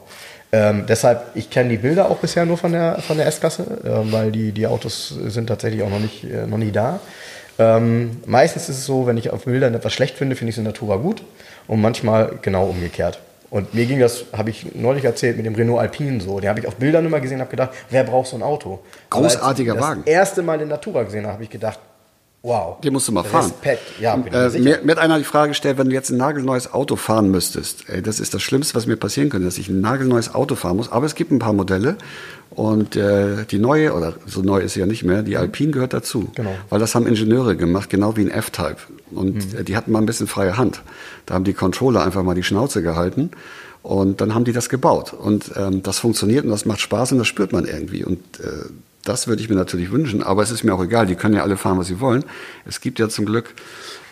Ähm, 0.55 0.85
deshalb, 0.87 1.35
ich 1.35 1.49
kenne 1.49 1.71
die 1.71 1.79
Bilder 1.79 2.11
auch 2.11 2.19
bisher 2.19 2.45
nur 2.45 2.59
von 2.59 2.73
der, 2.73 2.99
von 2.99 3.17
der 3.17 3.27
S-Klasse, 3.27 3.63
äh, 3.85 4.13
weil 4.13 4.31
die, 4.31 4.53
die 4.53 4.67
Autos 4.67 5.09
sind 5.09 5.47
tatsächlich 5.47 5.83
auch 5.83 5.89
noch 5.89 5.99
nicht, 5.99 6.25
äh, 6.25 6.47
noch 6.47 6.59
nie 6.59 6.71
da. 6.71 7.01
Ähm, 7.59 8.19
meistens 8.27 8.69
ist 8.69 8.79
es 8.79 8.87
so, 8.87 9.07
wenn 9.07 9.17
ich 9.17 9.31
auf 9.31 9.45
Bildern 9.45 9.75
etwas 9.75 9.93
schlecht 9.95 10.17
finde, 10.17 10.37
finde 10.37 10.51
ich 10.51 10.55
es 10.57 10.59
in 10.59 10.65
Natura 10.65 10.97
gut. 10.97 11.23
Und 11.69 11.81
manchmal 11.81 12.39
genau 12.43 12.67
umgekehrt. 12.67 13.21
Und 13.49 13.73
mir 13.75 13.87
ging 13.87 14.01
das, 14.01 14.25
habe 14.33 14.51
ich 14.51 14.75
neulich 14.75 15.05
erzählt, 15.05 15.37
mit 15.37 15.47
dem 15.47 15.55
Renault 15.55 15.81
Alpine 15.81 16.21
so. 16.21 16.41
Den 16.41 16.49
habe 16.49 16.61
ich 16.61 16.67
auf 16.67 16.77
Bildern 16.77 17.07
immer 17.07 17.21
gesehen 17.21 17.37
und 17.37 17.43
habe 17.43 17.51
gedacht, 17.51 17.71
wer 17.91 18.03
braucht 18.03 18.29
so 18.29 18.37
ein 18.37 18.43
Auto? 18.43 18.81
Großartiger 19.11 19.79
Wagen. 19.79 20.03
Das 20.05 20.13
erste 20.13 20.43
Mal 20.43 20.61
in 20.61 20.69
Natura 20.69 21.03
gesehen 21.03 21.27
habe 21.27 21.45
ich 21.45 21.51
gedacht, 21.51 21.79
wow. 22.43 22.81
Den 22.81 22.93
musst 22.93 23.09
du 23.09 23.13
mal 23.13 23.25
fahren. 23.25 23.47
Respekt. 23.51 23.83
Ja, 24.01 24.17
bin 24.17 24.33
Äh, 24.33 24.51
mir, 24.59 24.81
mir 24.83 24.93
hat 24.93 24.99
einer 24.99 25.19
die 25.19 25.25
Frage 25.25 25.51
gestellt, 25.51 25.79
wenn 25.79 25.89
du 25.89 25.95
jetzt 25.95 26.11
ein 26.11 26.17
nagelneues 26.17 26.73
Auto 26.73 26.97
fahren 26.97 27.31
müsstest, 27.31 27.89
ey, 27.89 28.03
das 28.03 28.21
ist 28.21 28.35
das 28.35 28.43
Schlimmste, 28.43 28.75
was 28.75 28.87
mir 28.87 28.97
passieren 28.97 29.31
könnte, 29.31 29.47
dass 29.47 29.59
ich 29.59 29.69
ein 29.69 29.81
nagelneues 29.81 30.35
Auto 30.35 30.55
fahren 30.55 30.77
muss. 30.77 30.91
Aber 30.91 31.07
es 31.07 31.15
gibt 31.15 31.31
ein 31.31 31.39
paar 31.39 31.53
Modelle 31.53 31.97
und 32.51 32.97
äh, 32.97 33.45
die 33.51 33.59
neue, 33.59 33.95
oder 33.95 34.15
so 34.27 34.43
neu 34.43 34.61
ist 34.61 34.75
sie 34.75 34.81
ja 34.81 34.87
nicht 34.87 35.05
mehr, 35.05 35.23
die 35.23 35.37
Alpine 35.37 35.73
gehört 35.73 35.95
dazu. 35.95 36.31
Genau. 36.35 36.55
Weil 36.69 36.81
das 36.81 36.95
haben 36.95 37.07
Ingenieure 37.07 37.57
gemacht, 37.57 37.89
genau 37.89 38.17
wie 38.17 38.23
ein 38.23 38.31
F-Type. 38.31 38.77
Und 39.11 39.55
äh, 39.55 39.65
die 39.65 39.77
hatten 39.77 39.93
mal 39.93 40.01
ein 40.01 40.07
bisschen 40.07 40.27
freie 40.27 40.57
Hand. 40.57 40.83
Da 41.27 41.35
haben 41.35 41.45
die 41.45 41.55
Controller 41.55 42.05
einfach 42.05 42.23
mal 42.23 42.35
die 42.35 42.43
Schnauze 42.43 42.83
gehalten. 42.83 43.31
Und 43.83 44.21
dann 44.21 44.35
haben 44.35 44.45
die 44.45 44.53
das 44.53 44.69
gebaut. 44.69 45.13
Und 45.13 45.53
ähm, 45.57 45.83
das 45.83 45.99
funktioniert 45.99 46.45
und 46.45 46.51
das 46.51 46.67
macht 46.67 46.81
Spaß 46.81 47.13
und 47.13 47.19
das 47.19 47.27
spürt 47.27 47.53
man 47.53 47.65
irgendwie. 47.65 48.05
Und 48.05 48.21
äh, 48.41 48.69
das 49.05 49.27
würde 49.27 49.43
ich 49.43 49.49
mir 49.49 49.55
natürlich 49.57 49.91
wünschen, 49.91 50.23
aber 50.23 50.43
es 50.43 50.51
ist 50.51 50.65
mir 50.65 50.75
auch 50.75 50.83
egal. 50.83 51.07
Die 51.07 51.15
können 51.15 51.35
ja 51.35 51.43
alle 51.43 51.57
fahren, 51.57 51.79
was 51.79 51.89
sie 51.89 52.01
wollen. 52.01 52.25
Es 52.65 52.81
gibt 52.81 52.99
ja 52.99 53.09
zum 53.09 53.27
Glück 53.27 53.55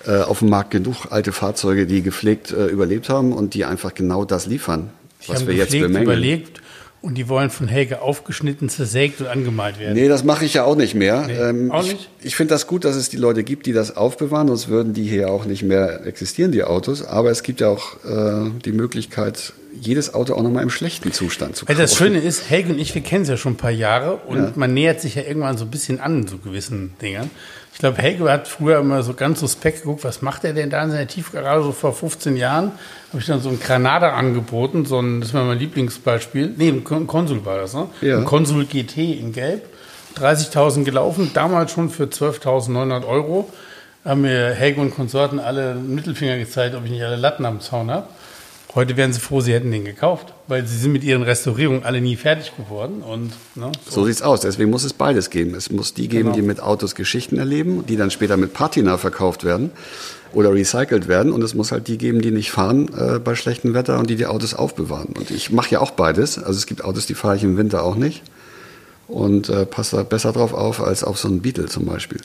äh, 0.07 0.19
auf 0.23 0.41
dem 0.41 0.49
Markt 0.51 0.71
genug 0.71 1.07
alte 1.11 1.33
Fahrzeuge, 1.33 1.87
die 1.87 2.03
gepflegt 2.03 2.53
äh, 2.53 2.67
überlebt 2.67 3.09
haben 3.09 3.33
und 3.33 3.55
die 3.55 3.65
einfach 3.65 3.95
genau 3.95 4.25
das 4.25 4.47
liefern, 4.47 4.91
Die 5.25 5.29
was 5.29 5.47
wir 5.47 5.55
jetzt 5.55 5.73
bemängeln. 5.73 6.03
überlegt 6.03 6.61
und 7.03 7.15
die 7.15 7.29
wollen 7.29 7.51
von 7.51 7.67
Helge 7.67 8.03
aufgeschnitten, 8.03 8.69
zersägt 8.69 9.21
und 9.21 9.27
angemalt 9.27 9.79
werden. 9.79 9.95
Nee, 9.95 10.09
das 10.09 10.23
mache 10.23 10.45
ich 10.45 10.55
ja 10.55 10.65
auch 10.65 10.77
nicht 10.77 10.95
mehr. 10.95 11.29
Ähm, 11.31 11.71
auch 11.71 11.83
ich 11.83 11.93
nicht? 11.93 12.11
ich 12.23 12.37
finde 12.37 12.55
das 12.55 12.67
gut, 12.67 12.85
dass 12.85 12.97
es 12.97 13.09
die 13.09 13.17
Leute 13.17 13.43
gibt, 13.43 13.67
die 13.67 13.73
das 13.73 13.97
aufbewahren, 13.97 14.49
sonst 14.49 14.69
würden 14.69 14.93
die 14.93 15.05
hier 15.05 15.31
auch 15.31 15.47
nicht 15.47 15.63
mehr 15.63 16.07
existieren, 16.07 16.53
die 16.53 16.63
Autos. 16.63 17.03
Aber 17.03 17.31
es 17.31 17.43
gibt 17.43 17.61
ja 17.61 17.69
auch 17.69 17.97
äh, 18.05 18.51
die 18.65 18.73
Möglichkeit, 18.73 19.55
jedes 19.81 20.13
Auto 20.13 20.35
auch 20.35 20.43
nochmal 20.43 20.63
im 20.63 20.71
schlechten 20.71 21.13
Zustand 21.13 21.57
zu 21.57 21.67
Weil 21.67 21.77
kaufen. 21.77 21.83
das 21.83 21.97
Schöne 21.97 22.19
ist, 22.19 22.51
Helge 22.51 22.73
und 22.73 22.79
ich, 22.79 22.95
wir 22.95 23.03
kennen 23.03 23.23
es 23.23 23.29
ja 23.29 23.37
schon 23.37 23.55
ein 23.55 23.57
paar 23.57 23.71
Jahre 23.71 24.17
und 24.17 24.57
man 24.57 24.75
nähert 24.75 25.01
sich 25.01 25.15
ja 25.15 25.23
irgendwann 25.23 25.57
so 25.57 25.65
ein 25.65 25.71
bisschen 25.71 26.01
an, 26.01 26.27
so 26.27 26.39
gewissen 26.39 26.93
Dingern. 27.01 27.31
Ich 27.81 27.83
glaube, 27.83 27.97
Helge 28.03 28.31
hat 28.31 28.47
früher 28.47 28.79
immer 28.81 29.03
so 29.03 29.15
ganz 29.15 29.41
suspekt 29.41 29.85
geguckt, 29.85 30.05
was 30.05 30.21
macht 30.21 30.45
er 30.45 30.53
denn 30.53 30.69
da 30.69 30.83
in 30.85 30.91
seiner 30.91 31.07
Tiefgarage? 31.07 31.63
So 31.65 31.73
vor 31.73 31.95
15 31.95 32.37
Jahren 32.37 32.73
habe 33.09 33.21
ich 33.21 33.25
dann 33.25 33.41
so 33.41 33.49
einen 33.49 33.59
Granada 33.59 34.11
angeboten, 34.13 34.85
so 34.85 35.01
ein, 35.01 35.23
das 35.23 35.33
war 35.33 35.45
mein 35.45 35.59
Lieblingsbeispiel. 35.59 36.53
Nee, 36.59 36.69
ein 36.69 36.85
Kon- 36.85 37.07
Konsul 37.07 37.43
war 37.47 37.57
das, 37.57 37.73
ne? 37.73 37.87
Ja. 38.03 38.19
Ein 38.19 38.27
Konsul 38.27 38.67
GT 38.67 38.99
in 39.19 39.33
Gelb. 39.33 39.63
30.000 40.19 40.85
gelaufen, 40.85 41.31
damals 41.33 41.73
schon 41.73 41.89
für 41.89 42.05
12.900 42.05 43.07
Euro. 43.09 43.49
Haben 44.05 44.21
mir 44.21 44.51
Helge 44.53 44.83
und 44.83 44.95
Konsorten 44.95 45.39
alle 45.41 45.71
einen 45.71 45.95
Mittelfinger 45.95 46.37
gezeigt, 46.37 46.75
ob 46.75 46.85
ich 46.85 46.91
nicht 46.91 47.03
alle 47.03 47.17
Latten 47.17 47.47
am 47.47 47.63
Zaun 47.63 47.91
habe. 47.91 48.09
Heute 48.75 48.97
wären 48.97 49.13
sie 49.13 49.19
froh, 49.19 49.41
sie 49.41 49.53
hätten 49.53 49.73
den 49.73 49.85
gekauft, 49.85 50.33
weil 50.47 50.65
sie 50.65 50.79
sind 50.79 50.93
mit 50.93 51.03
ihren 51.03 51.23
Restaurierungen 51.23 51.83
alle 51.83 52.01
nie 52.01 52.15
fertig 52.15 52.53
geworden. 52.57 53.03
Und, 53.03 53.33
ne, 53.57 53.73
So 53.89 54.05
sieht's 54.05 54.23
aus. 54.23 54.41
Deswegen 54.43 54.71
muss 54.71 54.85
es 54.85 54.93
beides 54.93 55.31
geben. 55.31 55.55
Es 55.57 55.71
muss 55.73 55.93
die 55.93 56.07
geben, 56.07 56.27
Genau. 56.27 56.37
die 56.37 56.43
mit 56.43 56.61
Autos 56.63 56.95
Geschichten 56.95 57.37
erleben, 57.39 57.85
die 57.87 57.97
dann 57.97 58.13
später 58.13 58.37
mit 58.37 58.53
Patina 58.55 58.97
verkauft 58.97 59.43
werden 59.43 59.71
oder 60.33 60.53
recycelt 60.55 61.09
werden. 61.09 61.33
Und 61.33 61.43
es 61.43 61.55
muss 61.55 61.73
halt 61.73 61.89
die 61.89 61.99
geben, 61.99 62.21
die 62.23 62.31
nicht 62.31 62.53
fahren 62.53 62.89
äh, 62.97 63.19
bei 63.19 63.35
schlechtem 63.35 63.75
Wetter 63.75 63.99
und 63.99 64.09
die 64.09 64.15
die 64.17 64.27
Autos 64.27 64.55
aufbewahren. 64.55 65.15
Und 65.19 65.33
ich 65.33 65.51
mache 65.51 65.71
ja 65.73 65.81
auch 65.81 65.91
beides. 65.91 66.39
Also 66.39 66.57
es 66.57 66.67
gibt 66.67 66.85
Autos, 66.85 67.07
die 67.07 67.15
fahre 67.15 67.35
ich 67.37 67.43
im 67.43 67.57
Winter 67.57 67.83
auch 67.83 67.97
nicht 67.97 68.23
und 69.09 69.49
äh, 69.49 69.67
passe 69.67 69.97
da 69.97 70.05
besser 70.05 70.33
drauf 70.33 70.55
auf 70.55 70.81
als 70.81 71.03
auf 71.03 71.19
so 71.19 71.27
einen 71.27 71.43
Beetle 71.43 71.67
zum 71.67 71.87
Beispiel. 71.87 72.21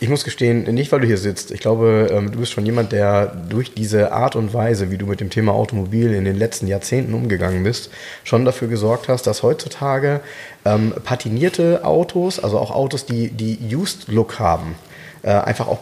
Ich 0.00 0.08
muss 0.08 0.24
gestehen, 0.24 0.64
nicht 0.74 0.92
weil 0.92 1.00
du 1.00 1.06
hier 1.06 1.16
sitzt. 1.16 1.50
Ich 1.50 1.60
glaube, 1.60 2.08
ähm, 2.10 2.30
du 2.30 2.40
bist 2.40 2.52
schon 2.52 2.66
jemand, 2.66 2.92
der 2.92 3.26
durch 3.26 3.72
diese 3.72 4.12
Art 4.12 4.36
und 4.36 4.52
Weise, 4.52 4.90
wie 4.90 4.98
du 4.98 5.06
mit 5.06 5.20
dem 5.20 5.30
Thema 5.30 5.52
Automobil 5.52 6.12
in 6.12 6.24
den 6.24 6.36
letzten 6.36 6.66
Jahrzehnten 6.66 7.14
umgegangen 7.14 7.64
bist, 7.64 7.90
schon 8.24 8.44
dafür 8.44 8.68
gesorgt 8.68 9.08
hast, 9.08 9.26
dass 9.26 9.42
heutzutage 9.42 10.20
ähm, 10.64 10.92
patinierte 11.04 11.84
Autos, 11.84 12.38
also 12.38 12.58
auch 12.58 12.70
Autos, 12.70 13.06
die, 13.06 13.30
die 13.30 13.74
Used-Look 13.74 14.38
haben, 14.38 14.74
äh, 15.22 15.30
einfach 15.30 15.68
auch 15.68 15.78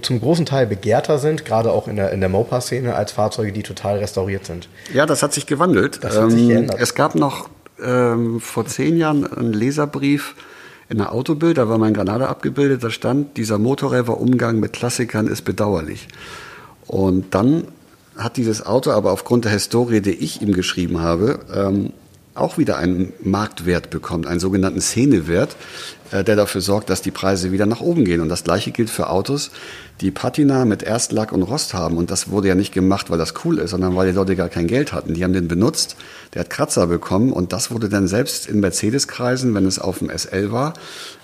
zum 0.00 0.20
großen 0.20 0.46
Teil 0.46 0.66
begehrter 0.66 1.18
sind, 1.18 1.44
gerade 1.44 1.70
auch 1.70 1.86
in 1.88 1.96
der, 1.96 2.12
in 2.12 2.20
der 2.20 2.28
Mopa-Szene, 2.28 2.94
als 2.94 3.12
Fahrzeuge, 3.12 3.52
die 3.52 3.62
total 3.62 3.98
restauriert 3.98 4.46
sind. 4.46 4.68
Ja, 4.94 5.04
das 5.04 5.22
hat 5.22 5.34
sich 5.34 5.46
gewandelt. 5.46 6.02
Das 6.02 6.16
hat 6.16 6.30
sich 6.30 6.48
geändert. 6.48 6.78
Es 6.80 6.94
gab 6.94 7.14
noch 7.14 7.50
ähm, 7.82 8.40
vor 8.40 8.66
zehn 8.66 8.96
Jahren 8.96 9.30
einen 9.30 9.52
Leserbrief 9.52 10.34
in 10.88 10.98
der 10.98 11.12
Autobild, 11.12 11.58
da 11.58 11.68
war 11.68 11.78
mein 11.78 11.94
Granada 11.94 12.26
abgebildet, 12.26 12.84
da 12.84 12.90
stand, 12.90 13.36
dieser 13.36 13.58
Motorräder-Umgang 13.58 14.60
mit 14.60 14.72
Klassikern 14.72 15.26
ist 15.26 15.42
bedauerlich. 15.42 16.08
Und 16.86 17.34
dann 17.34 17.64
hat 18.16 18.36
dieses 18.36 18.64
Auto 18.64 18.92
aber 18.92 19.12
aufgrund 19.12 19.44
der 19.44 19.52
Historie, 19.52 20.00
die 20.00 20.14
ich 20.14 20.40
ihm 20.42 20.52
geschrieben 20.52 21.00
habe, 21.00 21.40
ähm, 21.52 21.92
auch 22.38 22.58
wieder 22.58 22.76
einen 22.78 23.12
Marktwert 23.22 23.90
bekommt, 23.90 24.26
einen 24.26 24.40
sogenannten 24.40 24.80
Szenewert, 24.80 25.56
äh, 26.10 26.24
der 26.24 26.36
dafür 26.36 26.60
sorgt, 26.60 26.90
dass 26.90 27.02
die 27.02 27.10
Preise 27.10 27.52
wieder 27.52 27.66
nach 27.66 27.80
oben 27.80 28.04
gehen. 28.04 28.20
Und 28.20 28.28
das 28.28 28.44
gleiche 28.44 28.70
gilt 28.70 28.90
für 28.90 29.10
Autos, 29.10 29.50
die 30.00 30.10
Patina 30.10 30.64
mit 30.64 30.82
Erstlack 30.82 31.32
und 31.32 31.42
Rost 31.42 31.74
haben. 31.74 31.96
Und 31.96 32.10
das 32.10 32.30
wurde 32.30 32.48
ja 32.48 32.54
nicht 32.54 32.72
gemacht, 32.72 33.10
weil 33.10 33.18
das 33.18 33.34
cool 33.44 33.58
ist, 33.58 33.70
sondern 33.70 33.96
weil 33.96 34.08
die 34.08 34.16
Leute 34.16 34.36
gar 34.36 34.48
kein 34.48 34.66
Geld 34.66 34.92
hatten. 34.92 35.14
Die 35.14 35.24
haben 35.24 35.32
den 35.32 35.48
benutzt, 35.48 35.96
der 36.34 36.40
hat 36.40 36.50
Kratzer 36.50 36.86
bekommen 36.86 37.32
und 37.32 37.52
das 37.52 37.70
wurde 37.70 37.88
dann 37.88 38.08
selbst 38.08 38.46
in 38.46 38.60
Mercedes-Kreisen, 38.60 39.54
wenn 39.54 39.66
es 39.66 39.78
auf 39.78 39.98
dem 39.98 40.10
SL 40.10 40.52
war, 40.52 40.74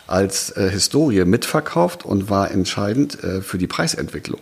als 0.06 0.50
äh, 0.56 0.68
Historie 0.68 1.24
mitverkauft 1.24 2.04
und 2.04 2.28
war 2.28 2.50
entscheidend 2.50 3.22
äh, 3.22 3.40
für 3.40 3.58
die 3.58 3.66
Preisentwicklung. 3.66 4.40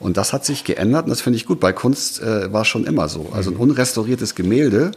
Und 0.00 0.16
das 0.16 0.32
hat 0.32 0.44
sich 0.46 0.64
geändert 0.64 1.04
und 1.04 1.10
das 1.10 1.20
finde 1.20 1.36
ich 1.36 1.46
gut. 1.46 1.60
Bei 1.60 1.72
Kunst 1.72 2.20
äh, 2.22 2.52
war 2.52 2.64
schon 2.64 2.86
immer 2.86 3.08
so. 3.08 3.28
Also 3.32 3.50
ein 3.50 3.56
unrestauriertes 3.56 4.34
Gemälde 4.34 4.92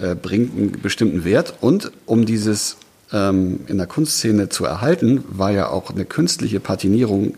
äh, 0.00 0.14
bringt 0.14 0.56
einen 0.56 0.72
bestimmten 0.82 1.24
Wert 1.24 1.54
und 1.62 1.90
um 2.04 2.26
dieses 2.26 2.76
ähm, 3.10 3.60
in 3.66 3.78
der 3.78 3.86
Kunstszene 3.86 4.50
zu 4.50 4.66
erhalten, 4.66 5.24
war 5.28 5.50
ja 5.50 5.68
auch 5.68 5.90
eine 5.90 6.04
künstliche 6.04 6.60
Patinierung 6.60 7.34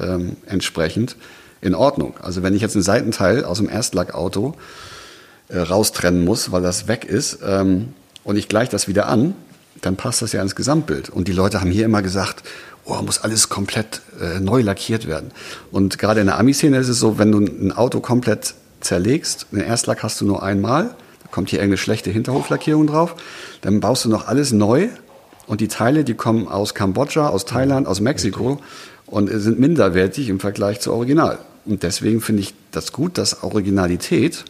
ähm, 0.00 0.36
entsprechend 0.46 1.16
in 1.60 1.74
Ordnung. 1.74 2.14
Also 2.22 2.42
wenn 2.42 2.54
ich 2.54 2.62
jetzt 2.62 2.74
einen 2.74 2.82
Seitenteil 2.82 3.44
aus 3.44 3.58
dem 3.58 3.68
Erstlackauto 3.68 4.54
äh, 5.48 5.58
raustrennen 5.58 6.24
muss, 6.24 6.52
weil 6.52 6.62
das 6.62 6.88
weg 6.88 7.04
ist 7.04 7.38
ähm, 7.44 7.88
und 8.24 8.36
ich 8.36 8.48
gleiche 8.48 8.70
das 8.70 8.88
wieder 8.88 9.08
an, 9.08 9.34
dann 9.82 9.96
passt 9.96 10.22
das 10.22 10.32
ja 10.32 10.40
ins 10.42 10.54
Gesamtbild. 10.54 11.10
Und 11.10 11.28
die 11.28 11.32
Leute 11.32 11.60
haben 11.60 11.70
hier 11.70 11.84
immer 11.84 12.02
gesagt, 12.02 12.42
oh, 12.86 13.02
muss 13.02 13.18
alles 13.18 13.48
komplett 13.48 14.00
äh, 14.20 14.40
neu 14.40 14.62
lackiert 14.62 15.06
werden. 15.06 15.32
Und 15.70 15.98
gerade 15.98 16.20
in 16.20 16.26
der 16.26 16.38
Ami-Szene 16.38 16.78
ist 16.78 16.88
es 16.88 16.98
so, 16.98 17.18
wenn 17.18 17.32
du 17.32 17.40
ein 17.40 17.72
Auto 17.72 18.00
komplett 18.00 18.54
zerlegst, 18.80 19.46
einen 19.52 19.62
Erstlack 19.62 20.02
hast 20.02 20.20
du 20.20 20.26
nur 20.26 20.42
einmal, 20.42 20.94
kommt 21.30 21.50
hier 21.50 21.58
irgendeine 21.58 21.78
schlechte 21.78 22.10
Hinterhoflackierung 22.10 22.86
drauf. 22.86 23.16
Dann 23.60 23.80
baust 23.80 24.04
du 24.04 24.08
noch 24.08 24.28
alles 24.28 24.52
neu 24.52 24.88
und 25.46 25.60
die 25.60 25.68
Teile, 25.68 26.04
die 26.04 26.14
kommen 26.14 26.48
aus 26.48 26.74
Kambodscha, 26.74 27.28
aus 27.28 27.44
Thailand, 27.44 27.86
aus 27.86 28.00
Mexiko 28.00 28.60
und 29.06 29.28
sind 29.28 29.58
minderwertig 29.58 30.28
im 30.28 30.40
Vergleich 30.40 30.80
zu 30.80 30.92
Original. 30.92 31.38
Und 31.64 31.82
deswegen 31.82 32.20
finde 32.20 32.42
ich 32.42 32.54
das 32.70 32.92
gut, 32.92 33.18
dass 33.18 33.42
Originalität 33.42 34.44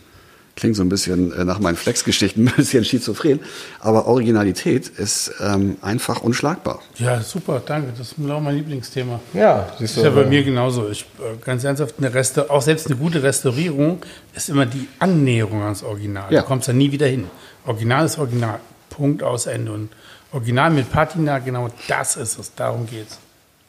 klingt 0.56 0.74
so 0.74 0.82
ein 0.82 0.88
bisschen 0.88 1.32
äh, 1.32 1.44
nach 1.44 1.60
meinen 1.60 1.76
Flex-Geschichten, 1.76 2.48
ein 2.48 2.54
bisschen 2.56 2.84
schizophren, 2.84 3.40
aber 3.80 4.06
Originalität 4.06 4.88
ist 4.88 5.32
ähm, 5.40 5.76
einfach 5.82 6.22
unschlagbar. 6.22 6.80
Ja, 6.96 7.20
super, 7.20 7.62
danke. 7.64 7.92
Das 7.96 8.08
ist 8.08 8.16
genau 8.16 8.40
mein 8.40 8.56
Lieblingsthema. 8.56 9.20
Ja, 9.34 9.68
Das 9.72 9.82
ist 9.82 9.96
ja 9.98 10.10
bei 10.10 10.24
mir 10.24 10.42
genauso. 10.42 10.88
Ich, 10.88 11.02
äh, 11.02 11.36
ganz 11.44 11.62
ernsthaft, 11.62 11.96
eine 11.98 12.12
Resta 12.12 12.46
auch 12.48 12.62
selbst 12.62 12.86
eine 12.86 12.96
gute 12.96 13.22
Restaurierung 13.22 14.04
ist 14.34 14.48
immer 14.48 14.66
die 14.66 14.88
Annäherung 14.98 15.62
ans 15.62 15.82
Original. 15.82 16.32
Ja. 16.32 16.40
Du 16.40 16.46
kommst 16.46 16.68
da 16.68 16.72
nie 16.72 16.90
wieder 16.90 17.06
hin. 17.06 17.26
Original 17.66 18.06
ist 18.06 18.18
Original. 18.18 18.58
Punkt 18.88 19.22
aus 19.22 19.46
Ende. 19.46 19.72
Und 19.72 19.90
Original 20.32 20.70
mit 20.70 20.90
Patina, 20.90 21.38
genau 21.38 21.68
das 21.86 22.16
ist 22.16 22.38
es. 22.38 22.54
Darum 22.54 22.86
geht's. 22.86 23.18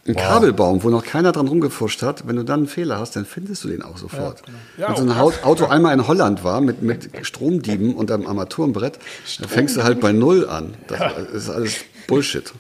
Ein 0.08 0.16
Kabelbaum, 0.16 0.84
wo 0.84 0.90
noch 0.90 1.04
keiner 1.04 1.32
dran 1.34 1.48
rumgeforscht 1.48 2.02
hat, 2.02 2.28
wenn 2.28 2.38
du 2.38 2.44
dann 2.44 2.62
einen 2.62 2.68
Fehler 2.68 2.98
hast, 3.00 3.16
dann 3.16 3.26
findest 3.26 3.64
du 3.64 3.68
den 3.68 3.82
auch 3.82 3.98
sofort. 3.98 4.42
Ja, 4.78 4.90
wenn 4.90 4.96
so 4.96 5.04
ein 5.04 5.44
Auto 5.44 5.66
einmal 5.66 5.94
in 5.94 6.08
Holland 6.08 6.44
war 6.44 6.62
mit, 6.62 6.82
mit 6.82 7.10
Stromdieben 7.24 7.94
und 7.94 8.10
einem 8.12 8.26
Armaturenbrett, 8.26 9.00
dann 9.40 9.50
fängst 9.50 9.76
du 9.76 9.84
halt 9.84 10.00
bei 10.00 10.14
Null 10.14 10.48
an. 10.48 10.76
Das 10.88 11.00
ist 11.34 11.50
alles 11.50 11.76
Bullshit. 12.08 12.54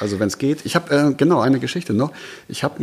Also 0.00 0.18
wenn 0.18 0.26
es 0.26 0.38
geht. 0.38 0.66
Ich 0.66 0.74
habe 0.74 0.94
äh, 0.94 1.14
genau 1.14 1.40
eine 1.40 1.60
Geschichte 1.60 1.94
noch. 1.94 2.10
Ich 2.48 2.64
habe 2.64 2.82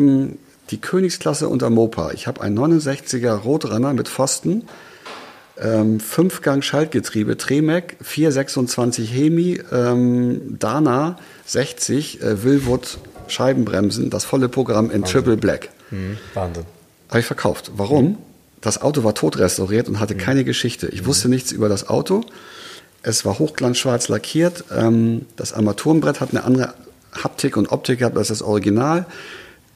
die 0.70 0.80
Königsklasse 0.80 1.50
unter 1.50 1.70
Mopa. 1.70 2.12
Ich 2.12 2.28
habe 2.28 2.42
einen 2.42 2.58
69er 2.58 3.34
Rotrenner 3.34 3.94
mit 3.94 4.08
Pfosten, 4.08 4.64
ähm, 5.60 6.00
Fünfgang 6.00 6.62
Schaltgetriebe, 6.62 7.38
Tremec, 7.38 7.98
426 8.02 9.14
Hemi, 9.14 9.62
ähm, 9.72 10.58
Dana 10.58 11.18
60, 11.46 12.22
äh, 12.22 12.44
Willwood 12.44 12.98
Scheibenbremsen, 13.32 14.10
das 14.10 14.26
volle 14.26 14.50
Programm 14.50 14.92
in 14.92 15.04
Triple 15.04 15.38
Black. 15.38 15.70
Wahnsinn. 16.34 16.66
Habe 17.10 17.20
ich 17.20 17.26
verkauft. 17.26 17.72
Warum? 17.76 18.18
Das 18.62 18.82
Auto 18.82 19.04
war 19.04 19.16
tot 19.16 19.38
restauriert 19.40 19.90
und 19.90 20.00
hatte 20.00 20.16
keine 20.16 20.44
Geschichte. 20.44 20.88
Ich 20.88 21.06
wusste 21.06 21.30
nichts 21.30 21.52
über 21.52 21.68
das 21.68 21.90
Auto. 21.90 22.22
Es 23.04 23.26
war 23.26 23.40
hochglanzschwarz 23.40 24.08
lackiert. 24.08 24.66
Ähm, 24.76 25.26
das 25.36 25.54
Armaturenbrett 25.54 26.22
hat 26.22 26.30
eine 26.30 26.44
andere 26.44 26.74
Haptik 27.12 27.58
und 27.58 27.72
Optik 27.72 28.00
gehabt 28.00 28.18
als 28.18 28.28
das 28.28 28.42
Original. 28.42 29.06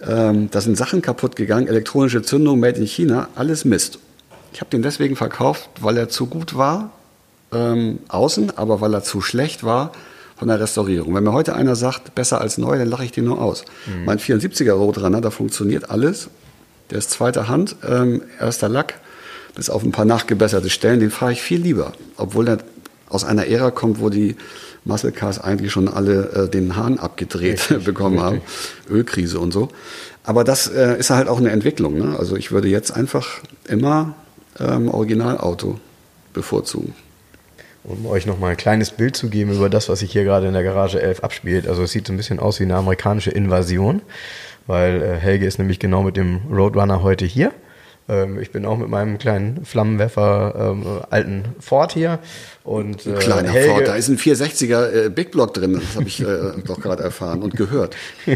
Ähm, 0.02 0.50
da 0.52 0.62
sind 0.62 0.78
Sachen 0.78 1.02
kaputt 1.02 1.36
gegangen, 1.36 1.68
elektronische 1.68 2.22
Zündung 2.22 2.60
made 2.60 2.80
in 2.80 2.86
China, 2.86 3.30
alles 3.36 3.66
Mist. 3.66 4.00
Ich 4.54 4.62
habe 4.62 4.70
den 4.70 4.84
deswegen 4.84 5.16
verkauft, 5.16 5.70
weil 5.82 5.98
er 5.98 6.10
zu 6.10 6.28
gut 6.28 6.56
war 6.56 6.92
ähm, 7.52 8.00
außen, 8.08 8.58
aber 8.58 8.82
weil 8.82 8.94
er 8.94 9.04
zu 9.04 9.22
schlecht 9.22 9.64
war 9.64 9.92
von 10.36 10.48
der 10.48 10.60
Restaurierung. 10.60 11.16
Wenn 11.16 11.24
mir 11.24 11.34
heute 11.34 11.56
einer 11.56 11.76
sagt, 11.76 12.16
besser 12.16 12.42
als 12.42 12.58
neu, 12.58 12.78
dann 12.78 12.90
lache 12.90 13.06
ich 13.06 13.12
den 13.12 13.26
nur 13.26 13.42
aus. 13.42 13.64
Mein 14.06 14.20
74er 14.20 14.74
Roadrunner, 14.74 15.22
da 15.22 15.32
funktioniert 15.32 15.90
alles. 15.90 16.30
Der 16.92 16.98
ist 16.98 17.12
zweiter 17.12 17.48
Hand, 17.48 17.76
ähm, 17.88 18.22
erster 18.40 18.70
Lack, 18.70 18.96
bis 19.56 19.70
auf 19.70 19.84
ein 19.84 19.92
paar 19.92 20.06
nachgebesserte 20.06 20.70
Stellen, 20.70 21.00
den 21.00 21.10
fahre 21.10 21.32
ich 21.32 21.42
viel 21.42 21.62
lieber. 21.62 21.94
Obwohl 22.18 22.48
er 22.48 22.58
aus 23.10 23.24
einer 23.24 23.48
Ära 23.48 23.72
kommt, 23.72 24.00
wo 24.00 24.10
die 24.10 24.36
Muscle 24.84 25.12
Cars 25.12 25.40
eigentlich 25.40 25.72
schon 25.72 25.88
alle 25.88 26.32
äh, 26.32 26.50
den 26.50 26.76
Hahn 26.76 27.00
abgedreht 27.00 27.84
bekommen 27.86 28.20
haben. 28.20 28.42
Ölkrise 28.90 29.40
und 29.40 29.52
so. 29.52 29.70
Aber 30.24 30.44
das 30.44 30.68
äh, 30.68 30.98
ist 31.00 31.10
halt 31.10 31.28
auch 31.28 31.40
eine 31.40 31.52
Entwicklung. 31.52 31.98
Ne? 31.98 32.16
Also 32.18 32.36
ich 32.36 32.52
würde 32.52 32.68
jetzt 32.68 32.92
einfach 32.92 33.40
immer 33.68 34.16
ähm, 34.60 34.90
Originalauto 34.90 35.80
bevorzugen. 36.34 36.94
Um 37.88 38.08
euch 38.08 38.26
noch 38.26 38.40
mal 38.40 38.50
ein 38.50 38.58
kleines 38.58 38.92
Bild 38.92 39.16
zu 39.16 39.30
geben 39.30 39.52
über 39.52 39.70
das, 39.70 39.90
was 39.90 40.00
sich 40.00 40.12
hier 40.12 40.24
gerade 40.24 40.48
in 40.48 40.54
der 40.54 40.64
Garage 40.64 41.02
11 41.02 41.24
abspielt. 41.24 41.68
Also 41.68 41.84
es 41.84 41.92
sieht 41.92 42.08
so 42.08 42.14
ein 42.14 42.18
bisschen 42.18 42.40
aus 42.40 42.60
wie 42.60 42.64
eine 42.64 42.76
amerikanische 42.76 43.30
Invasion, 43.30 44.02
weil 44.66 45.04
äh, 45.04 45.16
Helge 45.18 45.46
ist 45.46 45.60
nämlich 45.60 45.80
genau 45.80 46.02
mit 46.02 46.18
dem 46.18 46.42
Roadrunner 46.52 47.04
heute 47.04 47.26
hier. 47.26 47.52
Ähm, 48.08 48.40
ich 48.40 48.52
bin 48.52 48.66
auch 48.66 48.78
mit 48.78 48.88
meinem 48.88 49.18
kleinen 49.18 49.66
Flammenwerfer 49.66 50.74
ähm, 50.74 50.86
alten 51.10 51.56
Ford 51.60 51.92
hier. 51.92 52.20
Und, 52.64 53.06
äh, 53.06 53.14
Kleiner 53.14 53.50
Helge, 53.50 53.70
Ford, 53.72 53.88
da 53.88 53.96
ist 53.96 54.10
ein 54.10 54.18
460er 54.18 55.06
äh, 55.06 55.10
Big 55.10 55.32
Block 55.32 55.54
drin, 55.54 55.74
das 55.74 55.96
habe 55.96 56.08
ich 56.08 56.22
äh, 56.22 56.26
doch 56.66 56.80
gerade 56.80 57.04
erfahren 57.04 57.42
und 57.42 57.56
gehört. 57.56 57.96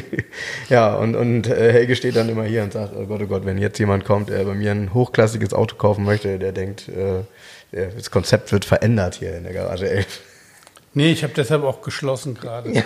ja, 0.70 0.96
und, 0.96 1.16
und 1.16 1.48
äh, 1.48 1.72
Helge 1.72 1.96
steht 1.96 2.16
dann 2.16 2.30
immer 2.30 2.44
hier 2.44 2.64
und 2.64 2.74
sagt, 2.74 2.94
oh 2.96 3.06
Gott, 3.06 3.22
oh 3.24 3.28
Gott, 3.28 3.46
wenn 3.46 3.58
jetzt 3.58 3.78
jemand 3.80 4.06
kommt, 4.06 4.30
der 4.30 4.44
bei 4.44 4.56
mir 4.56 4.72
ein 4.72 4.94
hochklassiges 4.94 5.54
Auto 5.54 5.76
kaufen 5.76 6.04
möchte, 6.04 6.40
der 6.40 6.52
denkt, 6.52 6.90
äh, 6.90 7.22
das 7.72 8.12
Konzept 8.12 8.52
wird 8.52 8.66
verändert 8.66 9.16
hier 9.16 9.38
in 9.38 9.44
der 9.44 9.54
Garage 9.54 9.90
11. 9.90 10.22
Nee, 10.96 11.12
ich 11.12 11.24
habe 11.24 11.34
deshalb 11.36 11.64
auch 11.64 11.82
geschlossen 11.82 12.34
gerade. 12.34 12.72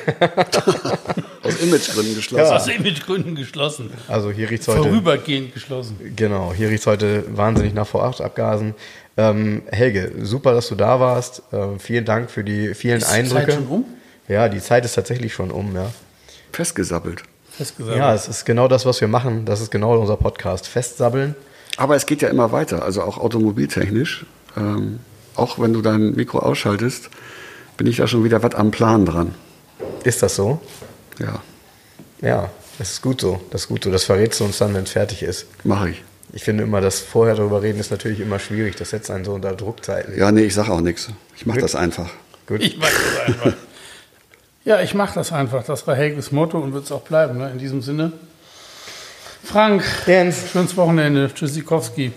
Aus 1.44 1.58
Imagegründen 1.62 2.16
geschlossen. 2.16 2.54
Aus 2.54 2.68
Imagegründen 2.68 3.36
geschlossen. 3.36 3.92
Also 4.10 4.30
hier 4.32 4.50
riecht's 4.50 4.68
heute... 4.68 4.84
Vorübergehend 4.84 5.54
geschlossen. 5.54 6.14
Genau, 6.16 6.54
hier 6.54 6.70
riecht 6.70 6.86
heute 6.86 7.24
wahnsinnig 7.36 7.74
nach 7.74 7.88
V8-Abgasen. 7.88 8.76
Ähm, 9.16 9.62
Helge, 9.72 10.12
super, 10.22 10.54
dass 10.54 10.68
du 10.68 10.76
da 10.76 11.00
warst. 11.00 11.44
Ähm, 11.54 11.80
vielen 11.80 12.04
Dank 12.04 12.30
für 12.30 12.44
die 12.44 12.74
vielen 12.74 12.98
Ist 12.98 13.10
die 13.10 13.14
Eindrücke. 13.14 13.46
Zeit 13.46 13.56
schon 13.56 13.68
um? 13.68 13.86
Ja, 14.28 14.50
die 14.50 14.60
Zeit 14.60 14.84
ist 14.84 14.94
tatsächlich 14.96 15.34
schon 15.34 15.52
um, 15.52 15.74
ja. 15.76 15.90
Festgesabbelt. 16.52 17.24
Festgesagt. 17.52 17.98
Ja, 17.98 18.14
es 18.14 18.28
ist 18.28 18.46
genau 18.46 18.68
das, 18.68 18.86
was 18.86 19.00
wir 19.00 19.08
machen. 19.08 19.46
Das 19.46 19.62
ist 19.62 19.72
genau 19.72 19.98
unser 19.98 20.18
Podcast. 20.18 20.68
Festsabbeln. 20.68 21.36
Aber 21.78 21.96
es 21.96 22.06
geht 22.06 22.22
ja 22.22 22.30
immer 22.30 22.52
weiter, 22.52 22.84
also 22.84 23.02
auch 23.02 23.18
automobiltechnisch. 23.18 24.26
Ähm, 24.58 25.00
auch 25.36 25.60
wenn 25.60 25.74
du 25.74 25.82
dein 25.82 26.14
Mikro 26.14 26.40
ausschaltest, 26.40 27.10
bin 27.78 27.88
ich 27.88 27.98
da 27.98 28.08
schon 28.08 28.24
wieder 28.24 28.44
was 28.44 28.56
am 28.56 28.72
Plan 28.72 29.06
dran. 29.06 29.34
Ist 30.04 30.22
das 30.22 30.36
so? 30.36 30.62
Ja, 31.20 31.42
Ja, 32.22 32.50
das 32.78 32.92
ist 32.92 33.02
gut 33.02 33.22
so. 33.22 33.42
Das 33.52 33.62
ist 33.62 33.68
gut 33.68 33.84
so. 33.84 33.92
Das 33.92 34.04
verrätst 34.04 34.40
du 34.40 34.46
uns 34.46 34.58
dann, 34.58 34.74
wenn 34.74 34.84
es 34.84 34.92
fertig 34.92 35.24
ist. 35.24 35.46
mache 35.64 35.90
ich. 35.92 36.04
Ich 36.36 36.44
finde 36.44 36.64
immer, 36.64 36.82
das 36.82 37.00
vorher 37.00 37.36
darüber 37.36 37.62
reden 37.62 37.80
ist 37.80 37.92
natürlich 37.92 38.20
immer 38.20 38.40
schwierig. 38.40 38.76
Das 38.76 38.90
setzt 38.90 39.12
einen 39.12 39.24
so 39.24 39.34
unter 39.34 39.54
Druckzeiten. 39.54 40.18
Ja, 40.18 40.32
nee, 40.32 40.42
ich 40.42 40.56
sage 40.56 40.72
auch 40.72 40.82
nichts. 40.82 41.10
Ich 41.36 41.46
mache 41.46 41.60
das 41.60 41.76
einfach. 41.76 42.10
Gut. 42.48 42.62
Ich 42.62 42.78
mache 42.78 42.92
das 42.92 43.28
einfach. 43.28 43.54
ja, 44.66 44.82
ich 44.82 44.96
mache 44.96 45.14
das 45.14 45.32
einfach. 45.32 45.64
Das 45.64 45.86
war 45.86 45.96
Helges 45.96 46.32
Motto 46.32 46.58
und 46.58 46.74
wird 46.74 46.86
es 46.86 46.92
auch 46.92 47.04
bleiben. 47.04 47.38
Ne? 47.38 47.52
In 47.52 47.60
diesem 47.60 47.84
Sinne. 47.84 48.14
Frank, 49.44 49.84
Jens. 50.08 50.50
schönes 50.52 50.76
Wochenende. 50.76 51.30
Tschüssikowski. 51.34 52.12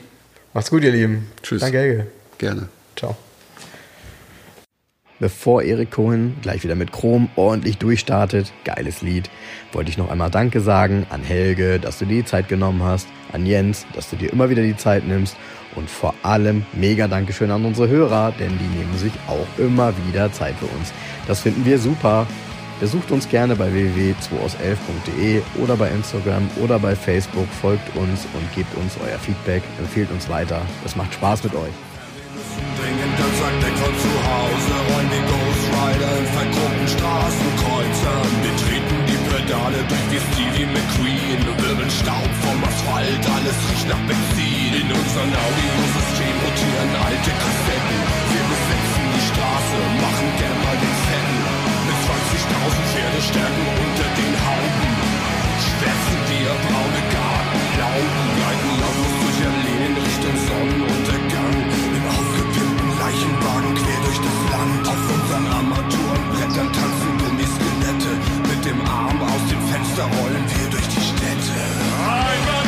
Macht's 0.55 0.71
gut, 0.71 0.83
ihr 0.85 0.93
Lieben. 0.93 1.31
Tschüss. 1.43 1.61
Danke, 1.61 1.79
Helge. 1.79 2.07
Gerne. 2.39 2.69
Ciao. 2.97 3.17
Bevor 5.19 5.63
Erik 5.63 5.93
Cohen 5.93 6.37
gleich 6.43 6.63
wieder 6.63 6.75
mit 6.75 6.93
Chrom 6.93 7.31
ordentlich 7.37 7.79
durchstartet, 7.79 8.53
geiles 8.65 9.01
Lied, 9.01 9.31
wollte 9.73 9.91
ich 9.91 9.97
noch 9.97 10.11
einmal 10.11 10.31
Danke 10.31 10.61
sagen 10.61 11.07
an 11.09 11.23
Helge, 11.23 11.81
dass 11.81 11.99
du 11.99 12.05
dir 12.05 12.19
die 12.19 12.27
Zeit 12.27 12.49
genommen 12.49 12.83
hast, 12.83 13.09
an 13.33 13.47
Jens, 13.47 13.87
dass 13.95 14.11
du 14.11 14.17
dir 14.17 14.31
immer 14.31 14.51
wieder 14.51 14.63
die 14.63 14.77
Zeit 14.77 15.07
nimmst 15.07 15.35
und 15.75 15.89
vor 15.89 16.15
allem 16.23 16.67
mega 16.75 17.09
Dankeschön 17.09 17.51
an 17.51 17.65
unsere 17.65 17.89
Hörer, 17.89 18.35
denn 18.39 18.59
die 18.59 18.79
nehmen 18.79 18.97
sich 18.99 19.13
auch 19.27 19.47
immer 19.59 19.95
wieder 20.07 20.31
Zeit 20.33 20.55
für 20.57 20.67
uns. 20.67 20.93
Das 21.27 21.41
finden 21.41 21.65
wir 21.65 21.79
super. 21.79 22.27
Besucht 22.79 23.11
uns 23.11 23.27
gerne 23.27 23.57
bei 23.57 23.73
www.2aus11.de 23.73 25.41
oder 25.63 25.77
bei 25.77 25.89
Instagram 25.89 26.47
oder 26.63 26.79
bei 26.79 26.95
Facebook, 26.95 27.49
folgt 27.63 27.97
uns 27.97 28.27
und 28.35 28.55
gebt 28.55 28.75
uns 28.77 28.99
euer 29.03 29.19
Feedback, 29.19 29.63
empfehlt 29.79 30.11
uns 30.11 30.29
weiter. 30.29 30.61
Es 30.85 30.95
macht 30.95 31.15
Spaß 31.15 31.45
mit 31.45 31.55
euch. 31.55 31.86
Dringend, 33.47 33.63
dann 33.63 33.63
sagt 33.63 33.63
er, 33.63 33.73
komm 33.79 33.95
zu 33.99 34.13
Hause, 34.27 34.75
rollen 34.91 35.11
die 35.15 35.25
Ghost 35.31 35.67
Rider 35.71 36.13
in 36.19 36.27
verkrummten 36.35 36.89
Straßenkreuzern. 36.89 38.31
Wir 38.43 38.55
treten 38.59 38.99
die 39.07 39.21
Pedale 39.31 39.81
durch 39.87 40.07
die 40.11 40.21
Stevie 40.27 40.67
McQueen, 40.67 41.41
wirbeln 41.63 41.91
Staub 41.91 42.31
vom 42.43 42.59
Asphalt, 42.65 43.23
alles 43.23 43.59
riecht 43.71 43.89
nach 43.89 44.03
Benzin. 44.11 44.73
In 44.83 44.89
unserem 44.91 45.31
Audiosystem 45.31 46.35
rotieren 46.43 46.93
alte 47.07 47.33
Kassetten. 47.39 47.99
Wir 48.35 48.45
besetzen 48.51 49.05
die 49.15 49.25
Straße, 49.31 49.79
machen 50.03 50.29
gern 50.43 50.59
mal 50.67 50.79
den 50.83 50.97
Fetten. 51.07 51.41
Mit 51.87 51.99
20.000 52.03 52.83
Pferdestärken 52.91 53.67
unter 53.79 54.09
den 54.19 54.35
Hauben. 54.43 54.91
Schwärzen 55.63 56.21
dir 56.31 56.51
braune 56.67 57.03
Gartenlauben, 57.15 58.27
gleich 58.37 58.56
lang. 64.53 64.71
Auf 64.87 65.03
unseren 65.15 65.47
Armaturenbrettern 65.59 66.71
tanzen 66.73 67.13
Gummiskelette. 67.19 68.13
Mit 68.51 68.65
dem 68.65 68.81
Arm 68.87 69.21
aus 69.23 69.43
dem 69.51 69.61
Fenster 69.69 70.05
rollen 70.05 70.45
wir 70.49 70.71
durch 70.71 70.89
die 70.89 71.01
Städte. 71.01 72.66